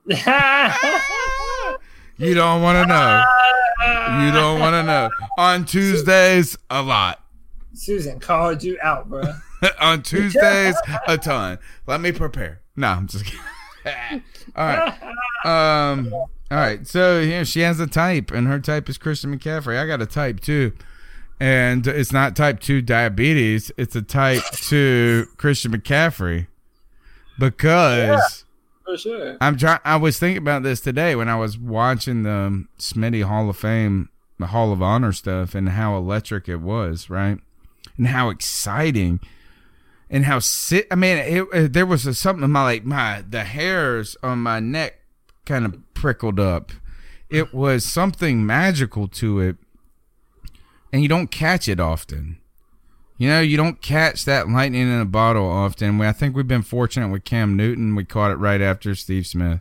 You 2.20 2.34
don't 2.34 2.62
want 2.62 2.76
to 2.76 2.86
know. 2.86 3.24
You 4.26 4.32
don't 4.34 4.60
want 4.60 4.74
to 4.74 4.84
know. 4.84 5.10
On 5.38 5.64
Tuesdays, 5.64 6.58
a 6.70 6.82
lot. 6.82 7.24
Susan 7.80 8.20
called 8.20 8.64
you 8.64 8.78
out, 8.82 9.10
bro. 9.10 9.24
on 9.80 10.02
Tuesdays, 10.02 10.76
a 11.08 11.18
ton. 11.18 11.60
Let 11.88 12.02
me 12.02 12.12
prepare. 12.12 12.62
No, 12.76 12.88
I'm 12.88 13.08
just 13.08 13.26
kidding. 13.26 13.42
all 14.56 14.66
right. 14.66 14.94
Um. 15.46 16.14
All 16.14 16.30
right. 16.58 16.86
So 16.86 17.20
yeah, 17.20 17.44
she 17.44 17.62
has 17.62 17.80
a 17.80 17.88
type, 17.88 18.32
and 18.32 18.48
her 18.48 18.60
type 18.60 18.90
is 18.90 18.98
Christian 18.98 19.38
McCaffrey. 19.38 19.78
I 19.78 19.86
got 19.86 20.02
a 20.02 20.06
type 20.06 20.40
too, 20.42 20.74
and 21.40 21.86
it's 21.88 22.12
not 22.12 22.36
type 22.36 22.60
two 22.60 22.82
diabetes. 22.82 23.72
It's 23.78 23.96
a 23.96 24.02
type 24.02 24.44
two 24.52 25.28
Christian 25.38 25.72
McCaffrey 25.72 26.48
because. 27.40 28.46
For 28.86 28.98
sure. 28.98 29.38
I'm 29.40 29.56
trying. 29.56 29.80
I 29.86 29.98
was 29.98 30.18
thinking 30.18 30.42
about 30.42 30.64
this 30.64 30.82
today 30.82 31.16
when 31.16 31.30
I 31.30 31.36
was 31.36 31.60
watching 31.60 32.24
the 32.24 32.66
Smitty 32.80 33.24
Hall 33.24 33.48
of 33.48 33.56
Fame, 33.56 34.10
the 34.40 34.48
Hall 34.48 34.72
of 34.74 34.82
Honor 34.82 35.12
stuff, 35.12 35.54
and 35.54 35.70
how 35.70 35.96
electric 35.96 36.50
it 36.50 36.58
was, 36.58 37.08
right? 37.08 37.40
And 38.00 38.08
how 38.08 38.30
exciting, 38.30 39.20
and 40.10 40.24
how 40.26 40.40
sit. 40.40 40.88
I 40.90 40.96
mean, 40.96 41.18
it, 41.18 41.46
it- 41.54 41.74
there 41.74 41.86
was 41.86 42.06
a, 42.08 42.14
something 42.16 42.44
in 42.44 42.52
my 42.52 42.64
like 42.64 42.86
my 42.86 43.24
the 43.30 43.44
hairs 43.44 44.16
on 44.24 44.40
my 44.40 44.60
neck 44.62 45.02
kind 45.46 45.66
of 45.66 45.76
prickled 45.94 46.40
up. 46.40 46.72
It 47.30 47.54
was 47.54 47.84
something 47.86 48.44
magical 48.46 49.08
to 49.10 49.40
it, 49.42 49.58
and 50.92 51.02
you 51.04 51.08
don't 51.10 51.30
catch 51.30 51.68
it 51.68 51.80
often. 51.80 52.38
You 53.18 53.28
know, 53.28 53.42
you 53.42 53.58
don't 53.58 53.82
catch 53.82 54.24
that 54.24 54.48
lightning 54.48 54.84
in 54.84 55.02
a 55.02 55.06
bottle 55.06 55.46
often. 55.50 55.98
We, 55.98 56.08
I 56.08 56.14
think 56.14 56.36
we've 56.38 56.48
been 56.48 56.62
fortunate 56.62 57.10
with 57.10 57.26
Cam 57.26 57.58
Newton. 57.58 57.94
We 57.96 58.06
caught 58.06 58.32
it 58.32 58.36
right 58.36 58.62
after 58.62 58.96
Steve 58.96 59.28
Smith. 59.28 59.60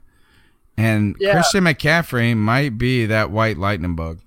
And 0.77 1.17
Yeah. 1.19 1.33
Christian 1.33 1.65
McCaffrey 1.65 2.37
might 2.37 2.79
be 2.79 3.05
that 3.07 3.33
white 3.33 3.59
lightning 3.59 3.97
bug. 3.97 4.21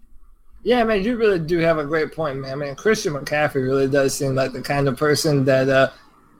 Yeah, 0.64 0.84
man, 0.84 1.04
you 1.04 1.18
really 1.18 1.40
do 1.40 1.58
have 1.60 1.80
a 1.80 1.86
great 1.86 2.14
point, 2.14 2.40
man. 2.40 2.52
I 2.52 2.56
mean, 2.56 2.76
Christian 2.76 3.14
McCaffrey 3.14 3.64
really 3.64 3.88
does 3.88 4.16
seem 4.16 4.36
like 4.36 4.54
the 4.54 4.62
kind 4.62 4.88
of 4.88 4.96
person 4.96 5.44
that, 5.46 5.68
uh, 5.68 5.90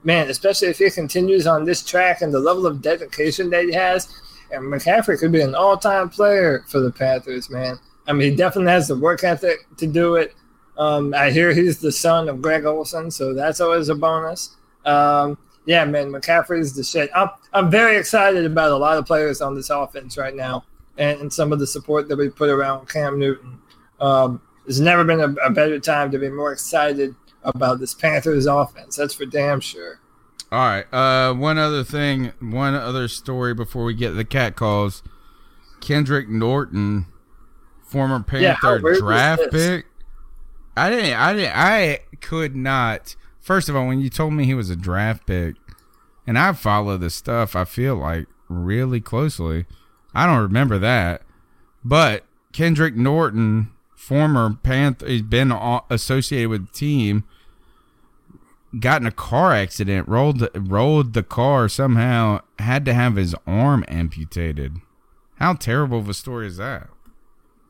man, 0.04 0.30
especially 0.30 0.68
if 0.68 0.78
he 0.78 0.90
continues 0.90 1.46
on 1.46 1.64
this 1.64 1.84
track 1.84 2.22
and 2.22 2.32
the 2.32 2.38
level 2.38 2.66
of 2.66 2.80
dedication 2.80 3.50
that 3.50 3.64
he 3.64 3.72
has, 3.72 4.14
and 4.52 4.64
McCaffrey 4.64 5.18
could 5.18 5.32
be 5.32 5.40
an 5.40 5.56
all-time 5.56 6.08
player 6.08 6.64
for 6.68 6.78
the 6.78 6.92
Panthers, 6.92 7.50
man. 7.50 7.80
I 8.06 8.12
mean, 8.12 8.30
he 8.30 8.36
definitely 8.36 8.70
has 8.70 8.86
the 8.86 8.98
work 8.98 9.24
ethic 9.24 9.66
to 9.78 9.86
do 9.86 10.14
it. 10.14 10.34
Um, 10.78 11.14
I 11.14 11.30
hear 11.30 11.52
he's 11.52 11.80
the 11.80 11.92
son 11.92 12.28
of 12.28 12.40
Greg 12.42 12.64
Olsen, 12.64 13.10
so 13.10 13.34
that's 13.34 13.60
always 13.60 13.88
a 13.88 13.94
bonus. 13.94 14.56
Um, 14.84 15.36
yeah, 15.66 15.84
man, 15.84 16.10
McCaffrey's 16.10 16.74
the 16.74 16.84
shit. 16.84 17.10
I'm, 17.14 17.28
I'm 17.52 17.70
very 17.70 17.96
excited 17.96 18.44
about 18.44 18.70
a 18.70 18.76
lot 18.76 18.98
of 18.98 19.06
players 19.06 19.40
on 19.40 19.54
this 19.54 19.70
offense 19.70 20.16
right 20.16 20.34
now, 20.34 20.64
and, 20.96 21.20
and 21.20 21.32
some 21.32 21.52
of 21.52 21.58
the 21.58 21.66
support 21.66 22.08
that 22.08 22.16
we 22.16 22.28
put 22.28 22.50
around 22.50 22.88
Cam 22.88 23.18
Newton. 23.18 23.58
Um, 24.02 24.42
there's 24.66 24.80
never 24.80 25.04
been 25.04 25.20
a, 25.20 25.32
a 25.46 25.50
better 25.50 25.78
time 25.78 26.10
to 26.10 26.18
be 26.18 26.28
more 26.28 26.52
excited 26.52 27.14
about 27.42 27.80
this 27.80 27.94
Panthers 27.94 28.46
offense. 28.46 28.96
That's 28.96 29.14
for 29.14 29.24
damn 29.24 29.60
sure. 29.60 30.00
All 30.50 30.58
right. 30.58 30.92
Uh, 30.92 31.32
one 31.32 31.56
other 31.56 31.82
thing, 31.82 32.32
one 32.40 32.74
other 32.74 33.08
story 33.08 33.54
before 33.54 33.84
we 33.84 33.94
get 33.94 34.08
to 34.08 34.14
the 34.14 34.24
cat 34.24 34.56
calls. 34.56 35.02
Kendrick 35.80 36.28
Norton, 36.28 37.06
former 37.82 38.22
Panther 38.22 38.80
was 38.80 38.98
draft 38.98 39.50
pick. 39.50 39.86
I 40.76 40.90
didn't. 40.90 41.14
I 41.14 41.32
didn't. 41.32 41.56
I 41.56 42.00
could 42.20 42.54
not. 42.54 43.16
First 43.40 43.68
of 43.68 43.76
all, 43.76 43.86
when 43.86 44.00
you 44.00 44.10
told 44.10 44.34
me 44.34 44.44
he 44.44 44.54
was 44.54 44.70
a 44.70 44.76
draft 44.76 45.26
pick, 45.26 45.56
and 46.26 46.38
I 46.38 46.52
follow 46.52 46.96
this 46.96 47.14
stuff, 47.14 47.56
I 47.56 47.64
feel 47.64 47.96
like 47.96 48.26
really 48.48 49.00
closely. 49.00 49.66
I 50.14 50.26
don't 50.26 50.42
remember 50.42 50.78
that, 50.78 51.22
but 51.84 52.24
Kendrick 52.52 52.94
Norton, 52.94 53.72
former 54.02 54.58
Panther, 54.64 55.06
he's 55.06 55.22
been 55.22 55.52
associated 55.88 56.48
with 56.48 56.66
the 56.66 56.72
team 56.72 57.24
got 58.80 59.00
in 59.00 59.06
a 59.06 59.12
car 59.12 59.52
accident, 59.52 60.08
rolled 60.08 60.48
rolled 60.54 61.12
the 61.12 61.22
car 61.22 61.68
somehow, 61.68 62.40
had 62.58 62.84
to 62.86 62.94
have 62.94 63.16
his 63.16 63.34
arm 63.46 63.84
amputated. 63.86 64.78
How 65.36 65.54
terrible 65.54 65.98
of 65.98 66.08
a 66.08 66.14
story 66.14 66.46
is 66.46 66.56
that? 66.56 66.88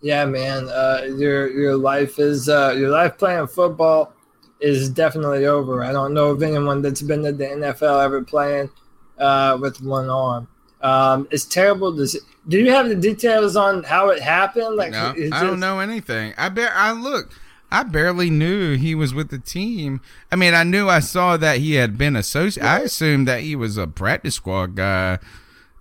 Yeah, 0.00 0.24
man. 0.24 0.68
Uh, 0.68 1.02
your 1.16 1.50
your 1.50 1.76
life 1.76 2.18
is 2.18 2.48
uh, 2.48 2.74
your 2.76 2.90
life 2.90 3.18
playing 3.18 3.48
football 3.48 4.14
is 4.60 4.88
definitely 4.88 5.46
over. 5.46 5.84
I 5.84 5.92
don't 5.92 6.14
know 6.14 6.30
of 6.30 6.42
anyone 6.42 6.82
that's 6.82 7.02
been 7.02 7.22
to 7.24 7.32
the 7.32 7.44
NFL 7.44 8.02
ever 8.02 8.22
playing 8.22 8.70
uh, 9.18 9.58
with 9.60 9.82
one 9.82 10.08
arm. 10.08 10.48
Um, 10.82 11.28
it's 11.30 11.44
terrible 11.44 11.96
to 11.96 12.06
see. 12.06 12.18
Do 12.48 12.58
you 12.58 12.72
have 12.72 12.88
the 12.88 12.96
details 12.96 13.56
on 13.56 13.84
how 13.84 14.08
it 14.10 14.20
happened? 14.20 14.76
Like, 14.76 14.92
No, 14.92 15.14
it's 15.16 15.32
I 15.32 15.44
don't 15.44 15.60
know 15.60 15.78
anything. 15.78 16.34
I 16.36 16.48
bet 16.48 16.72
I 16.74 16.92
look. 16.92 17.32
I 17.70 17.84
barely 17.84 18.28
knew 18.28 18.76
he 18.76 18.94
was 18.94 19.14
with 19.14 19.30
the 19.30 19.38
team. 19.38 20.00
I 20.30 20.36
mean, 20.36 20.52
I 20.52 20.62
knew 20.62 20.88
I 20.88 21.00
saw 21.00 21.38
that 21.38 21.58
he 21.58 21.74
had 21.74 21.96
been 21.96 22.16
associated. 22.16 22.68
I 22.68 22.80
assumed 22.80 23.26
that 23.28 23.40
he 23.40 23.56
was 23.56 23.78
a 23.78 23.86
practice 23.86 24.34
squad 24.34 24.74
guy. 24.74 25.18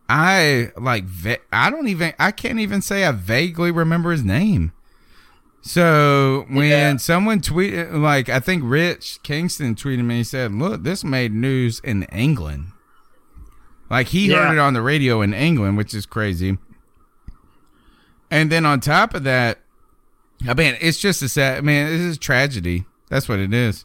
I 0.08 0.72
like. 0.78 1.06
I 1.52 1.70
don't 1.70 1.88
even. 1.88 2.14
I 2.20 2.32
can't 2.32 2.60
even 2.60 2.82
say 2.82 3.06
I 3.06 3.12
vaguely 3.12 3.72
remember 3.72 4.12
his 4.12 4.24
name. 4.24 4.72
So 5.62 6.46
when 6.50 6.98
someone 7.00 7.40
tweeted, 7.40 7.94
like 8.02 8.30
I 8.30 8.40
think 8.40 8.64
Rich 8.66 9.20
Kingston 9.24 9.76
tweeted 9.76 10.04
me, 10.04 10.18
he 10.18 10.24
said, 10.24 10.54
"Look, 10.54 10.84
this 10.84 11.04
made 11.04 11.34
news 11.34 11.80
in 11.84 12.04
England." 12.04 12.72
Like 13.92 14.08
he 14.08 14.32
heard 14.32 14.54
it 14.54 14.58
on 14.58 14.74
the 14.74 14.82
radio 14.82 15.22
in 15.22 15.34
England, 15.34 15.76
which 15.76 15.94
is 15.94 16.06
crazy. 16.06 16.58
And 18.32 18.50
then 18.50 18.66
on 18.66 18.80
top 18.80 19.14
of 19.14 19.26
that, 19.26 19.60
I 20.48 20.54
mean, 20.54 20.78
it's 20.80 20.98
just 20.98 21.22
a 21.22 21.28
sad. 21.28 21.58
I 21.58 21.62
mean, 21.62 21.88
this 21.88 22.00
is 22.00 22.18
tragedy. 22.18 22.86
That's 23.10 23.28
what 23.28 23.40
it 23.40 23.54
is. 23.54 23.84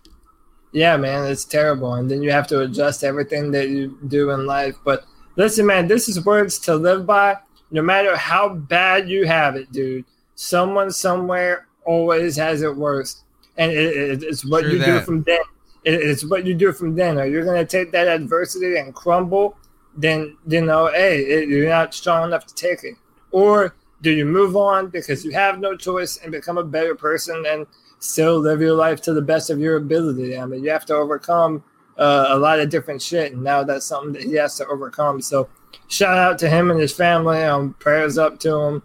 Yeah, 0.71 0.97
man, 0.97 1.27
it's 1.27 1.45
terrible. 1.45 1.95
And 1.95 2.09
then 2.09 2.23
you 2.23 2.31
have 2.31 2.47
to 2.49 2.61
adjust 2.61 3.03
everything 3.03 3.51
that 3.51 3.69
you 3.69 3.99
do 4.07 4.31
in 4.31 4.47
life. 4.47 4.77
But 4.85 5.05
listen, 5.35 5.67
man, 5.67 5.89
this 5.89 6.09
is 6.09 6.25
words 6.25 6.61
to 6.61 6.77
live 6.77 7.05
by. 7.05 7.39
No 7.73 7.83
matter 7.83 8.17
how 8.17 8.51
bad 8.51 9.09
you 9.09 9.27
have 9.27 9.57
it, 9.57 9.73
dude, 9.73 10.05
someone 10.37 10.93
somewhere 10.93 11.67
always 11.85 12.37
has 12.37 12.63
it 12.63 12.77
worse. 12.77 13.25
And 13.59 13.73
it, 13.73 13.97
it, 13.97 14.23
it's 14.23 14.45
what 14.45 14.67
you 14.67 14.79
do 14.79 15.01
from 15.01 15.25
then. 15.25 15.41
It, 15.83 15.95
it's 15.95 16.25
what 16.25 16.47
you 16.47 16.55
do 16.55 16.73
from 16.73 16.95
then. 16.95 17.19
Are 17.19 17.27
you 17.27 17.43
going 17.43 17.59
to 17.59 17.67
take 17.67 17.91
that 17.91 18.07
adversity 18.07 18.77
and 18.77 18.95
crumble? 18.95 19.57
Then, 19.97 20.37
you 20.47 20.61
know, 20.61 20.89
hey, 20.89 21.47
you're 21.47 21.69
not 21.69 21.95
strong 21.95 22.29
enough 22.29 22.47
to 22.47 22.55
take 22.55 22.85
it. 22.85 22.95
Or 23.31 23.75
do 24.03 24.11
you 24.11 24.25
move 24.25 24.57
on 24.57 24.89
because 24.89 25.25
you 25.25 25.33
have 25.33 25.59
no 25.59 25.77
choice 25.77 26.19
and 26.19 26.31
become 26.31 26.59
a 26.59 26.65
better 26.65 26.95
person 26.95 27.45
and 27.47 27.67
still 27.99 28.39
live 28.39 28.61
your 28.61 28.75
life 28.75 29.01
to 29.03 29.15
the 29.15 29.23
best 29.23 29.51
of 29.51 29.59
your 29.59 29.77
ability? 29.77 30.39
I 30.39 30.45
mean, 30.47 30.63
you 30.63 30.71
have 30.71 30.87
to 30.87 30.95
overcome 30.95 31.65
uh, 31.99 32.27
a 32.29 32.39
lot 32.39 32.61
of 32.61 32.69
different 32.69 33.01
shit, 33.01 33.33
and 33.33 33.43
now 33.43 33.63
that's 33.63 33.87
something 33.87 34.13
that 34.13 34.23
he 34.23 34.35
has 34.35 34.57
to 34.57 34.67
overcome. 34.67 35.21
So, 35.23 35.49
shout 35.89 36.19
out 36.19 36.39
to 36.41 36.49
him 36.49 36.71
and 36.71 36.79
his 36.79 36.93
family. 36.93 37.43
Um, 37.43 37.75
prayers 37.79 38.19
up 38.19 38.39
to 38.41 38.55
him, 38.55 38.83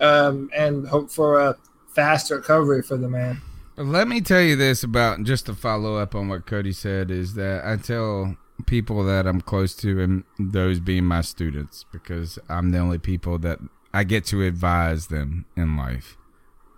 um, 0.00 0.50
and 0.56 0.88
hope 0.88 1.10
for 1.10 1.40
a 1.40 1.56
fast 1.88 2.30
recovery 2.30 2.82
for 2.82 2.96
the 2.96 3.08
man. 3.08 3.42
Let 3.76 4.06
me 4.08 4.20
tell 4.20 4.40
you 4.40 4.56
this 4.56 4.82
about 4.84 5.24
just 5.24 5.46
to 5.46 5.54
follow 5.54 5.96
up 5.96 6.14
on 6.14 6.28
what 6.28 6.46
Cody 6.46 6.72
said 6.72 7.10
is 7.10 7.34
that 7.34 7.64
I 7.64 7.76
tell 7.76 8.36
people 8.66 9.04
that 9.04 9.26
I'm 9.26 9.40
close 9.40 9.74
to, 9.76 10.00
and 10.00 10.24
those 10.38 10.80
being 10.80 11.04
my 11.04 11.20
students, 11.20 11.84
because 11.92 12.38
I'm 12.48 12.70
the 12.70 12.78
only 12.78 12.98
people 12.98 13.38
that 13.38 13.58
I 13.92 14.04
get 14.04 14.24
to 14.26 14.42
advise 14.42 15.08
them 15.08 15.44
in 15.56 15.76
life. 15.76 16.16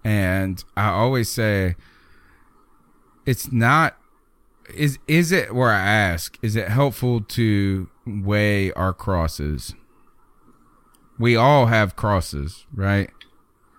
And 0.05 0.63
I 0.77 0.91
always 0.91 1.31
say, 1.31 1.77
it's 3.25 3.51
not 3.51 3.97
is 4.75 4.99
is 5.07 5.33
it 5.33 5.55
where 5.55 5.71
I 5.71 5.81
ask, 5.81 6.39
is 6.43 6.57
it 6.57 6.69
helpful 6.69 7.21
to 7.21 7.89
weigh 8.07 8.73
our 8.73 8.93
crosses? 8.93 9.75
We 11.19 11.37
all 11.37 11.67
have 11.67 11.97
crosses, 11.97 12.67
right? 12.75 13.11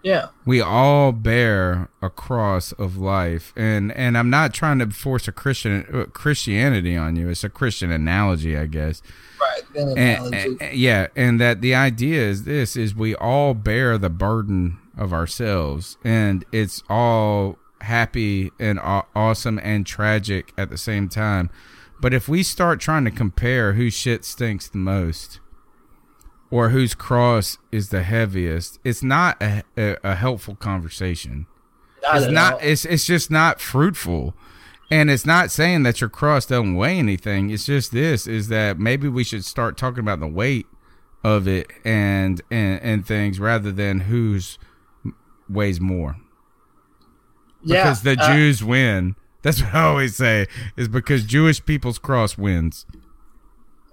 Yeah. 0.08 0.28
we 0.46 0.62
all 0.62 1.12
bear 1.12 1.90
a 2.02 2.10
cross 2.10 2.72
of 2.74 2.98
life 2.98 3.52
and 3.56 3.92
and 3.92 4.18
i'm 4.18 4.30
not 4.30 4.54
trying 4.54 4.80
to 4.80 4.90
force 4.90 5.28
a 5.28 5.32
christian 5.32 5.86
uh, 5.94 6.06
christianity 6.06 6.96
on 6.96 7.16
you 7.16 7.30
it's 7.30 7.44
a 7.44 7.50
christian 7.50 7.92
analogy 7.92 8.56
i 8.58 8.66
guess 8.66 9.02
Right. 9.40 9.62
Then 9.74 9.98
and, 9.98 10.34
and- 10.36 10.62
yeah 10.74 11.08
and 11.16 11.40
that 11.42 11.62
the 11.62 11.76
idea 11.76 12.22
is 12.22 12.44
this 12.46 12.76
is 12.76 12.96
we 12.96 13.16
all 13.16 13.54
bear 13.54 13.98
the 13.98 14.10
burden 14.10 14.78
of 14.98 15.12
ourselves 15.14 15.98
and 16.04 16.44
it's 16.52 16.82
all 16.90 17.58
happy 17.82 18.52
and 18.60 18.80
aw- 18.80 19.06
awesome 19.16 19.60
and 19.64 19.86
tragic 19.86 20.54
at 20.58 20.70
the 20.70 20.78
same 20.78 21.08
time 21.10 21.50
but 22.00 22.14
if 22.14 22.28
we 22.30 22.44
start 22.44 22.80
trying 22.80 23.06
to 23.06 23.12
compare 23.12 23.74
who 23.74 23.90
shit 23.90 24.24
stinks 24.26 24.68
the 24.70 24.78
most 24.78 25.40
or 26.50 26.70
whose 26.70 26.96
cross 26.96 27.58
is 27.72 27.90
the 27.90 28.04
heaviest 28.04 28.80
it's 28.84 29.04
not 29.04 29.42
a, 29.42 29.64
a, 29.78 29.98
a 30.04 30.16
helpful 30.16 30.56
conversation. 30.56 31.46
Not 32.02 32.18
it's 32.18 32.32
not 32.32 32.54
all. 32.54 32.60
it's 32.62 32.86
it's 32.86 33.06
just 33.06 33.30
not 33.32 33.60
fruitful. 33.60 34.34
And 34.90 35.12
it's 35.12 35.26
not 35.26 35.52
saying 35.52 35.84
that 35.84 36.00
your 36.00 36.10
cross 36.10 36.46
doesn't 36.46 36.76
weigh 36.76 36.98
anything. 36.98 37.50
It's 37.50 37.66
just 37.66 37.92
this 37.92 38.26
is 38.26 38.48
that 38.48 38.80
maybe 38.80 39.10
we 39.10 39.26
should 39.26 39.44
start 39.44 39.78
talking 39.78 40.00
about 40.00 40.22
the 40.22 40.28
weight 40.28 40.66
of 41.24 41.48
it 41.48 41.68
and 41.84 42.42
and, 42.50 42.82
and 42.82 43.06
things 43.06 43.40
rather 43.40 43.72
than 43.72 44.02
whose 44.02 44.58
weighs 45.50 45.82
more. 45.82 46.16
Yeah, 47.64 47.84
because 47.84 48.04
the 48.04 48.18
uh, 48.18 48.34
jews 48.34 48.64
win. 48.64 49.16
That's 49.44 49.62
what 49.62 49.76
i 49.76 49.84
always 49.84 50.16
say 50.16 50.48
is 50.76 50.90
because 50.90 51.24
jewish 51.24 51.64
people's 51.64 52.00
cross 52.00 52.38
wins 52.38 52.86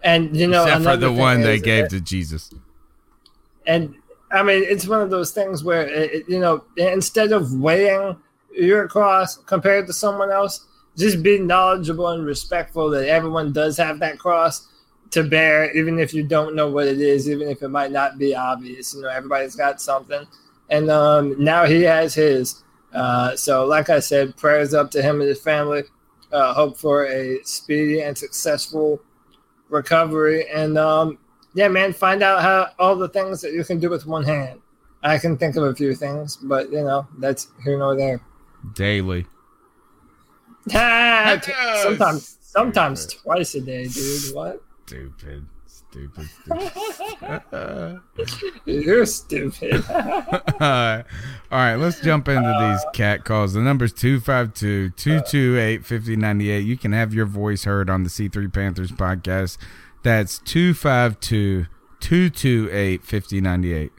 And 0.05 0.37
you 0.37 0.47
know, 0.47 0.65
except 0.67 0.85
for 0.85 0.97
the 0.97 1.11
one 1.13 1.43
they 1.43 1.59
gave 1.59 1.87
uh, 1.87 1.89
to 1.89 2.01
jesus 2.01 2.51
and 3.67 3.95
I 4.31 4.43
mean, 4.43 4.65
it's 4.67 4.87
one 4.87 5.01
of 5.01 5.11
those 5.11 5.31
things 5.31 5.63
where 5.63 5.87
it- 5.87 6.29
you 6.29 6.41
know, 6.41 6.65
instead 6.77 7.33
of 7.33 7.53
weighing 7.53 8.17
your 8.53 8.89
cross 8.89 9.37
compared 9.37 9.87
to 9.87 9.93
someone 9.93 10.31
else, 10.31 10.67
just 10.97 11.23
be 11.23 11.39
knowledgeable 11.39 12.09
and 12.09 12.25
respectful 12.27 12.91
that 12.91 13.09
everyone 13.09 13.53
does 13.53 13.77
have 13.77 14.01
that 14.01 14.19
cross 14.19 14.69
to 15.11 15.23
bear, 15.23 15.71
even 15.77 15.99
if 15.99 16.13
you 16.13 16.25
don't 16.25 16.55
know 16.57 16.69
what 16.69 16.87
it 16.89 17.01
is, 17.01 17.29
even 17.31 17.49
if 17.49 17.63
it 17.63 17.69
might 17.69 17.93
not 17.93 18.19
be 18.19 18.35
obvious. 18.35 18.95
You 18.95 19.03
know, 19.03 19.09
everybody's 19.09 19.55
got 19.55 19.81
something, 19.81 20.27
and 20.69 20.91
um, 20.91 21.37
now 21.43 21.65
he 21.65 21.83
has 21.83 22.15
his. 22.15 22.63
Uh, 22.93 23.37
so, 23.37 23.65
like 23.65 23.89
I 23.91 24.01
said, 24.01 24.37
prayers 24.37 24.75
up 24.75 24.91
to 24.93 25.03
him 25.03 25.21
and 25.21 25.29
his 25.29 25.41
family. 25.41 25.85
Uh, 26.33 26.53
hope 26.55 26.77
for 26.77 27.07
a 27.07 27.39
speedy 27.45 28.01
and 28.03 28.19
successful 28.19 29.01
recovery, 29.69 30.49
and 30.51 30.79
um, 30.79 31.19
yeah, 31.55 31.69
man, 31.69 31.93
find 31.93 32.23
out 32.23 32.43
how 32.43 32.71
all 32.79 32.97
the 32.97 33.09
things 33.09 33.41
that 33.43 33.53
you 33.53 33.65
can 33.65 33.79
do 33.79 33.91
with 33.91 34.07
one 34.07 34.25
hand. 34.25 34.61
I 35.03 35.19
can 35.19 35.37
think 35.37 35.57
of 35.57 35.65
a 35.65 35.75
few 35.75 35.95
things, 35.95 36.37
but 36.37 36.71
you 36.73 36.83
know, 36.83 37.07
that's 37.19 37.49
here 37.63 37.79
nor 37.79 37.95
there. 37.95 38.21
daily 38.75 39.27
Ah, 40.73 41.39
sometimes, 41.83 42.39
sometimes 42.41 43.07
twice 43.07 43.55
a 43.55 43.61
day, 43.61 43.87
dude. 43.87 44.35
What? 44.35 44.63
stupid 44.87 45.47
stupid 45.95 46.29
stupid 46.29 48.01
You're 48.65 49.07
stupid. 49.07 49.85
all 49.91 51.05
right, 51.51 51.77
let's 51.77 52.01
jump 52.01 52.29
into 52.29 52.53
these 52.61 52.85
cat 52.93 53.25
calls. 53.25 53.53
The 53.53 53.61
number's 53.61 53.93
252 53.93 54.91
228 54.91 55.87
5098. 55.87 56.59
You 56.61 56.77
can 56.77 56.93
have 56.93 57.15
your 57.15 57.27
voice 57.27 57.65
heard 57.65 57.89
on 57.89 58.03
the 58.03 58.09
C3 58.09 58.53
Panthers 58.53 58.91
podcast. 58.91 59.59
That's 60.03 60.39
252 60.39 61.67
228 62.01 63.05
5098. 63.05 63.93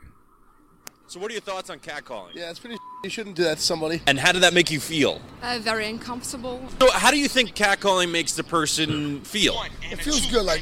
So, 1.16 1.22
what 1.22 1.32
are 1.32 1.34
your 1.34 1.40
thoughts 1.40 1.70
on 1.70 1.80
catcalling? 1.80 2.34
Yeah, 2.34 2.50
it's 2.50 2.60
pretty. 2.60 2.78
You 3.02 3.10
shouldn't 3.10 3.38
do 3.38 3.44
that 3.44 3.56
to 3.56 3.64
somebody. 3.64 4.02
And 4.06 4.20
how 4.20 4.34
did 4.34 4.44
that 4.44 4.54
make 4.54 4.70
you 4.70 4.82
feel? 4.82 5.22
Uh, 5.42 5.60
very 5.62 5.90
uncomfortable. 5.90 6.62
So, 6.82 6.92
how 6.92 7.10
do 7.10 7.18
you 7.18 7.30
think 7.30 7.56
catcalling 7.56 8.12
makes 8.12 8.34
the 8.34 8.44
person 8.44 9.22
feel? 9.22 9.56
It 9.90 9.96
feels 10.02 10.30
good, 10.30 10.44
like 10.44 10.60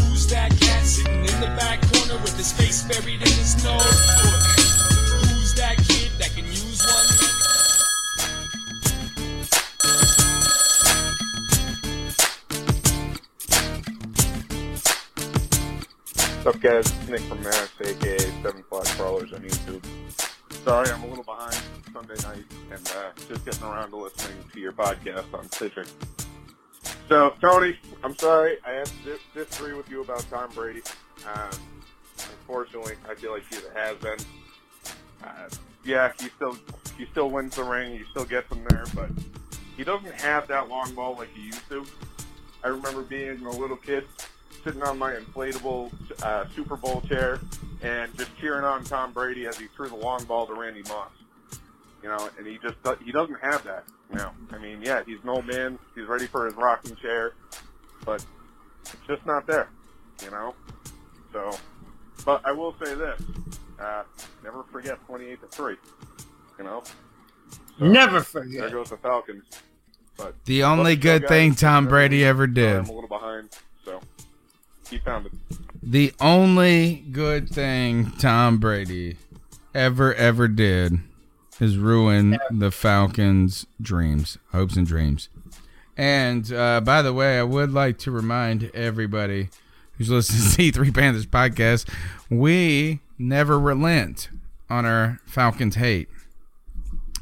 Who's 0.00 0.26
that 0.28 0.50
cat 0.58 0.86
sitting 0.86 1.12
in 1.12 1.40
the 1.40 1.54
back 1.58 1.82
corner 1.92 2.14
with 2.22 2.38
his 2.38 2.54
face 2.54 2.84
buried 2.84 3.20
in 3.20 3.28
his 3.28 3.62
nose? 3.62 4.55
What's 16.46 16.58
up, 16.58 16.62
guys? 16.62 16.86
It's 16.86 17.08
Nick 17.08 17.20
from 17.22 17.42
Maris, 17.42 17.72
aka 17.80 18.18
Seven 18.18 18.62
Flag 18.70 18.84
Crawlers 18.96 19.32
on 19.32 19.40
YouTube. 19.40 19.84
Sorry, 20.62 20.88
I'm 20.88 21.02
a 21.02 21.06
little 21.08 21.24
behind 21.24 21.60
Sunday 21.92 22.14
night 22.22 22.44
and 22.70 22.92
uh, 22.96 23.10
just 23.28 23.44
getting 23.44 23.64
around 23.64 23.90
to 23.90 23.96
listening 23.96 24.36
to 24.52 24.60
your 24.60 24.70
podcast 24.70 25.34
on 25.34 25.50
Stitcher. 25.50 25.84
So, 27.08 27.34
Tony, 27.40 27.76
I'm 28.04 28.16
sorry, 28.16 28.58
I 28.64 28.74
have 28.74 28.86
to 28.86 29.10
dis- 29.10 29.20
disagree 29.34 29.72
with 29.72 29.90
you 29.90 30.02
about 30.02 30.24
Tom 30.30 30.48
Brady. 30.54 30.82
Um, 31.26 31.58
unfortunately, 32.16 32.94
I 33.10 33.16
feel 33.16 33.32
like 33.32 33.42
he's 33.50 33.64
a 33.64 33.76
has-been. 33.76 34.18
Uh, 35.24 35.48
yeah, 35.84 36.12
he 36.20 36.28
still 36.28 36.56
he 36.96 37.06
still 37.06 37.28
wins 37.28 37.56
the 37.56 37.64
ring, 37.64 37.98
he 37.98 38.04
still 38.12 38.24
gets 38.24 38.48
them 38.50 38.62
there, 38.68 38.84
but 38.94 39.10
he 39.76 39.82
doesn't 39.82 40.14
have 40.14 40.46
that 40.46 40.68
long 40.68 40.94
ball 40.94 41.16
like 41.16 41.34
he 41.34 41.46
used 41.46 41.68
to. 41.70 41.84
I 42.62 42.68
remember 42.68 43.02
being 43.02 43.44
a 43.44 43.50
little 43.50 43.76
kid 43.76 44.04
sitting 44.66 44.82
on 44.82 44.98
my 44.98 45.12
inflatable 45.12 45.92
uh, 46.24 46.44
Super 46.56 46.76
Bowl 46.76 47.00
chair 47.02 47.38
and 47.82 48.12
just 48.18 48.36
cheering 48.40 48.64
on 48.64 48.82
Tom 48.82 49.12
Brady 49.12 49.46
as 49.46 49.56
he 49.56 49.66
threw 49.68 49.88
the 49.88 49.94
long 49.94 50.24
ball 50.24 50.44
to 50.48 50.54
Randy 50.54 50.82
Moss. 50.88 51.10
You 52.02 52.08
know, 52.08 52.28
and 52.36 52.46
he 52.46 52.58
just 52.58 52.74
he 53.04 53.12
doesn't 53.12 53.38
have 53.40 53.62
that 53.64 53.84
now. 54.12 54.32
I 54.52 54.58
mean, 54.58 54.82
yeah, 54.82 55.02
he's 55.06 55.18
an 55.22 55.28
old 55.28 55.46
man. 55.46 55.78
He's 55.94 56.06
ready 56.06 56.26
for 56.26 56.46
his 56.46 56.54
rocking 56.54 56.96
chair, 56.96 57.32
but 58.04 58.24
it's 58.82 58.96
just 59.06 59.24
not 59.24 59.46
there. 59.46 59.68
You 60.24 60.30
know, 60.32 60.54
so. 61.32 61.56
But 62.24 62.42
I 62.44 62.50
will 62.52 62.74
say 62.84 62.94
this: 62.94 63.20
uh, 63.78 64.02
never 64.42 64.64
forget 64.72 64.98
twenty-eight 65.06 65.40
to 65.42 65.46
three. 65.48 65.76
You 66.58 66.64
know, 66.64 66.82
Never 67.78 68.20
forget. 68.20 68.62
there 68.62 68.70
goes 68.70 68.90
the 68.90 68.96
Falcons. 68.96 69.44
But 70.16 70.34
The 70.44 70.62
only 70.64 70.94
love 70.94 71.02
the 71.02 71.08
show, 71.08 71.18
good 71.18 71.28
thing. 71.28 71.54
Tom 71.54 71.86
Brady 71.86 72.24
ever 72.24 72.46
did. 72.46 72.76
I'm 72.76 72.86
a 72.88 72.92
little 72.92 73.08
behind, 73.08 73.50
so 74.86 74.90
keep 74.90 75.04
pounding. 75.04 75.38
The 75.82 76.12
only 76.20 77.04
good 77.12 77.48
thing 77.48 78.12
Tom 78.18 78.58
Brady 78.58 79.16
ever, 79.74 80.14
ever 80.14 80.48
did 80.48 81.00
is 81.60 81.76
ruin 81.76 82.38
the 82.50 82.70
Falcons' 82.70 83.66
dreams, 83.80 84.38
hopes, 84.52 84.76
and 84.76 84.86
dreams. 84.86 85.28
And 85.96 86.52
uh, 86.52 86.80
by 86.82 87.02
the 87.02 87.12
way, 87.12 87.38
I 87.38 87.42
would 87.42 87.72
like 87.72 87.98
to 87.98 88.10
remind 88.10 88.70
everybody 88.74 89.48
who's 89.92 90.10
listening 90.10 90.72
to 90.72 90.80
C3 90.80 90.94
Panthers 90.94 91.26
podcast, 91.26 91.88
we 92.30 93.00
never 93.18 93.58
relent 93.58 94.28
on 94.68 94.84
our 94.84 95.20
Falcons 95.26 95.76
hate. 95.76 96.08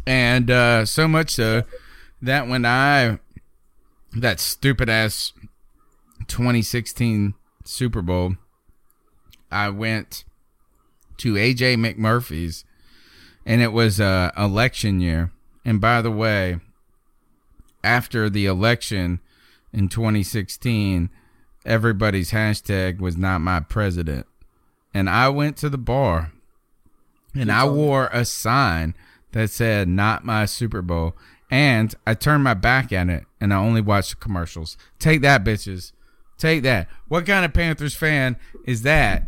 And 0.07 0.51
uh, 0.51 0.85
so 0.85 1.07
much 1.07 1.31
so 1.31 1.63
that 2.21 2.49
when 2.49 2.67
I, 2.67 3.21
that 4.13 4.41
stupid 4.41 4.89
ass 4.89 5.33
2016 6.27 7.35
Super 7.65 8.03
Bowl, 8.03 8.37
I 9.51 9.71
went 9.71 10.25
to 11.19 11.35
AJ 11.35 11.77
McMurphy's 11.77 12.65
and 13.47 13.61
it 13.61 13.73
was 13.73 14.01
uh, 14.01 14.31
election 14.37 15.01
year. 15.01 15.31
And 15.65 15.81
by 15.81 16.03
the 16.03 16.11
way, 16.11 16.61
after 17.83 18.31
the 18.31 18.47
election 18.47 19.21
in 19.73 19.89
2016, 19.89 21.11
everybody's 21.65 22.31
hashtag 22.31 23.01
was 23.01 23.17
not 23.17 23.41
my 23.41 23.61
president. 23.61 24.27
And 24.93 25.11
I 25.11 25.29
went 25.29 25.57
to 25.59 25.69
the 25.69 25.79
bar 25.79 26.33
and 27.35 27.51
I 27.51 27.67
wore 27.67 28.09
a 28.13 28.25
sign 28.25 28.95
that 29.33 29.51
said 29.51 29.89
not 29.89 30.25
my 30.25 30.47
Super 30.47 30.83
Bowl. 30.83 31.17
And 31.51 31.95
I 32.07 32.15
turned 32.15 32.45
my 32.45 32.55
back 32.55 32.93
at 32.93 33.09
it 33.09 33.25
and 33.41 33.53
I 33.53 33.57
only 33.57 33.81
watched 33.81 34.11
the 34.11 34.17
commercials. 34.17 34.77
Take 34.99 35.21
that, 35.23 35.45
bitches. 35.45 35.93
Take 36.39 36.63
that. 36.65 36.89
What 37.09 37.27
kind 37.27 37.45
of 37.45 37.53
Panthers 37.53 37.95
fan 37.95 38.37
is 38.65 38.83
that? 38.83 39.25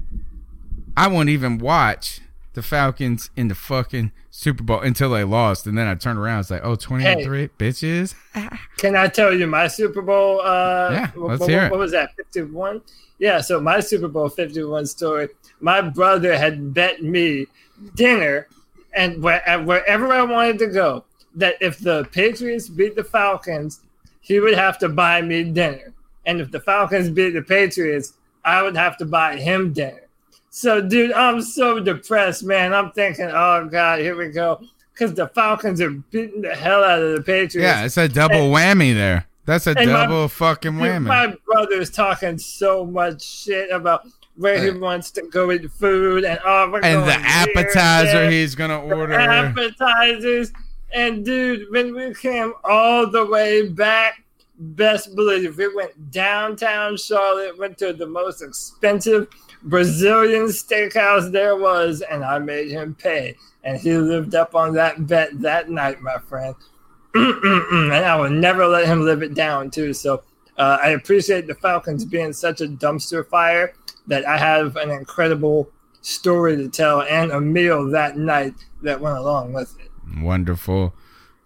I 0.97 1.09
won't 1.09 1.29
even 1.29 1.59
watch 1.59 2.21
the 2.55 2.63
Falcons 2.63 3.31
in 3.37 3.49
the 3.49 3.55
fucking 3.55 4.13
Super 4.31 4.63
Bowl 4.63 4.81
until 4.81 5.11
they 5.11 5.25
lost. 5.25 5.67
And 5.67 5.77
then 5.77 5.87
I 5.87 5.95
turned 5.95 6.19
around. 6.19 6.41
It's 6.41 6.51
like, 6.51 6.63
oh, 6.65 6.75
23 6.75 7.49
bitches. 7.59 8.15
Can 8.79 8.97
I 8.97 9.09
tell 9.09 9.33
you 9.35 9.47
my 9.47 9.67
Super 9.69 10.03
Bowl? 10.03 10.41
Uh, 10.41 10.91
Yeah, 10.93 11.11
let's 11.17 11.45
wh- 11.45 11.49
hear 11.49 11.65
it. 11.67 11.71
What 11.71 11.81
was 11.81 11.93
that? 11.93 12.15
Fifty-one. 12.17 12.81
Yeah. 13.19 13.41
So 13.41 13.61
my 13.61 13.81
Super 13.81 14.09
Bowl 14.09 14.29
fifty-one 14.29 14.87
story. 14.87 15.29
My 15.61 15.81
brother 15.81 16.37
had 16.37 16.75
bet 16.75 17.03
me 17.03 17.47
dinner, 17.95 18.49
and 18.95 19.23
where, 19.23 19.43
wherever 19.63 20.13
I 20.13 20.23
wanted 20.23 20.59
to 20.61 20.67
go, 20.69 21.05
that 21.35 21.57
if 21.61 21.79
the 21.79 22.05
Patriots 22.13 22.69
beat 22.69 22.95
the 22.97 23.05
Falcons, 23.05 23.81
he 24.21 24.41
would 24.41 24.55
have 24.55 24.79
to 24.79 24.89
buy 24.89 25.23
me 25.23 25.45
dinner, 25.45 25.93
and 26.27 26.41
if 26.41 26.51
the 26.51 26.61
Falcons 26.61 27.09
beat 27.09 27.31
the 27.31 27.43
Patriots, 27.43 28.13
I 28.45 28.63
would 28.63 28.77
have 28.77 28.97
to 28.99 29.05
buy 29.07 29.37
him 29.37 29.73
dinner. 29.73 30.03
So, 30.51 30.81
dude, 30.81 31.13
I'm 31.13 31.41
so 31.43 31.81
depressed, 31.81 32.45
man. 32.45 32.75
I'm 32.75 32.91
thinking, 32.93 33.27
oh 33.33 33.69
god, 33.71 34.01
here 34.01 34.17
we 34.17 34.29
go, 34.29 34.61
because 34.93 35.15
the 35.15 35.29
Falcons 35.29 35.81
are 35.81 35.91
beating 35.91 36.43
the 36.43 36.55
hell 36.55 36.85
out 36.85 37.01
of 37.03 37.17
the 37.17 37.23
Patriots. 37.23 37.55
Yeah, 37.57 37.85
it's 37.85 37.97
a 37.97 38.09
double 38.09 38.51
whammy 38.51 38.95
there. 38.95 39.27
That's 39.47 39.67
a 39.67 39.79
And 39.79 39.93
my- 39.93 40.07
double 40.07 40.29
fucking 40.29 40.73
Dude, 40.73 40.83
whammy. 40.83 41.03
My 41.07 41.35
brother's 41.47 41.91
talking 41.91 42.37
so 42.39 42.85
much 42.85 43.23
shit 43.23 43.71
about 43.71 44.07
where 44.37 44.63
he 44.63 44.71
wants 44.79 45.11
to 45.13 45.23
go 45.23 45.47
with 45.47 45.71
food 45.73 46.25
and 46.25 46.39
oh, 46.45 46.69
we're 46.71 46.81
and 46.85 47.09
the 47.09 47.13
here, 47.15 47.23
appetizer 47.25 48.13
there, 48.13 48.31
he's 48.31 48.55
gonna 48.55 48.79
order. 48.83 49.15
appetizers. 49.15 50.53
And 50.93 51.25
dude, 51.25 51.71
when 51.71 51.95
we 51.95 52.15
came 52.15 52.53
all 52.65 53.07
the 53.07 53.25
way 53.27 53.69
back, 53.69 54.23
best 54.59 55.15
believe 55.15 55.57
we 55.57 55.75
went 55.75 56.11
downtown 56.11 56.97
Charlotte, 56.97 57.59
went 57.59 57.79
to 57.79 57.93
the 57.93 58.07
most 58.07 58.43
expensive 58.43 59.29
Brazilian 59.63 60.47
steakhouse 60.47 61.31
there 61.31 61.57
was, 61.57 62.03
and 62.03 62.25
I 62.25 62.39
made 62.39 62.71
him 62.71 62.95
pay. 62.95 63.37
And 63.65 63.79
he 63.81 63.97
lived 63.97 64.35
up 64.35 64.55
on 64.55 64.75
that 64.75 65.07
bet 65.07 65.41
that 65.41 65.69
night, 65.69 66.01
my 66.01 66.19
friend. 66.19 66.55
And 67.15 67.93
I 67.93 68.17
will 68.17 68.31
never 68.31 68.67
let 68.67 68.87
him 68.87 69.05
live 69.05 69.23
it 69.23 69.35
down, 69.35 69.71
too. 69.71 69.93
So 69.95 70.23
uh, 70.59 70.79
I 70.83 70.91
appreciate 70.91 71.47
the 71.47 71.55
Falcons 71.55 72.05
being 72.05 72.33
such 72.33 72.61
a 72.61 72.69
dumpster 72.69 73.27
fire 73.27 73.75
that 74.07 74.27
I 74.27 74.37
have 74.37 74.77
an 74.77 74.91
incredible 74.91 75.71
story 76.03 76.57
to 76.57 76.69
tell 76.69 77.03
and 77.03 77.33
a 77.33 77.41
meal 77.41 77.91
that 77.91 78.17
night 78.17 78.55
that 78.83 79.01
went 79.01 79.17
along 79.17 79.53
with 79.53 79.79
it. 79.81 79.91
Wonderful. 80.21 80.95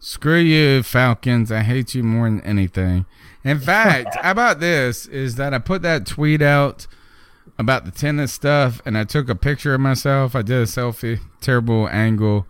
Screw 0.03 0.39
you, 0.39 0.83
Falcons. 0.83 1.53
I 1.53 1.61
hate 1.61 1.95
you 1.95 2.03
more 2.03 2.29
than 2.29 2.41
anything. 2.41 3.05
In 3.45 3.61
fact, 3.61 4.17
how 4.21 4.31
about 4.31 4.59
this? 4.59 5.07
Is 5.07 5.37
that 5.37 5.53
I 5.53 5.59
put 5.59 5.83
that 5.83 6.07
tweet 6.07 6.41
out 6.41 6.87
about 7.59 7.85
the 7.85 7.91
tennis 7.91 8.33
stuff 8.33 8.81
and 8.87 8.97
I 8.97 9.05
took 9.05 9.29
a 9.29 9.35
picture 9.35 9.75
of 9.75 9.81
myself. 9.83 10.35
I 10.35 10.41
did 10.41 10.57
a 10.57 10.65
selfie, 10.65 11.21
terrible 11.43 11.87
angle. 11.89 12.47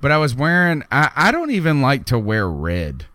But 0.00 0.10
I 0.10 0.18
was 0.18 0.34
wearing, 0.34 0.82
I, 0.90 1.10
I 1.14 1.30
don't 1.30 1.52
even 1.52 1.80
like 1.80 2.04
to 2.06 2.18
wear 2.18 2.48
red. 2.48 3.06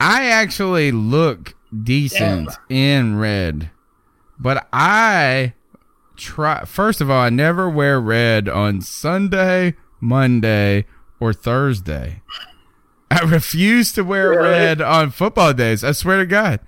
I 0.00 0.26
actually 0.26 0.90
look 0.90 1.54
decent 1.82 2.50
in 2.68 3.16
red. 3.16 3.70
But 4.38 4.66
I 4.72 5.54
try, 6.16 6.64
first 6.64 7.00
of 7.00 7.08
all, 7.08 7.20
I 7.20 7.30
never 7.30 7.70
wear 7.70 8.00
red 8.00 8.48
on 8.48 8.80
Sunday, 8.80 9.74
Monday, 10.00 10.86
or 11.24 11.32
Thursday. 11.32 12.20
I 13.10 13.20
refuse 13.24 13.92
to 13.92 14.02
wear 14.04 14.30
Really? 14.30 14.42
red 14.42 14.80
on 14.82 15.10
football 15.10 15.52
days. 15.54 15.82
I 15.82 15.92
swear 15.92 16.18
to 16.18 16.26
God. 16.26 16.60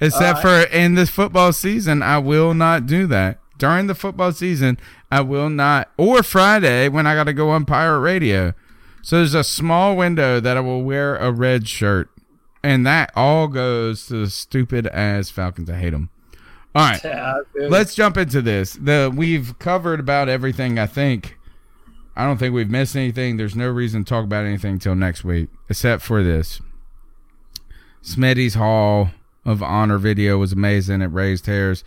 Except 0.00 0.40
for 0.42 0.60
in 0.64 0.94
this 0.94 1.10
football 1.10 1.52
season, 1.52 2.02
I 2.02 2.18
will 2.18 2.54
not 2.54 2.86
do 2.86 3.06
that. 3.08 3.38
During 3.58 3.86
the 3.86 3.94
football 3.94 4.32
season, 4.32 4.78
I 5.10 5.22
will 5.22 5.48
not. 5.48 5.90
Or 5.96 6.22
Friday 6.22 6.88
when 6.88 7.06
I 7.06 7.14
got 7.14 7.24
to 7.24 7.32
go 7.32 7.50
on 7.50 7.64
pirate 7.64 8.00
radio. 8.00 8.52
So 9.02 9.16
there's 9.16 9.34
a 9.34 9.42
small 9.44 9.96
window 9.96 10.38
that 10.40 10.56
I 10.56 10.60
will 10.60 10.82
wear 10.82 11.16
a 11.16 11.32
red 11.32 11.66
shirt. 11.66 12.10
And 12.62 12.86
that 12.86 13.10
all 13.16 13.48
goes 13.48 14.06
to 14.08 14.14
the 14.24 14.30
stupid 14.30 14.86
ass 14.88 15.30
Falcons. 15.30 15.70
I 15.70 15.76
hate 15.76 15.90
them. 15.90 16.10
All 16.74 16.82
right. 16.90 17.00
Yeah. 17.04 17.38
Let's 17.54 17.94
jump 17.94 18.18
into 18.18 18.42
this. 18.42 18.74
The 18.74 19.10
we've 19.14 19.58
covered 19.58 19.98
about 20.00 20.28
everything. 20.28 20.78
I 20.78 20.86
think. 20.86 21.35
I 22.16 22.24
don't 22.24 22.38
think 22.38 22.54
we've 22.54 22.70
missed 22.70 22.96
anything. 22.96 23.36
There's 23.36 23.54
no 23.54 23.68
reason 23.68 24.04
to 24.04 24.08
talk 24.08 24.24
about 24.24 24.46
anything 24.46 24.72
until 24.74 24.94
next 24.94 25.22
week, 25.22 25.50
except 25.68 26.02
for 26.02 26.22
this. 26.22 26.60
Smitty's 28.02 28.54
Hall 28.54 29.10
of 29.44 29.62
Honor 29.62 29.98
video 29.98 30.38
was 30.38 30.52
amazing. 30.52 31.02
It 31.02 31.06
raised 31.06 31.46
hairs, 31.46 31.84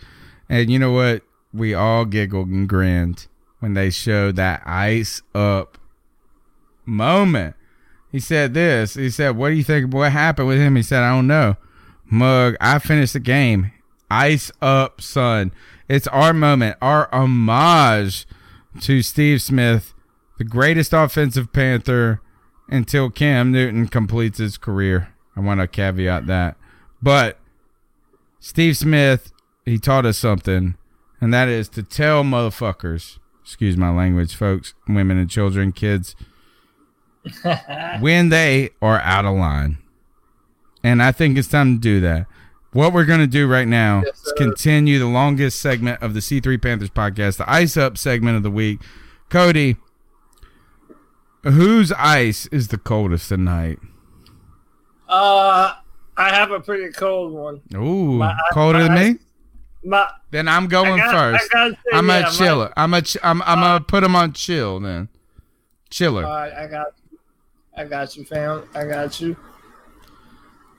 and 0.48 0.70
you 0.70 0.78
know 0.78 0.92
what? 0.92 1.22
We 1.52 1.74
all 1.74 2.04
giggled 2.04 2.48
and 2.48 2.68
grinned 2.68 3.26
when 3.58 3.74
they 3.74 3.90
showed 3.90 4.36
that 4.36 4.62
ice 4.64 5.20
up 5.34 5.78
moment. 6.86 7.56
He 8.12 8.20
said 8.20 8.54
this. 8.54 8.94
He 8.94 9.10
said, 9.10 9.36
"What 9.36 9.48
do 9.48 9.54
you 9.54 9.64
think? 9.64 9.92
What 9.92 10.12
happened 10.12 10.48
with 10.48 10.58
him?" 10.58 10.76
He 10.76 10.82
said, 10.82 11.02
"I 11.02 11.10
don't 11.10 11.26
know." 11.26 11.56
Mug, 12.08 12.56
I 12.60 12.78
finished 12.78 13.12
the 13.14 13.20
game. 13.20 13.72
Ice 14.10 14.50
up, 14.60 15.00
son. 15.00 15.52
It's 15.88 16.08
our 16.08 16.32
moment, 16.32 16.76
our 16.82 17.08
homage 17.12 18.26
to 18.80 19.02
Steve 19.02 19.40
Smith, 19.42 19.94
the 20.40 20.44
greatest 20.44 20.94
offensive 20.94 21.52
Panther 21.52 22.22
until 22.66 23.10
Cam 23.10 23.52
Newton 23.52 23.86
completes 23.88 24.38
his 24.38 24.56
career. 24.56 25.12
I 25.36 25.40
want 25.40 25.60
to 25.60 25.68
caveat 25.68 26.26
that. 26.28 26.56
But 27.02 27.36
Steve 28.38 28.78
Smith, 28.78 29.32
he 29.66 29.76
taught 29.76 30.06
us 30.06 30.16
something, 30.16 30.76
and 31.20 31.34
that 31.34 31.48
is 31.48 31.68
to 31.68 31.82
tell 31.82 32.24
motherfuckers, 32.24 33.18
excuse 33.42 33.76
my 33.76 33.90
language, 33.90 34.34
folks, 34.34 34.72
women 34.88 35.18
and 35.18 35.28
children, 35.28 35.72
kids, 35.72 36.16
when 38.00 38.30
they 38.30 38.70
are 38.80 39.00
out 39.00 39.26
of 39.26 39.36
line. 39.36 39.76
And 40.82 41.02
I 41.02 41.12
think 41.12 41.36
it's 41.36 41.48
time 41.48 41.74
to 41.74 41.80
do 41.80 42.00
that. 42.00 42.24
What 42.72 42.94
we're 42.94 43.04
going 43.04 43.20
to 43.20 43.26
do 43.26 43.46
right 43.46 43.68
now 43.68 44.04
is 44.04 44.32
continue 44.38 44.98
the 44.98 45.04
longest 45.04 45.60
segment 45.60 46.02
of 46.02 46.14
the 46.14 46.20
C3 46.20 46.62
Panthers 46.62 46.88
podcast, 46.88 47.36
the 47.36 47.50
ice 47.52 47.76
up 47.76 47.98
segment 47.98 48.38
of 48.38 48.42
the 48.42 48.50
week. 48.50 48.80
Cody, 49.28 49.76
whose 51.42 51.92
ice 51.92 52.46
is 52.46 52.68
the 52.68 52.78
coldest 52.78 53.28
tonight? 53.28 53.78
Uh, 55.08 55.74
I 56.16 56.34
have 56.34 56.50
a 56.50 56.60
pretty 56.60 56.92
cold 56.92 57.32
one. 57.32 57.60
Ooh, 57.74 58.14
My- 58.18 58.36
colder 58.52 58.82
than 58.84 58.94
my- 58.94 59.04
me. 59.12 59.18
My, 59.82 60.10
Then 60.30 60.46
I'm 60.46 60.68
going 60.68 60.98
got- 60.98 61.14
I 61.14 61.38
first. 61.38 61.50
say, 61.52 61.76
I'm 61.94 62.08
yeah, 62.08 62.28
a 62.28 62.30
chiller. 62.30 62.72
I'm 62.76 62.92
a. 62.92 63.00
Ch- 63.00 63.16
I'm. 63.22 63.40
I'm 63.42 63.60
gonna 63.60 63.80
put 63.80 64.04
him 64.04 64.14
on 64.14 64.34
chill 64.34 64.78
then. 64.78 65.08
Chiller. 65.88 66.24
all 66.26 66.30
right, 66.32 66.52
I 66.52 66.66
got, 66.66 66.88
I 67.74 67.84
got 67.86 68.14
you, 68.14 68.24
fam. 68.26 68.68
I 68.74 68.84
got 68.84 69.18
you. 69.22 69.36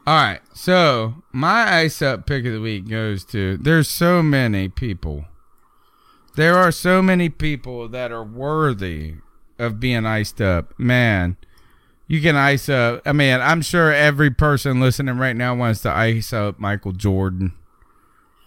All 0.06 0.16
right. 0.24 0.40
So 0.54 1.16
my 1.32 1.78
ice 1.80 2.00
up 2.04 2.28
pick 2.28 2.46
of 2.46 2.54
the 2.54 2.62
week 2.62 2.88
goes 2.88 3.26
to. 3.26 3.58
There's 3.58 3.90
so 3.90 4.22
many 4.22 4.70
people. 4.70 5.26
There 6.36 6.56
are 6.56 6.72
so 6.72 7.02
many 7.02 7.28
people 7.30 7.88
that 7.90 8.12
are 8.12 8.24
worthy 8.24 9.16
of 9.62 9.80
being 9.80 10.06
iced 10.06 10.42
up. 10.42 10.78
Man, 10.78 11.38
you 12.08 12.22
can 12.22 12.36
ice 12.36 12.68
up. 12.68 13.02
I 13.06 13.14
mean, 13.14 13.40
I'm 13.40 13.62
sure 13.62 13.94
every 13.94 14.32
person 14.32 14.80
listening 14.80 15.18
right 15.18 15.36
now 15.36 15.56
wants 15.56 15.82
to 15.84 15.90
ice 15.90 16.34
up 16.34 16.60
Michael 16.60 16.92
Jordan 16.92 17.54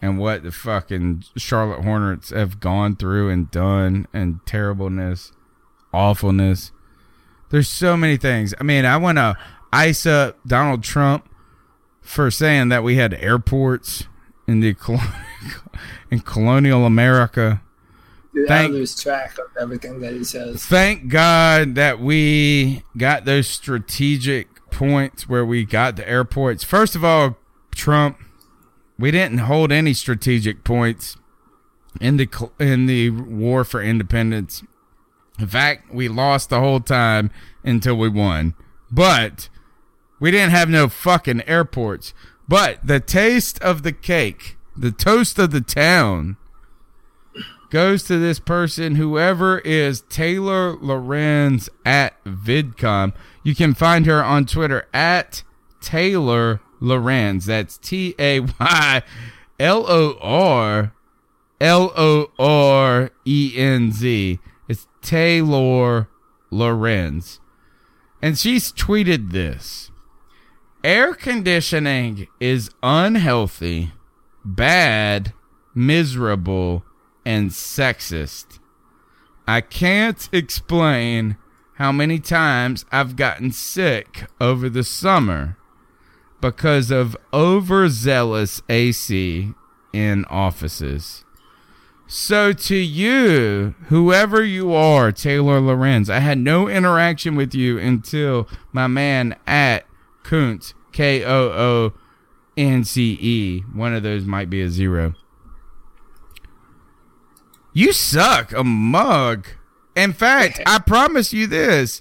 and 0.03 0.19
what 0.19 0.43
the 0.43 0.53
fucking 0.53 1.25
Charlotte 1.37 1.83
Hornets 1.83 2.29
have 2.29 2.61
gone 2.61 2.95
through 2.95 3.31
and 3.31 3.51
done 3.51 4.07
and 4.13 4.45
terribleness, 4.45 5.33
awfulness. 5.95 6.73
There's 7.49 7.69
so 7.69 7.97
many 7.97 8.19
things. 8.19 8.53
I 8.61 8.65
mean, 8.65 8.85
I 8.85 8.99
want 8.99 9.17
to 9.17 9.37
ice 9.73 10.05
up 10.05 10.39
Donald 10.47 10.83
Trump 10.83 11.27
for 12.03 12.31
saying 12.31 12.69
that 12.69 12.83
we 12.83 12.97
had 12.97 13.15
airports 13.15 14.05
in 14.47 14.61
the 14.61 14.77
in 16.11 16.21
colonial 16.21 16.85
America. 16.85 17.63
Dude, 18.35 18.49
Thank- 18.49 18.71
I 18.71 18.73
lose 18.73 19.01
track 19.01 19.39
of 19.39 19.47
everything 19.61 20.01
that 20.01 20.13
he 20.13 20.25
says. 20.25 20.65
Thank 20.65 21.09
God 21.09 21.77
that 21.77 22.01
we 22.01 22.83
got 22.97 23.25
those 23.25 23.47
strategic 23.47 24.49
points 24.71 25.29
where 25.29 25.45
we 25.47 25.65
got 25.65 25.97
the 25.97 26.09
airports. 26.09 26.65
First 26.65 26.97
of 26.97 27.05
all, 27.05 27.39
Trump, 27.75 28.19
we 28.99 29.11
didn't 29.11 29.39
hold 29.39 29.71
any 29.71 29.95
strategic 29.95 30.65
points 30.65 31.17
in 32.01 32.17
the 32.17 32.29
in 32.59 32.87
the 32.87 33.11
war 33.11 33.63
for 33.65 33.81
independence. 33.81 34.63
In 35.39 35.47
fact, 35.47 35.93
we 35.93 36.09
lost 36.09 36.51
the 36.51 36.61
whole 36.61 36.81
time 36.81 37.31
until 37.63 37.97
we 37.97 38.09
won. 38.09 38.55
But 38.91 39.49
we 40.21 40.31
didn't 40.31 40.51
have 40.51 40.69
no 40.69 40.89
fucking 40.89 41.43
airports. 41.47 42.15
But 42.49 42.87
the 42.87 43.01
taste 43.01 43.61
of 43.63 43.83
the 43.83 43.93
cake, 43.93 44.57
the 44.77 44.93
toast 44.93 45.39
of 45.39 45.51
the 45.51 45.61
town, 45.61 46.37
goes 47.75 48.05
to 48.05 48.21
this 48.21 48.39
person, 48.39 48.95
whoever 48.95 49.59
is 49.59 50.03
Taylor 50.03 50.77
Lorenz 50.77 51.69
at 51.85 52.23
VidCon. 52.23 53.13
You 53.43 53.57
can 53.57 53.75
find 53.75 54.07
her 54.07 54.23
on 54.23 54.47
Twitter 54.47 54.87
at 54.95 55.43
Taylor 55.81 56.61
Lorenz. 56.79 57.47
That's 57.47 57.77
T 57.77 58.15
A 58.17 58.39
Y 58.39 59.03
L 59.59 59.87
O 59.89 60.17
R 60.23 60.93
L 61.61 61.93
O 61.97 62.31
R 62.39 63.11
E 63.25 63.53
N 63.57 63.91
Z. 63.91 64.39
It's 64.69 64.87
Taylor 65.03 66.09
Lorenz. 66.53 67.41
And 68.23 68.39
she's 68.39 68.71
tweeted 68.71 69.33
this 69.33 69.91
Air 70.85 71.13
conditioning 71.13 72.29
is 72.39 72.71
unhealthy, 72.85 73.91
bad, 74.45 75.33
miserable, 75.75 76.85
and 77.25 77.51
sexist. 77.51 78.59
I 79.47 79.61
can't 79.61 80.29
explain 80.33 81.37
how 81.75 81.93
many 81.93 82.19
times 82.19 82.85
I've 82.93 83.17
gotten 83.17 83.51
sick 83.51 84.27
over 84.41 84.69
the 84.69 84.85
summer 84.85 85.57
because 86.41 86.91
of 86.91 87.17
overzealous 87.33 88.63
AC 88.69 89.53
in 89.93 90.25
offices. 90.27 91.25
So 92.07 92.53
to 92.53 92.77
you, 92.77 93.75
whoever 93.87 94.43
you 94.45 94.73
are, 94.75 95.11
Taylor 95.11 95.61
Lorenz, 95.61 96.11
I 96.11 96.19
had 96.19 96.39
no 96.39 96.69
interaction 96.69 97.35
with 97.35 97.55
you 97.55 97.79
until 97.79 98.47
my 98.73 98.87
man 98.87 99.37
at 99.47 99.87
Koonce, 100.23 100.75
K 100.93 101.25
O 101.25 101.49
O 101.49 101.93
N 102.57 102.85
C 102.85 103.19
E. 103.21 103.61
One 103.73 103.95
of 103.95 104.03
those 104.03 104.25
might 104.25 104.51
be 104.51 104.61
a 104.61 104.69
zero. 104.69 105.15
You 107.75 107.93
suck 107.93 108.53
a 108.53 108.65
mug. 108.65 109.49
In 109.95 110.13
fact, 110.13 110.61
I 110.67 110.79
promise 110.79 111.33
you 111.33 111.47
this. 111.47 112.01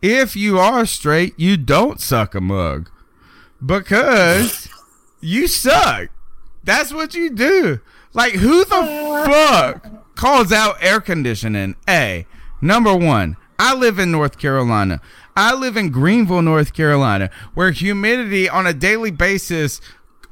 If 0.00 0.36
you 0.36 0.58
are 0.58 0.86
straight, 0.86 1.34
you 1.36 1.56
don't 1.56 2.00
suck 2.00 2.34
a 2.34 2.40
mug. 2.40 2.90
Because 3.64 4.68
you 5.20 5.48
suck. 5.48 6.10
That's 6.62 6.92
what 6.92 7.14
you 7.14 7.30
do. 7.30 7.80
Like, 8.12 8.34
who 8.34 8.64
the 8.64 9.24
fuck 9.26 10.14
calls 10.14 10.52
out 10.52 10.76
air 10.80 11.00
conditioning? 11.00 11.74
A. 11.88 12.26
Number 12.60 12.94
one, 12.94 13.36
I 13.58 13.74
live 13.74 13.98
in 13.98 14.12
North 14.12 14.38
Carolina. 14.38 15.00
I 15.36 15.54
live 15.54 15.76
in 15.76 15.90
Greenville, 15.90 16.42
North 16.42 16.74
Carolina, 16.74 17.30
where 17.54 17.70
humidity 17.70 18.48
on 18.48 18.66
a 18.66 18.74
daily 18.74 19.10
basis 19.10 19.80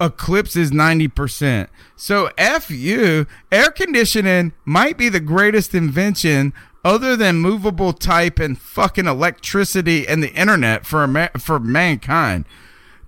eclipses 0.00 0.70
90%. 0.70 1.68
So 1.96 2.30
F 2.36 2.70
you, 2.70 3.26
air 3.50 3.70
conditioning 3.70 4.52
might 4.64 4.98
be 4.98 5.08
the 5.08 5.20
greatest 5.20 5.74
invention 5.74 6.52
other 6.84 7.16
than 7.16 7.36
movable 7.36 7.92
type 7.92 8.38
and 8.38 8.58
fucking 8.58 9.06
electricity 9.06 10.06
and 10.06 10.22
the 10.22 10.32
internet 10.34 10.86
for 10.86 11.06
ma- 11.06 11.28
for 11.38 11.58
mankind. 11.58 12.44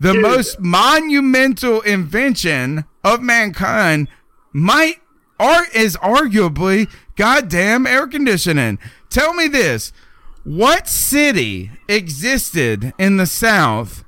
The 0.01 0.15
most 0.15 0.61
monumental 0.61 1.81
invention 1.83 2.85
of 3.05 3.21
mankind 3.21 4.09
might 4.53 5.01
or 5.39 5.67
is 5.75 5.97
arguably 5.97 6.91
goddamn 7.17 7.87
air 7.87 8.07
conditioning. 8.07 8.79
Tell 9.11 9.33
me 9.35 9.49
this. 9.49 9.93
What 10.45 10.89
city 10.89 11.71
existed 11.89 12.93
in 12.99 13.17
the 13.17 13.27
South 13.27 14.05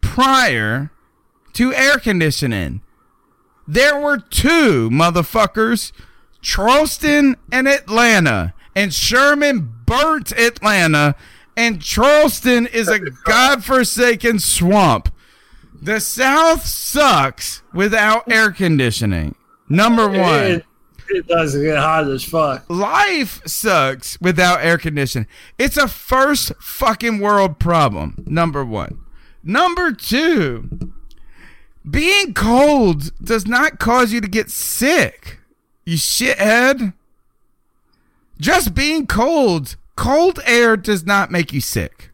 prior 0.00 0.90
to 1.54 1.72
air 1.72 1.98
conditioning? 1.98 2.82
There 3.66 3.98
were 3.98 4.18
two 4.18 4.90
motherfuckers, 4.90 5.92
Charleston 6.40 7.36
and 7.50 7.66
Atlanta. 7.66 8.54
And 8.76 8.92
Sherman 8.92 9.72
burnt 9.86 10.32
Atlanta, 10.32 11.14
and 11.56 11.80
Charleston 11.80 12.66
is 12.66 12.88
a 12.88 12.98
godforsaken 12.98 14.40
swamp. 14.40 15.14
The 15.80 16.00
South 16.00 16.66
sucks 16.66 17.62
without 17.72 18.30
air 18.30 18.50
conditioning. 18.50 19.36
Number 19.68 20.08
one. 20.08 20.42
It, 20.44 20.64
it 21.08 21.28
does 21.28 21.54
get 21.54 21.76
hot 21.76 22.08
as 22.08 22.24
fuck. 22.24 22.64
Life 22.68 23.42
sucks 23.46 24.20
without 24.20 24.64
air 24.64 24.78
conditioning. 24.78 25.28
It's 25.58 25.76
a 25.76 25.86
first 25.86 26.52
fucking 26.58 27.20
world 27.20 27.58
problem. 27.60 28.24
Number 28.26 28.64
one. 28.64 28.98
Number 29.42 29.92
two. 29.92 30.93
Being 31.88 32.32
cold 32.34 33.12
does 33.22 33.46
not 33.46 33.78
cause 33.78 34.12
you 34.12 34.20
to 34.20 34.28
get 34.28 34.50
sick. 34.50 35.38
You 35.84 35.96
shithead. 35.98 36.94
Just 38.40 38.74
being 38.74 39.06
cold, 39.06 39.76
cold 39.96 40.40
air 40.46 40.76
does 40.76 41.04
not 41.04 41.30
make 41.30 41.52
you 41.52 41.60
sick. 41.60 42.10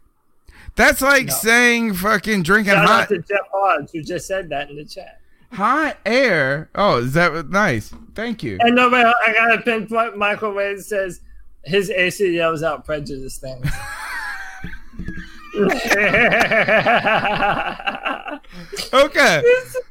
That's 0.75 1.01
like 1.01 1.27
No. 1.27 1.33
saying 1.33 1.93
fucking 1.95 2.43
drinking 2.43 2.73
Shout 2.73 2.87
hot 2.87 3.01
out 3.03 3.09
to 3.09 3.17
Jeff 3.19 3.47
Hodge 3.53 3.89
who 3.91 4.03
just 4.03 4.27
said 4.27 4.49
that 4.49 4.69
in 4.69 4.75
the 4.75 4.85
chat. 4.85 5.19
hot 5.53 5.97
air. 6.05 6.69
Oh, 6.75 6.97
is 6.99 7.13
that 7.13 7.49
nice? 7.49 7.93
Thank 8.15 8.43
you. 8.43 8.57
And 8.61 8.75
nobody, 8.75 9.09
I 9.25 9.33
got 9.33 9.53
a 9.57 9.61
pinpoint. 9.61 10.17
Michael 10.17 10.53
Wade 10.53 10.79
says 10.79 11.21
his 11.63 11.89
AC 11.89 12.33
yells 12.35 12.63
out 12.63 12.85
prejudice 12.85 13.37
things. 13.37 13.65
Okay, 18.93 19.41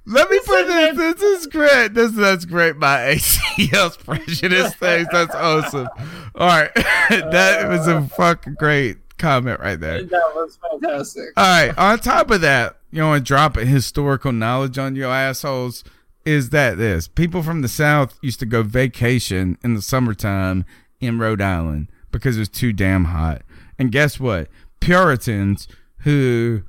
let 0.06 0.30
me 0.30 0.40
put 0.44 0.66
this. 0.66 0.96
This 0.96 1.22
is 1.22 1.46
great. 1.46 1.94
This 1.94 2.12
that's 2.12 2.44
great. 2.44 2.76
My 2.76 2.96
ACL's 3.14 3.96
prejudice 3.96 4.74
things. 4.74 5.08
That's 5.12 5.34
awesome. 5.34 5.88
All 6.34 6.46
right, 6.48 6.70
that 6.74 7.68
was 7.68 7.86
a 7.86 8.02
fucking 8.02 8.54
great 8.58 8.98
comment 9.18 9.60
right 9.60 9.78
there. 9.78 10.02
that 10.02 10.32
was 10.34 10.58
fantastic. 10.70 11.28
All 11.36 11.44
right. 11.44 11.76
On 11.78 11.98
top 11.98 12.30
of 12.30 12.40
that, 12.40 12.76
you 12.90 13.00
know, 13.00 13.12
and 13.12 13.24
dropping 13.24 13.66
historical 13.68 14.32
knowledge 14.32 14.78
on 14.78 14.96
your 14.96 15.10
assholes 15.10 15.84
is 16.24 16.50
that 16.50 16.76
this 16.76 17.08
people 17.08 17.42
from 17.42 17.62
the 17.62 17.68
South 17.68 18.18
used 18.22 18.40
to 18.40 18.46
go 18.46 18.62
vacation 18.62 19.56
in 19.62 19.74
the 19.74 19.82
summertime 19.82 20.64
in 21.00 21.18
Rhode 21.18 21.40
Island 21.40 21.88
because 22.10 22.36
it 22.36 22.40
was 22.40 22.48
too 22.48 22.72
damn 22.72 23.06
hot. 23.06 23.42
And 23.78 23.92
guess 23.92 24.20
what? 24.20 24.48
Puritans 24.80 25.68
who 25.98 26.62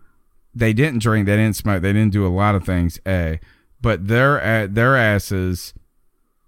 they 0.53 0.73
didn't 0.73 1.01
drink, 1.01 1.25
they 1.25 1.37
didn't 1.37 1.55
smoke, 1.55 1.81
they 1.81 1.93
didn't 1.93 2.13
do 2.13 2.25
a 2.25 2.29
lot 2.29 2.55
of 2.55 2.65
things. 2.65 2.99
A, 3.07 3.39
but 3.81 4.07
their 4.07 4.67
their 4.67 4.95
asses 4.95 5.73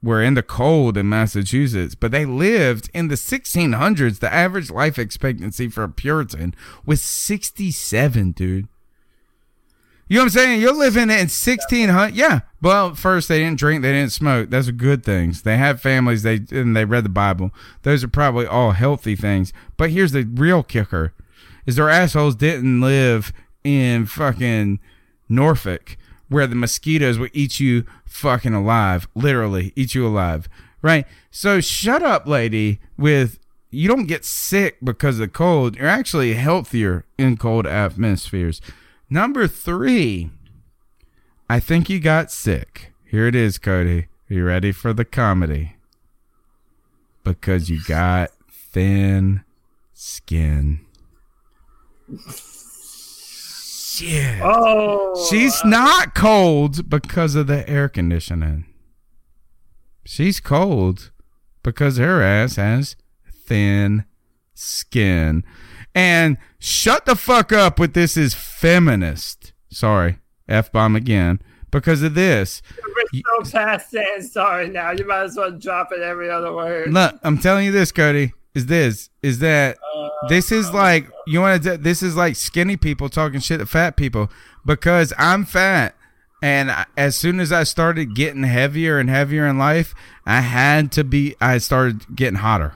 were 0.02 0.22
in 0.22 0.34
the 0.34 0.44
cold 0.44 0.98
in 0.98 1.08
Massachusetts, 1.08 1.96
but 1.96 2.12
they 2.12 2.26
lived 2.26 2.90
in 2.94 3.08
the 3.08 3.16
1600s. 3.16 4.20
The 4.20 4.34
average 4.34 4.70
life 4.70 5.00
expectancy 5.00 5.70
for 5.70 5.84
a 5.84 5.90
Puritan 5.90 6.54
was 6.86 7.02
67, 7.02 8.32
dude. 8.32 8.68
You 10.10 10.18
know 10.18 10.24
what 10.24 10.26
I'm 10.26 10.30
saying? 10.32 10.62
You're 10.62 10.74
living 10.74 11.04
in 11.04 11.30
1600. 11.30 12.14
Yeah. 12.14 12.42
Well, 12.62 12.94
first 12.94 13.30
they 13.30 13.40
didn't 13.40 13.58
drink, 13.58 13.82
they 13.82 13.94
didn't 13.94 14.12
smoke. 14.12 14.50
Those 14.50 14.68
are 14.68 14.74
good 14.74 15.04
things. 15.04 15.44
They 15.44 15.58
have 15.58 15.82
families. 15.82 16.24
They 16.24 16.42
and 16.52 16.76
they 16.76 16.86
read 16.86 17.06
the 17.06 17.10
Bible. 17.10 17.52
Those 17.84 18.04
are 18.04 18.10
probably 18.10 18.46
all 18.46 18.72
healthy 18.72 19.16
things. 19.16 19.54
But 19.78 19.92
here's 19.92 20.12
the 20.12 20.24
real 20.24 20.62
kicker: 20.62 21.14
is 21.66 21.78
their 21.78 21.90
assholes 21.90 22.36
didn't 22.36 22.82
live 22.82 23.32
in 23.64 24.06
fucking 24.06 24.80
Norfolk, 25.30 25.98
where 26.30 26.48
the 26.48 26.56
mosquitoes 26.56 27.18
will 27.18 27.30
eat 27.34 27.60
you 27.60 27.86
fucking 28.06 28.54
alive, 28.54 29.08
literally 29.16 29.74
eat 29.76 29.96
you 29.96 30.06
alive, 30.06 30.48
right? 30.82 31.06
So 31.32 31.62
shut 31.62 32.04
up, 32.04 32.28
lady. 32.28 32.80
With 32.98 33.40
you 33.72 33.88
don't 33.88 34.06
get 34.06 34.24
sick 34.24 34.78
because 34.84 35.20
of 35.20 35.34
cold. 35.34 35.76
You're 35.76 35.88
actually 35.88 36.34
healthier 36.36 37.06
in 37.18 37.38
cold 37.38 37.66
atmospheres. 37.66 38.62
Number 39.10 39.48
three, 39.48 40.30
I 41.50 41.60
think 41.60 41.90
you 41.90 42.00
got 42.00 42.32
sick. 42.32 42.94
Here 43.06 43.28
it 43.28 43.36
is, 43.36 43.58
Cody. 43.58 44.08
Are 44.30 44.34
you 44.34 44.46
ready 44.46 44.72
for 44.72 44.94
the 44.94 45.06
comedy? 45.06 45.76
Because 47.24 47.70
you 47.70 47.80
got 47.84 48.32
thin 48.50 49.44
skin. 49.94 50.82
Shit. 53.94 54.42
Oh, 54.42 55.28
She's 55.30 55.64
not 55.64 56.16
cold 56.16 56.90
because 56.90 57.36
of 57.36 57.46
the 57.46 57.70
air 57.70 57.88
conditioning. 57.88 58.66
She's 60.04 60.40
cold 60.40 61.12
because 61.62 61.98
her 61.98 62.20
ass 62.24 62.56
has 62.56 62.96
thin 63.32 64.06
skin. 64.56 65.44
And 65.94 66.40
shut 66.58 67.06
the 67.06 67.16
fuck 67.16 67.52
up 67.52 67.78
with 67.78 67.94
this 67.94 68.18
is 68.18 68.34
feminist. 68.34 69.54
Sorry, 69.70 70.18
F 70.48 70.72
bomb 70.72 70.96
again. 70.96 71.40
Because 71.70 72.02
of 72.02 72.16
this. 72.16 72.64
We're 73.14 73.22
so 73.46 73.52
past 73.52 73.92
saying 73.92 74.24
sorry 74.24 74.70
now. 74.70 74.90
You 74.90 75.08
might 75.08 75.26
as 75.26 75.38
well 75.38 75.52
drop 75.52 75.92
it 75.92 76.02
every 76.02 76.32
other 76.32 76.52
word. 76.52 76.92
Look, 76.92 77.20
I'm 77.22 77.38
telling 77.38 77.66
you 77.66 77.72
this, 77.72 77.92
Cody. 77.92 78.34
Is 78.56 78.68
this 78.68 79.10
is 79.24 79.40
that 79.40 79.78
uh, 79.96 80.10
this 80.30 80.52
is 80.52 80.72
like 80.72 81.10
you 81.26 81.42
want 81.42 81.64
to? 81.64 81.78
This 81.78 82.04
is 82.04 82.16
like 82.16 82.36
skinny 82.36 82.78
people 82.78 83.10
talking 83.10 83.40
shit 83.40 83.60
to 83.60 83.66
fat 83.66 83.96
people 83.98 84.30
because 84.66 85.12
I'm 85.18 85.44
fat, 85.44 85.96
and 86.42 86.70
I- 86.70 86.86
as 86.96 87.16
soon 87.16 87.40
as 87.40 87.52
I 87.52 87.64
started 87.64 88.14
getting 88.16 88.44
heavier 88.44 89.00
and 89.00 89.10
heavier 89.10 89.48
in 89.48 89.58
life, 89.58 89.96
I 90.26 90.42
had 90.42 90.92
to 90.94 91.04
be. 91.04 91.36
I 91.42 91.58
started 91.58 92.16
getting 92.16 92.40
hotter. 92.40 92.76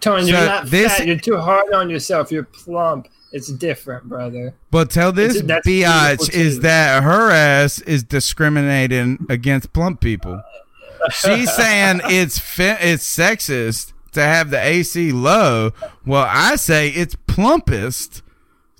Tony, 0.00 0.22
So 0.22 0.28
you're 0.30 0.40
not 0.46 0.66
this- 0.66 0.96
fat. 0.96 1.06
You're 1.06 1.16
too 1.18 1.36
hard 1.36 1.72
on 1.72 1.88
yourself. 1.88 2.32
You're 2.32 2.42
plump. 2.44 3.06
It's 3.32 3.52
different, 3.52 4.08
brother. 4.08 4.54
But 4.72 4.90
tell 4.90 5.12
this 5.12 5.40
biatch 5.40 6.32
is 6.32 6.60
that 6.60 7.04
her 7.04 7.30
ass 7.30 7.80
is 7.82 8.02
discriminating 8.02 9.24
against 9.30 9.72
plump 9.72 10.00
people. 10.00 10.42
She's 11.12 11.52
saying 11.54 12.00
it's 12.06 12.40
fe- 12.40 12.78
it's 12.80 13.04
sexist 13.16 13.92
to 14.12 14.22
have 14.22 14.50
the 14.50 14.62
AC 14.62 15.12
low. 15.12 15.72
Well, 16.04 16.26
I 16.28 16.56
say 16.56 16.88
it's 16.88 17.14
plumpest 17.14 18.22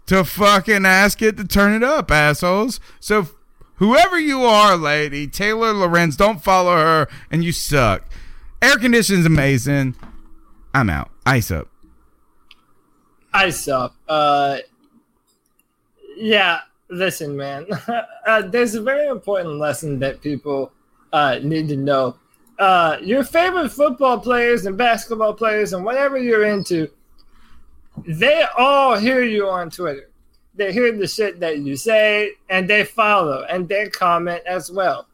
to 0.06 0.24
fucking 0.24 0.84
ask 0.84 1.22
it 1.22 1.36
to 1.36 1.44
turn 1.44 1.72
it 1.72 1.82
up, 1.82 2.10
assholes. 2.10 2.80
So 2.98 3.28
whoever 3.76 4.18
you 4.18 4.42
are, 4.42 4.76
lady, 4.76 5.26
Taylor 5.26 5.72
Lorenz, 5.72 6.16
don't 6.16 6.42
follow 6.42 6.76
her 6.76 7.08
and 7.30 7.44
you 7.44 7.52
suck. 7.52 8.04
Air 8.62 8.76
conditioning's 8.76 9.26
amazing. 9.26 9.94
I'm 10.74 10.90
out. 10.90 11.10
Ice 11.26 11.50
up. 11.50 11.68
Ice 13.32 13.68
up. 13.68 13.94
Uh, 14.08 14.58
yeah, 16.16 16.60
listen, 16.88 17.36
man. 17.36 17.66
uh, 18.26 18.42
there's 18.42 18.74
a 18.74 18.82
very 18.82 19.08
important 19.08 19.58
lesson 19.58 19.98
that 20.00 20.20
people 20.20 20.72
uh, 21.12 21.38
need 21.42 21.68
to 21.68 21.76
know. 21.76 22.16
Uh, 22.60 22.98
your 23.00 23.24
favorite 23.24 23.70
football 23.70 24.20
players 24.20 24.66
and 24.66 24.76
basketball 24.76 25.32
players 25.32 25.72
and 25.72 25.82
whatever 25.82 26.18
you're 26.18 26.44
into, 26.44 26.90
they 28.06 28.44
all 28.58 28.98
hear 28.98 29.22
you 29.22 29.48
on 29.48 29.70
Twitter. 29.70 30.10
They 30.54 30.70
hear 30.70 30.92
the 30.92 31.08
shit 31.08 31.40
that 31.40 31.60
you 31.60 31.74
say 31.74 32.32
and 32.50 32.68
they 32.68 32.84
follow 32.84 33.46
and 33.48 33.66
they 33.66 33.88
comment 33.88 34.42
as 34.44 34.70
well. 34.70 35.06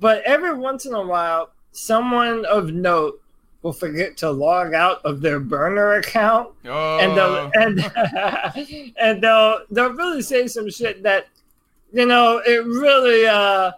But 0.00 0.22
every 0.24 0.54
once 0.54 0.84
in 0.84 0.92
a 0.92 1.02
while, 1.02 1.52
someone 1.70 2.44
of 2.44 2.74
note 2.74 3.22
will 3.62 3.72
forget 3.72 4.18
to 4.18 4.30
log 4.30 4.74
out 4.74 5.00
of 5.02 5.22
their 5.22 5.40
burner 5.40 5.94
account 5.94 6.52
and 7.00 7.16
they'll 7.16 7.50
and 7.54 8.92
and 8.98 9.22
they'll 9.22 9.60
they'll 9.70 9.94
really 9.94 10.20
say 10.20 10.46
some 10.46 10.68
shit 10.68 11.02
that 11.04 11.28
you 11.92 12.04
know 12.04 12.42
it 12.44 12.66
really 12.66 13.26
uh 13.26 13.72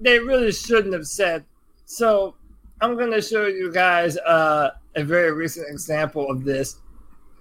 they 0.00 0.20
really 0.20 0.52
shouldn't 0.52 0.94
have 0.94 1.08
said. 1.08 1.44
So 1.86 2.34
I'm 2.82 2.98
gonna 2.98 3.22
show 3.22 3.46
you 3.46 3.72
guys 3.72 4.18
uh 4.18 4.72
a 4.96 5.04
very 5.04 5.32
recent 5.32 5.68
example 5.70 6.28
of 6.28 6.44
this. 6.44 6.80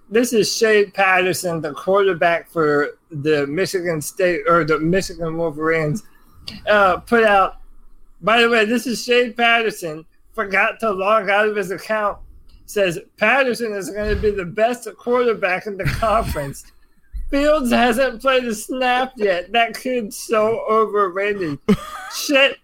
This 0.09 0.33
is 0.33 0.55
Shea 0.55 0.85
Patterson, 0.85 1.61
the 1.61 1.73
quarterback 1.73 2.47
for 2.47 2.99
the 3.09 3.47
Michigan 3.47 4.01
State 4.01 4.41
or 4.47 4.63
the 4.63 4.77
Michigan 4.79 5.37
Wolverines, 5.37 6.03
uh, 6.67 6.97
put 6.97 7.23
out. 7.23 7.57
By 8.21 8.41
the 8.41 8.49
way, 8.49 8.65
this 8.65 8.85
is 8.85 9.03
Shea 9.03 9.31
Patterson. 9.31 10.05
Forgot 10.33 10.79
to 10.81 10.91
log 10.91 11.29
out 11.29 11.47
of 11.47 11.55
his 11.55 11.71
account. 11.71 12.19
Says 12.65 12.99
Patterson 13.17 13.73
is 13.73 13.89
going 13.89 14.15
to 14.15 14.21
be 14.21 14.31
the 14.31 14.45
best 14.45 14.87
quarterback 14.97 15.65
in 15.65 15.75
the 15.75 15.85
conference. 15.85 16.65
Fields 17.29 17.71
hasn't 17.71 18.21
played 18.21 18.45
a 18.45 18.53
snap 18.53 19.13
yet. 19.15 19.51
That 19.53 19.77
kid's 19.77 20.17
so 20.17 20.65
overrated. 20.69 21.57
Shit. 22.13 22.57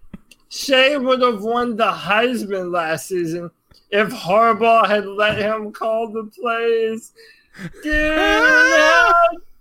Shea 0.50 0.98
would 0.98 1.22
have 1.22 1.42
won 1.44 1.76
the 1.76 1.92
Heisman 1.92 2.72
last 2.72 3.08
season 3.08 3.52
if 3.90 4.10
Harbaugh 4.10 4.88
had 4.88 5.06
let 5.06 5.38
him 5.38 5.72
call 5.72 6.12
the 6.12 6.24
plays. 6.26 7.12
Dude, 7.84 8.18
oh 8.18 9.12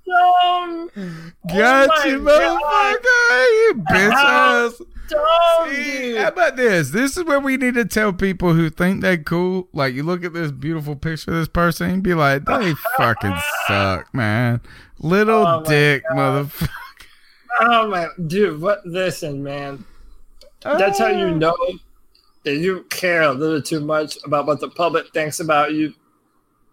how 0.07 0.91
dumb! 0.93 1.33
Got 1.49 1.91
Oh 1.91 2.05
you, 2.07 2.21
motherfucker! 2.21 3.47
You 3.53 3.85
bitch 3.91 4.13
How 4.13 4.67
ass. 4.67 4.83
dumb, 5.09 5.75
See, 5.75 6.17
how 6.17 6.29
about 6.29 6.57
this? 6.57 6.91
This 6.91 7.17
is 7.17 7.25
where 7.25 7.41
we 7.41 7.57
need 7.57 7.75
to 7.75 7.85
tell 7.85 8.13
people 8.13 8.53
who 8.53 8.69
think 8.71 9.01
they're 9.01 9.17
cool. 9.17 9.69
Like 9.73 9.95
you 9.95 10.03
look 10.03 10.25
at 10.25 10.35
this 10.35 10.53
beautiful 10.53 10.95
picture 10.95 11.31
of 11.31 11.39
this 11.39 11.49
person 11.49 11.91
and 11.91 12.03
be 12.03 12.15
like, 12.15 12.45
they 12.45 12.75
fucking 12.97 13.37
suck, 13.67 14.13
man. 14.15 14.61
Little 14.99 15.47
Oh 15.47 15.65
dick, 15.65 16.03
motherfucker. 16.13 16.69
Oh 17.61 17.89
my 17.89 18.09
dude, 18.27 18.61
what 18.61 18.85
listen, 18.85 19.43
man. 19.43 19.85
That's 20.75 20.99
how 20.99 21.09
you 21.09 21.27
ah. 21.27 21.35
know 21.35 21.57
that 22.45 22.57
you 22.57 22.85
care 22.91 23.23
a 23.23 23.33
little 23.33 23.63
too 23.63 23.81
much 23.81 24.19
about 24.25 24.47
what 24.47 24.61
the 24.61 24.69
public 24.69 25.13
thinks 25.13 25.41
about 25.41 25.73
you. 25.75 25.93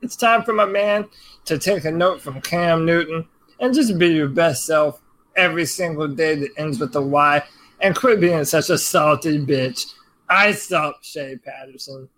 It's 0.01 0.15
time 0.15 0.43
for 0.43 0.53
my 0.53 0.65
man 0.65 1.07
to 1.45 1.57
take 1.57 1.85
a 1.85 1.91
note 1.91 2.21
from 2.21 2.41
Cam 2.41 2.85
Newton 2.85 3.27
and 3.59 3.73
just 3.73 3.97
be 3.97 4.07
your 4.07 4.27
best 4.27 4.65
self 4.65 5.01
every 5.35 5.65
single 5.65 6.07
day 6.07 6.35
that 6.35 6.51
ends 6.57 6.79
with 6.79 6.95
a 6.95 7.01
Y 7.01 7.43
and 7.81 7.95
quit 7.95 8.19
being 8.19 8.45
such 8.45 8.69
a 8.69 8.77
salty 8.77 9.39
bitch. 9.39 9.93
I 10.29 10.55
up, 10.73 10.99
Shea 11.01 11.37
Patterson. 11.37 12.09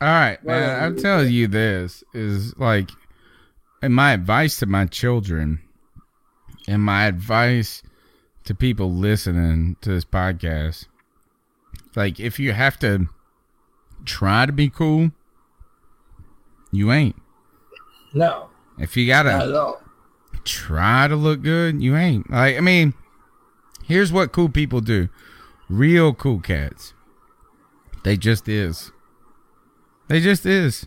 All 0.00 0.08
right, 0.08 0.42
Well, 0.42 0.58
man. 0.58 0.82
I'm 0.82 0.96
telling 0.96 1.32
you 1.32 1.46
this 1.46 2.02
is 2.12 2.56
like, 2.58 2.90
and 3.82 3.94
my 3.94 4.12
advice 4.12 4.58
to 4.58 4.66
my 4.66 4.86
children, 4.86 5.60
and 6.66 6.82
my 6.82 7.06
advice 7.06 7.82
to 8.44 8.54
people 8.54 8.92
listening 8.92 9.76
to 9.80 9.90
this 9.90 10.04
podcast, 10.04 10.86
like 11.94 12.18
if 12.18 12.38
you 12.38 12.52
have 12.52 12.78
to 12.80 13.08
try 14.04 14.46
to 14.46 14.52
be 14.52 14.68
cool, 14.68 15.12
you 16.70 16.92
ain't. 16.92 17.16
No, 18.14 18.48
If 18.78 18.96
you 18.96 19.06
gotta 19.06 19.76
try 20.44 21.08
to 21.08 21.16
look 21.16 21.42
good, 21.42 21.82
you 21.82 21.96
ain't. 21.96 22.30
Like 22.30 22.56
I 22.56 22.60
mean, 22.60 22.94
here's 23.84 24.12
what 24.12 24.32
cool 24.32 24.48
people 24.48 24.80
do. 24.80 25.08
Real 25.68 26.12
cool 26.12 26.40
cats. 26.40 26.92
They 28.04 28.16
just 28.16 28.48
is. 28.48 28.92
They 30.08 30.20
just 30.20 30.44
is. 30.44 30.86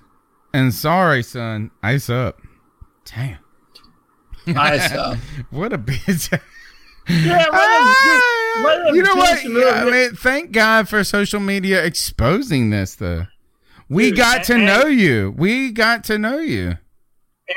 And 0.53 0.73
sorry, 0.73 1.23
son, 1.23 1.71
ice 1.81 2.09
up. 2.09 2.41
Damn. 3.05 3.39
Ice 4.47 4.91
up. 4.91 5.17
what 5.49 5.73
a 5.73 5.77
bitch. 5.77 6.39
Yeah, 7.07 7.45
what 8.63 8.91
a, 8.91 8.95
you 8.95 9.03
know 9.03 9.15
what? 9.15 9.39
I 9.45 9.89
mean, 9.89 10.15
thank 10.15 10.51
God 10.51 10.87
for 10.89 11.03
social 11.03 11.39
media 11.39 11.83
exposing 11.83 12.69
this 12.69 12.95
though. 12.95 13.27
We 13.89 14.09
Dude, 14.09 14.17
got 14.17 14.43
to 14.45 14.55
and- 14.55 14.65
know 14.65 14.85
you. 14.85 15.33
We 15.37 15.71
got 15.71 16.03
to 16.05 16.17
know 16.17 16.39
you. 16.39 16.77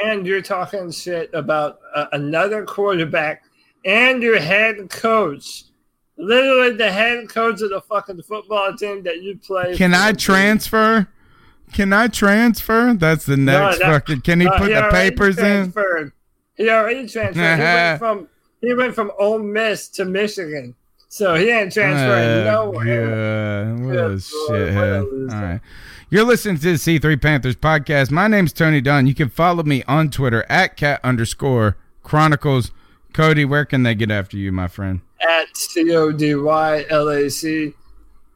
and 0.04 0.26
you're 0.26 0.42
talking 0.42 0.90
shit 0.90 1.30
about 1.32 1.78
uh, 1.94 2.06
another 2.12 2.64
quarterback 2.66 3.44
and 3.84 4.22
your 4.22 4.38
head 4.38 4.90
coach. 4.90 5.64
Literally, 6.18 6.72
the 6.76 6.90
head 6.90 7.28
coach 7.28 7.62
of 7.62 7.70
the 7.70 7.80
fucking 7.80 8.20
football 8.22 8.74
team 8.76 9.04
that 9.04 9.22
you 9.22 9.38
play. 9.38 9.76
Can. 9.76 9.94
I 9.94 10.12
transfer? 10.12 11.06
Can 11.72 11.92
I 11.92 12.08
transfer? 12.08 12.92
That's 12.98 13.24
the 13.24 13.36
No, 13.36 13.66
next 13.66 13.78
that- 13.78 13.86
fucking. 13.86 14.20
Can 14.22 14.40
he 14.40 14.46
no, 14.46 14.52
put 14.58 14.66
the 14.66 14.82
already 14.82 15.10
papers 15.10 15.38
in? 15.38 15.72
He 16.56 16.68
already 16.68 17.06
transferred. 17.08 17.56
he 17.56 17.62
went 17.62 17.98
from 18.00 18.28
he 18.60 18.74
went 18.74 18.94
from 18.94 19.10
Ole 19.18 19.38
Miss 19.38 19.88
to 19.90 20.04
Michigan, 20.04 20.74
so 21.08 21.34
he 21.34 21.50
ain't 21.50 21.72
transferring 21.72 22.46
Uh, 22.46 22.50
nowhere. 22.50 22.86
Yeah, 22.86 23.72
what 23.84 23.96
a 23.96 24.08
shithead. 24.16 25.32
All 25.32 25.40
right. 25.42 25.60
You're 26.10 26.24
listening 26.24 26.56
to 26.58 26.62
the 26.62 26.78
C3 26.78 27.20
Panthers 27.20 27.56
podcast. 27.56 28.10
My 28.10 28.28
name's 28.28 28.52
Tony 28.52 28.80
Dunn. 28.80 29.06
You 29.06 29.14
can 29.14 29.28
follow 29.28 29.62
me 29.62 29.82
on 29.86 30.10
Twitter 30.10 30.44
at 30.48 30.76
cat 30.76 31.00
underscore 31.04 31.76
chronicles. 32.02 32.70
Cody, 33.12 33.44
where 33.44 33.64
can 33.66 33.82
they 33.82 33.94
get 33.94 34.10
after 34.10 34.36
you, 34.36 34.50
my 34.52 34.68
friend? 34.68 35.00
At 35.20 35.54
C 35.56 35.94
O 35.94 36.10
D 36.12 36.34
Y 36.34 36.86
L 36.88 37.08
A 37.08 37.28
C. 37.28 37.74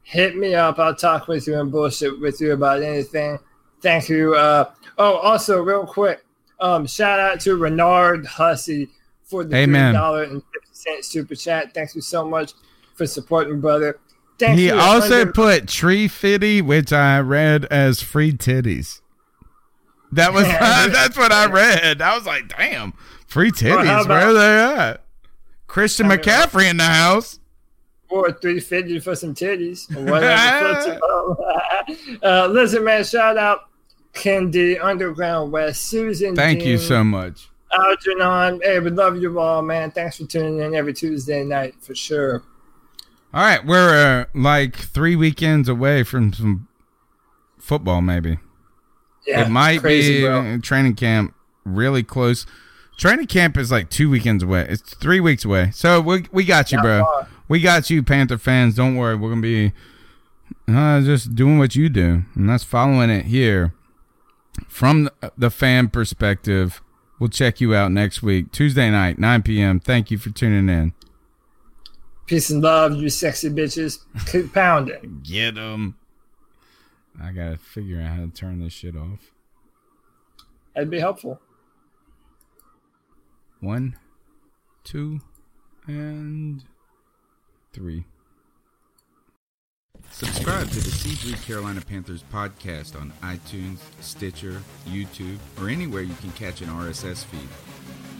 Hit 0.03 0.35
me 0.35 0.53
up. 0.53 0.77
I'll 0.79 0.93
talk 0.95 1.27
with 1.27 1.47
you 1.47 1.59
and 1.59 1.71
bullshit 1.71 2.19
with 2.19 2.39
you 2.41 2.51
about 2.53 2.83
anything. 2.83 3.39
Thank 3.81 4.09
you. 4.09 4.35
Uh, 4.35 4.69
oh, 4.97 5.15
also, 5.15 5.61
real 5.61 5.85
quick, 5.85 6.23
um, 6.59 6.85
shout 6.85 7.19
out 7.19 7.39
to 7.41 7.55
Renard 7.55 8.25
Hussey 8.25 8.89
for 9.33 9.43
the 9.43 9.55
Amen. 9.55 9.95
dollar 9.95 10.21
and 10.23 10.43
fifty 10.53 10.69
cent 10.73 11.03
super 11.03 11.33
chat. 11.33 11.73
Thank 11.73 11.95
you 11.95 12.01
so 12.01 12.23
much 12.29 12.53
for 12.93 13.07
supporting, 13.07 13.59
brother. 13.59 13.99
Thank 14.37 14.59
he 14.59 14.69
also 14.69 15.25
put 15.25 15.67
tree 15.67 16.07
fitty, 16.07 16.61
which 16.61 16.93
I 16.93 17.19
read 17.19 17.65
as 17.65 17.99
free 17.99 18.31
titties. 18.31 19.01
That 20.11 20.33
was 20.33 20.43
that's 20.47 21.17
what 21.17 21.31
I 21.31 21.47
read. 21.47 21.99
I 21.99 22.15
was 22.15 22.27
like, 22.27 22.47
damn, 22.49 22.93
free 23.25 23.51
Well, 23.63 23.83
how 23.83 24.03
titties. 24.03 24.07
Where 24.07 24.27
are 24.27 24.33
they 24.33 24.59
at? 24.83 25.03
Christian 25.65 26.09
McCaffrey 26.09 26.69
in 26.69 26.77
the 26.77 26.83
house. 26.83 27.39
or 28.09 28.31
three 28.33 28.59
fifty 28.59 28.99
for 28.99 29.15
some 29.15 29.33
titties 29.33 29.89
whatever. 30.07 30.59
floats 30.73 30.85
your 30.85 30.99
boat. 30.99 32.19
uh, 32.23 32.47
listen, 32.51 32.83
man, 32.83 33.03
shout 33.03 33.35
out 33.35 33.61
Kendi, 34.13 34.79
Underground 34.79 35.51
West, 35.51 35.85
Susan. 35.87 36.35
Thank 36.35 36.63
you 36.63 36.77
so 36.77 37.03
much. 37.03 37.49
Algernon. 37.77 38.59
Hey, 38.63 38.79
we 38.79 38.89
love 38.89 39.17
you 39.21 39.39
all, 39.39 39.61
man. 39.61 39.91
Thanks 39.91 40.17
for 40.17 40.25
tuning 40.25 40.59
in 40.59 40.75
every 40.75 40.93
Tuesday 40.93 41.43
night 41.43 41.75
for 41.81 41.95
sure. 41.95 42.43
All 43.33 43.41
right, 43.43 43.65
we're 43.65 44.21
uh, 44.21 44.25
like 44.39 44.75
three 44.75 45.15
weekends 45.15 45.67
away 45.67 46.03
from 46.03 46.33
some 46.33 46.67
football, 47.57 48.01
maybe. 48.01 48.37
Yeah, 49.25 49.45
it 49.45 49.49
might 49.49 49.79
crazy, 49.79 50.21
be 50.21 50.27
bro. 50.27 50.39
uh, 50.41 50.57
training 50.59 50.95
camp 50.95 51.33
really 51.65 52.03
close. 52.03 52.45
Training 52.97 53.25
camp 53.27 53.57
is 53.57 53.71
like 53.71 53.89
two 53.89 54.09
weekends 54.09 54.43
away. 54.43 54.67
It's 54.69 54.93
three 54.95 55.19
weeks 55.19 55.45
away. 55.45 55.71
So 55.73 55.99
we 55.99 56.25
we 56.31 56.43
got 56.43 56.71
you, 56.71 56.77
Not 56.77 56.83
bro. 56.83 57.03
far. 57.05 57.27
We 57.47 57.59
got 57.59 57.89
you, 57.89 58.03
Panther 58.03 58.37
fans. 58.37 58.75
Don't 58.75 58.95
worry. 58.95 59.15
We're 59.15 59.29
gonna 59.29 59.41
be 59.41 59.71
uh, 60.67 61.01
just 61.01 61.33
doing 61.33 61.57
what 61.57 61.75
you 61.75 61.89
do, 61.89 62.23
and 62.35 62.47
that's 62.49 62.63
following 62.63 63.09
it 63.09 63.25
here 63.25 63.73
from 64.67 65.09
the 65.37 65.49
fan 65.49 65.89
perspective. 65.89 66.81
We'll 67.19 67.29
check 67.29 67.61
you 67.61 67.75
out 67.75 67.91
next 67.91 68.21
week, 68.23 68.51
Tuesday 68.51 68.89
night, 68.89 69.19
9 69.19 69.43
p.m. 69.43 69.79
Thank 69.79 70.11
you 70.11 70.17
for 70.17 70.29
tuning 70.31 70.67
in. 70.67 70.93
Peace 72.25 72.49
and 72.49 72.61
love, 72.61 72.95
you 72.95 73.09
sexy 73.09 73.49
bitches. 73.49 73.99
Keep 74.31 74.53
pounding. 74.53 75.21
Get 75.23 75.55
them. 75.55 75.97
I 77.21 77.31
gotta 77.31 77.57
figure 77.57 78.01
out 78.01 78.09
how 78.09 78.25
to 78.25 78.27
turn 78.27 78.59
this 78.59 78.73
shit 78.73 78.95
off. 78.95 79.31
That'd 80.73 80.89
be 80.89 80.99
helpful. 80.99 81.39
One, 83.59 83.97
two, 84.83 85.21
and 85.85 86.63
three. 87.71 88.05
Subscribe 90.13 90.69
to 90.69 90.75
the 90.75 90.91
C3 90.91 91.43
Carolina 91.43 91.81
Panthers 91.81 92.23
podcast 92.31 92.95
on 92.95 93.11
iTunes, 93.23 93.79
Stitcher, 93.99 94.61
YouTube, 94.85 95.39
or 95.59 95.69
anywhere 95.69 96.03
you 96.03 96.13
can 96.21 96.31
catch 96.33 96.61
an 96.61 96.67
RSS 96.67 97.25
feed. 97.25 97.49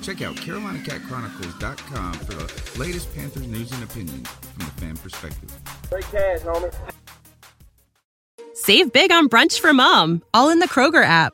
Check 0.02 0.24
out 0.24 0.36
CarolinaCatChronicles.com 0.38 2.14
for 2.14 2.34
the 2.34 2.80
latest 2.80 3.14
Panthers 3.14 3.48
news 3.48 3.72
and 3.72 3.84
opinions 3.84 4.28
from 4.28 4.65
the 4.65 4.72
fan 4.72 4.98
perspective. 4.98 5.56
Great 5.91 6.03
cash, 6.06 6.40
homie. 6.40 6.74
Save 8.56 8.91
big 8.91 9.11
on 9.11 9.30
brunch 9.30 9.60
for 9.60 9.72
mom, 9.72 10.24
all 10.34 10.49
in 10.49 10.57
the 10.57 10.68
Kroger 10.68 11.03
app. 11.03 11.34